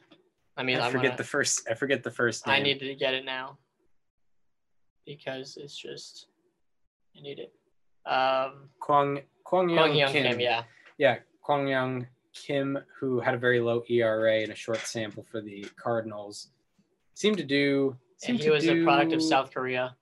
I 0.57 0.63
mean, 0.63 0.79
I 0.79 0.85
I'm 0.87 0.91
forget 0.91 1.11
gonna- 1.11 1.17
the 1.17 1.23
first. 1.23 1.67
I 1.69 1.75
forget 1.75 2.01
the 2.03 2.09
first. 2.11 2.47
Name. 2.47 2.55
I 2.55 2.59
need 2.59 2.79
to 2.79 2.95
get 2.95 3.13
it 3.13 3.23
now 3.25 3.57
because 5.05 5.57
it's 5.57 5.77
just 5.77 6.27
I 7.15 7.21
need 7.21 7.39
it. 7.39 7.53
Um, 8.07 8.69
Kwang 8.79 9.21
Kwang 9.43 9.69
Young, 9.69 9.93
Kim. 10.11 10.23
Kim, 10.31 10.39
yeah, 10.39 10.63
Yeah, 10.97 11.17
Kwang 11.41 11.67
Young 11.67 12.07
Kim, 12.33 12.77
who 12.99 13.19
had 13.19 13.33
a 13.33 13.37
very 13.37 13.59
low 13.59 13.83
ERA 13.89 14.41
and 14.41 14.51
a 14.51 14.55
short 14.55 14.79
sample 14.79 15.25
for 15.29 15.41
the 15.41 15.65
Cardinals, 15.75 16.49
seemed 17.13 17.37
to 17.37 17.43
do. 17.43 17.95
and 18.27 18.37
he 18.37 18.43
to 18.45 18.51
was 18.51 18.67
a 18.67 18.83
product 18.83 19.13
of 19.13 19.21
South 19.21 19.51
Korea. 19.53 19.95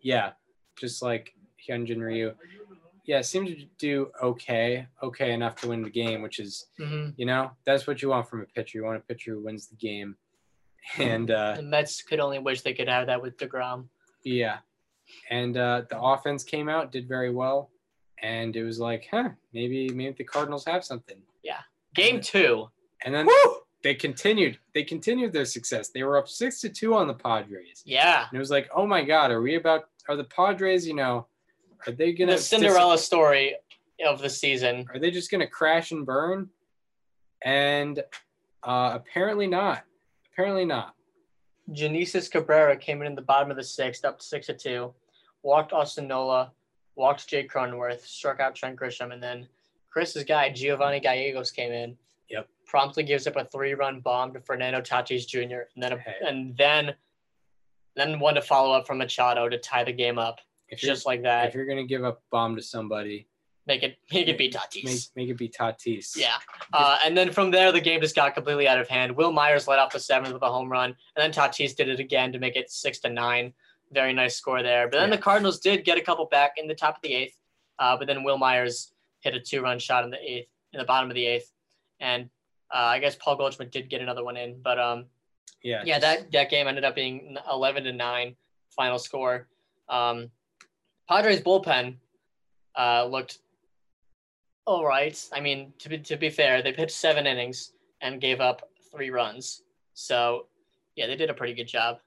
Yeah, 0.00 0.32
just 0.78 1.02
like 1.02 1.34
Hyunjin 1.68 2.00
Ryu. 2.00 2.34
Yeah, 3.06 3.20
seemed 3.20 3.48
to 3.48 3.64
do 3.78 4.10
okay, 4.22 4.86
okay 5.02 5.32
enough 5.32 5.56
to 5.56 5.68
win 5.68 5.82
the 5.82 5.90
game, 5.90 6.22
which 6.22 6.38
is 6.40 6.66
hmm 6.78 7.10
you 7.16 7.26
know 7.26 7.50
that's 7.66 7.86
what 7.86 8.00
you 8.02 8.08
want 8.08 8.28
from 8.28 8.40
a 8.42 8.46
pitcher. 8.46 8.78
You 8.78 8.84
want 8.84 8.96
a 8.96 9.00
pitcher 9.00 9.34
who 9.34 9.44
wins 9.44 9.66
the 9.68 9.76
game, 9.76 10.16
and 10.98 11.30
uh, 11.30 11.56
The 11.56 11.62
Mets 11.62 12.02
could 12.02 12.18
only 12.20 12.38
wish 12.38 12.62
they 12.62 12.72
could 12.74 12.88
have 12.88 13.06
that 13.06 13.20
with 13.20 13.36
Degrom. 13.36 13.88
Yeah. 14.22 14.58
And 15.30 15.56
uh, 15.56 15.82
the 15.90 16.00
offense 16.00 16.44
came 16.44 16.68
out, 16.68 16.92
did 16.92 17.08
very 17.08 17.30
well. 17.30 17.70
And 18.22 18.56
it 18.56 18.64
was 18.64 18.78
like, 18.78 19.06
huh, 19.10 19.30
maybe 19.52 19.88
maybe 19.90 20.14
the 20.16 20.24
Cardinals 20.24 20.64
have 20.66 20.84
something. 20.84 21.18
Yeah. 21.42 21.60
Game 21.94 22.20
two, 22.20 22.68
And 23.04 23.14
then 23.14 23.28
they 23.82 23.94
continued. 23.94 24.58
They 24.74 24.82
continued 24.82 25.32
their 25.32 25.44
success. 25.44 25.90
They 25.90 26.02
were 26.02 26.16
up 26.16 26.28
six 26.28 26.60
to 26.62 26.68
two 26.68 26.94
on 26.94 27.06
the 27.06 27.14
Padres. 27.14 27.82
yeah, 27.84 28.26
And 28.28 28.36
it 28.36 28.38
was 28.38 28.50
like, 28.50 28.68
oh 28.74 28.86
my 28.86 29.04
God, 29.04 29.30
are 29.30 29.42
we 29.42 29.56
about 29.56 29.84
are 30.08 30.16
the 30.16 30.24
Padres, 30.24 30.86
you 30.86 30.94
know, 30.94 31.26
are 31.86 31.92
they 31.92 32.12
gonna 32.12 32.32
the 32.32 32.38
Cinderella 32.38 32.98
story 32.98 33.56
of 34.06 34.20
the 34.20 34.30
season. 34.30 34.86
are 34.92 34.98
they 34.98 35.10
just 35.10 35.30
gonna 35.30 35.46
crash 35.46 35.92
and 35.92 36.04
burn? 36.06 36.48
And 37.44 38.02
uh 38.62 38.92
apparently 38.94 39.46
not. 39.46 39.84
Apparently 40.32 40.64
not. 40.64 40.94
Genesis 41.72 42.28
Cabrera 42.28 42.76
came 42.76 43.00
in 43.00 43.06
in 43.06 43.14
the 43.14 43.22
bottom 43.22 43.50
of 43.50 43.56
the 43.56 43.62
sixth, 43.64 44.04
up 44.04 44.20
six 44.20 44.46
to 44.46 44.54
two, 44.54 44.92
walked 45.42 45.72
Austin 45.72 46.06
Nola, 46.06 46.52
walked 46.96 47.26
Jake 47.28 47.50
Cronenworth, 47.50 48.00
struck 48.06 48.40
out 48.40 48.54
Trent 48.54 48.78
Grisham, 48.78 49.12
and 49.12 49.22
then 49.22 49.48
Chris's 49.90 50.24
guy 50.24 50.50
Giovanni 50.50 51.00
Gallegos 51.00 51.50
came 51.50 51.72
in. 51.72 51.96
Yep. 52.28 52.48
Promptly 52.66 53.02
gives 53.02 53.26
up 53.26 53.36
a 53.36 53.44
three-run 53.44 54.00
bomb 54.00 54.32
to 54.34 54.40
Fernando 54.40 54.80
Tatis 54.80 55.26
Jr. 55.26 55.66
and 55.74 55.82
then 55.82 55.92
a, 55.92 55.98
Hey. 55.98 56.14
and 56.26 56.56
then 56.56 56.94
then 57.96 58.18
one 58.18 58.34
to 58.34 58.42
follow 58.42 58.72
up 58.76 58.88
from 58.88 58.98
Machado 58.98 59.48
to 59.48 59.56
tie 59.56 59.84
the 59.84 59.92
game 59.92 60.18
up, 60.18 60.40
If 60.68 60.80
just 60.80 61.06
like 61.06 61.22
that. 61.22 61.46
if 61.48 61.54
you're 61.54 61.66
gonna 61.66 61.84
give 61.86 62.02
a 62.02 62.16
bomb 62.32 62.56
to 62.56 62.62
somebody, 62.62 63.28
Make 63.66 63.82
it 63.82 63.96
make 64.12 64.28
it 64.28 64.36
be 64.36 64.50
Tatis. 64.50 64.84
make 64.84 65.00
make 65.16 65.28
it 65.30 65.38
be 65.38 65.48
Tatis. 65.48 66.16
Yeah. 66.16 66.36
Uh, 66.72 66.98
and 67.04 67.16
then 67.16 67.30
from 67.32 67.50
there, 67.50 67.72
the 67.72 67.80
game 67.80 68.00
just 68.02 68.14
got 68.14 68.34
completely 68.34 68.68
out 68.68 68.78
of 68.78 68.88
hand. 68.88 69.16
Wil 69.16 69.32
Myers 69.32 69.66
led 69.66 69.78
off 69.78 69.92
the 69.92 69.98
seventh 70.00 70.34
with 70.34 70.42
a 70.42 70.48
home 70.50 70.70
run, 70.70 70.90
and 70.90 70.96
then 71.16 71.32
Tatis 71.32 71.74
did 71.74 71.88
it 71.88 71.98
again 71.98 72.30
to 72.32 72.38
make 72.38 72.56
it 72.56 72.70
six 72.70 72.98
to 73.00 73.08
nine. 73.08 73.54
Very 73.92 74.12
nice 74.12 74.36
score 74.36 74.62
there. 74.62 74.88
But 74.88 74.98
then 74.98 75.08
Yeah. 75.08 75.16
the 75.16 75.22
Cardinals 75.22 75.60
did 75.60 75.84
get 75.84 75.96
a 75.96 76.02
couple 76.02 76.26
back 76.26 76.52
in 76.58 76.66
the 76.68 76.74
top 76.74 76.96
of 76.96 77.02
the 77.02 77.14
eighth. 77.14 77.38
Uh, 77.78 77.96
but 77.96 78.06
then 78.06 78.22
Wil 78.22 78.36
Myers 78.38 78.92
hit 79.20 79.34
a 79.34 79.40
two-run 79.40 79.78
shot 79.78 80.04
in 80.04 80.10
the 80.10 80.18
eighth, 80.20 80.48
in 80.72 80.78
the 80.78 80.84
bottom 80.84 81.08
of 81.10 81.14
the 81.14 81.24
eighth, 81.26 81.50
and 82.00 82.28
uh, 82.74 82.78
I 82.78 82.98
guess 82.98 83.16
Paul 83.16 83.36
Goldschmidt 83.36 83.72
did 83.72 83.88
get 83.88 84.00
another 84.02 84.24
one 84.24 84.36
in. 84.36 84.60
But 84.62 84.78
um, 84.78 85.06
Yeah. 85.62 85.82
yeah, 85.86 85.98
that 86.00 86.30
that 86.32 86.50
game 86.50 86.66
ended 86.68 86.84
up 86.84 86.94
being 86.94 87.36
eleven 87.50 87.82
to 87.84 87.92
nine 87.92 88.36
final 88.76 88.98
score. 88.98 89.48
Um, 89.88 90.30
Padres 91.08 91.40
bullpen 91.40 91.96
uh, 92.76 93.06
looked 93.06 93.38
all 94.66 94.84
right. 94.86 95.18
I 95.32 95.40
mean, 95.40 95.72
to 95.78 95.88
be 95.88 95.98
to 95.98 96.16
be 96.16 96.30
fair, 96.30 96.62
they 96.62 96.72
pitched 96.72 96.96
seven 96.96 97.26
innings 97.26 97.72
and 98.00 98.20
gave 98.20 98.40
up 98.40 98.68
three 98.90 99.10
runs. 99.10 99.62
So 99.94 100.46
yeah, 100.96 101.06
they 101.06 101.16
did 101.16 101.30
a 101.30 101.34
pretty 101.34 101.54
good 101.54 101.68
job. 101.68 101.98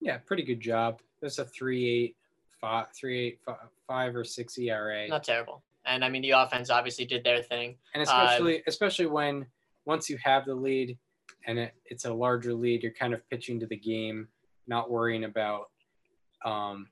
Yeah, 0.00 0.18
pretty 0.18 0.42
good 0.42 0.60
job. 0.60 1.00
That's 1.20 1.38
a 1.38 1.44
three 1.44 1.88
eight 1.88 2.16
five 2.60 2.86
three 2.94 3.26
eight 3.26 3.38
five, 3.44 3.56
five 3.86 4.16
or 4.16 4.24
six 4.24 4.56
ERA. 4.58 5.08
Not 5.08 5.24
terrible. 5.24 5.62
And 5.86 6.04
I 6.04 6.08
mean, 6.08 6.22
the 6.22 6.30
offense 6.30 6.70
obviously 6.70 7.04
did 7.04 7.24
their 7.24 7.42
thing. 7.42 7.76
and 7.94 8.02
especially 8.02 8.62
especially 8.66 9.06
when 9.06 9.46
once 9.84 10.08
you 10.08 10.16
have 10.22 10.46
the 10.46 10.54
lead 10.54 10.96
and 11.46 11.58
it, 11.58 11.74
it's 11.86 12.04
a 12.06 12.12
larger 12.12 12.54
lead, 12.54 12.82
you're 12.82 12.92
kind 12.92 13.12
of 13.12 13.28
pitching 13.28 13.60
to 13.60 13.66
the 13.66 13.76
game, 13.76 14.28
not 14.66 14.90
worrying 14.90 15.24
about 15.24 15.70
um, 16.44 16.86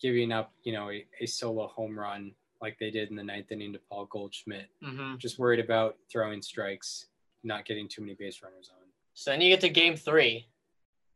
giving 0.00 0.32
up, 0.32 0.52
you 0.64 0.72
know, 0.72 0.90
a, 0.90 1.06
a 1.20 1.26
solo 1.26 1.66
home 1.68 1.98
run 1.98 2.32
like 2.60 2.78
they 2.78 2.90
did 2.90 3.10
in 3.10 3.16
the 3.16 3.22
ninth 3.22 3.52
inning 3.52 3.72
to 3.72 3.78
Paul 3.90 4.06
Goldschmidt. 4.06 4.68
hmm 4.82 5.16
Just 5.18 5.38
worried 5.38 5.60
about 5.60 5.96
throwing 6.10 6.42
strikes, 6.42 7.06
not 7.44 7.64
getting 7.64 7.88
too 7.88 8.02
many 8.02 8.14
base 8.14 8.42
runners 8.42 8.70
on. 8.72 8.82
So 9.14 9.30
then 9.30 9.40
you 9.40 9.50
get 9.50 9.60
to 9.60 9.68
game 9.68 9.96
three, 9.96 10.46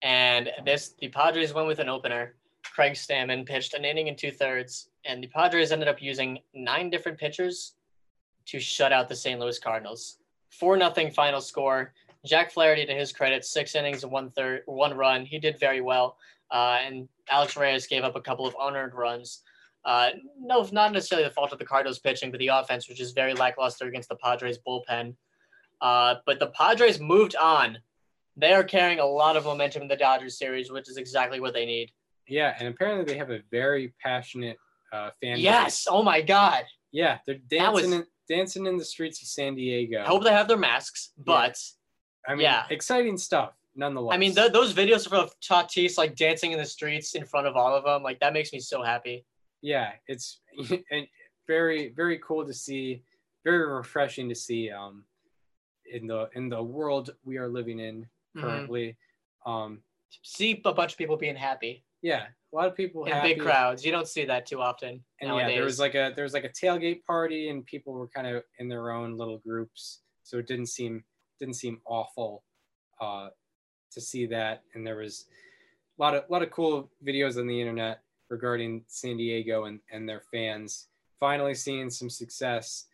and 0.02 0.50
this 0.64 0.94
the 1.00 1.08
Padres 1.08 1.52
went 1.52 1.68
with 1.68 1.78
an 1.78 1.88
opener. 1.88 2.34
Craig 2.74 2.92
Stammen 2.92 3.44
pitched 3.46 3.74
an 3.74 3.84
inning 3.84 4.08
and 4.08 4.16
two 4.16 4.30
thirds, 4.30 4.90
and 5.04 5.22
the 5.22 5.28
Padres 5.28 5.72
ended 5.72 5.88
up 5.88 6.00
using 6.00 6.38
nine 6.54 6.90
different 6.90 7.18
pitchers 7.18 7.74
to 8.46 8.60
shut 8.60 8.92
out 8.92 9.08
the 9.08 9.16
St. 9.16 9.38
Louis 9.40 9.58
Cardinals. 9.58 10.18
Four 10.50 10.76
nothing 10.76 11.10
final 11.10 11.40
score. 11.40 11.92
Jack 12.24 12.50
Flaherty, 12.50 12.84
to 12.84 12.94
his 12.94 13.12
credit, 13.12 13.44
six 13.44 13.74
innings 13.74 14.02
and 14.02 14.12
one 14.12 14.30
third, 14.30 14.62
one 14.66 14.94
run. 14.94 15.24
He 15.24 15.38
did 15.38 15.58
very 15.58 15.80
well, 15.80 16.16
uh, 16.50 16.78
and 16.84 17.08
Alex 17.30 17.56
Reyes 17.56 17.86
gave 17.86 18.02
up 18.04 18.14
a 18.16 18.20
couple 18.20 18.46
of 18.46 18.54
unearned 18.60 18.94
runs. 18.94 19.42
Uh, 19.84 20.10
no, 20.38 20.68
not 20.72 20.92
necessarily 20.92 21.26
the 21.26 21.32
fault 21.32 21.52
of 21.52 21.58
the 21.58 21.64
Cardinals 21.64 21.98
pitching, 21.98 22.30
but 22.30 22.38
the 22.38 22.48
offense, 22.48 22.88
which 22.88 23.00
is 23.00 23.12
very 23.12 23.32
lackluster 23.34 23.86
against 23.86 24.08
the 24.08 24.16
Padres 24.16 24.58
bullpen. 24.66 25.14
Uh, 25.80 26.16
but 26.26 26.38
the 26.38 26.48
Padres 26.48 27.00
moved 27.00 27.34
on. 27.36 27.78
They 28.36 28.52
are 28.52 28.64
carrying 28.64 29.00
a 29.00 29.06
lot 29.06 29.36
of 29.36 29.44
momentum 29.44 29.82
in 29.82 29.88
the 29.88 29.96
Dodgers 29.96 30.38
series, 30.38 30.70
which 30.70 30.88
is 30.88 30.96
exactly 30.96 31.40
what 31.40 31.54
they 31.54 31.64
need. 31.66 31.90
Yeah, 32.28 32.54
and 32.58 32.68
apparently 32.68 33.04
they 33.04 33.18
have 33.18 33.30
a 33.30 33.40
very 33.50 33.92
passionate 34.02 34.56
uh, 34.92 35.10
fan. 35.20 35.36
base. 35.36 35.42
Yes. 35.44 35.86
Oh 35.90 36.02
my 36.02 36.20
God. 36.20 36.64
Yeah, 36.92 37.18
they're 37.26 37.38
That 37.50 37.72
was- 37.72 37.82
dancing 37.82 38.00
in, 38.00 38.06
dancing 38.28 38.66
in 38.66 38.76
the 38.76 38.84
streets 38.84 39.22
of 39.22 39.28
San 39.28 39.54
Diego. 39.54 40.02
I 40.02 40.06
hope 40.06 40.22
they 40.24 40.32
have 40.32 40.46
their 40.48 40.56
masks, 40.58 41.12
but 41.18 41.58
I 42.28 42.34
mean, 42.34 42.42
yeah. 42.44 42.64
exciting 42.70 43.16
stuff 43.16 43.54
nonetheless. 43.74 44.14
I 44.14 44.18
mean, 44.18 44.34
th- 44.34 44.52
those 44.52 44.74
videos 44.74 45.10
of 45.10 45.32
Tatis 45.40 45.96
like 45.96 46.14
dancing 46.16 46.52
in 46.52 46.58
the 46.58 46.64
streets 46.66 47.14
in 47.14 47.24
front 47.24 47.46
of 47.46 47.56
all 47.56 47.74
of 47.74 47.84
them, 47.84 48.02
like 48.02 48.20
that 48.20 48.32
makes 48.32 48.52
me 48.52 48.60
so 48.60 48.82
happy. 48.82 49.24
Yeah, 49.62 49.92
it's 50.06 50.40
and 50.90 51.06
very 51.46 51.90
very 51.90 52.18
cool 52.18 52.46
to 52.46 52.54
see, 52.54 53.02
very 53.44 53.66
refreshing 53.66 54.28
to 54.28 54.34
see. 54.34 54.70
Um, 54.70 55.04
in 55.92 56.06
the 56.06 56.28
in 56.34 56.48
the 56.48 56.62
world 56.62 57.10
we 57.24 57.36
are 57.38 57.48
living 57.48 57.80
in 57.80 58.06
Mhm. 58.36 58.42
currently, 58.42 58.96
um, 59.44 59.82
See 60.22 60.60
a 60.64 60.72
bunch 60.72 60.92
of 60.92 60.98
people 60.98 61.16
being 61.16 61.34
happy 61.36 61.84
yeah, 62.02 62.28
a 62.52 62.56
lot 62.56 62.66
of 62.68 62.74
people 62.76 63.04
in 63.06 63.12
happy. 63.12 63.34
big 63.34 63.42
crowds. 63.42 63.84
You 63.84 63.90
don't 63.92 64.06
see 64.08 64.24
that 64.24 64.46
too 64.46 64.60
often 64.60 65.04
and 65.20 65.28
nowadays. 65.28 65.48
yeah, 65.50 65.54
there 65.56 65.64
was 65.64 65.78
like 65.80 65.94
a 65.94 66.12
there 66.14 66.22
was 66.24 66.32
like 66.32 66.44
a 66.44 66.48
tailgate 66.48 67.04
party, 67.04 67.48
and 67.50 67.66
people 67.66 67.92
were 67.92 68.08
kind 68.08 68.26
of 68.26 68.42
in 68.58 68.68
their 68.68 68.90
own 68.92 69.16
little 69.18 69.38
groups, 69.38 70.02
so 70.22 70.38
it 70.38 70.46
didn't 70.46 70.66
seem 70.68 71.04
didn't 71.40 71.56
seem 71.56 71.80
awful 71.86 72.44
uh, 73.00 73.28
to 73.92 74.00
see 74.00 74.26
that. 74.26 74.62
And 74.74 74.86
there 74.86 74.96
was 74.96 75.26
a 75.98 76.02
lot 76.02 76.14
of 76.14 76.24
a 76.28 76.32
lot 76.32 76.42
of 76.42 76.50
cool 76.50 76.90
videos 77.04 77.36
on 77.38 77.46
the 77.48 77.60
internet 77.60 78.02
regarding 78.30 78.82
San 78.86 79.16
Diego 79.16 79.64
and 79.64 79.80
and 79.92 80.08
their 80.08 80.22
fans 80.32 80.88
finally 81.18 81.54
seeing 81.54 81.90
some 81.90 82.08
success 82.08 82.86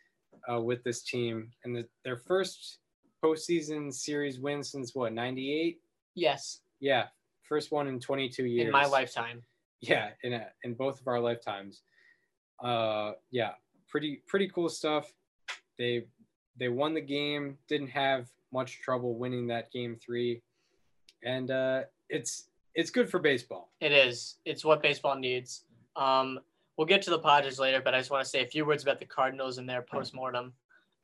uh, 0.50 0.60
with 0.60 0.82
this 0.82 1.02
team 1.02 1.50
and 1.64 1.76
the, 1.76 1.86
their 2.04 2.16
first 2.16 2.78
postseason 3.24 3.92
series 3.92 4.40
win 4.40 4.62
since 4.62 4.94
what 4.94 5.12
'98. 5.12 5.80
yes, 6.14 6.60
Yeah, 6.80 7.04
first 7.42 7.70
one 7.72 7.86
in 7.86 8.00
22 8.00 8.44
years. 8.44 8.66
in 8.66 8.72
my 8.72 8.86
lifetime. 8.86 9.42
yeah 9.80 10.10
in 10.22 10.32
a, 10.32 10.46
in 10.64 10.74
both 10.74 11.00
of 11.00 11.06
our 11.06 11.20
lifetimes. 11.20 11.82
Uh 12.62 13.12
yeah 13.30 13.52
pretty 13.88 14.22
pretty 14.26 14.48
cool 14.48 14.68
stuff. 14.68 15.12
They 15.78 16.06
they 16.58 16.68
won 16.68 16.94
the 16.94 17.00
game 17.02 17.58
didn't 17.68 17.88
have 17.90 18.28
much 18.52 18.80
trouble 18.80 19.18
winning 19.18 19.46
that 19.48 19.70
game 19.70 19.96
three. 20.04 20.42
And 21.22 21.50
uh 21.50 21.82
it's 22.08 22.48
it's 22.76 22.90
good 22.90 23.10
for 23.10 23.18
baseball 23.18 23.72
It 23.80 23.90
is. 23.90 24.36
It's 24.44 24.64
what 24.64 24.82
baseball 24.82 25.16
needs. 25.16 25.64
Um, 25.96 26.38
we'll 26.76 26.86
get 26.86 27.02
to 27.02 27.10
the 27.10 27.18
Padres 27.18 27.58
later, 27.58 27.80
but 27.82 27.94
I 27.94 27.98
just 27.98 28.10
want 28.10 28.22
to 28.22 28.28
say 28.28 28.42
a 28.42 28.46
few 28.46 28.64
words 28.64 28.82
about 28.82 29.00
the 29.00 29.06
Cardinals 29.06 29.58
and 29.58 29.68
their 29.68 29.82
postmortem. 29.82 30.52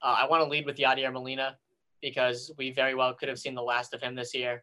Uh, 0.03 0.17
I 0.21 0.29
want 0.29 0.45
to 0.45 0.49
lead 0.49 0.67
with 0.67 0.77
Yadier 0.77 1.13
Molina 1.13 1.57
because 2.03 2.51
we 2.59 2.73
very 2.73 2.95
well 2.95 3.15
could 3.15 3.29
have 3.29 3.39
seen 3.39 3.55
the 3.55 3.63
last 3.63 3.95
of 3.95 4.03
him 4.03 4.15
this 4.15 4.35
year. 4.35 4.63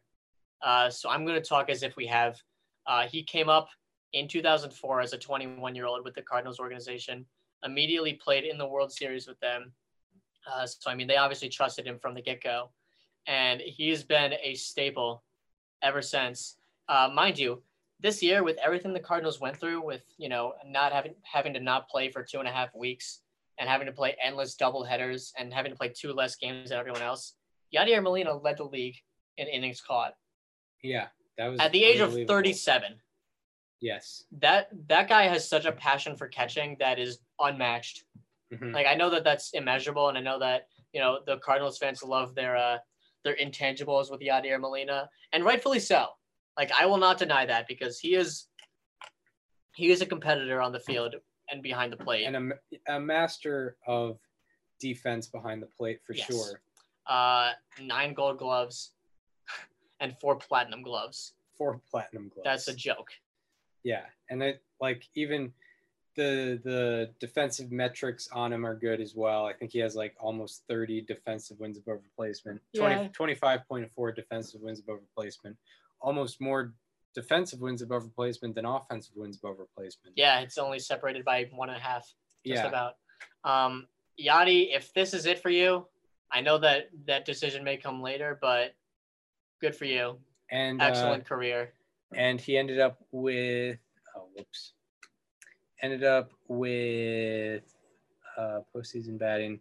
Uh, 0.62 0.88
so 0.88 1.10
I'm 1.10 1.24
going 1.24 1.40
to 1.40 1.46
talk 1.46 1.68
as 1.68 1.82
if 1.82 1.96
we 1.96 2.06
have. 2.06 2.40
Uh, 2.86 3.06
he 3.08 3.22
came 3.22 3.48
up 3.48 3.68
in 4.12 4.28
2004 4.28 5.00
as 5.00 5.12
a 5.12 5.18
21 5.18 5.74
year 5.74 5.86
old 5.86 6.04
with 6.04 6.14
the 6.14 6.22
Cardinals 6.22 6.60
organization, 6.60 7.26
immediately 7.64 8.14
played 8.14 8.44
in 8.44 8.56
the 8.58 8.66
World 8.66 8.92
Series 8.92 9.26
with 9.26 9.40
them. 9.40 9.72
Uh, 10.50 10.66
so, 10.66 10.90
I 10.90 10.94
mean, 10.94 11.06
they 11.06 11.16
obviously 11.16 11.48
trusted 11.48 11.86
him 11.86 11.98
from 11.98 12.14
the 12.14 12.22
get 12.22 12.42
go. 12.42 12.70
And 13.26 13.60
he's 13.60 14.02
been 14.04 14.34
a 14.42 14.54
staple 14.54 15.24
ever 15.82 16.02
since. 16.02 16.56
Uh, 16.90 17.08
mind 17.14 17.38
you, 17.38 17.62
this 18.00 18.22
year 18.22 18.42
with 18.42 18.58
everything 18.64 18.92
the 18.92 18.98
Cardinals 19.00 19.40
went 19.40 19.56
through, 19.56 19.80
with 19.80 20.02
you 20.18 20.28
know 20.28 20.54
not 20.66 20.92
having 20.92 21.14
having 21.22 21.54
to 21.54 21.60
not 21.60 21.88
play 21.88 22.10
for 22.10 22.22
two 22.24 22.40
and 22.40 22.48
a 22.48 22.52
half 22.52 22.74
weeks 22.74 23.20
and 23.58 23.68
having 23.68 23.86
to 23.86 23.92
play 23.92 24.16
endless 24.22 24.56
double 24.56 24.82
headers 24.84 25.32
and 25.38 25.54
having 25.54 25.70
to 25.70 25.78
play 25.78 25.88
two 25.88 26.12
less 26.12 26.34
games 26.34 26.70
than 26.70 26.78
everyone 26.78 27.02
else, 27.02 27.34
Yadier 27.74 28.02
Molina 28.02 28.34
led 28.34 28.56
the 28.56 28.64
league 28.64 28.96
in 29.38 29.46
innings 29.46 29.80
caught 29.80 30.14
yeah 30.82 31.06
that 31.38 31.46
was 31.46 31.60
at 31.60 31.72
the 31.72 31.84
age 31.84 32.00
of 32.00 32.12
37. 32.26 32.98
yes 33.80 34.24
That 34.40 34.68
that 34.88 35.08
guy 35.08 35.24
has 35.28 35.48
such 35.48 35.64
a 35.64 35.72
passion 35.72 36.16
for 36.16 36.26
catching 36.28 36.76
that 36.80 36.98
is 36.98 37.20
unmatched. 37.38 38.04
Mhm. 38.52 38.74
Like 38.74 38.86
I 38.86 38.94
know 38.94 39.10
that 39.10 39.24
that's 39.24 39.52
immeasurable, 39.52 40.08
and 40.08 40.18
I 40.18 40.20
know 40.20 40.38
that 40.40 40.66
you 40.92 41.00
know 41.00 41.20
the 41.24 41.38
Cardinals 41.38 41.78
fans 41.78 42.02
love 42.02 42.34
their 42.34 42.56
uh 42.56 42.78
their 43.24 43.36
intangibles 43.36 44.10
with 44.10 44.20
Yadier 44.20 44.58
Molina, 44.60 45.08
and 45.32 45.44
rightfully 45.44 45.78
so. 45.78 46.08
Like 46.56 46.72
I 46.72 46.86
will 46.86 46.98
not 46.98 47.18
deny 47.18 47.46
that 47.46 47.66
because 47.68 47.98
he 47.98 48.14
is 48.14 48.46
he 49.74 49.90
is 49.90 50.00
a 50.02 50.06
competitor 50.06 50.60
on 50.60 50.72
the 50.72 50.80
field 50.80 51.14
and 51.50 51.62
behind 51.62 51.92
the 51.92 51.96
plate. 51.96 52.24
and 52.26 52.52
a, 52.88 52.94
a 52.96 53.00
master 53.00 53.76
of 53.86 54.18
defense 54.80 55.26
behind 55.26 55.62
the 55.62 55.66
plate 55.66 56.00
for 56.06 56.14
Yes. 56.14 56.26
sure 56.26 56.60
uh, 57.06 57.52
nine 57.80 58.14
gold 58.14 58.38
gloves 58.38 58.92
and 60.00 60.16
four 60.20 60.36
platinum 60.36 60.82
gloves. 60.82 61.32
four 61.56 61.80
platinum 61.90 62.28
gloves 62.28 62.44
That's 62.44 62.68
a 62.68 62.74
joke. 62.74 63.10
Yeah, 63.84 64.04
and 64.28 64.42
it 64.42 64.62
like 64.80 65.08
even 65.14 65.52
the 66.16 66.60
the 66.64 67.10
defensive 67.20 67.70
metrics 67.72 68.28
on 68.32 68.52
him 68.52 68.66
are 68.66 68.74
good 68.74 69.00
as 69.00 69.14
well. 69.14 69.46
I 69.46 69.52
think 69.54 69.72
he 69.72 69.78
has 69.78 69.94
like 69.94 70.14
almost 70.20 70.64
30 70.68 71.02
defensive 71.02 71.58
wins 71.60 71.78
above 71.78 72.00
replacement. 72.04 72.60
20, 72.76 72.94
Yeah. 72.94 73.08
25.4 73.18 74.14
defensive 74.14 74.60
wins 74.60 74.80
above 74.80 74.98
replacement. 75.00 75.56
Almost 76.00 76.40
more 76.40 76.72
defensive 77.14 77.60
wins 77.60 77.82
above 77.82 78.04
replacement 78.04 78.54
than 78.54 78.64
offensive 78.64 79.12
wins 79.16 79.36
above 79.42 79.58
replacement. 79.58 80.16
Yeah, 80.16 80.40
it's 80.40 80.58
only 80.58 80.78
separated 80.78 81.24
by 81.24 81.48
one 81.52 81.68
and 81.68 81.78
a 81.78 81.80
half, 81.80 82.02
just 82.46 82.62
yeah. 82.62 82.68
about. 82.68 82.94
Um, 83.44 83.86
Yadi, 84.18 84.74
if 84.74 84.92
this 84.94 85.12
is 85.14 85.26
it 85.26 85.40
for 85.40 85.50
you, 85.50 85.86
I 86.30 86.40
know 86.40 86.58
that 86.58 86.90
that 87.06 87.24
decision 87.24 87.64
may 87.64 87.76
come 87.76 88.00
later, 88.02 88.38
but 88.40 88.74
good 89.60 89.74
for 89.74 89.84
you. 89.86 90.18
and 90.50 90.80
uh, 90.80 90.84
Excellent 90.86 91.24
career. 91.26 91.72
and 92.14 92.40
he 92.40 92.56
ended 92.56 92.80
up 92.80 92.98
with 93.12 93.78
oh 94.16 94.26
whoops 94.34 94.72
ended 95.82 96.02
up 96.02 96.32
with 96.48 97.62
uh 98.36 98.60
postseason 98.74 99.16
batting 99.18 99.60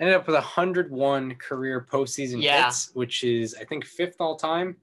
ended 0.00 0.14
up 0.16 0.26
with 0.26 0.34
101 0.34 1.34
career 1.36 1.86
postseason 1.88 2.42
Yeah. 2.42 2.64
hits 2.66 2.90
which 2.94 3.22
is 3.22 3.54
i 3.60 3.64
think 3.64 3.84
fifth 3.84 4.16
all 4.18 4.34
time 4.36 4.76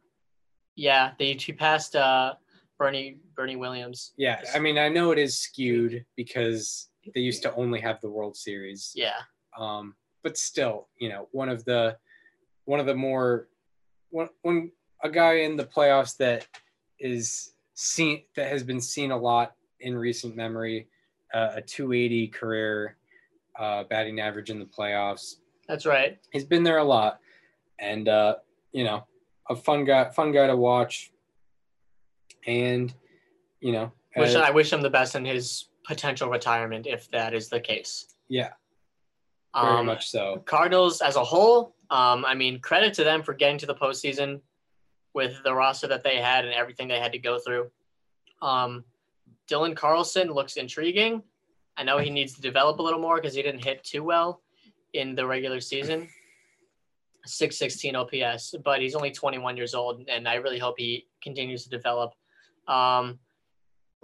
Yeah, 0.75 1.11
they 1.19 1.33
he 1.33 1.53
passed 1.53 1.95
uh, 1.95 2.33
Bernie 2.77 3.17
Bernie 3.35 3.55
Williams. 3.55 4.11
yeah 4.17 4.41
i 4.53 4.59
mean 4.59 4.77
i 4.77 4.89
know 4.89 5.11
it 5.11 5.17
is 5.17 5.37
skewed 5.37 6.05
because 6.15 6.89
they 7.13 7.21
used 7.21 7.41
to 7.43 7.53
only 7.55 7.79
have 7.79 7.99
the 8.01 8.09
world 8.09 8.35
series 8.35 8.91
Yeah, 8.95 9.21
um 9.57 9.95
but 10.23 10.37
still 10.37 10.87
you 10.99 11.09
know 11.09 11.27
one 11.31 11.49
of 11.49 11.63
the 11.65 11.97
one 12.65 12.79
of 12.79 12.85
the 12.85 12.95
more 12.95 13.47
one, 14.09 14.29
one 14.41 14.71
a 15.03 15.09
guy 15.09 15.33
in 15.47 15.55
the 15.55 15.65
playoffs 15.65 16.17
that 16.17 16.47
is 16.99 17.53
seen 17.73 18.23
that 18.35 18.49
has 18.49 18.63
been 18.63 18.81
seen 18.81 19.11
a 19.11 19.17
lot 19.17 19.53
in 19.79 19.95
recent 19.95 20.35
memory 20.35 20.87
uh, 21.33 21.51
a 21.55 21.61
280 21.61 22.27
career 22.27 22.97
uh, 23.57 23.83
batting 23.85 24.19
average 24.19 24.49
in 24.49 24.59
the 24.59 24.65
playoffs 24.65 25.35
that's 25.67 25.85
right. 25.85 26.19
he's 26.31 26.45
been 26.45 26.63
there 26.63 26.79
a 26.79 26.83
lot 26.83 27.19
and 27.79 28.09
uh 28.09 28.35
you 28.71 28.83
know 28.83 29.05
a 29.49 29.55
fun 29.55 29.85
guy 29.85 30.09
fun 30.09 30.31
guy 30.31 30.47
to 30.47 30.55
watch 30.55 31.11
and 32.45 32.93
you 33.59 33.71
know 33.71 33.91
Wish 34.15 34.35
I 34.35 34.51
wish 34.51 34.71
him 34.71 34.81
the 34.81 34.89
best 34.91 35.15
in 35.15 35.25
his 35.25 35.69
potential 35.85 36.29
retirement 36.29 36.85
if 36.85 37.09
that 37.11 37.33
is 37.33 37.49
the 37.49 37.59
case. 37.59 38.15
yeah 38.29 38.51
very 39.55 39.77
Um, 39.79 39.85
much 39.85 40.07
so 40.09 40.41
Cardinals 40.45 41.01
as 41.01 41.15
a 41.15 41.23
whole, 41.23 41.75
um, 41.89 42.25
I 42.25 42.33
mean, 42.35 42.59
credit 42.59 42.93
to 42.95 43.03
them 43.03 43.21
for 43.21 43.33
getting 43.33 43.57
to 43.59 43.65
the 43.67 43.75
postseason 43.75 44.41
with 45.13 45.41
the 45.43 45.53
roster 45.53 45.87
that 45.87 46.03
they 46.03 46.17
had 46.17 46.43
and 46.45 46.53
everything 46.53 46.87
they 46.87 46.99
had 46.99 47.11
to 47.11 47.19
go 47.19 47.37
through. 47.37 47.69
Um, 48.41 48.83
Dylan 49.49 49.75
Carlson 49.75 50.31
looks 50.31 50.55
intriguing. 50.57 51.21
I 51.77 51.83
know 51.83 51.99
he 51.99 52.09
needs 52.09 52.33
to 52.33 52.41
develop 52.41 52.79
a 52.79 52.81
little 52.81 52.99
more 52.99 53.15
because 53.17 53.35
he 53.35 53.41
didn't 53.43 53.63
hit 53.63 53.83
too 53.83 54.03
well 54.03 54.41
in 54.93 55.13
the 55.15 55.25
regular 55.25 55.59
season. 55.59 56.07
616 57.25 57.95
OPS, 57.95 58.55
but 58.63 58.81
he's 58.81 58.95
only 58.95 59.11
21 59.11 59.55
years 59.57 59.73
old, 59.73 60.03
and 60.09 60.27
I 60.27 60.35
really 60.35 60.59
hope 60.59 60.75
he 60.77 61.07
continues 61.21 61.63
to 61.63 61.69
develop. 61.69 62.13
Um, 62.67 63.19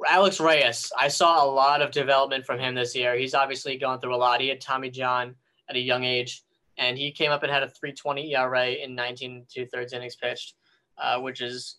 Alex 0.08 0.40
Reyes. 0.40 0.92
I 0.98 1.08
saw 1.08 1.44
a 1.44 1.48
lot 1.48 1.82
of 1.82 1.92
development 1.92 2.46
from 2.46 2.60
him 2.60 2.76
this 2.76 2.96
year. 2.96 3.18
He's 3.18 3.34
obviously 3.34 3.78
gone 3.78 4.00
through 4.00 4.16
a 4.16 4.18
lot. 4.18 4.42
He 4.42 4.48
had 4.48 4.62
Tommy 4.62 4.90
John 4.90 5.36
at 5.70 5.76
a 5.76 5.80
young 5.80 6.04
age, 6.04 6.44
and 6.78 6.98
he 6.98 7.12
came 7.12 7.32
up 7.32 7.44
and 7.44 7.52
had 7.52 7.64
a 7.64 7.70
320 7.70 8.34
ERA 8.34 8.70
in 8.70 8.96
19 8.96 9.46
two 9.50 9.66
thirds 9.66 9.94
innings 9.94 10.16
pitched, 10.16 10.56
uh, 10.98 11.20
which 11.20 11.42
is, 11.42 11.78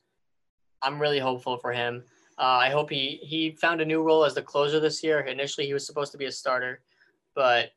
I'm 0.83 1.01
really 1.01 1.19
hopeful 1.19 1.57
for 1.57 1.73
him. 1.73 2.05
Uh, 2.39 2.43
I 2.43 2.71
hope 2.71 2.89
he 2.89 3.21
he 3.23 3.51
found 3.51 3.81
a 3.81 3.85
new 3.85 4.03
role 4.03 4.25
as 4.25 4.35
the 4.35 4.43
closer 4.43 4.81
this 4.81 5.03
year. 5.03 5.21
Initially, 5.21 5.67
he 5.67 5.75
was 5.75 5.87
supposed 5.87 6.13
to 6.13 6.19
be 6.19 6.25
a 6.25 6.33
starter, 6.33 6.81
but 7.35 7.71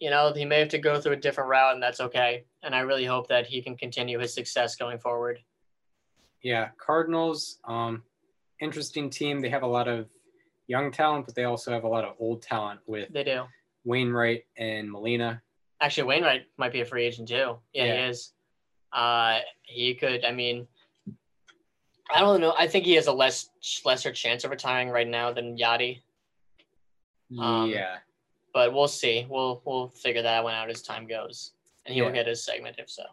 you 0.00 0.10
know 0.10 0.32
he 0.34 0.44
may 0.44 0.58
have 0.60 0.68
to 0.70 0.78
go 0.78 1.00
through 1.00 1.12
a 1.12 1.16
different 1.16 1.48
route, 1.50 1.74
and 1.74 1.82
that's 1.82 2.00
okay. 2.00 2.44
And 2.62 2.74
I 2.74 2.80
really 2.80 3.04
hope 3.04 3.28
that 3.28 3.46
he 3.46 3.62
can 3.62 3.76
continue 3.76 4.18
his 4.18 4.34
success 4.34 4.74
going 4.76 4.98
forward. 4.98 5.38
Yeah, 6.42 6.70
Cardinals, 6.78 7.58
um, 7.64 8.02
interesting 8.60 9.10
team. 9.10 9.40
They 9.40 9.50
have 9.50 9.62
a 9.62 9.66
lot 9.66 9.86
of 9.88 10.08
young 10.66 10.90
talent, 10.90 11.26
but 11.26 11.34
they 11.34 11.44
also 11.44 11.70
have 11.70 11.84
a 11.84 11.88
lot 11.88 12.04
of 12.04 12.14
old 12.18 12.42
talent 12.42 12.80
with 12.86 13.12
They 13.12 13.24
do. 13.24 13.44
Wainwright 13.84 14.44
and 14.56 14.90
Molina. 14.90 15.42
Actually, 15.82 16.04
Wainwright 16.04 16.46
might 16.56 16.72
be 16.72 16.80
a 16.80 16.84
free 16.84 17.04
agent 17.04 17.28
too. 17.28 17.58
Yeah, 17.72 17.84
Yeah. 17.84 17.96
he 18.04 18.08
is. 18.10 18.32
Uh, 18.92 19.38
he 19.62 19.94
could. 19.94 20.24
I 20.24 20.32
mean, 20.32 20.66
I 22.12 22.20
don't 22.20 22.40
know. 22.40 22.54
I 22.58 22.66
think 22.66 22.84
he 22.86 22.94
has 22.94 23.06
a 23.06 23.12
less 23.12 23.50
lesser 23.84 24.12
chance 24.12 24.44
of 24.44 24.50
retiring 24.50 24.88
right 24.88 25.06
now 25.08 25.32
than 25.32 25.56
Yadi, 25.56 26.00
Um, 27.38 27.70
yeah, 27.70 27.98
but 28.52 28.72
we'll 28.72 28.88
see. 28.88 29.26
We'll 29.28 29.62
we'll 29.64 29.88
figure 29.88 30.22
that 30.22 30.42
one 30.44 30.54
out 30.54 30.70
as 30.70 30.82
time 30.82 31.06
goes, 31.06 31.52
and 31.86 31.94
he 31.94 32.02
will 32.02 32.12
get 32.12 32.26
his 32.26 32.44
segment 32.44 32.76
if 32.78 32.90
so. 32.90 33.04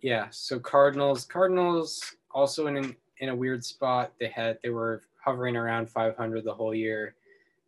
yeah. 0.00 0.26
So 0.30 0.58
Cardinals, 0.58 1.24
Cardinals 1.24 2.14
also 2.30 2.66
in 2.66 2.76
an, 2.76 2.96
in 3.18 3.28
a 3.30 3.34
weird 3.34 3.64
spot. 3.64 4.12
They 4.20 4.28
had 4.28 4.58
they 4.62 4.70
were 4.70 5.02
hovering 5.24 5.56
around 5.56 5.90
500 5.90 6.44
the 6.44 6.54
whole 6.54 6.74
year. 6.74 7.14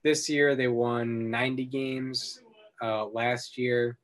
This 0.05 0.29
year 0.29 0.55
they 0.55 0.69
won 0.69 1.31
90 1.31 1.65
games. 1.65 2.41
Uh, 2.81 3.07
last 3.07 3.59
year, 3.59 3.99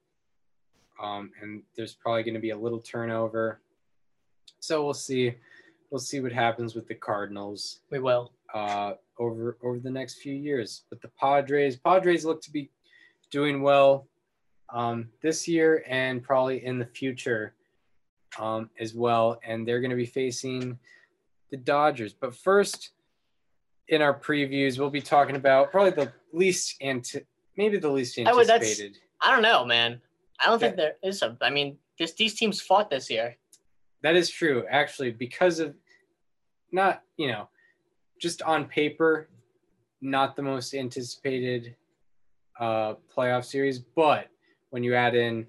um, 1.00 1.30
and 1.40 1.62
there's 1.76 1.94
probably 1.94 2.24
going 2.24 2.34
to 2.34 2.40
be 2.40 2.50
a 2.50 2.58
little 2.58 2.80
turnover. 2.80 3.60
So 4.58 4.84
we'll 4.84 4.94
see. 4.94 5.36
We'll 5.90 6.00
see 6.00 6.18
what 6.18 6.32
happens 6.32 6.74
with 6.74 6.88
the 6.88 6.96
Cardinals. 6.96 7.78
We 7.90 8.00
will. 8.00 8.32
uh, 8.52 8.94
over 9.18 9.56
over 9.62 9.78
the 9.78 9.90
next 9.90 10.16
few 10.20 10.34
years. 10.34 10.84
But 10.90 11.00
the 11.00 11.08
Padres, 11.20 11.76
Padres 11.76 12.24
look 12.24 12.42
to 12.42 12.50
be 12.50 12.70
doing 13.30 13.62
well 13.62 14.06
um, 14.72 15.08
this 15.22 15.46
year 15.48 15.84
and 15.88 16.22
probably 16.22 16.64
in 16.64 16.78
the 16.78 16.86
future 16.86 17.54
um, 18.38 18.70
as 18.80 18.94
well. 18.94 19.38
And 19.44 19.66
they're 19.66 19.80
going 19.80 19.90
to 19.90 19.96
be 19.96 20.06
facing 20.06 20.78
the 21.50 21.56
Dodgers. 21.56 22.12
But 22.12 22.34
first, 22.34 22.90
in 23.88 24.02
our 24.02 24.18
previews, 24.18 24.78
we'll 24.78 24.90
be 24.90 25.00
talking 25.02 25.36
about 25.36 25.70
probably 25.70 25.90
the 25.90 26.12
least 26.32 26.76
anti- 26.80 27.24
maybe 27.56 27.78
the 27.78 27.90
least 27.90 28.18
I 28.18 28.32
would- 28.36 28.48
I 29.20 29.30
don't 29.30 29.42
know, 29.42 29.64
man. 29.64 30.00
I 30.40 30.46
don't 30.46 30.58
think 30.58 30.76
there 30.76 30.96
is 31.02 31.22
a. 31.22 31.36
I 31.40 31.50
mean, 31.50 31.78
this 31.98 32.12
these 32.12 32.34
teams 32.34 32.60
fought 32.60 32.90
this 32.90 33.08
year. 33.08 33.36
That 34.02 34.16
is 34.16 34.28
true, 34.28 34.66
actually, 34.68 35.12
because 35.12 35.60
of 35.60 35.74
not, 36.72 37.02
you 37.16 37.28
know, 37.28 37.48
just 38.24 38.40
on 38.40 38.64
paper, 38.64 39.28
not 40.00 40.34
the 40.34 40.40
most 40.40 40.72
anticipated 40.72 41.76
uh, 42.58 42.94
playoff 43.14 43.44
series, 43.44 43.78
but 43.78 44.28
when 44.70 44.82
you 44.82 44.94
add 44.94 45.14
in 45.14 45.46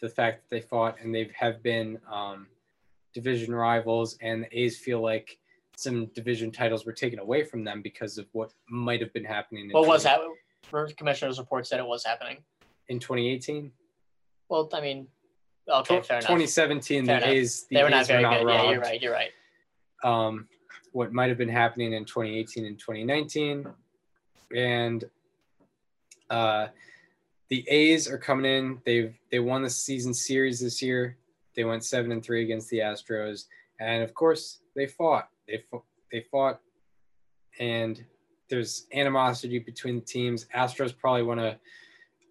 the 0.00 0.08
fact 0.08 0.40
that 0.40 0.48
they 0.48 0.62
fought 0.62 0.96
and 1.02 1.14
they 1.14 1.30
have 1.38 1.62
been 1.62 1.98
um, 2.10 2.46
division 3.12 3.54
rivals, 3.54 4.16
and 4.22 4.44
the 4.44 4.58
A's 4.58 4.78
feel 4.78 5.02
like 5.02 5.36
some 5.76 6.06
division 6.14 6.50
titles 6.50 6.86
were 6.86 6.94
taken 6.94 7.18
away 7.18 7.44
from 7.44 7.62
them 7.62 7.82
because 7.82 8.16
of 8.16 8.24
what 8.32 8.54
might 8.70 9.02
have 9.02 9.12
been 9.12 9.24
happening. 9.24 9.66
In 9.66 9.70
What 9.72 9.86
was 9.86 10.04
20 10.04 10.16
that? 10.72 10.96
Commissioner's 10.96 11.38
report 11.38 11.66
said 11.66 11.78
it 11.78 11.86
was 11.86 12.06
happening. 12.06 12.38
in 12.88 12.98
2018? 12.98 13.70
Well, 14.48 14.70
I 14.72 14.80
mean, 14.80 15.08
okay, 15.68 16.00
fair 16.00 16.16
enough. 16.20 16.28
2017, 16.28 17.04
Fair 17.04 17.20
the 17.20 17.26
enough. 17.26 17.36
A's, 17.36 17.66
the 17.66 17.76
They 17.76 17.82
were 17.82 17.90
not 17.90 18.00
A's 18.00 18.06
very 18.06 18.22
good. 18.22 18.48
Yeah, 18.48 18.70
you're 18.70 18.80
right. 18.80 19.02
You're 19.02 19.12
right. 19.12 19.30
um, 20.02 20.48
what 20.94 21.12
might 21.12 21.28
have 21.28 21.36
been 21.36 21.48
happening 21.48 21.92
in 21.92 22.04
2018 22.04 22.64
and 22.64 22.78
2019. 22.78 23.66
And 24.54 25.04
uh, 26.30 26.68
the 27.50 27.68
A's 27.68 28.08
are 28.08 28.16
coming 28.16 28.46
in. 28.46 28.80
They've 28.86 29.12
they 29.30 29.40
won 29.40 29.62
the 29.62 29.70
season 29.70 30.14
series 30.14 30.60
this 30.60 30.80
year. 30.80 31.16
They 31.56 31.64
went 31.64 31.84
seven 31.84 32.12
and 32.12 32.24
three 32.24 32.44
against 32.44 32.70
the 32.70 32.78
Astros, 32.78 33.46
and 33.80 34.04
of 34.04 34.14
course 34.14 34.60
they 34.76 34.86
fought. 34.86 35.28
They 35.48 35.64
fought. 35.68 35.84
They 36.12 36.24
fought, 36.30 36.60
and 37.58 38.02
there's 38.48 38.86
animosity 38.94 39.58
between 39.58 39.96
the 39.96 40.04
teams. 40.06 40.46
Astros 40.54 40.96
probably 40.96 41.24
want 41.24 41.40
to 41.40 41.58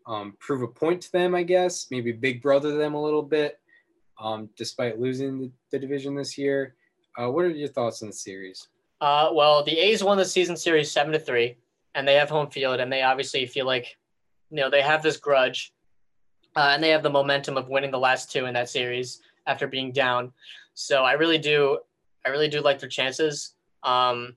um, 0.07 0.37
prove 0.39 0.61
a 0.61 0.67
point 0.67 1.01
to 1.01 1.11
them, 1.11 1.35
I 1.35 1.43
guess. 1.43 1.87
Maybe 1.91 2.13
big 2.13 2.41
brother 2.41 2.77
them 2.77 2.93
a 2.93 3.03
little 3.03 3.23
bit, 3.23 3.59
um, 4.17 4.49
despite 4.55 5.01
losing 5.01 5.37
the, 5.39 5.51
the 5.71 5.79
division 5.79 6.15
this 6.15 6.37
year. 6.37 6.75
Uh, 7.17 7.29
what 7.29 7.45
are 7.45 7.49
your 7.49 7.67
thoughts 7.67 8.01
on 8.01 8.09
the 8.09 8.13
series? 8.13 8.67
Uh, 9.01 9.29
well, 9.33 9.63
the 9.63 9.77
A's 9.77 10.03
won 10.03 10.17
the 10.17 10.25
season 10.25 10.55
series 10.55 10.91
seven 10.91 11.11
to 11.13 11.19
three, 11.19 11.57
and 11.93 12.07
they 12.07 12.15
have 12.15 12.29
home 12.29 12.49
field, 12.49 12.79
and 12.79 12.91
they 12.91 13.03
obviously 13.03 13.45
feel 13.45 13.65
like, 13.65 13.97
you 14.49 14.57
know, 14.57 14.69
they 14.69 14.81
have 14.81 15.03
this 15.03 15.17
grudge, 15.17 15.73
uh, 16.55 16.71
and 16.73 16.83
they 16.83 16.89
have 16.89 17.03
the 17.03 17.09
momentum 17.09 17.57
of 17.57 17.69
winning 17.69 17.91
the 17.91 17.99
last 17.99 18.31
two 18.31 18.45
in 18.45 18.53
that 18.53 18.69
series 18.69 19.21
after 19.45 19.67
being 19.67 19.91
down. 19.91 20.31
So 20.73 21.03
I 21.03 21.13
really 21.13 21.37
do, 21.37 21.79
I 22.25 22.29
really 22.29 22.47
do 22.47 22.61
like 22.61 22.79
their 22.79 22.89
chances. 22.89 23.55
Um, 23.83 24.35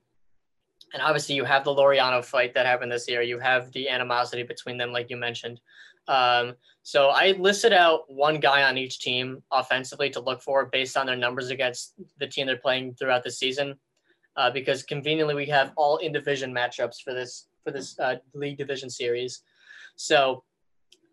and 0.93 1.01
obviously, 1.01 1.35
you 1.35 1.45
have 1.45 1.63
the 1.63 1.73
Laureano 1.73 2.23
fight 2.23 2.53
that 2.53 2.65
happened 2.65 2.91
this 2.91 3.07
year. 3.09 3.21
You 3.21 3.39
have 3.39 3.71
the 3.71 3.89
animosity 3.89 4.43
between 4.43 4.77
them, 4.77 4.91
like 4.91 5.09
you 5.09 5.17
mentioned. 5.17 5.59
Um, 6.07 6.55
so 6.83 7.09
I 7.09 7.31
listed 7.31 7.73
out 7.73 8.03
one 8.07 8.39
guy 8.39 8.63
on 8.63 8.77
each 8.77 8.99
team 8.99 9.43
offensively 9.51 10.09
to 10.11 10.21
look 10.21 10.41
for 10.41 10.67
based 10.67 10.95
on 10.95 11.05
their 11.05 11.17
numbers 11.17 11.49
against 11.49 11.95
the 12.17 12.27
team 12.27 12.47
they're 12.47 12.57
playing 12.57 12.95
throughout 12.95 13.23
the 13.23 13.31
season 13.31 13.75
uh, 14.37 14.51
because 14.51 14.83
conveniently 14.83 15.35
we 15.35 15.47
have 15.47 15.73
all 15.75 15.97
in 15.97 16.13
division 16.13 16.53
matchups 16.53 17.01
for 17.03 17.13
this 17.13 17.47
for 17.63 17.71
this 17.71 17.99
uh, 17.99 18.15
league 18.33 18.57
division 18.57 18.89
series. 18.89 19.41
So 19.97 20.43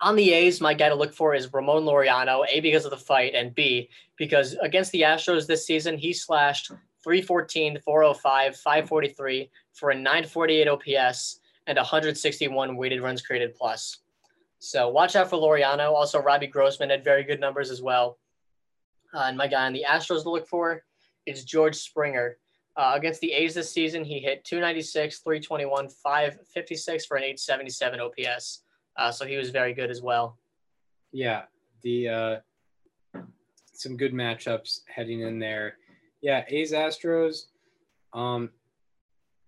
on 0.00 0.14
the 0.14 0.32
A's, 0.32 0.60
my 0.60 0.74
guy 0.74 0.90
to 0.90 0.94
look 0.94 1.12
for 1.12 1.34
is 1.34 1.52
Ramon 1.52 1.84
Laureano, 1.84 2.44
A 2.48 2.60
because 2.60 2.84
of 2.84 2.90
the 2.90 2.96
fight, 2.96 3.34
and 3.34 3.54
B 3.54 3.88
because 4.16 4.54
against 4.62 4.92
the 4.92 5.00
Astros 5.02 5.46
this 5.46 5.66
season 5.66 5.98
he 5.98 6.12
slashed 6.12 6.70
314, 7.02 7.80
405, 7.84 8.56
543 8.56 9.50
for 9.72 9.90
a 9.90 9.94
948 9.94 10.68
OPS 10.68 11.40
and 11.66 11.76
161 11.76 12.76
weighted 12.76 13.02
runs 13.02 13.22
created 13.22 13.54
plus. 13.54 14.03
So 14.64 14.88
watch 14.88 15.14
out 15.14 15.28
for 15.28 15.36
Laureano. 15.36 15.92
Also, 15.92 16.18
Robbie 16.22 16.46
Grossman 16.46 16.88
had 16.88 17.04
very 17.04 17.22
good 17.22 17.38
numbers 17.38 17.70
as 17.70 17.82
well. 17.82 18.18
Uh, 19.12 19.24
and 19.24 19.36
my 19.36 19.46
guy 19.46 19.66
on 19.66 19.74
the 19.74 19.84
Astros 19.86 20.22
to 20.22 20.30
look 20.30 20.48
for 20.48 20.82
is 21.26 21.44
George 21.44 21.76
Springer. 21.76 22.38
Uh, 22.74 22.92
against 22.94 23.20
the 23.20 23.30
A's 23.32 23.52
this 23.54 23.70
season, 23.70 24.04
he 24.04 24.20
hit 24.20 24.42
296, 24.44 25.18
321, 25.18 25.90
556 25.90 27.04
for 27.04 27.18
an 27.18 27.24
877 27.24 28.00
OPS. 28.00 28.62
Uh, 28.96 29.12
so 29.12 29.26
he 29.26 29.36
was 29.36 29.50
very 29.50 29.74
good 29.74 29.90
as 29.90 30.00
well. 30.00 30.38
Yeah, 31.12 31.42
the 31.82 32.08
uh, 32.08 33.20
some 33.74 33.98
good 33.98 34.14
matchups 34.14 34.80
heading 34.88 35.20
in 35.20 35.38
there. 35.38 35.76
Yeah, 36.22 36.42
A's 36.48 36.72
Astros. 36.72 37.48
Um, 38.14 38.48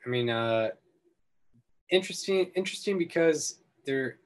I 0.05 0.11
mean, 0.11 0.29
uh, 0.29 0.69
interesting, 1.91 2.51
interesting 2.55 2.99
because 2.99 3.61
they're 3.87 4.19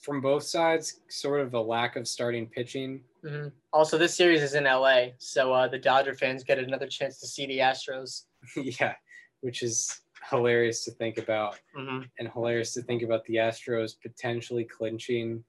from 0.00 0.20
both 0.20 0.42
sides 0.42 1.00
sort 1.08 1.40
of 1.40 1.54
a 1.54 1.60
lack 1.60 1.96
of 1.96 2.08
starting 2.08 2.46
pitching. 2.46 3.02
hmm 3.26 3.48
Also, 3.72 3.98
this 3.98 4.14
series 4.14 4.42
is 4.42 4.54
in 4.54 4.64
LA, 4.64 5.08
so 5.18 5.52
uh, 5.52 5.68
the 5.68 5.78
Dodger 5.78 6.14
fans 6.14 6.42
get 6.42 6.58
another 6.58 6.86
chance 6.86 7.20
to 7.20 7.26
see 7.26 7.46
the 7.46 7.58
Astros. 7.58 8.24
yeah, 8.56 8.94
which 9.42 9.62
is 9.62 10.00
hilarious 10.30 10.84
to 10.84 10.90
think 10.92 11.18
about, 11.18 11.58
hmm 11.74 12.00
and 12.18 12.28
hilarious 12.32 12.72
to 12.74 12.82
think 12.82 13.02
about 13.02 13.24
the 13.26 13.36
Astros 13.36 13.92
potentially 14.02 14.64
clinching 14.64 15.44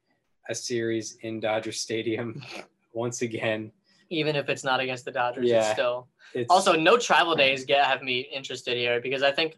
a 0.50 0.56
series 0.56 1.18
in 1.22 1.40
Dodger 1.40 1.72
Stadium 1.72 2.42
once 2.94 3.22
again. 3.22 3.72
Even 4.10 4.36
if 4.36 4.50
it's 4.50 4.64
not 4.66 4.80
against 4.82 5.06
the 5.06 5.12
Dodgers, 5.12 5.46
it's 5.46 5.54
Yeah. 5.54 5.74
still. 5.74 6.08
It's 6.34 6.50
Also, 6.52 6.76
no 6.76 6.98
travel 6.98 7.36
days 7.36 7.66
get 7.66 7.86
have 7.86 8.02
me 8.04 8.20
interested 8.34 8.76
here 8.78 9.00
because 9.02 9.24
I 9.24 9.32
think 9.32 9.58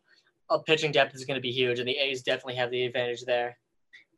a 0.50 0.60
pitching 0.60 0.92
depth 0.92 1.16
is 1.16 1.26
going 1.26 1.36
to 1.36 1.42
be 1.42 1.52
huge, 1.52 1.80
and 1.80 1.88
the 1.88 1.98
A's 1.98 2.22
definitely 2.22 2.56
have 2.56 2.70
the 2.70 2.86
advantage 2.86 3.24
there. 3.26 3.58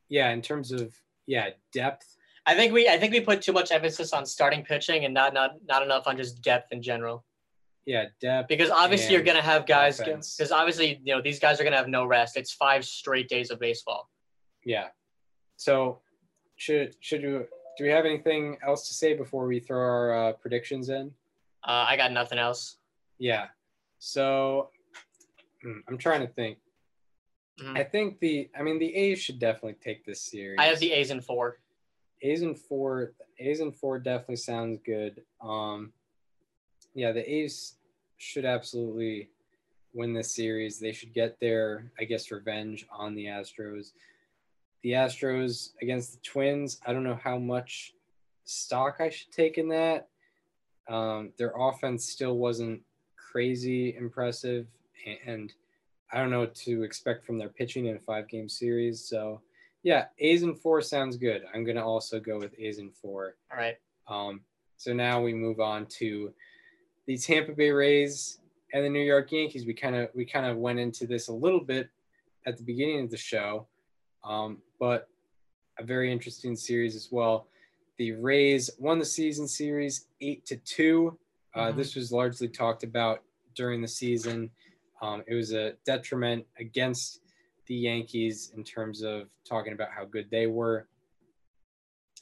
Yeah, 0.10 0.32
in 0.32 0.41
terms 0.41 0.72
of 0.72 0.94
yeah 1.27 1.49
depth. 1.73 2.15
I 2.45 2.56
think 2.56 2.73
we 2.73 2.88
I 2.88 2.98
think 2.98 3.14
we 3.14 3.22
put 3.22 3.41
too 3.41 3.53
much 3.53 3.72
emphasis 3.72 4.14
on 4.14 4.26
starting 4.26 4.64
pitching 4.64 5.06
and 5.06 5.14
not 5.14 5.34
not 5.34 5.56
not 5.68 5.84
enough 5.84 6.07
on 6.07 6.18
just 6.18 6.41
depth 6.41 6.72
in 6.72 6.82
general. 6.82 7.26
Yeah, 7.86 8.06
depth. 8.19 8.49
Because 8.49 8.69
obviously 8.69 9.14
you're 9.14 9.23
gonna 9.23 9.41
have 9.41 9.65
guys 9.65 9.98
because 9.99 10.52
obviously 10.52 10.99
you 11.03 11.15
know 11.15 11.22
these 11.22 11.40
guys 11.40 11.60
are 11.60 11.64
gonna 11.64 11.77
have 11.77 11.88
no 11.88 12.06
rest. 12.06 12.38
It's 12.38 12.52
five 12.52 12.86
straight 12.86 13.30
days 13.30 13.52
of 13.52 13.60
baseball. 13.60 14.10
Yeah. 14.64 14.88
So, 15.57 16.02
should 16.56 16.95
should 16.99 17.22
you 17.22 17.45
do 17.77 17.84
we 17.84 17.90
have 17.90 18.06
anything 18.06 18.57
else 18.65 18.88
to 18.88 18.94
say 18.94 19.14
before 19.14 19.48
we 19.48 19.60
throw 19.60 19.80
our 19.80 20.30
uh, 20.30 20.34
predictions 20.34 20.90
in? 20.90 21.11
Uh, 21.64 21.86
I 21.88 21.98
got 21.98 22.11
nothing 22.11 22.38
else. 22.38 22.77
Yeah. 23.18 23.48
So, 23.98 24.69
Hmm, 25.65 25.80
I'm 25.88 25.98
trying 25.98 26.22
to 26.22 26.27
think. 26.27 26.60
Mhm. 27.60 27.77
I 27.77 27.84
think 27.84 28.19
the 28.19 28.49
I 28.57 28.64
mean 28.64 28.80
the 28.80 28.94
A's 28.95 29.19
should 29.19 29.40
definitely 29.40 29.76
take 29.82 30.06
this 30.06 30.22
series. 30.22 30.57
I 30.60 30.65
have 30.65 30.80
the 30.80 30.91
A's 30.91 31.11
in 31.11 31.22
four. 31.22 31.60
A's 32.22 32.41
and 32.41 32.57
four. 32.57 33.14
A's 33.40 33.60
and 33.60 33.76
four 33.76 33.99
definitely 33.99 34.38
sounds 34.38 34.80
good. 34.86 35.23
Um, 35.41 35.94
yeah, 36.94 37.11
the 37.11 37.30
A's 37.30 37.76
should 38.18 38.45
absolutely 38.45 39.30
win 39.94 40.14
this 40.14 40.34
series. 40.34 40.80
They 40.80 40.91
should 40.91 41.14
get 41.14 41.40
their, 41.40 41.91
I 41.99 42.06
guess, 42.06 42.32
revenge 42.32 42.86
on 42.90 43.15
the 43.15 43.26
Astros. 43.26 43.91
The 44.82 44.91
Astros 44.91 45.72
against 45.82 46.14
the 46.14 46.19
Twins. 46.22 46.80
I 46.86 46.94
don't 46.94 47.03
know 47.03 47.19
how 47.22 47.38
much 47.38 47.94
stock 48.44 48.98
I 48.99 49.10
should 49.10 49.32
take 49.32 49.57
in 49.57 49.69
that. 49.69 50.07
Um, 50.88 51.34
their 51.38 51.53
offense 51.57 52.06
still 52.06 52.38
wasn't 52.38 52.82
crazy 53.18 53.95
impressive, 53.95 54.68
and 55.26 55.53
I 56.11 56.19
don't 56.19 56.30
know 56.30 56.40
what 56.41 56.56
to 56.56 56.84
expect 56.84 57.26
from 57.26 57.38
their 57.38 57.49
pitching 57.49 57.88
in 57.88 57.95
a 57.95 57.99
five-game 57.99 58.48
series. 58.49 59.06
So 59.07 59.41
yeah, 59.84 60.06
A's 60.19 60.44
and 60.44 60.57
four 60.60 60.82
sounds 60.82 61.18
good. 61.18 61.44
I'm 61.53 61.64
gonna 61.64 61.86
also 61.86 62.19
go 62.19 62.40
with 62.40 62.53
A's 62.60 62.80
and 62.80 62.94
four. 62.94 63.36
All 63.52 63.57
right. 63.57 63.77
Um, 64.07 64.41
so 64.77 64.94
now 64.94 65.22
we 65.22 65.34
move 65.34 65.60
on 65.60 65.86
to 65.99 66.34
the 67.06 67.18
Tampa 67.18 67.53
Bay 67.53 67.72
Rays 67.72 68.40
and 68.73 68.84
the 68.84 68.90
New 68.90 69.03
York 69.03 69.32
Yankees. 69.32 69.65
We 69.65 69.73
kind 69.73 69.95
of 69.95 70.10
we 70.15 70.26
kind 70.26 70.45
of 70.45 70.57
went 70.57 70.80
into 70.80 71.06
this 71.07 71.27
a 71.27 71.34
little 71.34 71.60
bit 71.60 71.90
at 72.45 72.57
the 72.57 72.64
beginning 72.64 73.03
of 73.03 73.10
the 73.11 73.18
show, 73.18 73.68
um, 74.23 74.60
but 74.80 75.07
a 75.80 75.84
very 75.84 76.11
interesting 76.11 76.56
series 76.56 76.95
as 76.95 77.10
well. 77.11 77.48
The 77.98 78.11
Rays 78.14 78.69
won 78.80 78.99
the 78.99 79.06
season 79.06 79.48
series 79.48 80.07
eight 80.22 80.45
to 80.48 80.57
two. 80.57 81.18
Uh, 81.53 81.72
Mhm. 81.72 81.77
This 81.77 81.95
was 81.95 82.11
largely 82.11 82.48
talked 82.49 82.84
about 82.84 83.23
during 83.56 83.82
the 83.82 83.88
season. 83.88 84.52
Um, 85.02 85.24
it 85.28 85.34
was 85.34 85.52
a 85.54 85.74
detriment 85.86 86.46
against 86.60 87.22
the 87.68 87.76
Yankees 87.76 88.52
in 88.56 88.64
terms 88.64 89.02
of 89.02 89.28
talking 89.48 89.74
about 89.74 89.90
how 89.96 90.06
good 90.06 90.28
they 90.32 90.48
were. 90.48 90.88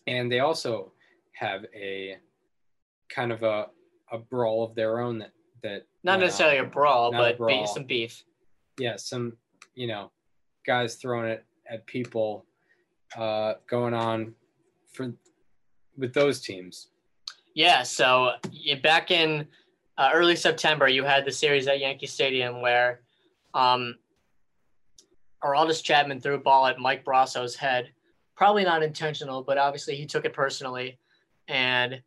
And 0.08 0.32
they 0.32 0.40
also 0.40 0.92
have 1.34 1.66
a 1.76 2.18
kind 3.10 3.32
of 3.32 3.44
a, 3.44 3.68
a 4.12 4.18
brawl 4.18 4.64
of 4.64 4.76
their 4.76 5.00
own 5.00 5.20
that, 5.20 5.32
that 5.62 5.84
Not 6.04 6.20
necessarily 6.20 6.58
a 6.58 6.64
brawl, 6.66 7.12
Not 7.12 7.20
but 7.20 7.32
be- 7.48 7.56
brawl. 7.56 7.68
some 7.68 7.86
beef. 7.86 8.24
Yeah, 8.80 8.96
some, 8.96 9.34
you 9.76 9.88
know, 9.88 10.12
guys 10.66 10.96
throwing 10.96 11.30
it 11.30 11.46
at 11.70 11.86
people 11.86 12.46
uh, 13.16 13.54
going 13.70 13.94
on 13.94 14.34
for 14.92 15.14
with 15.98 16.14
those 16.14 16.42
teams. 16.42 16.90
Yeah, 17.54 17.84
so 17.84 18.32
back 18.82 19.12
in 19.12 19.48
uh, 19.98 20.10
early 20.14 20.36
September, 20.36 20.88
you 20.88 21.04
had 21.04 21.26
the 21.26 21.32
series 21.32 21.68
at 21.68 21.80
Yankee 21.80 22.08
Stadium 22.08 22.62
where 22.62 23.02
um, 23.54 23.96
Aroldis 25.44 25.84
Chapman 25.84 26.20
threw 26.20 26.36
a 26.36 26.40
ball 26.40 26.66
at 26.66 26.80
Mike 26.80 27.06
Brosseau's 27.06 27.56
head. 27.56 27.92
Probably 28.36 28.64
not 28.64 28.82
intentional, 28.82 29.44
but 29.44 29.58
obviously 29.58 29.96
he 29.96 30.06
took 30.06 30.26
it 30.26 30.34
personally. 30.34 30.98
And 31.48 32.02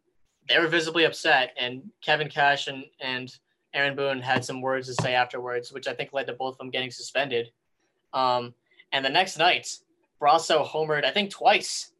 they 0.48 0.58
were 0.58 0.66
visibly 0.66 1.04
upset. 1.04 1.54
And 1.58 1.82
Kevin 2.02 2.28
Cash 2.28 2.66
and, 2.66 2.84
and 3.00 3.32
Aaron 3.74 3.94
Boone 3.94 4.20
had 4.20 4.44
some 4.44 4.60
words 4.60 4.88
to 4.88 4.94
say 5.02 5.14
afterwards, 5.14 5.72
which 5.72 5.86
I 5.86 5.92
think 5.92 6.12
led 6.12 6.26
to 6.26 6.32
both 6.32 6.54
of 6.54 6.58
them 6.58 6.70
getting 6.70 6.90
suspended. 6.90 7.50
Um, 8.12 8.54
and 8.92 9.04
the 9.04 9.10
next 9.10 9.38
night, 9.38 9.68
Brasso 10.20 10.66
homered, 10.66 11.04
I 11.04 11.10
think, 11.10 11.30
twice. 11.30 11.92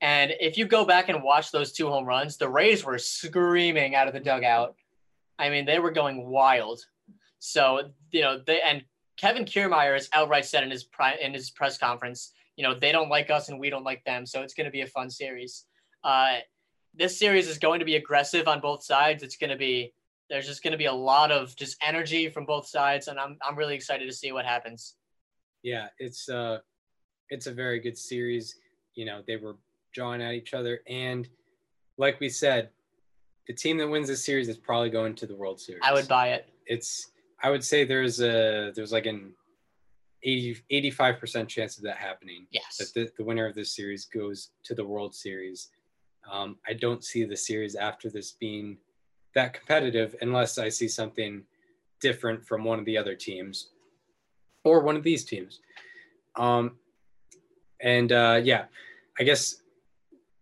And 0.00 0.32
if 0.40 0.58
you 0.58 0.66
go 0.66 0.84
back 0.84 1.08
and 1.08 1.22
watch 1.22 1.52
those 1.52 1.72
two 1.72 1.88
home 1.88 2.04
runs, 2.04 2.36
the 2.36 2.48
Rays 2.48 2.84
were 2.84 2.98
screaming 2.98 3.94
out 3.94 4.08
of 4.08 4.14
the 4.14 4.20
dugout. 4.20 4.74
I 5.40 5.48
mean, 5.48 5.64
they 5.64 5.78
were 5.78 5.90
going 5.90 6.26
wild. 6.26 6.80
So, 7.38 7.90
you 8.12 8.20
know, 8.20 8.40
they 8.46 8.60
and 8.60 8.84
Kevin 9.16 9.44
Kiermaier 9.44 9.94
has 9.94 10.08
outright 10.12 10.44
said 10.44 10.62
in 10.62 10.70
his 10.70 10.84
pri- 10.84 11.18
in 11.20 11.32
his 11.32 11.50
press 11.50 11.78
conference, 11.78 12.32
you 12.56 12.62
know, 12.62 12.74
they 12.74 12.92
don't 12.92 13.08
like 13.08 13.30
us 13.30 13.48
and 13.48 13.58
we 13.58 13.70
don't 13.70 13.84
like 13.84 14.04
them. 14.04 14.26
So 14.26 14.42
it's 14.42 14.54
going 14.54 14.66
to 14.66 14.70
be 14.70 14.82
a 14.82 14.86
fun 14.86 15.08
series. 15.08 15.64
Uh, 16.04 16.38
this 16.94 17.18
series 17.18 17.48
is 17.48 17.58
going 17.58 17.78
to 17.78 17.86
be 17.86 17.96
aggressive 17.96 18.48
on 18.48 18.60
both 18.60 18.82
sides. 18.84 19.22
It's 19.22 19.36
going 19.36 19.50
to 19.50 19.56
be 19.56 19.94
there's 20.28 20.46
just 20.46 20.62
going 20.62 20.72
to 20.72 20.78
be 20.78 20.84
a 20.84 20.92
lot 20.92 21.32
of 21.32 21.56
just 21.56 21.76
energy 21.82 22.28
from 22.28 22.44
both 22.44 22.66
sides, 22.66 23.08
and 23.08 23.18
I'm 23.18 23.38
I'm 23.42 23.56
really 23.56 23.74
excited 23.74 24.06
to 24.06 24.14
see 24.14 24.32
what 24.32 24.44
happens. 24.44 24.96
Yeah, 25.62 25.88
it's 25.98 26.28
uh 26.28 26.58
it's 27.30 27.46
a 27.46 27.52
very 27.52 27.80
good 27.80 27.96
series. 27.96 28.56
You 28.94 29.06
know, 29.06 29.22
they 29.26 29.36
were 29.36 29.56
drawing 29.94 30.20
at 30.20 30.34
each 30.34 30.54
other 30.54 30.80
and 30.86 31.28
like 32.00 32.18
we 32.18 32.30
said, 32.30 32.70
the 33.50 33.56
team 33.56 33.78
that 33.78 33.88
wins 33.88 34.06
this 34.06 34.24
series 34.24 34.48
is 34.48 34.56
probably 34.56 34.90
going 34.90 35.12
to 35.12 35.26
the 35.26 35.34
World 35.34 35.60
Series. 35.60 35.80
I 35.82 35.92
would 35.92 36.06
buy 36.06 36.28
it. 36.28 36.48
it's 36.66 37.10
I 37.42 37.50
would 37.50 37.64
say 37.64 37.82
there's 37.82 38.20
a 38.20 38.70
there's 38.76 38.92
like 38.92 39.06
an 39.06 39.32
80 40.22 40.62
85% 40.70 41.48
chance 41.48 41.76
of 41.76 41.82
that 41.82 41.96
happening. 41.96 42.46
Yes. 42.52 42.76
That 42.78 42.94
the, 42.94 43.10
the 43.18 43.24
winner 43.24 43.46
of 43.46 43.56
this 43.56 43.74
series 43.74 44.04
goes 44.04 44.50
to 44.62 44.76
the 44.76 44.84
World 44.84 45.16
Series. 45.16 45.70
Um, 46.30 46.58
I 46.64 46.74
don't 46.74 47.02
see 47.02 47.24
the 47.24 47.36
series 47.36 47.74
after 47.74 48.08
this 48.08 48.30
being 48.30 48.78
that 49.34 49.52
competitive 49.52 50.14
unless 50.20 50.56
I 50.56 50.68
see 50.68 50.86
something 50.86 51.42
different 52.00 52.46
from 52.46 52.62
one 52.62 52.78
of 52.78 52.84
the 52.84 52.96
other 52.96 53.16
teams 53.16 53.70
or 54.62 54.78
one 54.78 54.94
of 54.94 55.02
these 55.02 55.24
teams. 55.24 55.58
Um, 56.36 56.76
and 57.80 58.12
uh, 58.12 58.40
yeah, 58.44 58.66
I 59.18 59.24
guess 59.24 59.56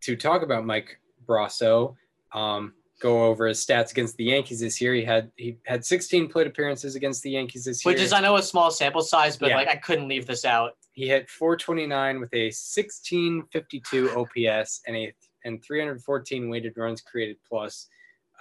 to 0.03 0.15
talk 0.15 0.43
about 0.43 0.67
Mike 0.67 1.01
Brosseau, 1.27 1.97
um, 2.35 2.75
go 3.01 3.25
over 3.25 3.47
his 3.47 3.65
stats 3.65 3.93
against 3.93 4.17
the 4.17 4.25
Yankees 4.25 4.61
this 4.61 4.81
year. 4.81 4.95
He 4.95 5.05
had 5.05 5.31
he 5.37 5.59
had 5.67 5.85
16 5.85 6.29
plate 6.29 6.47
appearances 6.47 6.97
against 6.97 7.23
the 7.23 7.31
Yankees 7.31 7.65
this 7.65 7.85
year. 7.85 7.93
Which 7.95 8.03
is 8.03 8.13
I 8.13 8.21
know 8.21 8.37
a 8.37 8.43
small 8.43 8.71
sample 8.71 9.03
size, 9.03 9.37
but 9.37 9.51
Yeah. 9.51 9.57
like 9.57 9.69
I 9.69 9.77
couldn't 9.77 10.09
leave 10.09 10.27
this 10.27 10.45
out. 10.45 10.73
he 10.93 11.07
hit 11.09 11.31
429 11.31 12.19
with 12.21 12.33
a 12.35 12.51
1652 12.51 14.11
OPS 14.17 14.81
and 14.87 14.97
a 14.97 15.13
and 15.45 15.63
314 15.63 16.49
weighted 16.51 16.77
runs 16.77 17.01
created 17.01 17.37
plus, 17.49 17.89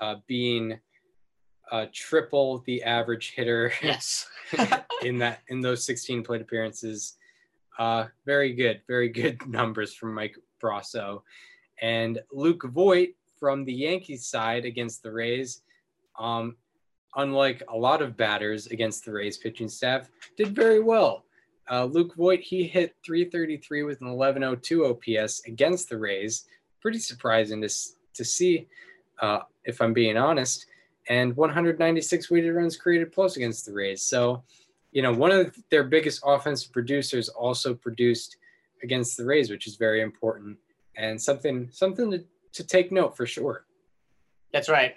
uh, 0.02 0.16
being 0.28 0.80
uh, 1.72 1.86
triple 1.94 2.64
the 2.66 2.82
average 2.84 3.34
hitter 3.36 3.72
Yes. 3.84 4.26
in 5.04 5.20
that 5.20 5.42
in 5.50 5.62
those 5.62 5.84
16 5.86 6.24
plate 6.24 6.42
appearances. 6.42 7.14
Uh, 7.78 8.06
very 8.26 8.54
good, 8.54 8.82
very 8.88 9.10
good 9.10 9.46
numbers 9.48 9.94
from 9.94 10.14
Mike 10.16 10.36
Brosseau. 10.62 11.22
And 11.80 12.20
Luke 12.32 12.64
Voit 12.64 13.10
from 13.40 13.66
the 13.66 13.74
Yankees 13.74 14.26
side 14.26 14.66
against 14.66 15.04
the 15.04 15.12
Rays, 15.12 15.62
um, 16.20 16.56
unlike 17.16 17.64
a 17.70 17.78
lot 17.78 18.02
of 18.02 18.18
batters 18.18 18.68
against 18.68 19.06
the 19.06 19.12
Rays 19.12 19.38
pitching 19.38 19.70
staff, 19.70 20.10
did 20.36 20.56
very 20.56 20.80
well. 20.80 21.24
Uh, 21.70 21.86
Luke 21.86 22.16
Voit, 22.16 22.40
he 22.40 22.64
hit 22.64 22.96
333 23.06 23.84
with 23.84 24.02
an 24.02 24.08
1102 24.08 24.86
OPS 24.86 25.42
against 25.46 25.90
the 25.90 25.98
Rays. 25.98 26.46
Pretty 26.82 27.00
surprising 27.00 27.62
to, 27.62 27.70
to 28.14 28.24
see, 28.24 28.68
uh, 29.22 29.40
if 29.66 29.82
I'm 29.82 29.94
being 29.94 30.18
honest. 30.18 30.66
And 31.10 31.36
196 31.36 32.30
weighted 32.30 32.54
runs 32.54 32.78
created 32.78 33.12
plus 33.12 33.38
against 33.38 33.66
the 33.66 33.74
Rays. 33.74 34.02
So, 34.02 34.44
you 34.92 35.02
know, 35.02 35.14
one 35.14 35.32
of 35.32 35.56
their 35.70 35.84
biggest 35.84 36.22
offensive 36.26 36.72
producers 36.72 37.30
also 37.30 37.74
produced 37.74 38.38
against 38.84 39.18
the 39.18 39.26
Rays, 39.26 39.50
which 39.50 39.68
is 39.68 39.76
very 39.76 40.02
important 40.02 40.58
and 40.98 41.22
something 41.22 41.70
something 41.72 42.12
to, 42.12 42.24
to 42.58 42.64
take 42.64 42.92
note 42.92 43.16
for 43.16 43.26
sure. 43.26 43.66
That's 44.52 44.70
right. 44.70 44.96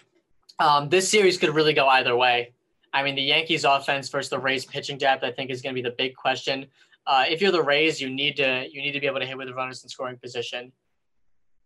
Um, 0.58 0.88
this 0.88 1.08
series 1.08 1.38
could 1.38 1.54
really 1.54 1.72
go 1.72 1.88
either 1.88 2.16
way. 2.16 2.52
I 2.92 3.02
mean, 3.02 3.14
the 3.14 3.22
Yankees 3.22 3.64
offense 3.64 4.08
versus 4.08 4.30
the 4.30 4.38
Rays 4.38 4.64
pitching 4.64 4.98
depth, 4.98 5.22
I 5.24 5.30
think, 5.30 5.50
is 5.50 5.62
going 5.62 5.74
to 5.74 5.80
be 5.82 5.88
the 5.88 5.94
big 5.96 6.16
question. 6.16 6.66
Uh, 7.06 7.24
if 7.28 7.40
you're 7.40 7.52
the 7.52 7.62
Rays, 7.62 8.00
you 8.00 8.10
need 8.10 8.36
to 8.36 8.66
you 8.70 8.82
need 8.82 8.92
to 8.92 9.00
be 9.00 9.06
able 9.06 9.20
to 9.20 9.26
hit 9.26 9.36
with 9.36 9.48
the 9.48 9.54
runners 9.54 9.82
in 9.82 9.88
scoring 9.88 10.18
position. 10.18 10.72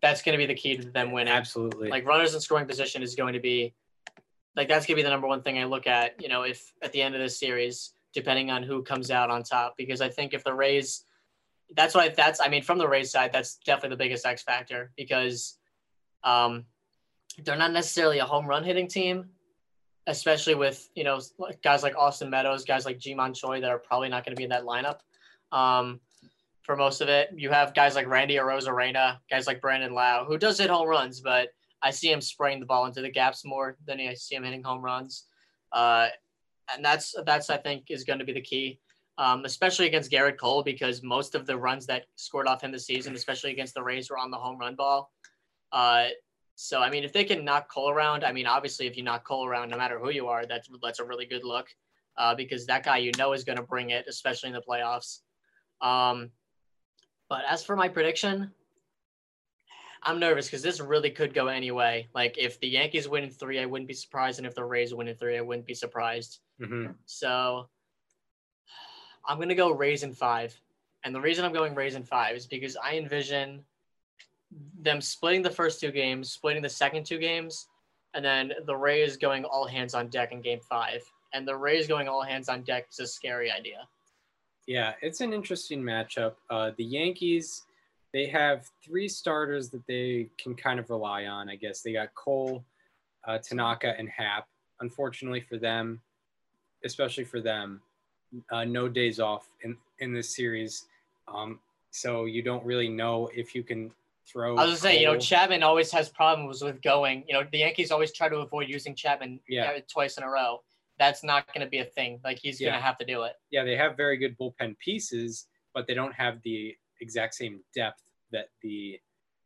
That's 0.01 0.21
going 0.21 0.33
to 0.33 0.37
be 0.37 0.45
the 0.45 0.55
key 0.55 0.77
to 0.77 0.89
them 0.89 1.11
winning. 1.11 1.33
Absolutely. 1.33 1.89
Like 1.89 2.05
runners 2.05 2.33
in 2.33 2.41
scoring 2.41 2.67
position 2.67 3.01
is 3.01 3.15
going 3.15 3.33
to 3.33 3.39
be 3.39 3.73
like 4.55 4.67
that's 4.67 4.85
going 4.85 4.95
to 4.95 4.99
be 5.01 5.03
the 5.03 5.09
number 5.09 5.27
one 5.27 5.41
thing 5.41 5.57
I 5.57 5.65
look 5.65 5.87
at. 5.87 6.21
You 6.21 6.29
know, 6.29 6.43
if 6.43 6.71
at 6.81 6.91
the 6.91 7.01
end 7.01 7.15
of 7.15 7.21
this 7.21 7.37
series, 7.37 7.93
depending 8.13 8.49
on 8.51 8.63
who 8.63 8.81
comes 8.83 9.11
out 9.11 9.29
on 9.29 9.43
top, 9.43 9.75
because 9.77 10.01
I 10.01 10.09
think 10.09 10.33
if 10.33 10.43
the 10.43 10.53
Rays, 10.53 11.05
that's 11.75 11.93
why 11.93 12.09
that's 12.09 12.39
I 12.39 12.47
mean 12.47 12.63
from 12.63 12.77
the 12.77 12.87
Rays 12.87 13.11
side, 13.11 13.31
that's 13.33 13.55
definitely 13.57 13.89
the 13.89 14.03
biggest 14.03 14.25
X 14.25 14.43
factor 14.43 14.91
because 14.95 15.57
um, 16.25 16.65
they're 17.43 17.55
not 17.55 17.71
necessarily 17.71 18.19
a 18.19 18.25
home 18.25 18.47
run 18.47 18.63
hitting 18.63 18.87
team, 18.87 19.29
especially 20.07 20.55
with 20.55 20.89
you 20.95 21.03
know 21.03 21.21
guys 21.63 21.83
like 21.83 21.95
Austin 21.95 22.29
Meadows, 22.29 22.65
guys 22.65 22.85
like 22.85 22.99
Ji-Man 22.99 23.33
Choi 23.33 23.61
that 23.61 23.69
are 23.69 23.79
probably 23.79 24.09
not 24.09 24.25
going 24.25 24.35
to 24.35 24.39
be 24.39 24.43
in 24.43 24.49
that 24.49 24.63
lineup. 24.63 24.99
Um, 25.51 26.01
for 26.63 26.75
most 26.75 26.99
of 26.99 27.09
it, 27.09 27.29
you 27.35 27.51
have 27.51 27.75
guys 27.75 27.95
like 27.95 28.07
Randy 28.07 28.35
Arozarena, 28.35 29.19
guys 29.29 29.45
like 29.45 29.61
Brandon 29.61 29.93
Lowe, 29.93 30.25
who 30.27 30.37
does 30.37 30.57
hit 30.57 30.69
home 30.69 30.87
runs, 30.87 31.21
but 31.21 31.49
I 31.83 31.91
see 31.91 32.11
him 32.11 32.21
spraying 32.21 32.59
the 32.59 32.65
ball 32.65 32.87
into 32.87 33.01
the 33.01 33.11
gaps 33.11 33.45
more 33.45 33.77
than 33.85 33.99
I 33.99 34.15
see 34.15 34.35
him 34.35 34.43
hitting 34.43 34.63
home 34.63 34.81
runs. 34.81 35.25
Uh, 35.71 36.07
and 36.73 36.83
that's 36.83 37.13
that's 37.25 37.51
I 37.51 37.57
think 37.57 37.85
is 37.89 38.03
going 38.03 38.17
to 38.17 38.25
be 38.25 38.33
the 38.33 38.41
key, 38.41 38.79
um, 39.19 39.45
especially 39.45 39.85
against 39.85 40.11
Gerrit 40.11 40.37
Cole 40.39 40.63
because 40.63 41.03
most 41.03 41.35
of 41.35 41.45
the 41.45 41.55
runs 41.55 41.85
that 41.85 42.05
scored 42.15 42.47
off 42.47 42.63
him 42.63 42.71
this 42.71 42.87
season, 42.87 43.13
especially 43.13 43.51
against 43.51 43.75
the 43.75 43.83
Rays, 43.83 44.09
were 44.09 44.17
on 44.17 44.31
the 44.31 44.37
home 44.37 44.57
run 44.57 44.73
ball. 44.75 45.11
Uh, 45.75 46.07
so 46.55 46.79
I 46.79 46.89
mean, 46.89 47.03
if 47.03 47.11
they 47.11 47.25
can 47.25 47.45
knock 47.45 47.69
Cole 47.69 47.89
around, 47.91 48.23
I 48.23 48.31
mean, 48.31 48.47
obviously, 48.47 48.87
if 48.87 48.95
you 48.97 49.03
knock 49.03 49.27
Cole 49.27 49.45
around, 49.45 49.69
no 49.69 49.77
matter 49.77 49.99
who 49.99 50.09
you 50.09 50.27
are, 50.27 50.45
that's 50.47 50.69
that's 50.81 50.99
a 51.01 51.05
really 51.05 51.27
good 51.27 51.43
look. 51.43 51.67
uh, 52.17 52.35
because 52.35 52.65
that 52.65 52.83
guy 52.83 52.97
you 52.97 53.11
know 53.17 53.33
is 53.33 53.43
going 53.43 53.57
to 53.57 53.63
bring 53.63 53.89
it, 53.89 54.05
especially 54.07 54.49
in 54.49 54.53
the 54.55 54.61
playoffs. 54.61 55.19
Um, 55.81 56.31
but 57.29 57.41
as 57.49 57.63
for 57.63 57.75
my 57.75 57.87
prediction, 57.89 58.51
I'm 60.03 60.19
nervous 60.19 60.45
because 60.45 60.61
this 60.61 60.79
really 60.79 61.09
could 61.09 61.33
go 61.33 61.47
any 61.47 61.71
way. 61.71 62.07
Like 62.13 62.37
if 62.37 62.59
the 62.59 62.67
Yankees 62.67 63.07
win 63.09 63.23
in 63.23 63.31
three, 63.31 63.59
I 63.59 63.65
wouldn't 63.65 63.87
be 63.87 63.93
surprised, 63.93 64.39
and 64.39 64.45
if 64.47 64.55
the 64.55 64.63
Rays 64.63 64.93
win 64.93 65.07
in 65.07 65.15
three, 65.15 65.37
I 65.37 65.41
wouldn't 65.41 65.65
be 65.65 65.73
surprised. 65.73 66.39
Mm-hmm. 66.61 66.91
So 67.05 67.67
I'm 69.27 69.39
gonna 69.39 69.55
go 69.55 69.71
Rays 69.71 70.03
in 70.03 70.13
five, 70.13 70.57
and 71.03 71.13
the 71.13 71.21
reason 71.21 71.43
I'm 71.43 71.53
going 71.53 71.75
Rays 71.75 71.95
in 71.95 72.03
five 72.03 72.35
is 72.35 72.45
because 72.45 72.77
I 72.77 72.97
envision 72.97 73.63
them 74.81 75.01
splitting 75.01 75.41
the 75.41 75.49
first 75.49 75.79
two 75.79 75.91
games, 75.91 76.31
splitting 76.31 76.61
the 76.61 76.69
second 76.69 77.05
two 77.05 77.17
games, 77.17 77.67
and 78.13 78.23
then 78.23 78.53
the 78.65 78.75
Rays 78.75 79.17
going 79.17 79.43
all 79.45 79.67
hands 79.67 79.93
on 79.93 80.07
deck 80.07 80.31
in 80.31 80.41
Game 80.41 80.59
Five. 80.61 81.03
And 81.33 81.47
the 81.47 81.55
Rays 81.55 81.87
going 81.87 82.07
all 82.07 82.23
hands 82.23 82.47
on 82.47 82.61
deck 82.61 82.87
is 82.91 82.99
a 82.99 83.07
scary 83.07 83.51
idea. 83.51 83.87
Yeah, 84.67 84.93
it's 85.01 85.21
an 85.21 85.33
interesting 85.33 85.81
matchup. 85.81 86.35
Uh, 86.49 86.71
the 86.77 86.85
Yankees, 86.85 87.63
they 88.13 88.25
have 88.27 88.69
three 88.83 89.07
starters 89.07 89.69
that 89.69 89.85
they 89.87 90.29
can 90.41 90.55
kind 90.55 90.79
of 90.79 90.89
rely 90.89 91.25
on. 91.25 91.49
I 91.49 91.55
guess 91.55 91.81
they 91.81 91.93
got 91.93 92.15
Cole, 92.15 92.63
uh, 93.27 93.37
Tanaka, 93.39 93.93
and 93.97 94.09
Happ. 94.09 94.47
Unfortunately 94.79 95.41
for 95.41 95.57
them, 95.57 96.01
especially 96.83 97.25
for 97.25 97.41
them, 97.41 97.81
uh, 98.51 98.63
no 98.63 98.87
days 98.87 99.19
off 99.19 99.49
in 99.63 99.77
in 99.99 100.13
this 100.13 100.35
series. 100.35 100.85
Um, 101.27 101.59
so 101.91 102.25
you 102.25 102.41
don't 102.41 102.63
really 102.65 102.89
know 102.89 103.29
if 103.33 103.55
you 103.55 103.63
can 103.63 103.91
throw. 104.31 104.57
I 104.57 104.65
was 104.65 104.81
gonna 104.81 104.93
say, 104.93 104.99
you 105.01 105.05
know, 105.05 105.17
Chapman 105.17 105.63
always 105.63 105.91
has 105.91 106.09
problems 106.09 106.61
with 106.63 106.81
going. 106.81 107.23
You 107.27 107.33
know, 107.35 107.43
the 107.51 107.59
Yankees 107.59 107.91
always 107.91 108.11
try 108.11 108.29
to 108.29 108.37
avoid 108.37 108.69
using 108.69 108.95
Chapman 108.95 109.39
Yeah. 109.47 109.77
twice 109.91 110.17
in 110.17 110.23
a 110.23 110.29
row. 110.29 110.63
That's 110.97 111.23
not 111.23 111.51
gonna 111.53 111.67
be 111.67 111.79
a 111.79 111.85
thing. 111.85 112.19
Like 112.23 112.39
he's 112.39 112.59
Yeah. 112.59 112.69
gonna 112.71 112.81
have 112.81 112.97
to 112.99 113.05
do 113.05 113.23
it. 113.23 113.33
yeah, 113.51 113.63
they 113.63 113.75
have 113.75 113.97
very 113.97 114.17
good 114.17 114.37
bullpen 114.37 114.77
pieces, 114.79 115.47
but 115.73 115.87
they 115.87 115.93
don't 115.93 116.13
have 116.13 116.41
the 116.43 116.75
exact 117.01 117.35
same 117.35 117.63
depth 117.73 118.01
that 118.31 118.49
the 118.61 118.99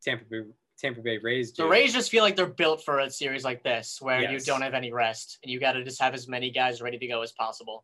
Tampa 0.03 0.25
Bay, 0.25 0.43
Tampa 0.77 1.01
Bay 1.01 1.17
Rays 1.17 1.51
do. 1.51 1.63
The 1.63 1.69
Rays 1.69 1.91
just 1.93 2.09
feel 2.09 2.23
like 2.23 2.35
they're 2.35 2.45
built 2.45 2.83
for 2.85 2.99
a 2.99 3.09
series 3.09 3.43
like 3.43 3.63
this, 3.63 4.01
where 4.01 4.31
you 4.31 4.39
don't 4.39 4.61
have 4.61 4.73
any 4.73 4.93
rest, 4.93 5.39
and 5.43 5.51
you 5.51 5.59
got 5.59 5.73
to 5.73 5.83
just 5.83 5.99
have 6.01 6.13
as 6.13 6.27
many 6.27 6.51
guys 6.51 6.81
ready 6.81 6.97
to 6.97 7.07
go 7.07 7.21
as 7.21 7.31
possible. 7.33 7.83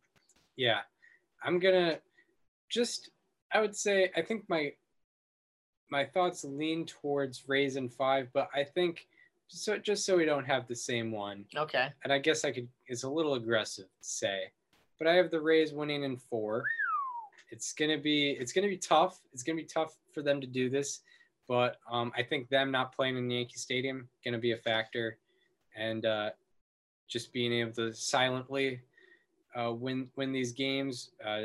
Yeah, 0.56 0.82
I'm 1.44 1.60
gonna 1.60 2.00
just. 2.70 3.10
I 3.52 3.60
would 3.62 3.76
say 3.76 4.12
I 4.16 4.22
think 4.22 4.48
my 4.50 4.74
my 5.96 6.04
thoughts 6.04 6.44
lean 6.44 6.86
towards 6.86 7.48
Rays 7.48 7.78
in 7.78 7.88
five, 7.88 8.28
but 8.34 8.50
I 8.54 8.66
think 8.66 9.08
so 9.48 9.78
just 9.78 10.06
so 10.06 10.18
we 10.18 10.26
don't 10.26 10.44
have 10.44 10.68
the 10.68 10.76
same 10.76 11.10
one, 11.10 11.46
Okay. 11.56 11.88
and 12.04 12.12
I 12.12 12.18
guess 12.18 12.44
I 12.44 12.52
could 12.52 12.68
it's 12.88 13.04
a 13.04 13.10
little 13.10 13.36
aggressive 13.36 13.86
to 13.86 13.90
say, 14.02 14.40
but 15.00 15.08
I 15.08 15.14
have 15.14 15.32
the 15.32 15.40
Rays 15.40 15.72
winning 15.72 16.04
in 16.04 16.18
four. 16.18 16.66
It's 17.50 17.72
gonna 17.72 17.98
be 17.98 18.32
it's 18.32 18.52
gonna 18.52 18.68
be 18.68 18.76
tough. 18.78 19.22
It's 19.32 19.42
gonna 19.42 19.56
be 19.56 19.64
tough 19.64 19.96
for 20.14 20.22
them 20.22 20.42
to 20.42 20.48
do 20.48 20.70
this, 20.70 21.00
but 21.48 21.78
um, 21.90 22.12
I 22.18 22.24
think 22.24 22.50
them 22.50 22.72
not 22.72 22.94
playing 22.94 23.16
in 23.18 23.32
Yankee 23.32 23.56
Stadium 23.56 24.10
gonna 24.26 24.38
be 24.38 24.52
a 24.52 24.58
factor, 24.58 25.18
and 25.78 26.06
uh, 26.06 26.32
just 27.08 27.32
being 27.32 27.54
able 27.54 27.72
to 27.74 27.94
silently 27.94 28.82
uh, 29.58 29.72
win 29.72 30.10
win 30.18 30.34
these 30.34 30.52
games. 30.52 31.12
Uh, 31.26 31.44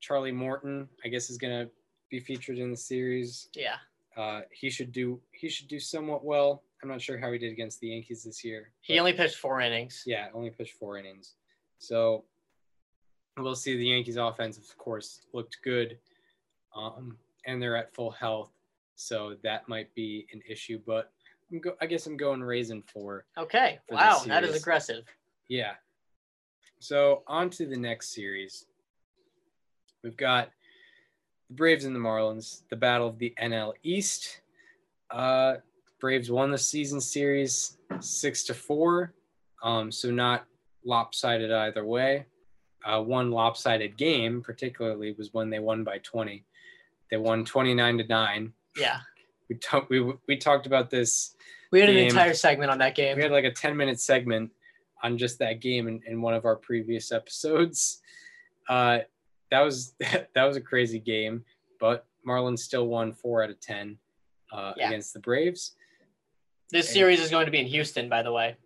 Charlie 0.00 0.32
Morton, 0.32 0.86
I 1.02 1.08
guess, 1.08 1.30
is 1.30 1.38
gonna 1.38 1.68
be 2.10 2.20
featured 2.20 2.58
in 2.58 2.70
the 2.70 2.76
series. 2.76 3.48
Yeah. 3.54 3.76
Uh, 4.16 4.40
he 4.50 4.68
should 4.70 4.92
do 4.92 5.20
he 5.32 5.48
should 5.48 5.68
do 5.68 5.78
somewhat 5.78 6.24
well. 6.24 6.62
I'm 6.82 6.88
not 6.88 7.00
sure 7.00 7.18
how 7.18 7.30
he 7.32 7.38
did 7.38 7.52
against 7.52 7.80
the 7.80 7.88
Yankees 7.88 8.24
this 8.24 8.44
year. 8.44 8.72
He 8.80 8.98
only 8.98 9.12
pitched 9.12 9.36
four 9.36 9.60
innings. 9.60 10.02
yeah, 10.06 10.28
only 10.34 10.50
pitched 10.50 10.74
four 10.74 10.98
innings. 10.98 11.34
So 11.78 12.24
we'll 13.38 13.54
see. 13.54 13.76
The 13.76 13.86
Yankees 13.86 14.16
offense, 14.16 14.58
of 14.58 14.76
course, 14.78 15.20
looked 15.32 15.58
good. 15.62 15.98
Um, 16.74 17.16
and 17.46 17.60
they're 17.60 17.76
at 17.76 17.94
full 17.94 18.10
health. 18.10 18.50
So 18.96 19.36
that 19.42 19.68
might 19.68 19.94
be 19.94 20.26
an 20.32 20.42
issue. 20.48 20.80
But 20.86 21.10
I'm 21.52 21.60
go- 21.60 21.76
I 21.80 21.86
guess 21.86 22.06
I'm 22.06 22.16
going 22.16 22.42
raising 22.42 22.82
four. 22.82 23.24
Okay. 23.38 23.78
For 23.88 23.94
Wow, 23.94 24.22
that 24.26 24.44
is 24.44 24.56
aggressive. 24.56 25.04
Yeah. 25.48 25.74
So 26.80 27.22
on 27.26 27.50
to 27.50 27.66
the 27.66 27.76
next 27.76 28.14
series. 28.14 28.66
We've 30.02 30.16
got 30.16 30.50
the 31.50 31.56
Braves 31.56 31.84
and 31.84 31.94
the 31.94 32.00
Marlins, 32.00 32.62
the 32.70 32.76
battle 32.76 33.08
of 33.08 33.18
the 33.18 33.34
NL 33.42 33.72
East. 33.82 34.40
Uh, 35.10 35.56
Braves 36.00 36.30
won 36.30 36.52
the 36.52 36.58
season 36.58 37.00
series 37.00 37.76
six 37.98 38.44
to 38.44 38.54
four, 38.54 39.12
um, 39.62 39.90
so 39.90 40.10
not 40.10 40.46
lopsided 40.84 41.52
either 41.52 41.84
way. 41.84 42.24
Uh, 42.86 43.02
one 43.02 43.32
lopsided 43.32 43.96
game, 43.96 44.40
particularly, 44.40 45.12
was 45.18 45.34
when 45.34 45.50
they 45.50 45.58
won 45.58 45.84
by 45.84 45.98
20. 45.98 46.44
They 47.10 47.16
won 47.16 47.44
29 47.44 47.98
to 47.98 48.06
nine. 48.06 48.52
Yeah. 48.78 49.00
We 49.48 49.56
talked 49.56 49.90
we 49.90 50.14
we 50.28 50.36
talked 50.36 50.66
about 50.66 50.88
this 50.88 51.34
We 51.72 51.80
had 51.80 51.90
an 51.90 51.96
entire 51.96 52.34
segment 52.34 52.70
on 52.70 52.78
that 52.78 52.94
game. 52.94 53.16
we 53.16 53.22
had 53.22 53.32
like 53.32 53.44
a 53.44 53.50
10 53.50 53.76
minute 53.76 54.00
segment 54.00 54.52
on 55.02 55.18
just 55.18 55.40
that 55.40 55.60
game 55.60 55.88
in, 55.88 56.00
in 56.06 56.22
one 56.22 56.34
of 56.34 56.44
our 56.44 56.56
previous 56.56 57.10
episodes. 57.10 58.00
Uh, 58.68 59.00
that 59.50 59.60
was 59.60 59.94
that 60.34 60.44
was 60.44 60.56
a 60.56 60.60
crazy 60.60 60.98
game, 60.98 61.44
but 61.78 62.06
Marlins 62.26 62.60
still 62.60 62.86
won 62.86 63.12
four 63.12 63.42
out 63.42 63.50
of 63.50 63.60
10 63.60 63.96
uh, 64.52 64.72
Yeah. 64.76 64.88
against 64.88 65.12
the 65.14 65.20
Braves. 65.20 65.74
This 66.70 66.88
series 66.88 67.20
is 67.20 67.30
going 67.30 67.46
to 67.46 67.52
be 67.52 67.58
in 67.58 67.66
Houston, 67.66 68.08
by 68.08 68.22
the 68.22 68.30
way. 68.32 68.56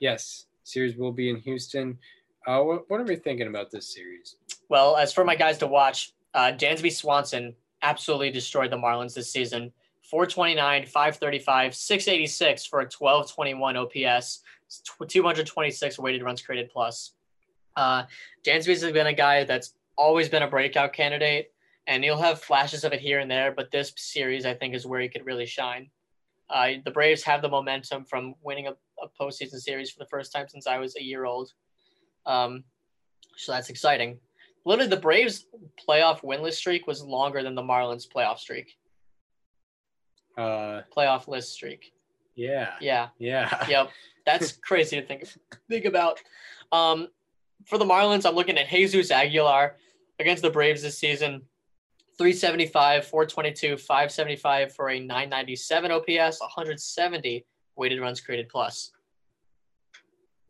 Yes, 0.00 0.46
series 0.62 0.96
will 0.96 1.12
be 1.12 1.28
in 1.30 1.36
Houston. 1.36 1.98
Uh, 2.46 2.60
what, 2.60 2.88
what 2.90 3.00
are 3.00 3.04
we 3.04 3.16
thinking 3.16 3.48
about 3.48 3.70
this 3.70 3.92
series? 3.92 4.36
Well, 4.68 4.96
as 4.96 5.12
for 5.12 5.24
my 5.24 5.34
guys 5.34 5.58
to 5.58 5.66
watch, 5.66 6.12
uh, 6.34 6.52
Dansby 6.56 6.92
Swanson 6.92 7.54
absolutely 7.82 8.30
destroyed 8.30 8.70
the 8.70 8.76
Marlins 8.76 9.14
this 9.14 9.30
season. 9.30 9.72
429, 10.02 10.86
535, 10.86 11.74
686 11.74 12.66
for 12.66 12.80
a 12.80 12.84
1221 12.84 13.76
OPS, 13.76 14.40
226 15.08 15.98
weighted 15.98 16.22
runs 16.22 16.42
created 16.42 16.70
plus. 16.70 17.12
Uh, 17.76 18.04
Dansby's 18.44 18.82
been 18.92 19.06
a 19.06 19.12
guy 19.12 19.44
that's 19.44 19.74
always 19.96 20.28
been 20.28 20.42
a 20.42 20.48
breakout 20.48 20.92
candidate, 20.92 21.52
and 21.86 22.02
he'll 22.04 22.18
have 22.18 22.40
flashes 22.40 22.84
of 22.84 22.92
it 22.92 23.00
here 23.00 23.18
and 23.18 23.30
there, 23.30 23.52
but 23.52 23.70
this 23.70 23.92
series, 23.96 24.46
I 24.46 24.54
think, 24.54 24.74
is 24.74 24.86
where 24.86 25.00
he 25.00 25.08
could 25.08 25.26
really 25.26 25.46
shine. 25.46 25.90
Uh, 26.50 26.72
the 26.84 26.90
Braves 26.90 27.22
have 27.22 27.42
the 27.42 27.48
momentum 27.48 28.04
from 28.04 28.34
winning 28.42 28.66
a, 28.68 28.72
a 28.72 29.08
postseason 29.20 29.58
series 29.60 29.90
for 29.90 29.98
the 29.98 30.08
first 30.08 30.32
time 30.32 30.48
since 30.48 30.66
I 30.66 30.78
was 30.78 30.96
a 30.96 31.02
year 31.02 31.24
old. 31.24 31.50
Um, 32.26 32.64
so 33.36 33.52
that's 33.52 33.70
exciting. 33.70 34.18
Literally, 34.64 34.90
the 34.90 34.96
Braves' 34.96 35.46
playoff 35.88 36.20
winless 36.22 36.54
streak 36.54 36.86
was 36.86 37.02
longer 37.02 37.42
than 37.42 37.54
the 37.54 37.62
Marlins' 37.62 38.06
playoff 38.06 38.38
streak, 38.38 38.76
Uh, 40.36 40.82
playoff 40.96 41.28
list 41.28 41.52
streak. 41.52 41.92
yeah, 42.36 42.74
Yeah, 42.80 43.08
yeah, 43.18 43.66
yep. 43.68 43.90
That's 44.24 44.52
crazy 44.68 45.00
to 45.00 45.06
think 45.06 45.26
think 45.68 45.84
about. 45.84 46.20
Um, 46.70 47.08
for 47.66 47.78
the 47.78 47.84
Marlins, 47.84 48.26
I'm 48.26 48.34
looking 48.34 48.58
at 48.58 48.68
Jesus 48.68 49.10
Aguilar 49.10 49.76
against 50.18 50.42
the 50.42 50.50
Braves 50.50 50.82
this 50.82 50.98
season. 50.98 51.42
375, 52.18 53.06
422, 53.06 53.76
575 53.76 54.74
for 54.74 54.90
a 54.90 55.00
997 55.00 55.90
OPS, 55.90 56.40
170 56.40 57.46
weighted 57.76 58.00
runs 58.00 58.20
created 58.20 58.48
plus. 58.48 58.92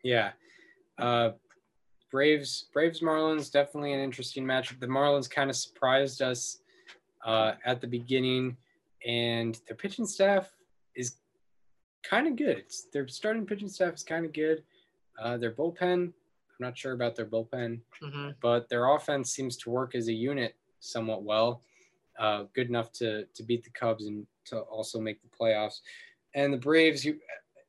yeah. 0.03 0.33
Uh, 0.99 1.31
Braves, 2.11 2.67
Braves, 2.75 3.01
Marlins, 3.01 3.51
definitely 3.51 3.95
an 3.95 4.01
interesting 4.01 4.45
matchup. 4.45 4.79
The 4.81 4.87
Marlins 4.87 5.31
kind 5.31 5.49
of 5.49 5.57
surprised 5.57 6.21
us 6.21 6.59
uh, 7.25 7.53
at 7.65 7.81
the 7.81 7.87
beginning, 7.87 8.57
and 9.07 9.59
their 9.67 9.77
pitching 9.77 10.05
staff 10.05 10.51
is 10.95 11.15
kind 12.03 12.27
of 12.27 12.37
good. 12.37 12.59
It's, 12.59 12.89
their 12.93 13.09
starting 13.09 13.47
pitching 13.47 13.69
staff 13.69 13.95
is 13.95 14.03
kind 14.03 14.27
of 14.27 14.35
good. 14.35 14.63
Uh, 15.19 15.39
their 15.39 15.53
bullpen, 15.53 16.13
I'm 16.63 16.69
not 16.69 16.79
sure 16.79 16.93
about 16.93 17.17
their 17.17 17.27
bullpen, 17.27 17.81
hmm 18.01 18.31
but 18.41 18.69
their 18.69 18.95
offense 18.95 19.33
seems 19.33 19.57
to 19.59 19.71
work 19.71 19.97
as 19.97 20.07
a 20.07 20.13
unit 20.13 20.55
somewhat 20.79 21.25
well. 21.25 21.63
Uh, 22.19 22.45
good 22.55 22.69
enough 22.69 22.93
to 22.93 23.25
to 23.35 23.43
beat 23.43 23.65
the 23.65 23.71
Cubs 23.71 24.07
and 24.07 24.27
to 24.45 24.61
also 24.61 25.01
make 25.01 25.21
the 25.23 25.29
playoffs. 25.29 25.81
And 26.35 26.53
the 26.53 26.59
Braves, 26.59 27.05
you 27.05 27.19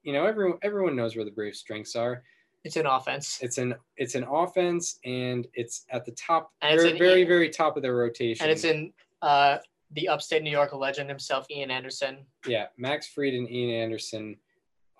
you 0.04 0.14
know, 0.14 0.26
everyone 0.26 0.60
everyone 0.62 0.96
knows 0.96 1.16
where 1.16 1.26
the 1.26 1.32
Braves' 1.32 1.58
strengths 1.58 1.96
are. 1.96 2.24
It's 2.64 2.76
an 2.76 2.86
offense. 2.86 3.40
It's 3.42 3.58
an 3.58 3.74
it's 3.98 4.14
an 4.14 4.26
offense 4.30 5.00
and 5.04 5.48
it's 5.56 5.86
at 5.90 6.06
the 6.06 6.12
top, 6.12 6.52
And 6.62 6.80
very 6.80 6.98
very 7.00 7.24
very 7.24 7.50
top 7.50 7.76
of 7.78 7.82
their 7.82 7.96
rotation. 7.96 8.44
And 8.44 8.52
it's 8.52 8.64
in 8.64 8.94
uh, 9.24 9.58
the 9.92 10.08
upstate 10.08 10.44
New 10.44 10.52
York 10.52 10.72
legend 10.74 11.10
himself, 11.10 11.48
Ian 11.50 11.72
Anderson. 11.72 12.28
yeah, 12.46 12.68
Max 12.78 13.08
Fried 13.08 13.34
and 13.34 13.50
Ian 13.50 13.72
Anderson 13.72 14.38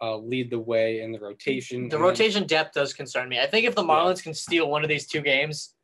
uh, 0.04 0.18
lead 0.18 0.50
the 0.50 0.60
way 0.60 1.00
in 1.02 1.14
the 1.14 1.20
rotation. 1.20 1.88
The 1.88 1.98
rotation 1.98 2.46
depth 2.46 2.74
does 2.74 2.94
concern 2.94 3.30
me. 3.30 3.40
I 3.40 3.48
think 3.48 3.66
if 3.66 3.74
the 3.74 3.84
Marlins 3.84 4.22
can 4.22 4.34
steal 4.34 4.70
one 4.70 4.84
of 4.84 4.90
these 4.90 5.08
two 5.08 5.22
games, 5.22 5.76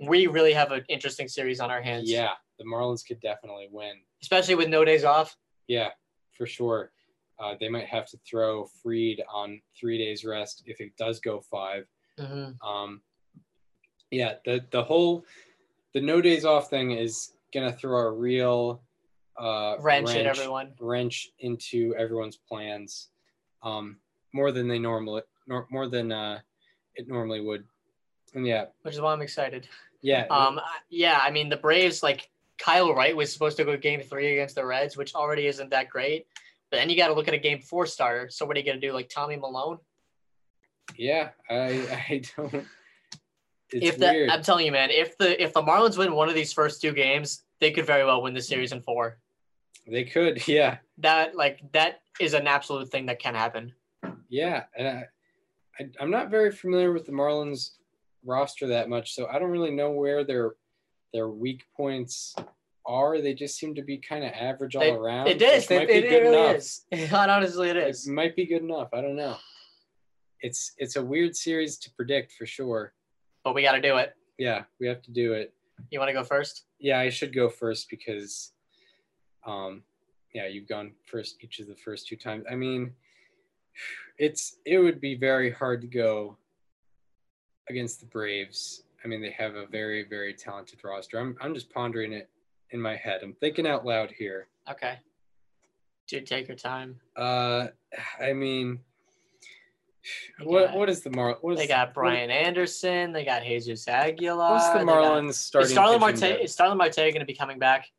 we 0.00 0.26
really 0.26 0.54
have 0.54 0.72
an 0.72 0.84
interesting 0.88 1.28
series 1.28 1.60
on 1.60 1.70
our 1.70 1.82
hands. 1.82 2.10
Yeah, 2.10 2.30
the 2.58 2.64
Marlins 2.64 3.06
could 3.06 3.20
definitely 3.20 3.68
win. 3.70 3.92
Especially 4.22 4.54
with 4.54 4.68
no 4.68 4.84
days 4.86 5.04
off. 5.04 5.36
Yeah, 5.66 5.90
for 6.32 6.46
sure. 6.46 6.92
Uh, 7.38 7.54
they 7.60 7.68
might 7.68 7.86
have 7.86 8.06
to 8.06 8.18
throw 8.28 8.64
Fried 8.82 9.22
on 9.32 9.60
three 9.78 9.98
days 9.98 10.24
rest 10.24 10.62
if 10.66 10.80
it 10.80 10.96
does 10.96 11.20
go 11.20 11.40
five. 11.40 11.84
Mm-hmm. 12.18 12.66
Um, 12.66 13.02
Yeah, 14.10 14.34
the 14.46 14.64
the 14.70 14.82
whole 14.82 15.24
the 15.94 16.00
no 16.00 16.20
days 16.22 16.44
off 16.44 16.70
thing 16.70 16.92
is 16.92 17.32
gonna 17.52 17.72
throw 17.72 18.00
a 18.08 18.10
real 18.10 18.82
uh, 19.38 19.76
Wrench 19.78 20.14
in 20.14 20.26
everyone. 20.26 20.72
wrench 20.80 21.28
into 21.38 21.94
everyone's 21.96 22.36
plans, 22.36 23.10
um, 23.62 23.96
more 24.32 24.52
than 24.52 24.68
they 24.68 24.78
normally 24.78 25.22
nor, 25.46 25.66
more 25.70 25.88
than 25.88 26.12
uh, 26.12 26.38
it 26.94 27.08
normally 27.08 27.40
would. 27.40 27.64
And 28.34 28.46
yeah, 28.46 28.66
which 28.82 28.94
is 28.94 29.00
why 29.00 29.12
I'm 29.12 29.22
excited. 29.22 29.66
yeah, 30.02 30.26
Um, 30.30 30.60
yeah, 30.90 31.18
I 31.22 31.30
mean 31.30 31.48
the 31.48 31.56
Braves 31.56 32.02
like 32.02 32.28
Kyle 32.58 32.94
Wright 32.94 33.16
was 33.16 33.32
supposed 33.32 33.56
to 33.56 33.64
go 33.64 33.76
Game 33.76 34.02
Three 34.02 34.32
against 34.32 34.54
the 34.54 34.64
Reds, 34.64 34.96
which 34.96 35.14
already 35.14 35.46
isn't 35.46 35.70
that 35.70 35.88
great. 35.88 36.26
But 36.70 36.78
then 36.78 36.90
you 36.90 36.96
got 36.96 37.08
to 37.08 37.14
look 37.14 37.28
at 37.28 37.34
a 37.34 37.38
Game 37.38 37.60
Four 37.60 37.86
starter. 37.86 38.28
So 38.28 38.44
what 38.44 38.56
are 38.56 38.60
you 38.60 38.66
gonna 38.66 38.80
do, 38.80 38.92
like 38.92 39.08
Tommy 39.08 39.36
Milone? 39.36 39.78
yeah. 40.96 41.30
I 41.48 41.54
I 42.10 42.22
don't. 42.36 42.66
It's 43.70 43.86
if 43.86 43.98
that, 43.98 44.14
weird. 44.14 44.30
I'm 44.30 44.42
telling 44.42 44.64
you, 44.64 44.72
man, 44.72 44.90
if 44.90 45.16
the 45.18 45.42
if 45.42 45.52
the 45.52 45.62
Marlins 45.62 45.98
win 45.98 46.14
one 46.14 46.28
of 46.28 46.34
these 46.34 46.52
first 46.52 46.80
two 46.80 46.92
games, 46.92 47.44
they 47.60 47.70
could 47.70 47.86
very 47.86 48.04
well 48.04 48.22
win 48.22 48.34
the 48.34 48.40
series 48.42 48.72
in 48.72 48.80
four. 48.82 49.18
they 49.86 50.04
could, 50.04 50.46
yeah, 50.48 50.78
That 50.98 51.34
like 51.36 51.60
that 51.72 52.00
is 52.20 52.34
an 52.34 52.46
absolute 52.46 52.90
thing 52.90 53.06
that 53.06 53.18
can 53.18 53.34
happen. 53.34 53.72
yeah. 54.28 54.64
And 54.76 54.88
I, 54.88 55.02
I 55.80 55.88
I'm 56.00 56.10
not 56.10 56.30
very 56.30 56.50
familiar 56.50 56.92
with 56.92 57.06
the 57.06 57.12
Marlins 57.12 57.70
roster 58.24 58.66
that 58.68 58.88
much, 58.88 59.14
so 59.14 59.26
I 59.26 59.38
don't 59.38 59.50
really 59.50 59.70
know 59.70 59.90
where 59.90 60.24
their 60.24 60.52
their 61.12 61.28
weak 61.28 61.64
points 61.76 62.34
are. 62.84 63.20
They 63.20 63.34
just 63.34 63.56
seem 63.58 63.74
to 63.76 63.82
be 63.82 63.98
kind 63.98 64.24
of 64.24 64.32
average 64.32 64.74
all 64.76 64.82
They- 64.82 64.90
around. 64.92 65.28
It 65.28 65.40
is. 65.42 65.70
It, 65.70 65.88
it, 65.90 66.08
good 66.08 66.22
really 66.22 66.50
enough. 66.50 66.56
is. 66.56 66.84
Honestly, 67.12 67.70
it 67.70 67.76
is. 67.76 68.06
It 68.08 68.12
might 68.12 68.34
be 68.36 68.46
good 68.46 68.62
enough. 68.62 68.88
I 68.92 69.00
don't 69.00 69.16
know. 69.16 69.36
It's 70.40 70.72
it's 70.78 70.96
a 70.96 71.02
weird 71.04 71.34
series 71.36 71.78
to 71.78 71.90
predict 71.92 72.32
for 72.32 72.46
sure. 72.46 72.92
But 73.44 73.54
we 73.54 73.62
got 73.62 73.72
to 73.72 73.80
do 73.80 73.96
it. 73.96 74.14
Yeah, 74.38 74.64
we 74.80 74.86
have 74.86 75.02
to 75.02 75.10
do 75.10 75.32
it. 75.32 75.52
You 75.90 75.98
want 76.00 76.08
to 76.10 76.12
go 76.12 76.22
first? 76.24 76.64
Yeah, 76.80 76.98
I 76.98 77.08
should 77.08 77.32
go 77.34 77.48
first 77.48 77.88
because, 77.88 78.52
um, 79.46 79.82
yeah, 80.34 80.46
you've 80.46 80.68
gone 80.68 80.92
first 81.06 81.36
each 81.42 81.58
of 81.60 81.66
the 81.66 81.76
first 81.76 82.06
two 82.06 82.16
times. 82.16 82.44
I 82.50 82.54
mean, 82.54 82.92
it's 84.18 84.56
it 84.64 84.78
would 84.78 85.00
be 85.00 85.14
very 85.14 85.50
hard 85.50 85.80
to 85.82 85.86
go 85.86 86.36
against 87.68 88.00
the 88.00 88.06
Braves. 88.06 88.82
I 89.04 89.08
mean, 89.08 89.22
they 89.22 89.30
have 89.30 89.54
a 89.54 89.66
very 89.66 90.04
very 90.04 90.34
talented 90.34 90.80
roster. 90.84 91.18
I'm 91.18 91.36
I'm 91.40 91.54
just 91.54 91.70
pondering 91.72 92.12
it 92.12 92.28
in 92.70 92.80
my 92.80 92.96
head. 92.96 93.20
I'm 93.22 93.34
thinking 93.34 93.66
out 93.66 93.86
loud 93.86 94.10
here. 94.10 94.48
Okay. 94.70 94.98
Dude, 96.06 96.26
take 96.26 96.48
your 96.48 96.56
time. 96.56 96.98
Uh, 97.16 97.68
I 98.20 98.32
mean, 98.32 98.80
They 100.38 100.44
what 100.46 100.66
got- 100.68 100.76
what 100.76 100.88
is 100.88 101.02
the 101.02 101.10
Mar? 101.10 101.36
What 101.42 101.52
is 101.52 101.58
They 101.58 101.66
got 101.66 101.92
Brian 101.92 102.30
Anderson. 102.30 103.12
They 103.12 103.24
got 103.26 103.42
Jesus 103.42 103.86
Aguilar. 103.86 104.52
What's 104.52 104.68
the 104.70 104.78
they 104.78 104.84
got- 104.86 105.22
Marlins 105.22 105.34
starting? 105.34 105.66
Is 105.66 105.72
Starlin 105.72 106.00
Marte 106.00 106.22
is 106.42 106.52
Starlin 106.52 106.78
Marte 106.78 106.96
going 106.96 107.20
to 107.20 107.26
be 107.26 107.34
coming 107.34 107.58
back? 107.58 107.90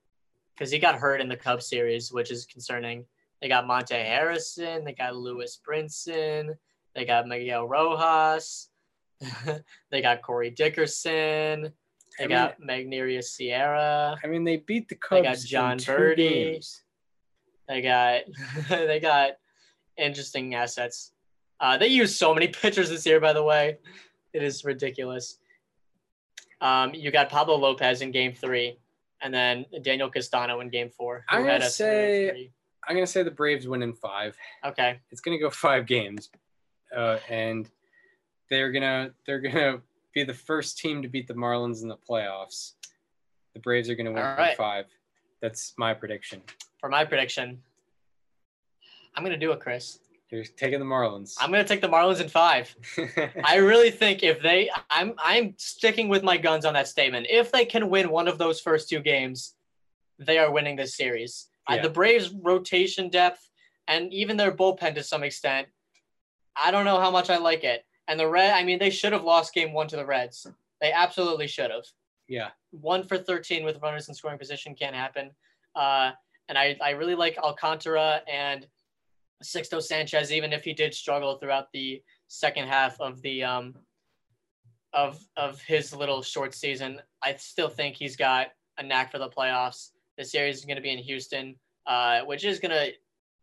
Because 0.60 0.72
he 0.74 0.78
got 0.80 0.96
hurt 0.96 1.22
in 1.22 1.30
the 1.30 1.38
Cubs 1.38 1.68
series, 1.70 2.12
which 2.12 2.32
is 2.32 2.46
concerning. 2.46 3.06
They 3.42 3.48
got 3.48 3.66
Monte 3.66 3.94
Harrison. 3.96 4.84
They 4.84 4.92
got 4.92 5.16
Lewis 5.16 5.58
Brinson. 5.66 6.54
They 6.94 7.06
got 7.06 7.30
Miguel 7.30 7.66
Rojas. 7.66 8.68
they 9.90 10.02
got 10.02 10.22
Corey 10.22 10.50
Dickerson. 10.50 11.72
They 12.18 12.26
I 12.26 12.28
mean- 12.28 12.30
got 12.30 12.60
Magneuris 12.60 13.24
Sierra. 13.26 14.18
I 14.22 14.28
mean, 14.28 14.44
they 14.44 14.58
beat 14.58 14.90
the 14.90 14.96
Cubs. 14.96 15.22
They 15.22 15.30
got 15.30 15.38
Jon 15.40 15.78
Berti. 15.78 16.16
games. 16.18 16.84
They 17.70 17.82
got 17.82 18.24
they 18.70 19.00
got 19.00 19.34
interesting 19.96 20.56
assets. 20.56 21.14
Uh, 21.62 21.78
they 21.78 21.88
used 21.88 22.18
so 22.18 22.34
many 22.34 22.48
pitchers 22.62 22.90
this 22.90 23.06
year, 23.06 23.22
by 23.22 23.32
the 23.32 23.44
way. 23.44 23.78
It 24.34 24.44
is 24.44 24.66
ridiculous. 24.66 25.38
Um, 26.60 26.94
you 26.94 27.12
got 27.12 27.30
Pablo 27.30 27.56
Lopez 27.56 28.02
in 28.02 28.12
game 28.12 28.34
three, 28.34 28.78
and 29.22 29.34
then 29.34 29.66
Daniel 29.82 30.10
Castano 30.10 30.60
in 30.62 30.70
game 30.70 30.90
four. 30.90 31.26
I'm 31.30 31.42
gonna 31.46 31.66
us 31.66 31.78
three 31.78 31.88
and 31.88 32.38
say- 32.38 32.52
I'm 32.88 32.96
gonna 32.96 33.08
say 33.08 33.24
the 33.24 33.32
Braves 33.32 33.68
win 33.68 33.84
in 33.84 33.94
five. 33.94 34.36
Okay. 34.66 35.00
It's 35.12 35.22
gonna 35.22 35.38
go 35.38 35.50
five 35.50 35.86
games, 35.86 36.30
uh, 36.96 37.20
and 37.30 37.70
they're 38.50 38.72
gonna 38.72 39.14
they're 39.26 39.40
gonna 39.40 39.82
be 40.14 40.24
the 40.24 40.34
first 40.34 40.80
team 40.80 41.02
to 41.02 41.08
beat 41.08 41.28
the 41.28 41.34
Marlins 41.34 41.82
in 41.84 41.88
the 41.88 41.98
playoffs. 41.98 42.74
The 43.54 43.60
Braves 43.60 43.90
are 43.90 43.96
gonna 43.96 44.12
win 44.12 44.24
right. 44.24 44.58
five. 44.58 44.86
That's 45.42 45.74
my 45.78 45.94
prediction. 45.94 46.42
For 46.80 46.90
my 46.90 47.06
prediction, 47.06 47.62
I'm 49.16 49.24
gonna 49.24 49.38
do 49.38 49.52
it, 49.52 49.60
Chris. 49.60 50.00
You're 50.32 50.44
taking 50.44 50.80
the 50.80 50.86
Marlins. 50.86 51.36
I'm 51.40 51.50
gonna 51.50 51.64
take 51.64 51.82
the 51.82 51.90
Marlins 51.90 52.22
in 52.22 52.30
five. 52.30 52.76
I 53.44 53.56
really 53.56 53.90
think 53.90 54.22
if 54.22 54.42
they, 54.42 54.70
I'm 54.90 55.14
I'm 55.18 55.56
sticking 55.58 56.08
with 56.08 56.22
my 56.24 56.38
guns 56.38 56.66
on 56.66 56.74
that 56.76 56.88
statement. 56.88 57.28
If 57.30 57.52
they 57.52 57.66
can 57.66 57.90
win 57.90 58.10
one 58.12 58.28
of 58.28 58.38
those 58.38 58.60
first 58.60 58.90
two 58.90 59.00
games, 59.00 59.56
they 60.20 60.38
are 60.38 60.52
winning 60.52 60.76
this 60.76 60.96
series. 60.96 61.48
Yeah. 61.68 61.82
the 61.84 61.90
Braves' 61.90 62.32
rotation 62.32 63.10
depth 63.10 63.48
and 63.88 64.12
even 64.12 64.38
their 64.38 64.52
bullpen 64.52 64.96
to 64.96 65.04
some 65.04 65.24
extent, 65.24 65.68
I 66.56 66.72
don't 66.72 66.86
know 66.86 67.00
how 67.00 67.12
much 67.12 67.30
I 67.30 67.38
like 67.38 67.64
it. 67.64 67.86
And 68.08 68.20
the 68.20 68.28
Red, 68.28 68.54
I 68.54 68.64
mean, 68.64 68.80
they 68.80 68.90
should 68.90 69.14
have 69.14 69.24
lost 69.24 69.54
game 69.54 69.72
one 69.72 69.88
to 69.90 69.96
the 69.96 70.06
Reds. 70.06 70.48
They 70.82 70.92
absolutely 70.92 71.48
should 71.48 71.70
have. 71.70 71.86
yeah, 72.28 72.50
One 72.72 73.04
for 73.04 73.20
13 73.20 73.64
with 73.64 73.80
runners 73.84 74.08
in 74.10 74.16
scoring 74.16 74.40
position 74.40 74.74
can't 74.74 74.96
happen. 74.96 75.30
Uh, 75.76 76.12
and 76.48 76.58
I, 76.58 76.76
I 76.82 76.92
really 76.92 77.14
like 77.14 77.38
Alcantara 77.38 78.22
and 78.28 78.66
Sixto 79.44 79.82
Sanchez, 79.82 80.32
even 80.32 80.54
if 80.54 80.64
he 80.64 80.74
did 80.74 80.94
struggle 80.94 81.38
throughout 81.38 81.72
the 81.74 82.02
second 82.28 82.68
half 82.68 83.00
of 83.00 83.22
the 83.22 83.44
um, 83.44 83.76
of 84.94 85.24
of 85.38 85.62
his 85.62 85.94
little 85.94 86.22
short 86.22 86.54
season. 86.54 87.02
I 87.24 87.36
still 87.36 87.70
think 87.70 87.96
he's 87.96 88.16
got 88.16 88.48
a 88.78 88.84
knack 88.84 89.12
for 89.12 89.20
the 89.20 89.30
playoffs. 89.30 89.92
The 90.18 90.26
series 90.26 90.58
is 90.58 90.66
going 90.66 90.78
to 90.78 90.82
be 90.82 90.92
in 90.92 91.00
Houston, 91.00 91.56
uh, 91.88 92.22
which 92.22 92.44
is 92.44 92.60
going 92.60 92.72
to 92.72 92.92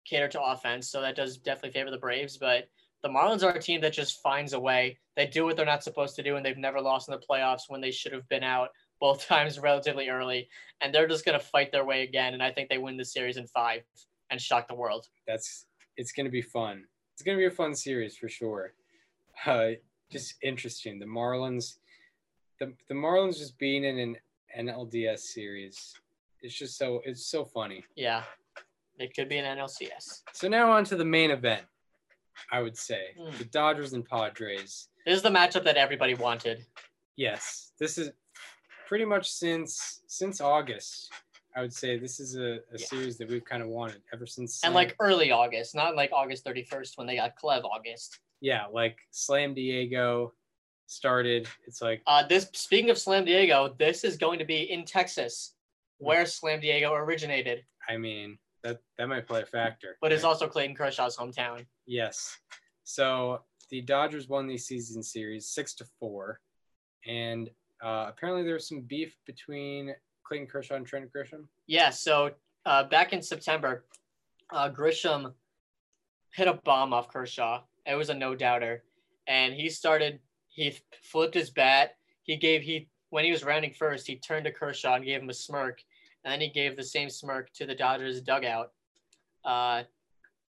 cater 0.05 0.28
to 0.28 0.43
offense, 0.43 0.89
so 0.89 1.01
that 1.01 1.16
does 1.16 1.39
definitely 1.39 1.78
favor 1.78 1.90
the 1.90 1.98
Braves. 1.98 2.36
But 2.36 2.68
the 3.02 3.09
Marlins 3.09 3.43
are 3.43 3.56
a 3.56 3.60
team 3.60 3.81
that 3.82 3.93
just 3.93 4.23
finds 4.23 4.52
a 4.52 4.60
way. 4.60 4.98
They 5.16 5.27
do 5.27 5.44
what 5.44 5.56
they're 5.56 5.66
not 5.66 5.85
supposed 5.85 6.16
to 6.16 6.23
do, 6.23 6.36
and 6.36 6.44
they've 6.44 6.56
never 6.56 6.81
lost 6.81 7.09
in 7.09 7.12
the 7.12 7.27
playoffs 7.27 7.68
when 7.68 7.81
they 7.81 7.90
should 7.90 8.12
have 8.12 8.28
been 8.28 8.43
out 8.43 8.70
both 9.01 9.27
times 9.28 9.59
relatively 9.59 10.09
early. 10.09 10.48
And 10.81 10.94
they're 10.94 11.09
just 11.09 11.24
going 11.24 11.39
to 11.39 11.44
fight 11.44 11.73
their 11.73 11.85
way 11.85 12.02
again. 12.02 12.35
And 12.35 12.43
I 12.43 12.51
think 12.51 12.68
they 12.68 12.78
win 12.78 12.97
the 12.97 13.05
series 13.05 13.36
in 13.36 13.47
five 13.47 13.82
and 14.31 14.40
shock 14.40 14.66
the 14.68 14.74
world. 14.74 15.06
that's 15.27 15.66
it's 15.97 16.12
gonna 16.12 16.31
be 16.31 16.43
fun. 16.43 16.85
It's 17.14 17.23
gonna 17.23 17.39
be 17.39 17.47
a 17.47 17.51
fun 17.51 17.74
series 17.74 18.16
for 18.16 18.28
sure. 18.28 18.74
Uh, 19.44 19.70
just 20.10 20.35
interesting. 20.43 20.98
The 20.98 21.06
Marlins, 21.06 21.78
the 22.60 22.73
the 22.89 22.94
Marlins 22.94 23.39
just 23.39 23.59
being 23.59 23.85
in 23.85 23.98
an 23.98 24.16
NLDS 24.68 25.20
series. 25.20 25.94
It's 26.43 26.55
just 26.55 26.77
so 26.78 27.02
it's 27.05 27.27
so 27.27 27.44
funny. 27.44 27.85
Yeah, 27.97 28.23
it 28.98 29.14
could 29.14 29.28
be 29.28 29.39
an 29.39 29.59
NLCS. 29.59 30.23
So 30.32 30.48
now 30.48 30.70
on 30.70 30.85
to 30.85 30.97
the 30.97 31.05
main 31.05 31.31
event. 31.31 31.62
I 32.52 32.60
would 32.60 32.77
say 32.77 33.14
Hmm. 33.18 33.36
the 33.39 33.44
Dodgers 33.47 33.94
and 33.94 34.05
Padres. 34.05 34.89
This 35.06 35.16
is 35.16 35.23
the 35.23 35.31
matchup 35.31 35.64
that 35.64 35.77
everybody 35.78 36.14
wanted. 36.14 36.64
Yes, 37.16 37.73
this 37.78 37.97
is 37.97 38.10
pretty 38.86 39.06
much 39.06 39.31
since 39.31 40.02
since 40.06 40.40
August. 40.40 41.10
I 41.57 41.62
would 41.62 41.73
say 41.73 41.99
this 41.99 42.20
is 42.20 42.37
a, 42.37 42.57
a 42.73 42.78
Yeah. 42.78 42.87
series 42.87 43.16
that 43.19 43.28
we've 43.28 43.45
kind 43.45 43.62
of 43.62 43.69
wanted 43.69 44.03
ever 44.12 44.27
since. 44.27 44.62
And 44.62 44.74
like 44.74 44.95
early 45.01 45.31
August, 45.31 45.74
not 45.74 45.97
like 45.97 46.11
August 46.12 46.45
31st 46.45 46.99
when 46.99 47.07
they 47.07 47.16
got 47.16 47.33
Clev 47.43 47.65
August. 47.65 48.19
yeah, 48.41 48.66
like 48.66 48.99
Slam 49.11 49.55
Diego 49.55 50.35
started. 50.87 51.49
It's 51.66 51.81
like 51.81 52.03
Uh, 52.07 52.27
this 52.27 52.49
speaking 52.53 52.91
of 52.91 52.99
Slam 52.99 53.24
Diego, 53.24 53.74
this 53.78 54.05
is 54.05 54.16
going 54.19 54.39
to 54.39 54.45
be 54.45 54.70
in 54.70 54.85
Texas, 54.85 55.55
where 55.99 56.27
Slam 56.27 56.61
Diego 56.61 56.93
originated, 56.93 57.65
I 57.89 57.97
mean 57.97 58.39
that 58.62 58.81
that 58.99 59.09
might 59.09 59.27
play 59.27 59.41
a 59.43 59.47
factor. 59.47 59.97
but 60.03 60.12
it's 60.12 60.23
right? 60.24 60.28
also 60.28 60.47
Clayton 60.49 60.77
Kershaw's 60.77 61.16
hometown. 61.16 61.65
yes. 61.87 62.37
So 62.85 63.43
the 63.70 63.81
Dodgers 63.81 64.28
won 64.28 64.47
the 64.47 64.59
season 64.59 65.03
series 65.03 65.49
six 65.49 65.74
to 65.77 65.85
four, 65.99 66.41
and 67.07 67.51
uh, 67.83 68.07
apparently 68.09 68.45
there 68.45 68.55
was 68.55 68.69
some 68.69 68.83
beef 68.83 69.16
between 69.27 69.95
Clayton 70.27 70.47
Kershaw 70.47 70.74
and 70.74 70.86
Trent 70.86 71.11
Grisham. 71.12 71.44
Yeah, 71.66 71.90
so 71.90 72.32
uh, 72.65 72.85
back 72.85 73.12
in 73.12 73.23
September, 73.23 73.85
uh, 74.51 74.70
Grisham 74.70 75.32
hit 76.32 76.48
a 76.48 76.55
bomb 76.55 76.93
off 76.93 77.09
Kershaw. 77.09 77.62
It 77.86 77.94
was 77.94 78.11
a 78.11 78.15
no 78.15 78.35
doubter, 78.35 78.82
and 79.27 79.55
he 79.55 79.69
started. 79.69 80.20
He 80.48 80.77
flipped 81.03 81.35
his 81.35 81.51
bat. 81.51 81.97
He 82.23 82.36
gave 82.36 82.62
he 82.62 82.89
when 83.11 83.24
he 83.24 83.31
was 83.31 83.44
rounding 83.44 83.73
first, 83.73 84.07
he 84.07 84.16
turned 84.16 84.44
to 84.44 84.53
Kershaw 84.53 84.94
and 84.94 85.05
gave 85.05 85.23
him 85.23 85.31
a 85.31 85.35
smirk, 85.35 85.82
and 86.24 86.32
then 86.32 86.40
he 86.40 86.48
gave 86.48 86.77
the 86.77 86.85
same 86.85 87.09
smirk 87.09 87.53
to 87.55 87.66
the 87.66 87.74
Dodgers 87.74 88.20
dugout. 88.20 88.73
Uh, 89.44 89.85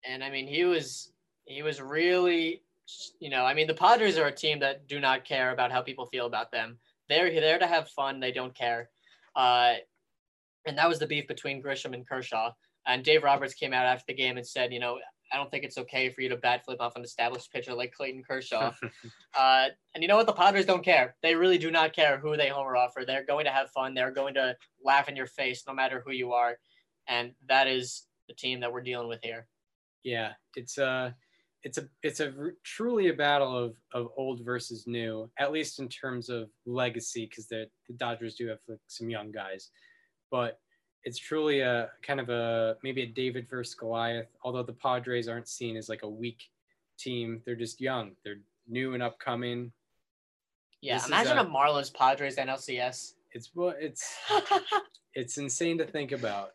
and 0.04 0.24
I 0.24 0.30
mean, 0.30 0.48
he 0.48 0.66
was 0.66 1.12
he 1.46 1.62
was 1.62 1.82
really, 1.82 2.64
you 3.20 3.30
know, 3.30 3.46
I 3.46 3.54
mean, 3.54 3.68
the 3.68 3.74
Padres 3.74 4.18
are 4.18 4.28
a 4.28 4.32
team 4.32 4.60
that 4.60 4.88
do 4.88 5.00
not 5.00 5.26
care 5.26 5.52
about 5.52 5.72
how 5.72 5.82
people 5.82 6.06
feel 6.08 6.26
about 6.26 6.52
them. 6.52 6.78
They're 7.08 7.32
there 7.32 7.60
to 7.60 7.68
have 7.68 7.90
fun. 7.90 8.20
They 8.20 8.32
don't 8.32 8.54
care. 8.54 8.90
Uh, 9.36 9.74
and 10.66 10.78
that 10.78 10.90
was 10.90 11.00
the 11.00 11.08
beef 11.08 11.28
between 11.28 11.62
Grisham 11.64 11.94
and 11.94 12.08
Kershaw. 12.08 12.52
And 12.86 13.04
Dave 13.04 13.24
Roberts 13.24 13.54
came 13.54 13.74
out 13.74 13.86
after 13.86 14.06
the 14.08 14.14
game 14.14 14.38
and 14.38 14.46
said, 14.46 14.74
you 14.74 14.80
know, 14.80 15.00
I 15.32 15.38
don't 15.38 15.52
think 15.52 15.64
it's 15.64 15.78
okay 15.78 16.10
for 16.10 16.22
you 16.22 16.30
to 16.30 16.38
bat 16.38 16.66
flip 16.66 16.82
off 16.82 16.96
an 16.96 17.04
established 17.04 17.52
pitcher 17.52 17.74
like 17.74 17.94
Clayton 17.94 18.24
Kershaw. 18.28 18.72
uh, 19.38 19.68
and 19.94 20.02
you 20.02 20.08
know 20.08 20.16
what? 20.16 20.26
The 20.26 20.34
Padres 20.34 20.66
don't 20.66 20.84
care. 20.84 21.16
They 21.22 21.36
really 21.36 21.58
do 21.58 21.70
not 21.70 21.94
care 21.94 22.18
who 22.18 22.36
they 22.36 22.50
homer 22.50 22.76
off 22.76 22.94
for. 22.94 23.06
They're 23.06 23.26
going 23.26 23.46
to 23.46 23.52
have 23.52 23.70
fun. 23.72 23.94
They're 23.94 24.12
going 24.12 24.34
to 24.36 24.56
laugh 24.84 25.08
in 25.08 25.16
your 25.16 25.28
face 25.28 25.64
no 25.68 25.74
matter 25.74 26.02
who 26.04 26.12
you 26.12 26.34
are. 26.34 26.58
And 27.08 27.34
that 27.48 27.68
is 27.68 28.06
the 28.28 28.34
team 28.34 28.60
that 28.62 28.72
we're 28.72 28.82
dealing 28.82 29.08
with 29.08 29.20
here. 29.22 29.48
Yeah, 30.04 30.34
it's 30.56 30.78
a, 30.78 31.16
it's 31.64 31.78
a, 31.78 31.88
it's 32.04 32.20
a 32.22 32.34
truly 32.64 33.10
a 33.10 33.14
battle 33.14 33.58
of 33.58 33.76
of 33.94 34.10
old 34.18 34.46
versus 34.46 34.86
new, 34.88 35.30
at 35.38 35.52
least 35.52 35.80
in 35.80 35.90
terms 35.90 36.30
of 36.30 36.50
legacy, 36.66 37.26
because 37.26 37.48
the 37.48 37.68
the 37.88 37.94
Dodgers 37.96 38.36
do 38.36 38.48
have 38.48 38.60
like 38.68 38.80
some 38.88 39.10
young 39.10 39.32
guys, 39.32 39.70
but 40.32 40.60
it's 41.04 41.18
truly 41.18 41.62
a 41.62 41.90
kind 42.02 42.20
of 42.20 42.30
a 42.30 42.76
maybe 42.84 43.02
a 43.04 43.08
David 43.08 43.48
versus 43.50 43.74
Goliath. 43.76 44.28
Although 44.44 44.64
the 44.64 44.74
Padres 44.74 45.28
aren't 45.28 45.48
seen 45.48 45.76
as 45.78 45.90
like 45.90 46.04
a 46.04 46.10
weak 46.10 46.42
team, 46.98 47.42
they're 47.46 47.56
just 47.56 47.80
young. 47.82 48.12
They're 48.24 48.42
new 48.68 48.94
and 48.94 49.02
upcoming. 49.04 49.72
Yeah, 50.82 50.96
This 50.96 51.08
imagine 51.08 51.38
a- 51.38 51.44
a 51.44 51.46
Marlins 51.46 51.94
Padres 51.94 52.38
NLCS. 52.38 53.14
It's 53.32 53.50
it's 53.58 54.18
it's 55.14 55.38
insane 55.38 55.78
to 55.80 55.86
think 55.86 56.12
about. 56.14 56.52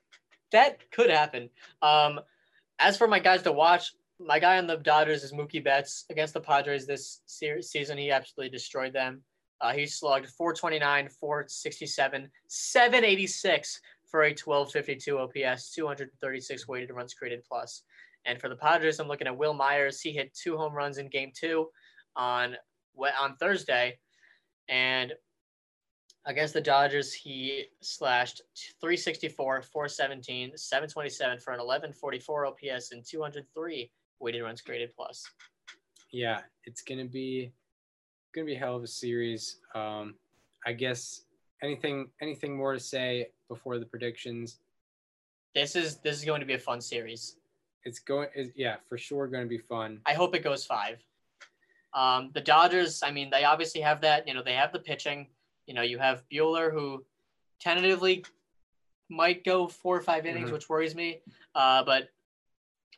that 0.53 0.91
could 0.91 1.11
happen. 1.11 1.51
Um, 1.83 2.21
as 2.79 2.97
for 2.97 3.07
my 3.07 3.19
guys 3.19 3.43
to 3.43 3.53
watch, 3.53 3.93
my 4.21 4.39
guy 4.39 4.59
on 4.59 4.67
the 4.67 4.77
Dodgers 4.77 5.25
is 5.25 5.33
Mookie 5.33 5.63
Betts 5.63 6.05
against 6.11 6.35
the 6.35 6.41
Padres 6.41 6.87
this 6.87 7.23
se- 7.27 7.63
season. 7.63 7.99
He 7.99 8.11
absolutely 8.11 8.51
destroyed 8.51 8.93
them. 8.93 9.23
Uh, 9.61 9.73
he 9.73 9.87
slugged 9.87 10.29
429, 10.29 11.09
467, 11.09 12.31
786 12.49 13.81
for 14.11 14.23
a 14.23 14.29
1252 14.29 15.19
OPS, 15.19 15.71
236 15.73 16.69
weighted 16.69 16.91
runs 16.91 17.15
created 17.15 17.43
plus. 17.49 17.83
And 18.27 18.41
for 18.41 18.49
the 18.49 18.57
Padres, 18.57 19.01
I'm 19.01 19.09
looking 19.09 19.27
at 19.27 19.37
Wil 19.37 19.55
Myers. 19.55 20.01
He 20.01 20.13
hit 20.13 20.35
two 20.35 20.57
home 20.57 20.73
runs 20.73 20.99
in 20.99 21.09
Game 21.09 21.31
Two 21.35 21.69
on 22.17 22.57
on 23.21 23.37
Thursday, 23.37 23.99
and 24.69 25.13
against 26.27 26.55
the 26.55 26.61
Dodgers, 26.61 27.13
he 27.13 27.67
slashed 27.83 28.43
364, 28.81 29.63
417, 29.63 30.57
727 30.57 31.41
for 31.41 31.53
an 31.53 31.59
1144 31.59 32.47
OPS 32.47 32.93
and 32.93 33.05
203 33.05 33.91
weighted 34.25 34.43
runs 34.43 34.61
created 34.63 34.91
plus. 34.97 35.31
Yeah, 36.11 36.41
it's 36.65 36.83
gonna 36.83 37.05
be 37.05 37.53
gonna 38.35 38.47
be 38.47 38.55
a 38.57 38.59
hell 38.59 38.75
of 38.77 38.83
a 38.83 38.89
series. 38.89 39.59
Um, 39.75 40.15
I 40.67 40.73
guess 40.73 41.27
anything 41.63 42.09
anything 42.21 42.57
more 42.57 42.73
to 42.73 42.81
say 42.81 43.29
before 43.49 43.79
the 43.79 43.85
predictions? 43.87 44.59
This 45.55 45.77
is 45.77 45.99
this 45.99 46.17
is 46.17 46.25
going 46.25 46.41
to 46.41 46.47
be 46.47 46.55
a 46.55 46.59
fun 46.59 46.81
series. 46.81 47.37
It's 47.85 47.99
going 47.99 48.29
is 48.35 48.49
yeah 48.57 48.77
for 48.89 48.97
sure 48.99 49.27
going 49.29 49.45
to 49.45 49.49
be 49.49 49.59
fun. 49.59 50.01
I 50.07 50.15
hope 50.15 50.35
it 50.35 50.43
goes 50.43 50.65
five. 50.65 51.05
Um, 51.93 52.31
the 52.35 52.41
Dodgers, 52.41 53.03
I 53.05 53.13
mean, 53.13 53.31
they 53.31 53.45
obviously 53.45 53.81
have 53.83 54.01
that. 54.01 54.27
You 54.27 54.35
know, 54.35 54.43
they 54.43 54.55
have 54.55 54.73
the 54.73 54.81
pitching. 54.81 55.29
You 55.67 55.75
know, 55.75 55.83
you 55.83 55.99
have 55.99 56.25
Buehler 56.33 56.73
who 56.73 57.05
tentatively 57.61 58.25
might 59.09 59.45
go 59.45 59.69
four 59.69 59.97
or 59.97 60.01
five 60.01 60.27
innings, 60.27 60.51
Mhm. 60.51 60.55
which 60.55 60.69
worries 60.69 60.95
me. 60.97 61.21
Uh, 61.55 61.85
but 61.85 62.09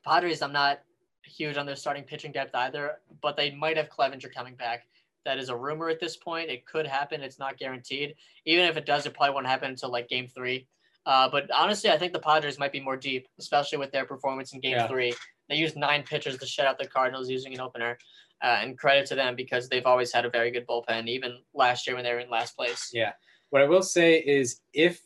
Padres, 0.03 0.41
I'm 0.41 0.53
not 0.53 0.83
huge 1.27 1.57
on 1.57 1.67
their 1.67 1.77
starting 1.77 2.05
pitching 2.05 2.33
depth 2.33 2.55
either. 2.55 2.99
But 3.23 3.37
they 3.37 3.53
might 3.53 3.77
have 3.77 3.89
Clevinger 3.89 4.33
coming 4.33 4.55
back. 4.55 4.87
That 5.25 5.39
is 5.39 5.49
a 5.49 5.57
rumor 5.57 5.89
at 5.89 6.01
this 6.01 6.17
point. 6.17 6.51
It 6.51 6.67
could 6.67 6.87
happen. 6.87 7.23
It's 7.23 7.39
not 7.39 7.59
guaranteed. 7.59 8.15
Even 8.45 8.65
if 8.67 8.77
it 8.77 8.87
does, 8.87 9.07
it 9.07 9.15
probably 9.15 9.35
won't 9.35 9.47
happen 9.47 9.71
until 9.71 9.91
like 9.91 10.09
Game 10.09 10.29
Three. 10.29 10.67
Uh, 11.05 11.29
but 11.29 11.51
honestly, 11.53 11.91
I 11.91 11.99
think 11.99 12.13
the 12.13 12.19
Padres 12.19 12.59
might 12.59 12.73
be 12.73 12.81
more 12.81 12.97
deep, 12.97 13.29
especially 13.39 13.79
with 13.79 13.93
their 13.93 14.05
performance 14.05 14.53
in 14.53 14.61
Game 14.61 14.73
Yeah. 14.73 14.89
Three. 14.89 15.15
They 15.49 15.57
used 15.57 15.77
nine 15.77 16.03
pitchers 16.03 16.37
to 16.39 16.47
shut 16.47 16.67
out 16.67 16.79
the 16.79 16.87
Cardinals 16.87 17.31
using 17.31 17.55
an 17.55 17.61
opener, 17.61 17.97
uh, 18.43 18.59
and 18.61 18.79
credit 18.79 19.07
to 19.07 19.15
them 19.15 19.37
because 19.37 19.69
they've 19.69 19.87
always 19.87 20.13
had 20.13 20.25
a 20.25 20.31
very 20.31 20.51
good 20.51 20.67
bullpen, 20.67 21.09
even 21.09 21.39
last 21.55 21.87
year 21.87 21.97
when 21.97 22.05
they 22.05 22.13
were 22.13 22.21
in 22.21 22.31
last 22.31 22.57
place. 22.57 22.91
Yeah. 22.93 23.13
What 23.51 23.63
I 23.63 23.67
will 23.67 23.83
say 23.83 24.19
is 24.19 24.61
if, 24.73 25.01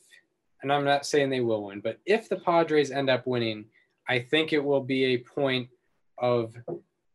and 0.63 0.73
I'm 0.73 0.85
not 0.85 1.07
saying 1.07 1.31
they 1.31 1.41
will 1.41 1.65
win, 1.65 1.81
but 1.81 1.99
if 2.07 2.29
the 2.29 2.37
Padres 2.37 2.91
end 2.91 3.11
up 3.11 3.27
winning, 3.27 3.67
I 4.09 4.19
think 4.19 4.53
it 4.53 4.65
will 4.65 4.81
be 4.83 5.05
a 5.07 5.19
point 5.19 5.69
of 6.21 6.55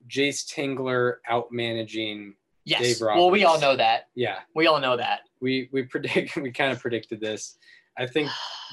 Jayce 0.07 0.45
Tingler 0.45 1.15
out 1.29 1.51
managing. 1.51 2.33
Yes. 2.65 2.81
Dave 2.81 3.01
well, 3.01 3.29
we 3.29 3.43
all 3.43 3.59
know 3.59 3.75
that. 3.75 4.09
Yeah, 4.15 4.39
We 4.55 4.65
all 4.65 4.79
know 4.79 4.97
that. 4.97 5.21
we 5.39 5.69
we 5.71 5.83
predict 5.83 6.35
we 6.45 6.51
kind 6.51 6.71
of 6.71 6.79
predicted 6.79 7.19
this. 7.21 7.57
I 7.97 8.07
think 8.07 8.29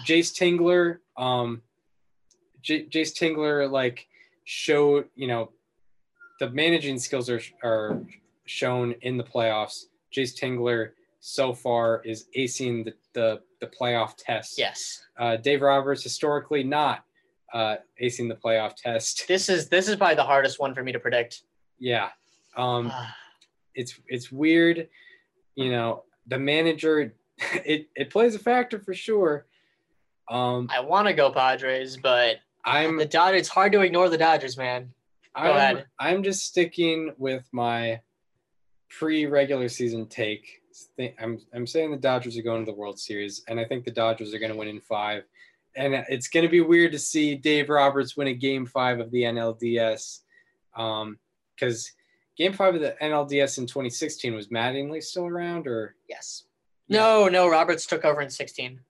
Jayce 0.06 0.32
Tingler, 0.32 0.98
um, 1.16 1.62
J- 2.62 2.86
Jayce 2.86 3.12
Tingler, 3.12 3.70
like 3.70 4.06
showed 4.44 5.09
you 5.14 5.28
know, 5.28 5.50
the 6.40 6.50
managing 6.50 6.98
skills 6.98 7.28
are 7.28 7.40
are 7.62 8.00
shown 8.46 8.94
in 9.02 9.16
the 9.18 9.24
playoffs. 9.24 9.84
Jayce 10.16 10.38
Tingler 10.40 10.90
so 11.20 11.52
far 11.52 12.00
is 12.04 12.26
acing 12.36 12.84
the 12.86 12.94
the, 13.12 13.40
the 13.60 13.66
playoff 13.66 14.14
test. 14.16 14.59
Yes. 14.59 15.04
Uh, 15.18 15.36
Dave 15.36 15.60
Roberts 15.60 16.02
historically 16.02 16.64
not 16.64 17.04
uh, 17.53 17.77
acing 18.01 18.29
the 18.29 18.35
playoff 18.35 18.74
test. 18.77 19.24
This 19.29 19.49
is 19.49 19.69
this 19.69 19.89
is 19.89 19.97
probably 19.97 20.16
the 20.16 20.24
hardest 20.24 20.59
one 20.59 20.74
for 20.74 20.83
me 20.83 20.93
to 20.93 20.99
predict. 20.99 21.43
Yeah. 21.79 22.11
Um, 22.57 22.93
it's 23.74 23.99
it's 24.09 24.31
weird, 24.31 24.89
you 25.55 25.70
know. 25.70 26.05
The 26.29 26.39
manager, 26.39 27.15
it 27.65 27.89
it 27.97 28.11
plays 28.11 28.35
a 28.35 28.39
factor 28.39 28.79
for 28.79 28.95
sure. 28.95 29.47
Um, 30.31 30.69
I 30.73 30.81
want 30.81 31.09
to 31.09 31.15
go 31.15 31.31
Padres, 31.31 31.97
but 31.97 32.37
I'm 32.65 32.97
the 32.97 33.07
Dodgers. 33.07 33.41
It's 33.41 33.49
hard 33.49 33.73
to 33.73 33.81
ignore 33.81 34.09
the 34.09 34.19
Dodgers, 34.19 34.57
man. 34.57 34.93
I'm, 35.35 35.57
ahead. 35.57 35.87
I'm 35.99 36.23
just 36.23 36.45
sticking 36.45 37.12
with 37.19 37.49
my 37.53 38.01
pre-regular 38.89 39.69
season 39.69 40.07
take. 40.07 40.61
I'm 41.20 41.39
I'm 41.55 41.66
saying 41.66 41.91
the 41.91 41.97
Dodgers 41.97 42.37
are 42.39 42.43
going 42.43 42.65
to 42.65 42.70
the 42.70 42.77
World 42.77 42.99
Series, 42.99 43.43
and 43.49 43.59
I 43.59 43.65
think 43.65 43.85
the 43.85 43.91
Dodgers 43.91 44.33
are 44.33 44.39
going 44.39 44.53
to 44.53 44.59
win 44.59 44.69
in 44.69 44.81
five. 44.81 45.24
And 45.77 45.94
it's 46.09 46.28
going 46.28 46.44
to 46.44 46.51
be 46.51 46.61
weird 46.61 46.93
to 46.93 46.99
see 46.99 47.35
Dave 47.35 47.69
Roberts 47.70 48.16
win 48.16 48.28
a 48.28 48.35
Game 48.35 48.66
Five 48.66 49.01
of 49.01 49.11
the 49.11 49.23
NLDS, 49.23 50.20
because 50.74 51.93
Game 52.36 52.53
Five 52.53 52.74
of 52.74 52.81
the 52.81 52.94
NLDS 53.01 53.59
in 53.59 53.66
2016 53.66 54.35
was 54.35 54.49
Mattingly 54.49 55.03
still 55.03 55.27
around, 55.27 55.66
or 55.66 55.94
Yes. 56.09 56.44
No, 56.89 57.28
no. 57.28 57.49
Roberts 57.49 57.86
took 57.86 58.05
over 58.05 58.20
in 58.20 58.31
16. 58.31 58.81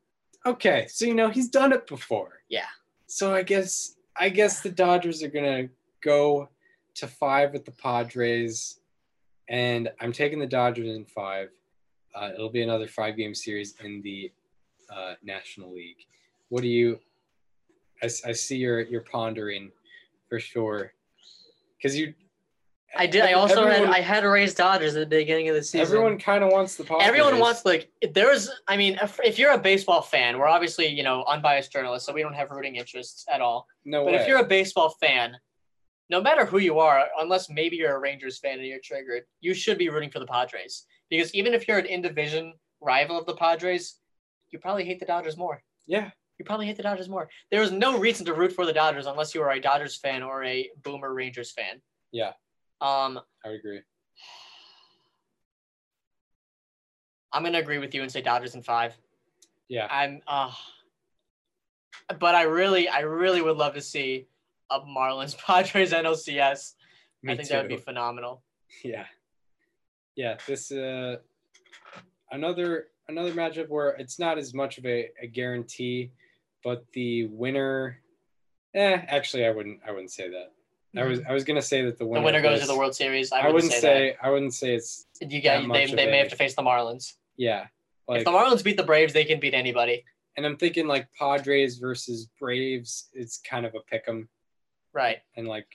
okay, 0.44 0.86
so 0.88 1.04
you 1.04 1.14
know 1.14 1.28
he's 1.28 1.48
done 1.48 1.72
it 1.72 1.86
before. 1.86 2.40
Yeah. 2.48 2.66
So 3.06 3.32
I 3.34 3.42
guess 3.42 3.94
I 4.16 4.28
guess 4.28 4.60
the 4.60 4.70
Dodgers 4.70 5.22
are 5.22 5.28
gonna 5.28 5.68
go 6.00 6.48
to 6.94 7.06
five 7.06 7.52
with 7.52 7.64
the 7.64 7.70
Padres, 7.70 8.80
and 9.48 9.88
I'm 10.00 10.12
taking 10.12 10.40
the 10.40 10.46
Dodgers 10.46 10.88
in 10.88 11.04
five. 11.04 11.50
Uh, 12.14 12.30
it'll 12.34 12.50
be 12.50 12.62
another 12.62 12.88
five 12.88 13.16
game 13.16 13.34
series 13.34 13.74
in 13.84 14.02
the 14.02 14.32
uh, 14.90 15.14
National 15.22 15.72
League. 15.72 16.04
What 16.52 16.60
do 16.60 16.68
you? 16.68 17.00
I 18.02 18.08
see 18.08 18.56
you're 18.58 18.82
you're 18.82 19.00
pondering 19.00 19.72
for 20.28 20.38
sure, 20.38 20.92
because 21.78 21.96
you. 21.96 22.12
I 22.94 23.06
did. 23.06 23.22
I 23.22 23.32
also 23.32 23.62
everyone, 23.62 23.86
had 23.90 23.96
I 23.96 24.00
had 24.02 24.20
to 24.20 24.28
raise 24.28 24.52
Dodgers 24.52 24.94
at 24.94 25.08
the 25.08 25.16
beginning 25.16 25.48
of 25.48 25.54
the 25.54 25.62
season. 25.62 25.80
everyone 25.80 26.18
kind 26.18 26.44
of 26.44 26.52
wants 26.52 26.76
the 26.76 26.84
Padres. 26.84 27.08
Everyone 27.08 27.38
wants 27.38 27.64
like 27.64 27.90
there's. 28.12 28.50
I 28.68 28.76
mean, 28.76 28.98
if, 29.00 29.18
if 29.24 29.38
you're 29.38 29.52
a 29.52 29.58
baseball 29.58 30.02
fan, 30.02 30.38
we're 30.38 30.46
obviously 30.46 30.88
you 30.88 31.02
know 31.02 31.24
unbiased 31.24 31.72
journalists, 31.72 32.06
so 32.06 32.12
we 32.12 32.20
don't 32.20 32.34
have 32.34 32.50
rooting 32.50 32.76
interests 32.76 33.24
at 33.32 33.40
all. 33.40 33.66
no 33.86 34.04
But 34.04 34.12
way. 34.12 34.20
if 34.20 34.28
you're 34.28 34.40
a 34.40 34.46
baseball 34.46 34.90
fan, 35.00 35.34
no 36.10 36.20
matter 36.20 36.44
who 36.44 36.58
you 36.58 36.80
are, 36.80 37.06
unless 37.18 37.48
maybe 37.48 37.76
you're 37.76 37.96
a 37.96 37.98
Rangers 37.98 38.38
fan 38.40 38.58
and 38.58 38.66
you're 38.68 38.78
triggered, 38.84 39.22
you 39.40 39.54
should 39.54 39.78
be 39.78 39.88
rooting 39.88 40.10
for 40.10 40.18
the 40.18 40.26
Padres 40.26 40.84
because 41.08 41.34
even 41.34 41.54
if 41.54 41.66
you're 41.66 41.78
an 41.78 41.86
in 41.86 42.02
division 42.02 42.52
rival 42.82 43.18
of 43.18 43.24
the 43.24 43.36
Padres, 43.36 44.00
you 44.50 44.58
probably 44.58 44.84
hate 44.84 45.00
the 45.00 45.06
Dodgers 45.06 45.38
more. 45.38 45.62
yeah, 45.86 46.10
You 46.42 46.44
probably 46.44 46.66
hate 46.66 46.76
the 46.76 46.82
Dodgers 46.82 47.08
more. 47.08 47.28
There 47.52 47.62
is 47.62 47.70
no 47.70 48.00
reason 48.00 48.26
to 48.26 48.34
root 48.34 48.50
for 48.50 48.66
the 48.66 48.72
Dodgers 48.72 49.06
unless 49.06 49.32
you 49.32 49.42
are 49.42 49.52
a 49.52 49.60
Dodgers 49.60 49.94
fan 49.94 50.24
or 50.24 50.42
a 50.42 50.68
Boomer 50.82 51.14
Rangers 51.14 51.52
fan. 51.52 51.80
Yeah. 52.10 52.32
Um, 52.80 53.20
I 53.44 53.50
would 53.50 53.60
agree. 53.60 53.80
I'm 57.32 57.44
gonna 57.44 57.58
agree 57.60 57.78
with 57.78 57.94
you 57.94 58.02
and 58.02 58.10
say 58.10 58.22
Dodgers 58.22 58.56
in 58.56 58.62
five. 58.64 58.96
Yeah. 59.68 59.86
I'm 59.88 60.20
uh 60.26 60.50
but 62.18 62.34
I 62.34 62.42
really 62.42 62.88
I 62.88 63.02
really 63.02 63.40
would 63.40 63.56
love 63.56 63.74
to 63.74 63.80
see 63.80 64.26
a 64.68 64.80
Marlins 64.80 65.38
Padres 65.46 65.92
NLCS. 65.92 66.72
Me 67.22 67.34
I 67.34 67.36
think 67.36 67.50
that 67.50 67.62
would 67.62 67.68
be 67.68 67.76
phenomenal. 67.76 68.42
Yeah. 68.82 69.04
Yeah, 70.16 70.38
this 70.48 70.72
uh 70.72 71.18
another 72.32 72.88
another 73.08 73.32
matchup 73.32 73.68
where 73.68 73.90
it's 73.90 74.18
not 74.18 74.38
as 74.38 74.52
much 74.52 74.78
of 74.78 74.86
a, 74.86 75.08
a 75.20 75.28
guarantee, 75.28 76.10
but 76.64 76.84
the 76.92 77.26
winner 77.26 77.98
eh, 78.74 79.02
actually 79.08 79.46
I 79.46 79.50
wouldn't 79.50 79.80
I 79.86 79.90
wouldn't 79.92 80.10
say 80.12 80.28
that. 80.30 80.52
I 80.94 81.04
was 81.04 81.20
I 81.28 81.32
was 81.32 81.44
gonna 81.44 81.62
say 81.62 81.82
that 81.86 81.98
the 81.98 82.04
winner, 82.06 82.20
The 82.20 82.24
winner 82.26 82.42
goes 82.42 82.60
to 82.60 82.66
the 82.66 82.76
World 82.76 82.94
Series. 82.94 83.32
I, 83.32 83.40
I, 83.40 83.48
wouldn't 83.50 83.72
say, 83.72 83.80
say, 83.80 84.16
I 84.22 84.28
wouldn't 84.30 84.52
say 84.54 84.74
it's. 84.74 85.06
You 85.20 85.40
got 85.40 85.66
they, 85.72 85.86
they 85.86 86.06
may 86.06 86.18
a- 86.18 86.22
have 86.22 86.28
to 86.30 86.36
face 86.36 86.54
the 86.54 86.62
Marlins. 86.62 87.14
yeah. 87.36 87.66
Like 88.08 88.18
if 88.20 88.24
the 88.24 88.30
Marlins 88.32 88.62
beat 88.64 88.76
the 88.76 88.82
Braves, 88.82 89.12
they 89.12 89.24
can 89.24 89.40
beat 89.40 89.54
anybody. 89.54 90.04
and 90.36 90.44
I'm 90.44 90.56
thinking 90.56 90.86
like 90.86 91.08
Padres 91.18 91.78
versus 91.78 92.28
Braves, 92.38 93.08
it's 93.14 93.38
kind 93.38 93.64
of 93.64 93.74
a 93.74 93.80
pick 93.80 94.04
'em 94.08 94.28
Right. 94.92 95.18
and 95.36 95.48
like 95.48 95.66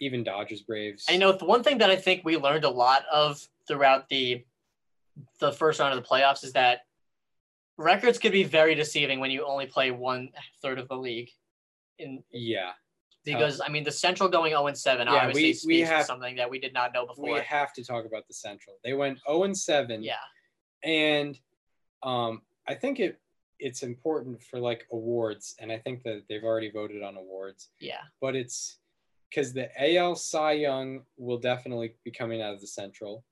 even 0.00 0.22
Dodgers, 0.22 0.60
Braves. 0.62 1.06
You 1.08 1.18
know, 1.18 1.32
the 1.32 1.44
one 1.46 1.62
thing 1.62 1.78
that 1.78 1.88
I 1.90 1.96
think 1.96 2.24
we 2.24 2.36
learned 2.36 2.64
a 2.64 2.70
lot 2.70 3.04
of 3.10 3.40
throughout 3.66 4.08
the 4.10 4.44
the 5.40 5.50
first 5.52 5.80
round 5.80 5.96
of 5.96 6.02
the 6.02 6.08
playoffs 6.08 6.44
is 6.44 6.52
that 6.52 6.82
records 7.78 8.18
could 8.18 8.32
be 8.32 8.44
very 8.44 8.74
deceiving 8.74 9.20
when 9.20 9.30
you 9.30 9.46
only 9.46 9.66
play 9.66 9.90
one 9.90 10.28
third 10.60 10.78
of 10.78 10.88
the 10.88 10.96
league. 10.96 11.30
In 11.98 12.22
yeah, 12.30 12.72
because 13.24 13.60
I 13.64 13.68
mean, 13.68 13.84
the 13.84 13.90
Central 13.92 14.28
going 14.28 14.50
0 14.50 14.66
and 14.66 14.76
7 14.78 15.06
Yeah, 15.06 15.14
obviously 15.14 15.42
we- 15.42 15.52
speaks 15.54 15.66
we 15.66 15.80
to 15.80 15.86
have- 15.86 16.06
something 16.06 16.36
that 16.36 16.48
we 16.50 16.58
did 16.58 16.72
not 16.72 16.92
know 16.92 17.06
before. 17.06 17.32
we 17.34 17.40
have 17.40 17.72
to 17.74 17.84
talk 17.84 18.04
about 18.04 18.26
the 18.28 18.34
Central. 18.34 18.76
They 18.84 18.92
went 18.92 19.18
0 19.26 19.44
and 19.44 19.56
7. 19.56 20.02
yeah, 20.02 20.14
and 20.84 21.38
um, 22.02 22.42
I 22.66 22.74
think 22.74 23.00
it 23.00 23.18
it's 23.58 23.82
important 23.82 24.40
for 24.40 24.60
like 24.60 24.86
awards, 24.92 25.56
and 25.58 25.72
I 25.72 25.78
think 25.78 26.04
that 26.04 26.22
they've 26.28 26.44
already 26.44 26.70
voted 26.70 27.02
on 27.02 27.16
awards, 27.16 27.70
yeah, 27.80 28.02
but 28.20 28.36
it's 28.36 28.78
because 29.28 29.52
the 29.52 29.68
AL 29.96 30.14
Cy 30.14 30.52
Young 30.52 31.02
will 31.16 31.38
definitely 31.38 31.94
be 32.04 32.12
coming 32.12 32.40
out 32.40 32.54
of 32.54 32.60
the 32.60 32.68
Central, 32.68 33.24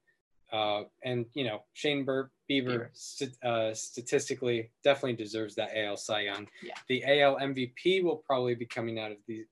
uh, 0.53 0.83
and 1.05 1.27
you 1.35 1.45
know 1.45 1.63
Shane 1.75 2.05
Bur- 2.05 2.31
Bieber 2.51 2.67
Bieber. 2.67 2.89
st- 2.93 3.43
uh, 3.45 3.75
statistically 3.75 4.71
definitely 4.85 5.15
deserves 5.17 5.55
that 5.57 5.71
AL 5.77 5.97
Cy 5.97 6.21
Young. 6.23 6.47
Yeah. 6.63 6.75
The 6.89 7.05
AL 7.23 7.37
MVP 7.39 8.03
will 8.05 8.17
probably 8.19 8.55
be 8.55 8.67
coming 8.67 8.99
out 9.01 9.11
of 9.11 9.19
the 9.27 9.45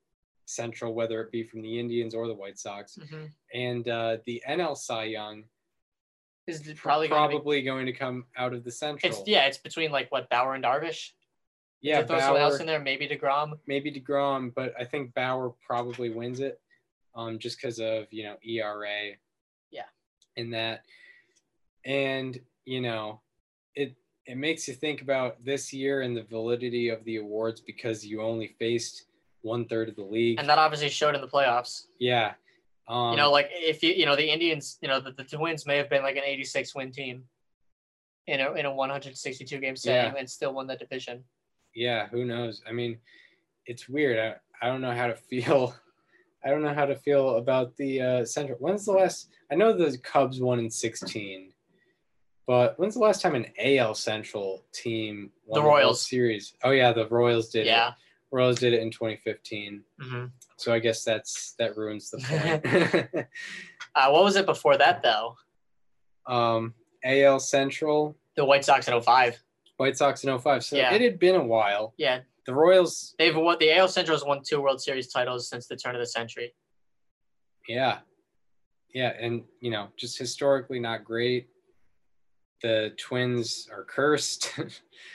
Central, 0.46 0.94
whether 0.94 1.20
it 1.22 1.32
be 1.32 1.42
from 1.42 1.62
the 1.62 1.78
Indians 1.80 2.14
or 2.14 2.26
the 2.28 2.34
White 2.34 2.58
Sox, 2.58 2.98
Mhm. 2.98 3.30
and 3.54 3.88
uh, 3.88 4.18
the 4.26 4.42
NL 4.46 4.76
Cy 4.76 5.04
Young 5.04 5.44
is 6.46 6.60
probably 6.76 7.08
probably 7.08 7.62
gonna 7.62 7.62
be- 7.62 7.62
going 7.64 7.86
to 7.86 7.92
come 7.92 8.26
out 8.36 8.52
of 8.52 8.62
the 8.64 8.70
Central. 8.70 9.10
It's 9.10 9.22
yeah, 9.26 9.46
it's 9.46 9.58
between 9.58 9.90
like 9.90 10.12
what 10.12 10.28
Bauer 10.28 10.54
and 10.54 10.62
Darvish. 10.62 11.12
yeah, 11.80 12.02
to 12.02 12.06
throw 12.06 12.20
someone 12.20 12.42
else 12.42 12.60
in 12.60 12.66
there, 12.66 12.78
maybe 12.80 13.08
Degrom. 13.08 13.58
maybe 13.66 13.90
Degrom, 13.90 14.52
but 14.54 14.74
I 14.78 14.84
think 14.84 15.14
Bauer 15.14 15.54
probably 15.66 16.10
wins 16.10 16.40
it, 16.40 16.60
um, 17.14 17.38
just 17.38 17.56
because 17.56 17.80
of 17.80 18.06
you 18.12 18.24
know 18.24 18.36
ERA. 18.44 19.12
In 20.36 20.50
that, 20.50 20.82
and 21.84 22.38
you 22.64 22.80
know, 22.80 23.20
it 23.74 23.94
it 24.26 24.36
makes 24.36 24.66
you 24.66 24.74
think 24.74 25.02
about 25.02 25.44
this 25.44 25.72
year 25.72 26.02
and 26.02 26.16
the 26.16 26.22
validity 26.24 26.88
of 26.88 27.04
the 27.04 27.16
awards 27.16 27.60
because 27.60 28.04
you 28.06 28.22
only 28.22 28.48
faced 28.58 29.04
one 29.42 29.66
third 29.66 29.88
of 29.90 29.96
the 29.96 30.02
league. 30.02 30.38
And 30.40 30.48
that 30.48 30.58
obviously 30.58 30.88
showed 30.88 31.14
in 31.14 31.20
the 31.20 31.28
playoffs. 31.28 31.84
yeah. 31.98 32.32
Um, 32.86 33.12
you 33.12 33.16
know, 33.16 33.30
like 33.30 33.48
if 33.50 33.82
you 33.82 33.92
you 33.92 34.04
know 34.06 34.16
the 34.16 34.30
Indians, 34.30 34.76
you 34.82 34.88
know 34.88 35.00
the, 35.00 35.12
the 35.12 35.24
Twins 35.24 35.66
may 35.66 35.76
have 35.78 35.88
been 35.88 36.02
like 36.02 36.16
an 36.16 36.22
86 36.24 36.74
win 36.74 36.90
team 36.92 37.24
in 38.26 38.40
a 38.40 38.52
in 38.54 38.66
a 38.66 38.74
162 38.74 39.58
game 39.58 39.76
setting 39.76 40.12
Yeah. 40.12 40.18
and 40.18 40.28
still 40.28 40.52
won 40.52 40.66
the 40.66 40.76
division. 40.76 41.24
yeah, 41.74 42.08
who 42.08 42.24
knows? 42.26 42.62
I 42.68 42.72
mean, 42.72 42.98
it's 43.66 43.88
weird. 43.88 44.18
I, 44.18 44.36
I 44.66 44.68
don't 44.68 44.80
know 44.82 44.92
how 44.94 45.06
to 45.06 45.14
feel. 45.30 45.74
I 46.44 46.50
don't 46.50 46.62
know 46.62 46.74
how 46.74 46.84
to 46.86 46.96
feel 46.96 47.36
about 47.36 47.74
the 47.76 48.00
uh, 48.00 48.24
Central. 48.24 48.58
When's 48.58 48.84
the 48.84 48.92
last? 48.92 49.30
I 49.50 49.54
know 49.54 49.72
the 49.72 49.96
Cubs 49.98 50.40
won 50.40 50.58
in 50.58 50.70
16, 50.70 51.52
but 52.46 52.78
when's 52.78 52.94
the 52.94 53.00
last 53.00 53.22
time 53.22 53.34
an 53.34 53.46
AL 53.58 53.94
Central 53.94 54.64
team 54.72 55.30
won 55.46 55.62
The 55.62 55.66
Royals. 55.68 56.06
Series? 56.06 56.54
Oh 56.62 56.70
yeah, 56.70 56.92
the 56.92 57.08
Royals 57.08 57.48
did 57.48 57.66
yeah. 57.66 57.88
it. 57.88 57.94
Royals 58.30 58.58
did 58.58 58.72
it 58.74 58.80
in 58.80 58.90
2015. 58.90 59.82
hmm 60.00 60.24
So 60.56 60.72
I 60.72 60.80
guess 60.80 61.02
that's 61.04 61.54
that 61.58 61.76
ruins 61.76 62.10
the 62.10 62.18
point. 62.18 63.26
Uh, 63.96 64.10
what 64.10 64.24
was 64.24 64.34
it 64.34 64.44
before 64.44 64.76
that 64.76 65.02
though? 65.04 65.36
um, 66.26 66.74
AL 67.04 67.38
Central, 67.38 68.16
The 68.36 68.44
White 68.44 68.64
Sox 68.64 68.88
in 68.88 69.00
05. 69.00 69.38
White 69.76 69.96
Sox 69.96 70.24
in 70.24 70.36
05. 70.38 70.64
So 70.64 70.76
Yeah. 70.76 70.92
it 70.94 71.00
had 71.00 71.18
been 71.20 71.36
a 71.36 71.44
while. 71.44 71.94
Yeah, 71.96 72.20
The 72.46 72.54
Royals, 72.54 73.14
they've 73.18 73.34
won 73.34 73.56
the 73.58 73.72
AL 73.76 73.88
Central 73.88 74.16
has 74.16 74.24
won 74.24 74.42
two 74.46 74.60
World 74.60 74.80
Series 74.80 75.10
titles 75.10 75.48
since 75.48 75.66
the 75.66 75.76
turn 75.76 75.94
of 75.94 76.00
the 76.00 76.06
century. 76.06 76.54
Yeah. 77.68 77.98
Yeah. 78.92 79.12
And, 79.18 79.44
you 79.60 79.70
know, 79.70 79.88
just 79.96 80.18
historically 80.18 80.78
not 80.78 81.04
great. 81.04 81.48
The 82.62 82.92
Twins 82.98 83.68
are 83.72 83.84
cursed. 83.84 84.52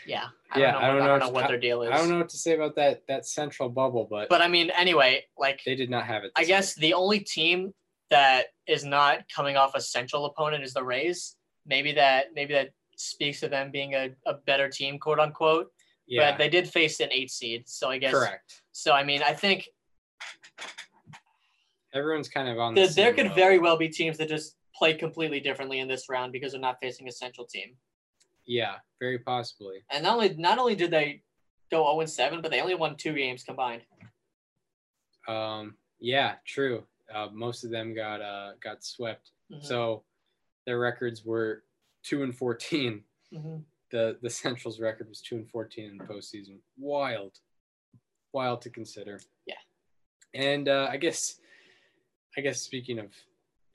Yeah, 0.06 0.26
I 0.51 0.60
Yeah, 0.60 0.72
don't 0.73 0.81
know, 0.81 0.88
I 0.88 0.88
don't 0.88 0.95
I 0.95 0.99
know 0.99 1.07
don't 1.07 1.19
know 1.19 1.30
what 1.30 1.47
their 1.47 1.60
deal 1.60 1.81
is. 1.84 1.89
I 1.89 1.97
don't 1.97 2.10
know 2.10 2.18
what 2.18 2.30
to 2.30 2.38
say 2.38 2.53
about 2.53 2.76
that 2.76 3.01
that 3.07 3.26
central 3.26 3.69
bubble, 3.69 4.07
but, 4.10 4.27
But 4.30 4.41
I 4.41 4.47
mean, 4.47 4.69
anyway, 4.72 5.23
like 5.38 5.61
they 5.65 5.73
did 5.76 5.89
not 5.89 6.06
have 6.06 6.23
it. 6.26 6.31
I 6.35 6.43
guess 6.43 6.76
the 6.76 6.93
only 6.93 7.19
team 7.22 7.73
that 8.10 8.47
is 8.68 8.84
not 8.84 9.23
coming 9.34 9.56
off 9.56 9.73
a 9.76 9.81
central 9.81 10.26
opponent 10.26 10.64
is 10.64 10.73
the 10.73 10.84
Rays. 10.84 11.38
Maybe 11.65 11.91
that 11.93 12.27
maybe 12.35 12.53
that 12.53 12.69
speaks 12.97 13.39
to 13.39 13.47
them 13.47 13.72
being 13.72 13.95
a, 13.95 14.10
a 14.27 14.34
better 14.45 14.68
team, 14.69 14.99
quote 14.99 15.19
unquote. 15.19 15.68
Yeah. 16.10 16.31
But 16.31 16.38
they 16.40 16.49
did 16.49 16.68
face 16.68 16.99
an 16.99 17.10
eight 17.11 17.30
seed, 17.31 17.69
so 17.69 17.90
I 17.90 17.99
guess. 17.99 18.11
correct. 18.14 18.64
So 18.72 18.94
I 18.94 19.03
mean, 19.03 19.22
I 19.23 19.34
think 19.34 19.69
Everyone's 21.94 22.30
kind 22.30 22.48
of 22.49 22.60
on 22.60 22.76
the 22.76 22.81
th- 22.84 22.95
there 22.95 23.14
could 23.14 23.23
level. 23.27 23.36
very 23.36 23.57
well 23.60 23.77
be 23.77 23.90
teams 23.90 24.18
that 24.18 24.30
just 24.30 24.57
play 24.76 24.94
completely 24.94 25.40
differently 25.40 25.80
in 25.80 25.88
this 25.88 26.07
round 26.10 26.31
because 26.31 26.52
they're 26.52 26.61
not 26.61 26.77
facing 26.81 27.07
a 27.07 27.11
central 27.11 27.48
team. 27.48 27.76
Yeah, 28.45 28.76
very 28.99 29.18
possibly. 29.19 29.84
And 29.91 30.03
not 30.03 30.14
only 30.15 30.36
not 30.36 30.57
only 30.60 30.76
did 30.76 30.91
they 30.91 31.23
go 31.72 31.84
0 31.94 32.06
7, 32.06 32.41
but 32.41 32.52
they 32.52 32.61
only 32.61 32.76
won 32.76 32.95
two 32.95 33.14
games 33.14 33.44
combined. 33.44 33.81
Um, 35.27 35.76
yeah, 35.99 36.36
true. 36.45 36.84
Uh, 37.14 37.27
most 37.34 37.64
of 37.64 37.72
them 37.72 37.94
got 37.95 38.22
uh, 38.22 38.52
got 38.64 38.84
swept. 38.84 39.31
Mhm. 39.52 39.64
So 39.64 40.03
their 40.65 40.80
records 40.80 41.26
were 41.26 41.64
two 42.03 42.22
and 42.23 42.36
fourteen. 42.36 43.03
Mhm. 43.34 43.64
The 43.91 44.18
the 44.22 44.30
Central's 44.30 44.80
record 44.80 45.10
was 45.10 45.22
two 45.22 45.36
and 45.36 45.49
fourteen 45.49 45.90
in 45.91 45.98
the 45.98 46.03
postseason. 46.03 46.57
Wild, 46.78 47.40
wild 48.34 48.61
to 48.61 48.70
consider. 48.70 49.20
Yeah. 49.45 49.56
And 50.34 50.70
uh, 50.70 50.88
I 50.91 50.98
guess, 50.98 51.40
I 52.38 52.41
guess 52.41 52.61
speaking 52.61 52.99
of 52.99 53.07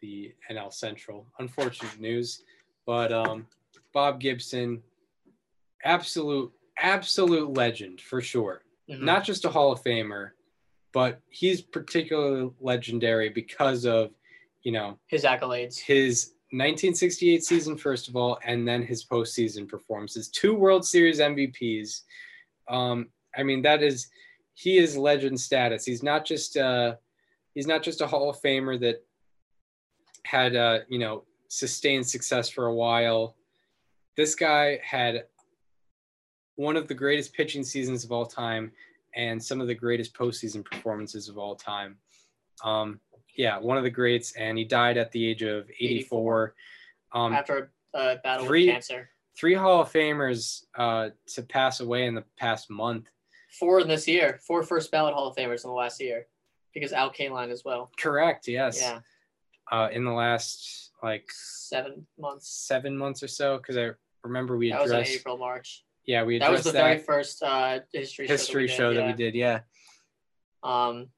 the 0.00 0.32
NL 0.50 0.72
Central, 0.72 1.26
unfortunate 1.38 1.98
news, 1.98 2.42
but 2.86 3.12
um, 3.12 3.46
Bob 3.92 4.20
Gibson, 4.20 4.82
absolute 5.84 6.52
absolute 6.78 7.52
legend 7.56 8.00
for 8.00 8.20
sure. 8.20 8.62
Mhm. 8.90 9.00
Not 9.02 9.24
just 9.24 9.44
a 9.44 9.48
Hall 9.50 9.72
of 9.72 9.82
Famer, 9.82 10.30
but 10.92 11.20
he's 11.28 11.60
particularly 11.62 12.50
legendary 12.60 13.28
because 13.30 13.84
of, 13.86 14.10
you 14.62 14.72
know, 14.72 14.98
His 15.06 15.24
accolades. 15.24 15.78
his 15.78 16.33
1968 16.54 17.44
season 17.44 17.76
first 17.76 18.08
of 18.08 18.16
all, 18.16 18.38
and 18.44 18.66
then 18.66 18.82
his 18.82 19.04
postseason 19.04 19.68
performances. 19.68 20.28
Two 20.28 20.54
World 20.54 20.84
Series 20.84 21.18
MVPs. 21.18 22.02
Um, 22.68 23.08
I 23.36 23.42
mean, 23.42 23.62
that 23.62 23.82
is 23.82 24.08
he 24.54 24.78
is 24.78 24.96
legend 24.96 25.40
status. 25.40 25.84
He's 25.84 26.02
not 26.02 26.24
just 26.24 26.56
uh, 26.56 26.94
he's 27.54 27.66
not 27.66 27.82
just 27.82 28.00
a 28.00 28.06
Hall 28.06 28.30
of 28.30 28.40
Famer 28.40 28.78
that 28.80 29.04
had 30.24 30.56
uh, 30.56 30.78
you 30.88 30.98
know 30.98 31.24
sustained 31.48 32.06
success 32.06 32.48
for 32.48 32.66
a 32.66 32.74
while. 32.74 33.36
This 34.16 34.34
guy 34.34 34.80
had 34.82 35.24
one 36.56 36.76
of 36.76 36.86
the 36.86 36.94
greatest 36.94 37.34
pitching 37.34 37.64
seasons 37.64 38.04
of 38.04 38.12
all 38.12 38.26
time 38.26 38.70
and 39.16 39.42
some 39.42 39.60
of 39.60 39.66
the 39.66 39.74
greatest 39.74 40.14
postseason 40.14 40.64
performances 40.64 41.28
of 41.28 41.36
all 41.36 41.56
time. 41.56 41.96
Um, 42.62 43.00
yeah, 43.36 43.58
one 43.58 43.76
of 43.76 43.82
the 43.82 43.90
greats, 43.90 44.32
and 44.36 44.56
he 44.56 44.64
died 44.64 44.96
at 44.96 45.10
the 45.12 45.26
age 45.26 45.42
of 45.42 45.68
84. 45.80 46.54
Um, 47.12 47.32
after 47.32 47.72
a 47.94 48.16
battle 48.22 48.46
three- 48.46 48.66
with 48.66 48.74
cancer. 48.74 49.10
three 49.36 49.54
Hall 49.54 49.80
of 49.82 49.92
Famers 49.92 50.64
uh, 50.76 51.10
to 51.34 51.42
pass 51.42 51.80
away 51.80 52.06
in 52.06 52.14
the 52.14 52.24
past 52.38 52.70
month. 52.70 53.06
Four 53.58 53.80
in 53.80 53.88
this 53.88 54.06
year. 54.08 54.38
Four 54.46 54.62
first 54.62 54.90
ballot 54.90 55.14
Hall 55.14 55.28
of 55.28 55.36
Famers 55.36 55.64
in 55.64 55.70
the 55.70 55.76
last 55.76 56.00
year. 56.00 56.26
Because 56.72 56.92
Al 56.92 57.12
Kaline 57.12 57.50
as 57.50 57.64
well. 57.64 57.90
Correct. 57.96 58.48
Yes. 58.48 58.80
Yeah. 58.80 58.98
Uh, 59.70 59.88
in 59.92 60.04
the 60.04 60.10
last 60.12 60.90
like 61.02 61.24
Seven 61.30 62.06
months. 62.18 62.48
seven 62.48 62.96
months 62.98 63.22
or 63.22 63.28
so, 63.28 63.56
because 63.58 63.76
I 63.76 63.90
remember 64.24 64.56
we 64.56 64.70
That 64.70 64.82
was 64.82 64.90
in 64.90 64.96
addressed. 64.98 65.14
April, 65.20 65.36
March. 65.38 65.84
Yeah, 66.04 66.24
we 66.24 66.38
That 66.38 66.50
was 66.50 66.60
addressed 66.60 66.64
the 66.66 66.72
that, 66.72 66.84
very 66.84 66.98
first 66.98 67.42
uh, 67.42 67.80
history, 67.92 68.26
history 68.26 68.66
show 68.68 68.74
show 68.76 68.94
that 68.94 69.00
we 69.02 69.12
that 69.12 69.18
we 69.18 69.24
did. 69.24 69.34
yeah. 69.34 69.60
Um, 70.62 71.08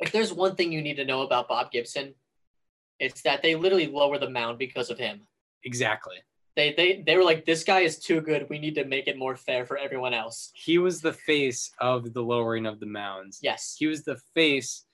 if 0.00 0.12
there's 0.12 0.32
one 0.32 0.56
thing 0.56 0.72
you 0.72 0.82
need 0.82 0.96
to 0.96 1.04
know 1.04 1.22
about 1.22 1.48
Bob 1.48 1.70
Gibson, 1.70 2.14
it's 2.98 3.22
that 3.22 3.42
they 3.42 3.54
literally 3.54 3.86
lower 3.86 4.18
the 4.18 4.30
mound 4.30 4.58
because 4.58 4.90
of 4.90 4.98
him. 4.98 5.22
Exactly. 5.64 6.16
They 6.56 6.72
they 6.72 7.02
they 7.06 7.16
were 7.16 7.24
like, 7.24 7.44
this 7.46 7.64
guy 7.64 7.80
is 7.80 7.98
too 7.98 8.20
good. 8.20 8.46
We 8.50 8.58
need 8.58 8.74
to 8.74 8.84
make 8.84 9.06
it 9.06 9.16
more 9.16 9.36
fair 9.36 9.64
for 9.64 9.78
everyone 9.78 10.12
else. 10.14 10.50
He 10.54 10.78
was 10.78 11.00
the 11.00 11.12
face 11.12 11.70
of 11.80 12.12
the 12.12 12.20
lowering 12.22 12.66
of 12.66 12.80
the 12.80 12.86
mounds. 12.86 13.38
Yes, 13.42 13.76
He 13.78 13.86
was 13.86 14.04
the 14.04 14.18
face 14.34 14.84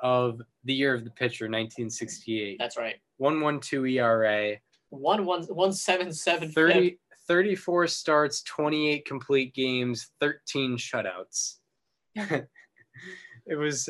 of 0.00 0.40
the 0.64 0.74
year 0.74 0.94
of 0.94 1.04
the 1.04 1.10
pitcher, 1.10 1.44
1968. 1.44 2.56
that's 2.58 2.76
right. 2.76 2.96
112 3.18 3.86
ERA, 3.86 4.56
One 4.90 5.24
one 5.24 5.44
one 5.44 5.72
seven 5.72 6.12
seven 6.12 6.50
30, 6.50 6.98
34 7.28 7.86
starts, 7.86 8.42
28 8.42 9.06
complete 9.06 9.54
games, 9.54 10.10
13 10.20 10.76
shutouts. 10.76 11.56
it 12.16 13.56
was 13.56 13.88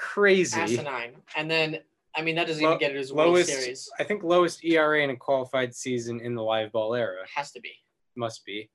crazy. 0.00 0.60
asinine. 0.60 1.12
And 1.36 1.50
then 1.50 1.78
I 2.14 2.22
mean 2.22 2.34
that 2.36 2.46
doesn't 2.46 2.62
Lo- 2.62 2.70
even 2.70 2.80
get 2.80 2.96
it 2.96 2.98
as 2.98 3.12
World 3.12 3.34
lowest, 3.34 3.50
Series. 3.50 3.88
I 3.98 4.04
think 4.04 4.22
lowest 4.22 4.64
ERA 4.64 5.02
in 5.04 5.10
a 5.10 5.16
qualified 5.16 5.74
season 5.74 6.20
in 6.20 6.34
the 6.34 6.42
live 6.42 6.72
ball 6.72 6.94
era 6.94 7.24
Has 7.34 7.52
to 7.52 7.60
be. 7.60 7.72
must 8.16 8.44
be. 8.44 8.68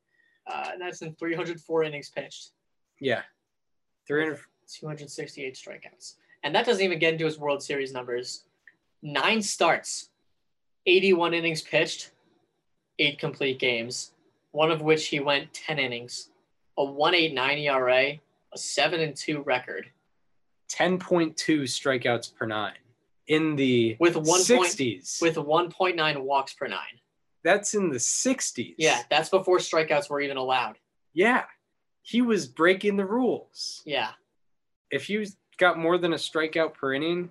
Uh, 0.47 0.72
that's 0.80 1.02
in 1.02 1.14
304 1.15 1.84
innings 1.84 2.10
pitched, 2.10 2.52
Yeah, 2.99 3.23
300. 4.07 4.39
268 4.68 5.56
strikeouts. 5.56 6.15
and 6.43 6.53
that 6.56 6.65
doesn't 6.65 6.84
even 6.84 6.99
get 6.99 7.14
into 7.14 7.26
his 7.26 7.38
World 7.39 7.61
Series 7.64 7.91
numbers. 7.91 8.45
Nine 9.02 9.41
starts, 9.41 10.10
81 10.85 11.34
innings 11.34 11.61
pitched, 11.64 12.11
eight 12.99 13.18
complete 13.19 13.60
games, 13.60 14.11
one 14.52 14.72
of 14.72 14.81
which 14.81 15.07
he 15.07 15.19
went 15.19 15.52
10 15.53 15.80
innings, 15.80 16.30
a 16.77 16.84
189 16.84 17.57
ERA, 17.60 18.14
a 18.53 18.57
7 18.57 18.99
and 19.02 19.15
2 19.15 19.41
record. 19.41 19.89
10.2 20.70 21.36
strikeouts 21.64 22.34
per 22.36 22.46
nine 22.46 22.74
in 23.28 23.56
the 23.56 23.98
With 24.00 24.16
one 24.16 24.44
point- 24.44 24.80
with 25.22 25.36
1.9 25.38 26.24
walks 26.24 26.54
per 26.54 26.68
nine. 26.68 27.00
That's 27.44 27.76
in 27.76 27.90
the 27.90 28.00
60s. 28.00 28.76
Yeah, 28.78 29.04
that's 29.10 29.30
before 29.30 29.60
strikeouts 29.60 30.10
were 30.10 30.20
even 30.22 30.38
allowed. 30.38 30.78
Yeah. 31.14 31.44
He 32.02 32.22
was 32.22 32.48
breaking 32.48 32.98
the 32.98 33.06
rules. 33.06 33.82
Yeah. 33.86 34.12
If 34.92 35.10
you 35.10 35.26
got 35.58 35.78
more 35.78 35.98
than 35.98 36.14
a 36.14 36.18
strikeout 36.18 36.74
per 36.74 36.94
inning, 36.94 37.30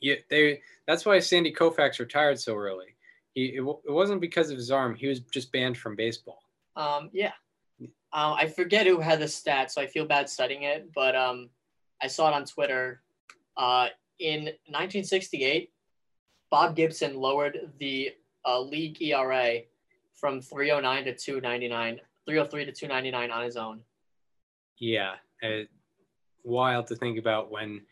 you, 0.00 0.16
they 0.30 0.62
that's 0.86 1.04
why 1.04 1.18
Sandy 1.18 1.52
Koufax 1.52 1.98
retired 1.98 2.38
so 2.38 2.54
early. 2.56 2.94
He 3.34 3.56
it, 3.56 3.60
it 3.60 3.90
wasn't 3.90 4.20
because 4.20 4.50
of 4.50 4.56
his 4.56 4.70
arm. 4.70 4.94
He 4.94 5.06
was 5.06 5.20
just 5.20 5.52
banned 5.52 5.76
from 5.76 5.96
baseball. 5.96 6.42
Um, 6.76 7.10
yeah. 7.12 7.32
Um, 7.80 8.32
I 8.34 8.46
forget 8.46 8.86
who 8.86 9.00
had 9.00 9.20
the 9.20 9.28
stat, 9.28 9.70
so 9.70 9.82
I 9.82 9.86
feel 9.86 10.06
bad 10.06 10.30
studying 10.30 10.62
it, 10.62 10.90
but 10.94 11.14
um, 11.14 11.50
I 12.02 12.06
saw 12.06 12.28
it 12.28 12.34
on 12.34 12.44
Twitter. 12.44 13.02
Uh, 13.56 13.88
in 14.18 14.44
1968, 14.66 15.72
Bob 16.50 16.76
Gibson 16.76 17.16
lowered 17.16 17.72
the 17.78 18.12
uh, 18.46 18.60
league 18.60 19.00
ERA 19.02 19.60
from 20.14 20.40
309 20.40 21.04
to 21.04 21.14
299, 21.14 22.00
303 22.26 22.64
to 22.64 22.72
299 22.72 23.30
on 23.30 23.44
his 23.44 23.56
own. 23.56 23.80
Yeah, 24.78 25.14
it, 25.42 25.68
wild 26.44 26.86
to 26.88 26.96
think 26.96 27.18
about 27.18 27.50
when 27.50 27.82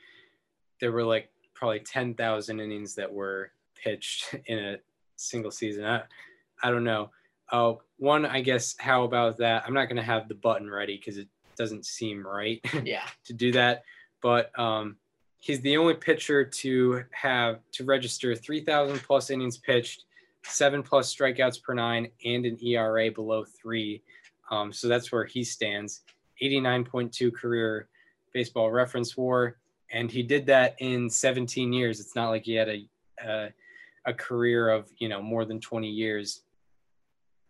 there 0.81 0.93
were 0.93 1.05
like 1.05 1.31
probably 1.55 1.81
10,000 1.81 2.61
innings 2.61 2.95
that 2.95 3.13
were 3.13 3.51
pitched 3.75 4.35
in 4.47 4.59
a 4.59 4.77
single 5.17 5.51
season. 5.51 5.85
I, 5.85 6.03
I 6.63 6.71
don't 6.71 6.85
know. 6.85 7.11
Uh, 7.51 7.75
one, 7.99 8.27
I 8.27 8.41
guess, 8.41 8.75
how 8.79 9.05
about 9.05 9.37
that? 9.39 9.65
I'm 9.67 9.75
not 9.75 9.87
going 9.87 9.97
to 9.97 10.03
have 10.03 10.29
the 10.29 10.35
button 10.35 10.69
ready 10.69 10.97
because 10.97 11.17
it 11.17 11.29
doesn't 11.57 11.87
seem 11.87 12.27
right 12.27 12.61
Yeah. 12.83 13.07
to 13.25 13.33
do 13.33 13.53
that. 13.53 13.85
But 14.23 14.57
um, 14.59 14.97
he's 15.39 15.61
the 15.61 15.77
only 15.77 15.95
pitcher 15.95 16.45
to 16.45 17.05
have 17.13 17.61
to 17.73 17.85
register 17.85 18.35
3,000 18.35 18.99
plus 19.03 19.31
innings 19.31 19.59
pitched, 19.59 20.05
seven 20.45 20.83
plus 20.83 21.15
strikeouts 21.15 21.63
per 21.63 21.75
nine, 21.75 22.09
and 22.25 22.47
an 22.47 22.59
ERA 22.65 23.11
below 23.11 23.45
three. 23.45 24.03
Um, 24.51 24.73
so 24.73 24.89
that's 24.89 25.13
where 25.13 25.25
he 25.25 25.45
stands. 25.45 26.03
89.2 26.43 27.33
career 27.35 27.89
baseball 28.33 28.71
reference 28.71 29.17
war. 29.17 29.57
And 29.93 30.11
he 30.11 30.23
did 30.23 30.47
that 30.47 30.77
in 30.79 31.09
17 31.09 31.73
years. 31.73 32.01
It's 32.01 32.15
not 32.15 32.31
like 32.31 32.45
he 32.45 32.55
had 32.55 32.69
a, 32.69 32.89
a, 33.25 33.49
a 34.07 34.13
career 34.13 34.69
of, 34.69 34.91
you 34.99 35.09
know, 35.09 35.23
more 35.23 35.45
than 35.45 35.61
20 35.61 35.89
years. 35.89 36.43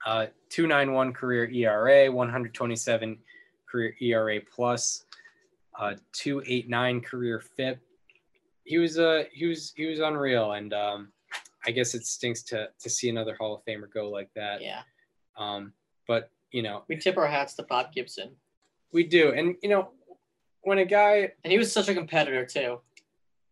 Uh, 0.04 0.26
291 0.50 1.12
career 1.12 1.50
ERA, 1.50 2.12
127 2.12 3.18
career 3.68 3.96
ERA 4.00 4.40
plus, 4.54 5.05
uh, 5.78 5.94
289 6.12 7.00
career 7.00 7.40
FIP. 7.40 7.78
He 8.64 8.78
was 8.78 8.98
uh 8.98 9.24
he 9.32 9.46
was 9.46 9.72
he 9.76 9.86
was 9.86 10.00
unreal, 10.00 10.52
and 10.52 10.72
um, 10.74 11.12
I 11.66 11.70
guess 11.70 11.94
it 11.94 12.04
stinks 12.04 12.42
to 12.44 12.68
to 12.80 12.90
see 12.90 13.08
another 13.08 13.36
Hall 13.36 13.54
of 13.54 13.64
Famer 13.64 13.92
go 13.92 14.10
like 14.10 14.30
that. 14.34 14.60
Yeah. 14.60 14.82
Um, 15.36 15.72
but 16.08 16.30
you 16.50 16.62
know 16.62 16.84
We 16.88 16.96
tip 16.96 17.16
our 17.16 17.26
hats 17.26 17.54
to 17.54 17.62
Bob 17.62 17.92
Gibson. 17.92 18.30
we 18.92 19.04
do, 19.04 19.32
and 19.32 19.56
you 19.62 19.68
know 19.68 19.90
when 20.62 20.78
a 20.78 20.84
guy 20.84 21.30
And 21.44 21.52
he 21.52 21.58
was 21.58 21.72
such 21.72 21.88
a 21.88 21.94
competitor, 21.94 22.44
too. 22.44 22.80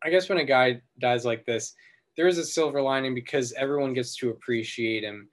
I 0.02 0.10
guess 0.10 0.28
when 0.28 0.38
a 0.38 0.44
guy 0.44 0.82
dies 0.98 1.24
like 1.24 1.46
this, 1.46 1.74
there 2.16 2.26
is 2.26 2.38
a 2.38 2.44
silver 2.44 2.82
lining 2.82 3.14
because 3.14 3.52
everyone 3.52 3.94
gets 3.94 4.16
to 4.16 4.30
appreciate 4.30 5.04
him 5.04 5.28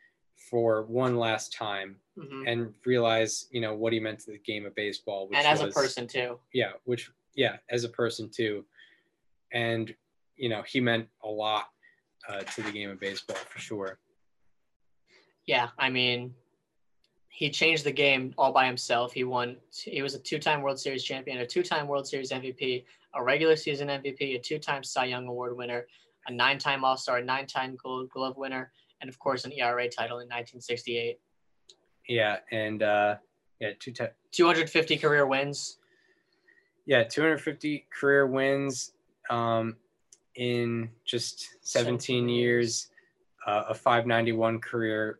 for 0.49 0.83
one 0.83 1.17
last 1.17 1.53
time 1.53 1.95
Mhm. 2.21 2.51
and 2.51 2.73
realize, 2.85 3.47
you 3.51 3.61
know, 3.61 3.73
what 3.75 3.93
he 3.93 3.99
meant 3.99 4.19
to 4.21 4.31
the 4.31 4.37
game 4.39 4.65
of 4.65 4.75
baseball. 4.75 5.27
Which 5.27 5.37
And 5.37 5.47
as 5.47 5.61
a 5.61 5.67
person, 5.67 6.07
too. 6.07 6.39
Yeah, 6.53 6.73
which 6.85 7.11
yeah, 7.35 7.57
as 7.69 7.83
a 7.83 7.89
person 7.89 8.29
too, 8.29 8.65
and 9.51 9.95
you 10.35 10.49
know, 10.49 10.61
he 10.63 10.79
meant 10.79 11.07
a 11.23 11.27
lot 11.29 11.65
uh, 12.27 12.39
to 12.39 12.61
the 12.63 12.71
game 12.71 12.89
of 12.89 12.99
baseball 12.99 13.37
for 13.37 13.59
sure. 13.59 13.99
Yeah, 15.45 15.69
I 15.77 15.89
mean, 15.89 16.33
he 17.29 17.49
changed 17.49 17.83
the 17.83 17.91
game 17.91 18.33
all 18.37 18.51
by 18.51 18.65
himself. 18.65 19.13
He 19.13 19.23
won. 19.23 19.57
He 19.73 20.01
was 20.01 20.13
a 20.15 20.19
two-time 20.19 20.61
World 20.61 20.79
Series 20.79 21.03
champion, 21.03 21.39
a 21.39 21.45
two-time 21.47 21.87
World 21.87 22.07
Series 22.07 22.31
MVP, 22.31 22.85
a 23.15 23.23
regular 23.23 23.55
season 23.55 23.87
MVP, 23.89 24.35
a 24.35 24.39
two-time 24.39 24.83
Cy 24.83 25.05
Young 25.05 25.27
Award 25.27 25.55
winner, 25.57 25.87
a 26.27 26.31
nine-time 26.31 26.83
All-Star, 26.83 27.17
a 27.17 27.23
nine-time 27.23 27.75
Gold 27.81 28.09
Glove 28.09 28.37
winner, 28.37 28.71
and 29.01 29.09
of 29.09 29.17
course 29.17 29.45
an 29.45 29.51
ERA 29.53 29.89
title 29.89 30.19
in 30.19 30.27
1968. 30.27 31.19
Yeah, 32.07 32.37
and 32.51 32.83
uh, 32.83 33.15
yeah, 33.59 33.71
two 33.79 33.91
ti 33.91 34.05
250 34.31 34.97
career 34.97 35.25
wins. 35.25 35.77
yeah, 36.85 37.03
250 37.03 37.87
career 37.91 38.27
wins 38.27 38.93
um, 39.29 39.77
in 40.35 40.89
just 41.05 41.49
17 41.61 42.27
years, 42.27 42.89
uh, 43.45 43.63
a 43.69 43.73
591 43.73 44.59
career 44.59 45.19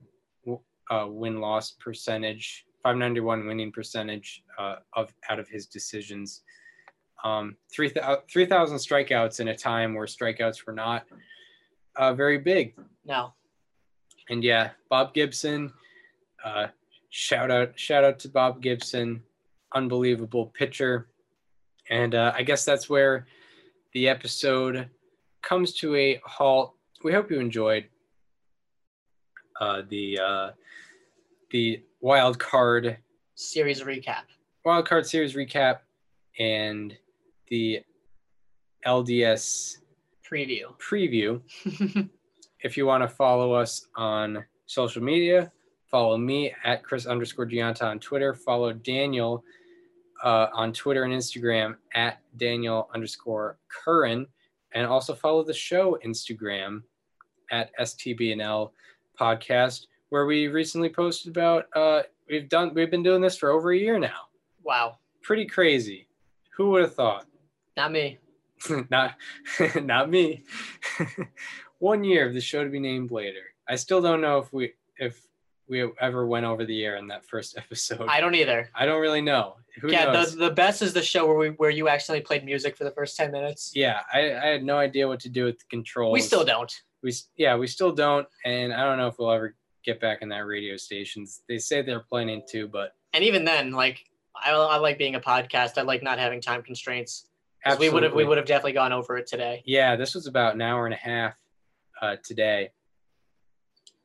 uh, 0.90 1.08
win 1.08 1.40
loss 1.40 1.72
percentage, 1.72 2.66
591 2.84 3.46
winning 3.48 3.72
percentage 3.72 4.44
uh, 4.58 4.78
of 4.94 5.14
out 5.30 5.40
of 5.40 5.48
his 5.48 5.68
decisions. 5.68 6.42
Um, 7.24 7.56
3,000 7.72 8.24
3,000 8.28 8.78
strikeouts 8.78 9.40
in 9.40 9.50
a 9.50 9.56
time 9.56 9.94
where 9.94 10.08
strikeouts 10.08 10.66
were 10.66 10.74
not 10.74 11.06
uh, 11.96 12.14
very 12.14 12.40
big. 12.40 12.76
No, 13.06 13.34
And 14.30 14.44
yeah, 14.44 14.72
Bob 14.90 15.14
Gibson, 15.14 15.72
uh, 16.44 16.68
shout 17.10 17.52
out, 17.52 17.78
shout 17.80 18.04
out 18.04 18.20
to 18.20 18.30
Bob 18.30 18.62
Gibson, 18.62 19.22
unbelievable 19.74 20.48
pitcher. 20.48 21.08
And 21.90 22.16
uh, 22.16 22.34
I 22.36 22.44
guess 22.44 22.66
that's 22.66 22.90
where 22.90 23.28
the 23.94 24.08
episode 24.08 24.90
comes 25.42 25.74
to 25.76 25.96
a 25.96 26.22
halt. 26.26 26.76
We 27.04 27.12
hope 27.12 27.32
you 27.32 27.40
enjoyed 27.40 27.86
uh, 29.60 29.82
the 29.90 30.20
uh, 30.20 30.50
the 31.52 31.84
wild 32.00 32.40
card 32.40 32.98
series 33.36 33.82
recap. 33.82 34.24
wild 34.64 34.88
card 34.88 35.06
series 35.06 35.36
recap 35.36 35.80
and 36.40 36.96
the 37.50 37.82
LDS 38.86 39.78
Preview. 40.26 40.78
preview. 40.80 41.42
if 42.62 42.78
you 42.78 42.86
want 42.86 43.04
to 43.04 43.08
follow 43.08 43.54
us 43.54 43.88
on 43.96 44.46
social 44.66 45.04
media, 45.04 45.52
follow 45.92 46.18
me 46.18 46.54
at 46.64 46.84
Chris 46.84 47.06
underscore 47.06 47.46
Gianta 47.46 47.84
on 47.84 48.00
Twitter. 48.00 48.34
Follow 48.34 48.74
Daniel 48.74 49.44
uh, 50.24 50.48
on 50.54 50.74
Twitter 50.74 51.04
and 51.04 51.14
Instagram 51.14 51.76
at 51.94 52.22
Daniel 52.38 52.90
underscore 52.94 53.60
Curran. 53.68 54.26
And 54.74 54.88
also 54.88 55.14
follow 55.14 55.44
the 55.44 55.54
show 55.54 56.00
Instagram 56.06 56.84
at 57.52 57.72
STBNL 57.78 58.72
podcast, 59.20 59.88
where 60.10 60.26
we 60.26 60.48
recently 60.48 60.90
posted 60.90 61.30
about 61.30 61.66
uh, 61.76 62.04
we've 62.30 62.48
done 62.48 62.74
we've 62.74 62.90
been 62.90 63.04
doing 63.04 63.22
this 63.22 63.38
for 63.38 63.52
over 63.52 63.74
a 63.74 63.78
year 63.78 64.00
now. 64.00 64.30
Wow, 64.64 64.98
Pretty 65.22 65.46
crazy. 65.46 66.08
Who 66.56 66.72
would 66.72 66.82
have 66.82 66.96
thought? 66.96 67.26
not 67.78 67.92
me. 67.92 68.18
not 68.90 69.16
not 69.82 70.10
me. 70.10 70.44
One 71.80 72.04
year 72.04 72.28
of 72.28 72.34
the 72.34 72.42
show 72.42 72.64
to 72.64 72.70
be 72.70 72.80
named 72.80 73.12
later. 73.12 73.54
I 73.68 73.76
still 73.76 74.02
don't 74.02 74.22
know 74.22 74.40
if 74.40 74.52
we 74.52 74.74
if 74.98 75.22
we 75.72 75.90
ever 76.02 76.28
went 76.28 76.46
over 76.46 76.66
the 76.66 76.84
air 76.84 76.98
in 76.98 77.08
that 77.08 77.26
first 77.26 77.58
episode. 77.58 78.06
I 78.08 78.20
don't 78.20 78.36
either. 78.36 78.70
I 78.76 78.86
don't 78.86 79.02
really 79.02 79.22
know. 79.22 79.56
Who 79.82 79.90
yeah, 79.90 80.12
knows? 80.12 80.36
the, 80.36 80.50
the 80.50 80.52
best 80.52 80.82
is 80.82 80.92
the 80.92 81.02
show 81.02 81.26
where 81.26 81.38
we 81.38 81.50
where 81.52 81.70
you 81.70 81.88
actually 81.88 82.20
played 82.20 82.44
music 82.44 82.78
for 82.78 82.84
the 82.84 82.92
first 82.92 83.16
10 83.16 83.32
minutes. 83.32 83.72
yeah, 83.74 84.02
I, 84.14 84.34
I 84.36 84.48
had 84.48 84.64
no 84.64 84.78
idea 84.78 85.08
what 85.08 85.22
to 85.22 85.30
do 85.30 85.46
with 85.46 85.58
the 85.60 85.66
controls. 85.70 86.14
We 86.14 86.20
still 86.20 86.44
don't. 86.44 86.72
We 87.02 87.14
yeah, 87.38 87.56
we 87.56 87.68
still 87.68 87.94
don't, 87.94 88.28
and 88.46 88.74
I 88.74 88.84
don't 88.84 88.98
know 88.98 89.08
if 89.08 89.18
we'll 89.18 89.32
ever 89.32 89.56
get 89.84 90.02
back 90.02 90.22
in 90.22 90.30
that 90.30 90.46
radio 90.46 90.76
stations. 90.76 91.42
They 91.48 91.58
say 91.58 91.82
they're 91.82 92.02
planning 92.02 92.44
to, 92.50 92.68
but 92.68 92.92
And 93.14 93.24
even 93.24 93.46
then, 93.46 93.72
like 93.72 94.04
I, 94.36 94.52
I 94.52 94.78
like 94.78 94.98
being 94.98 95.16
a 95.16 95.22
podcast. 95.22 95.78
I 95.78 95.84
like 95.84 96.04
not 96.04 96.20
having 96.20 96.42
time 96.42 96.62
constraints. 96.62 97.28
We 97.80 97.90
would 97.90 98.04
have 98.04 98.14
we 98.14 98.26
would 98.26 98.38
have 98.38 98.46
definitely 98.46 98.74
gone 98.74 98.92
over 98.92 99.18
it 99.18 99.26
today. 99.26 99.64
Yeah, 99.66 99.96
this 99.96 100.16
was 100.16 100.28
about 100.28 100.54
an 100.54 100.62
hour 100.62 100.86
and 100.86 100.94
a 100.94 100.98
half 100.98 101.34
uh, 102.02 102.18
today. 102.24 102.72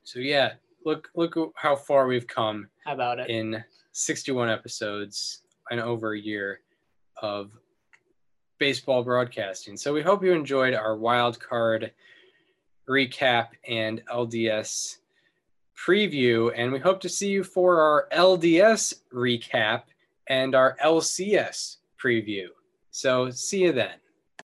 So 0.04 0.20
yeah, 0.20 0.52
look 0.86 1.10
look 1.16 1.36
how 1.56 1.76
far 1.76 2.06
we've 2.06 2.26
come 2.26 2.68
How 2.86 2.94
about 2.94 3.18
it? 3.18 3.28
in 3.28 3.62
61 3.92 4.48
episodes 4.48 5.42
and 5.70 5.80
over 5.80 6.14
a 6.14 6.18
year 6.18 6.60
of 7.20 7.50
baseball 8.58 9.02
broadcasting. 9.02 9.76
So 9.76 9.92
we 9.92 10.00
hope 10.00 10.22
you 10.22 10.32
enjoyed 10.32 10.74
our 10.74 10.96
wild 10.96 11.38
card 11.40 11.92
recap 12.88 13.48
and 13.68 14.00
LDS 14.06 14.98
preview, 15.76 16.52
and 16.56 16.72
we 16.72 16.78
hope 16.78 17.00
to 17.00 17.08
see 17.08 17.28
you 17.28 17.42
for 17.42 17.80
our 17.80 18.08
LDS 18.12 18.94
recap 19.12 19.82
and 20.28 20.54
our 20.54 20.76
LCS 20.82 21.78
preview. 22.02 22.46
So 22.92 23.30
see 23.30 23.64
you 23.64 23.72
then. 23.72 23.94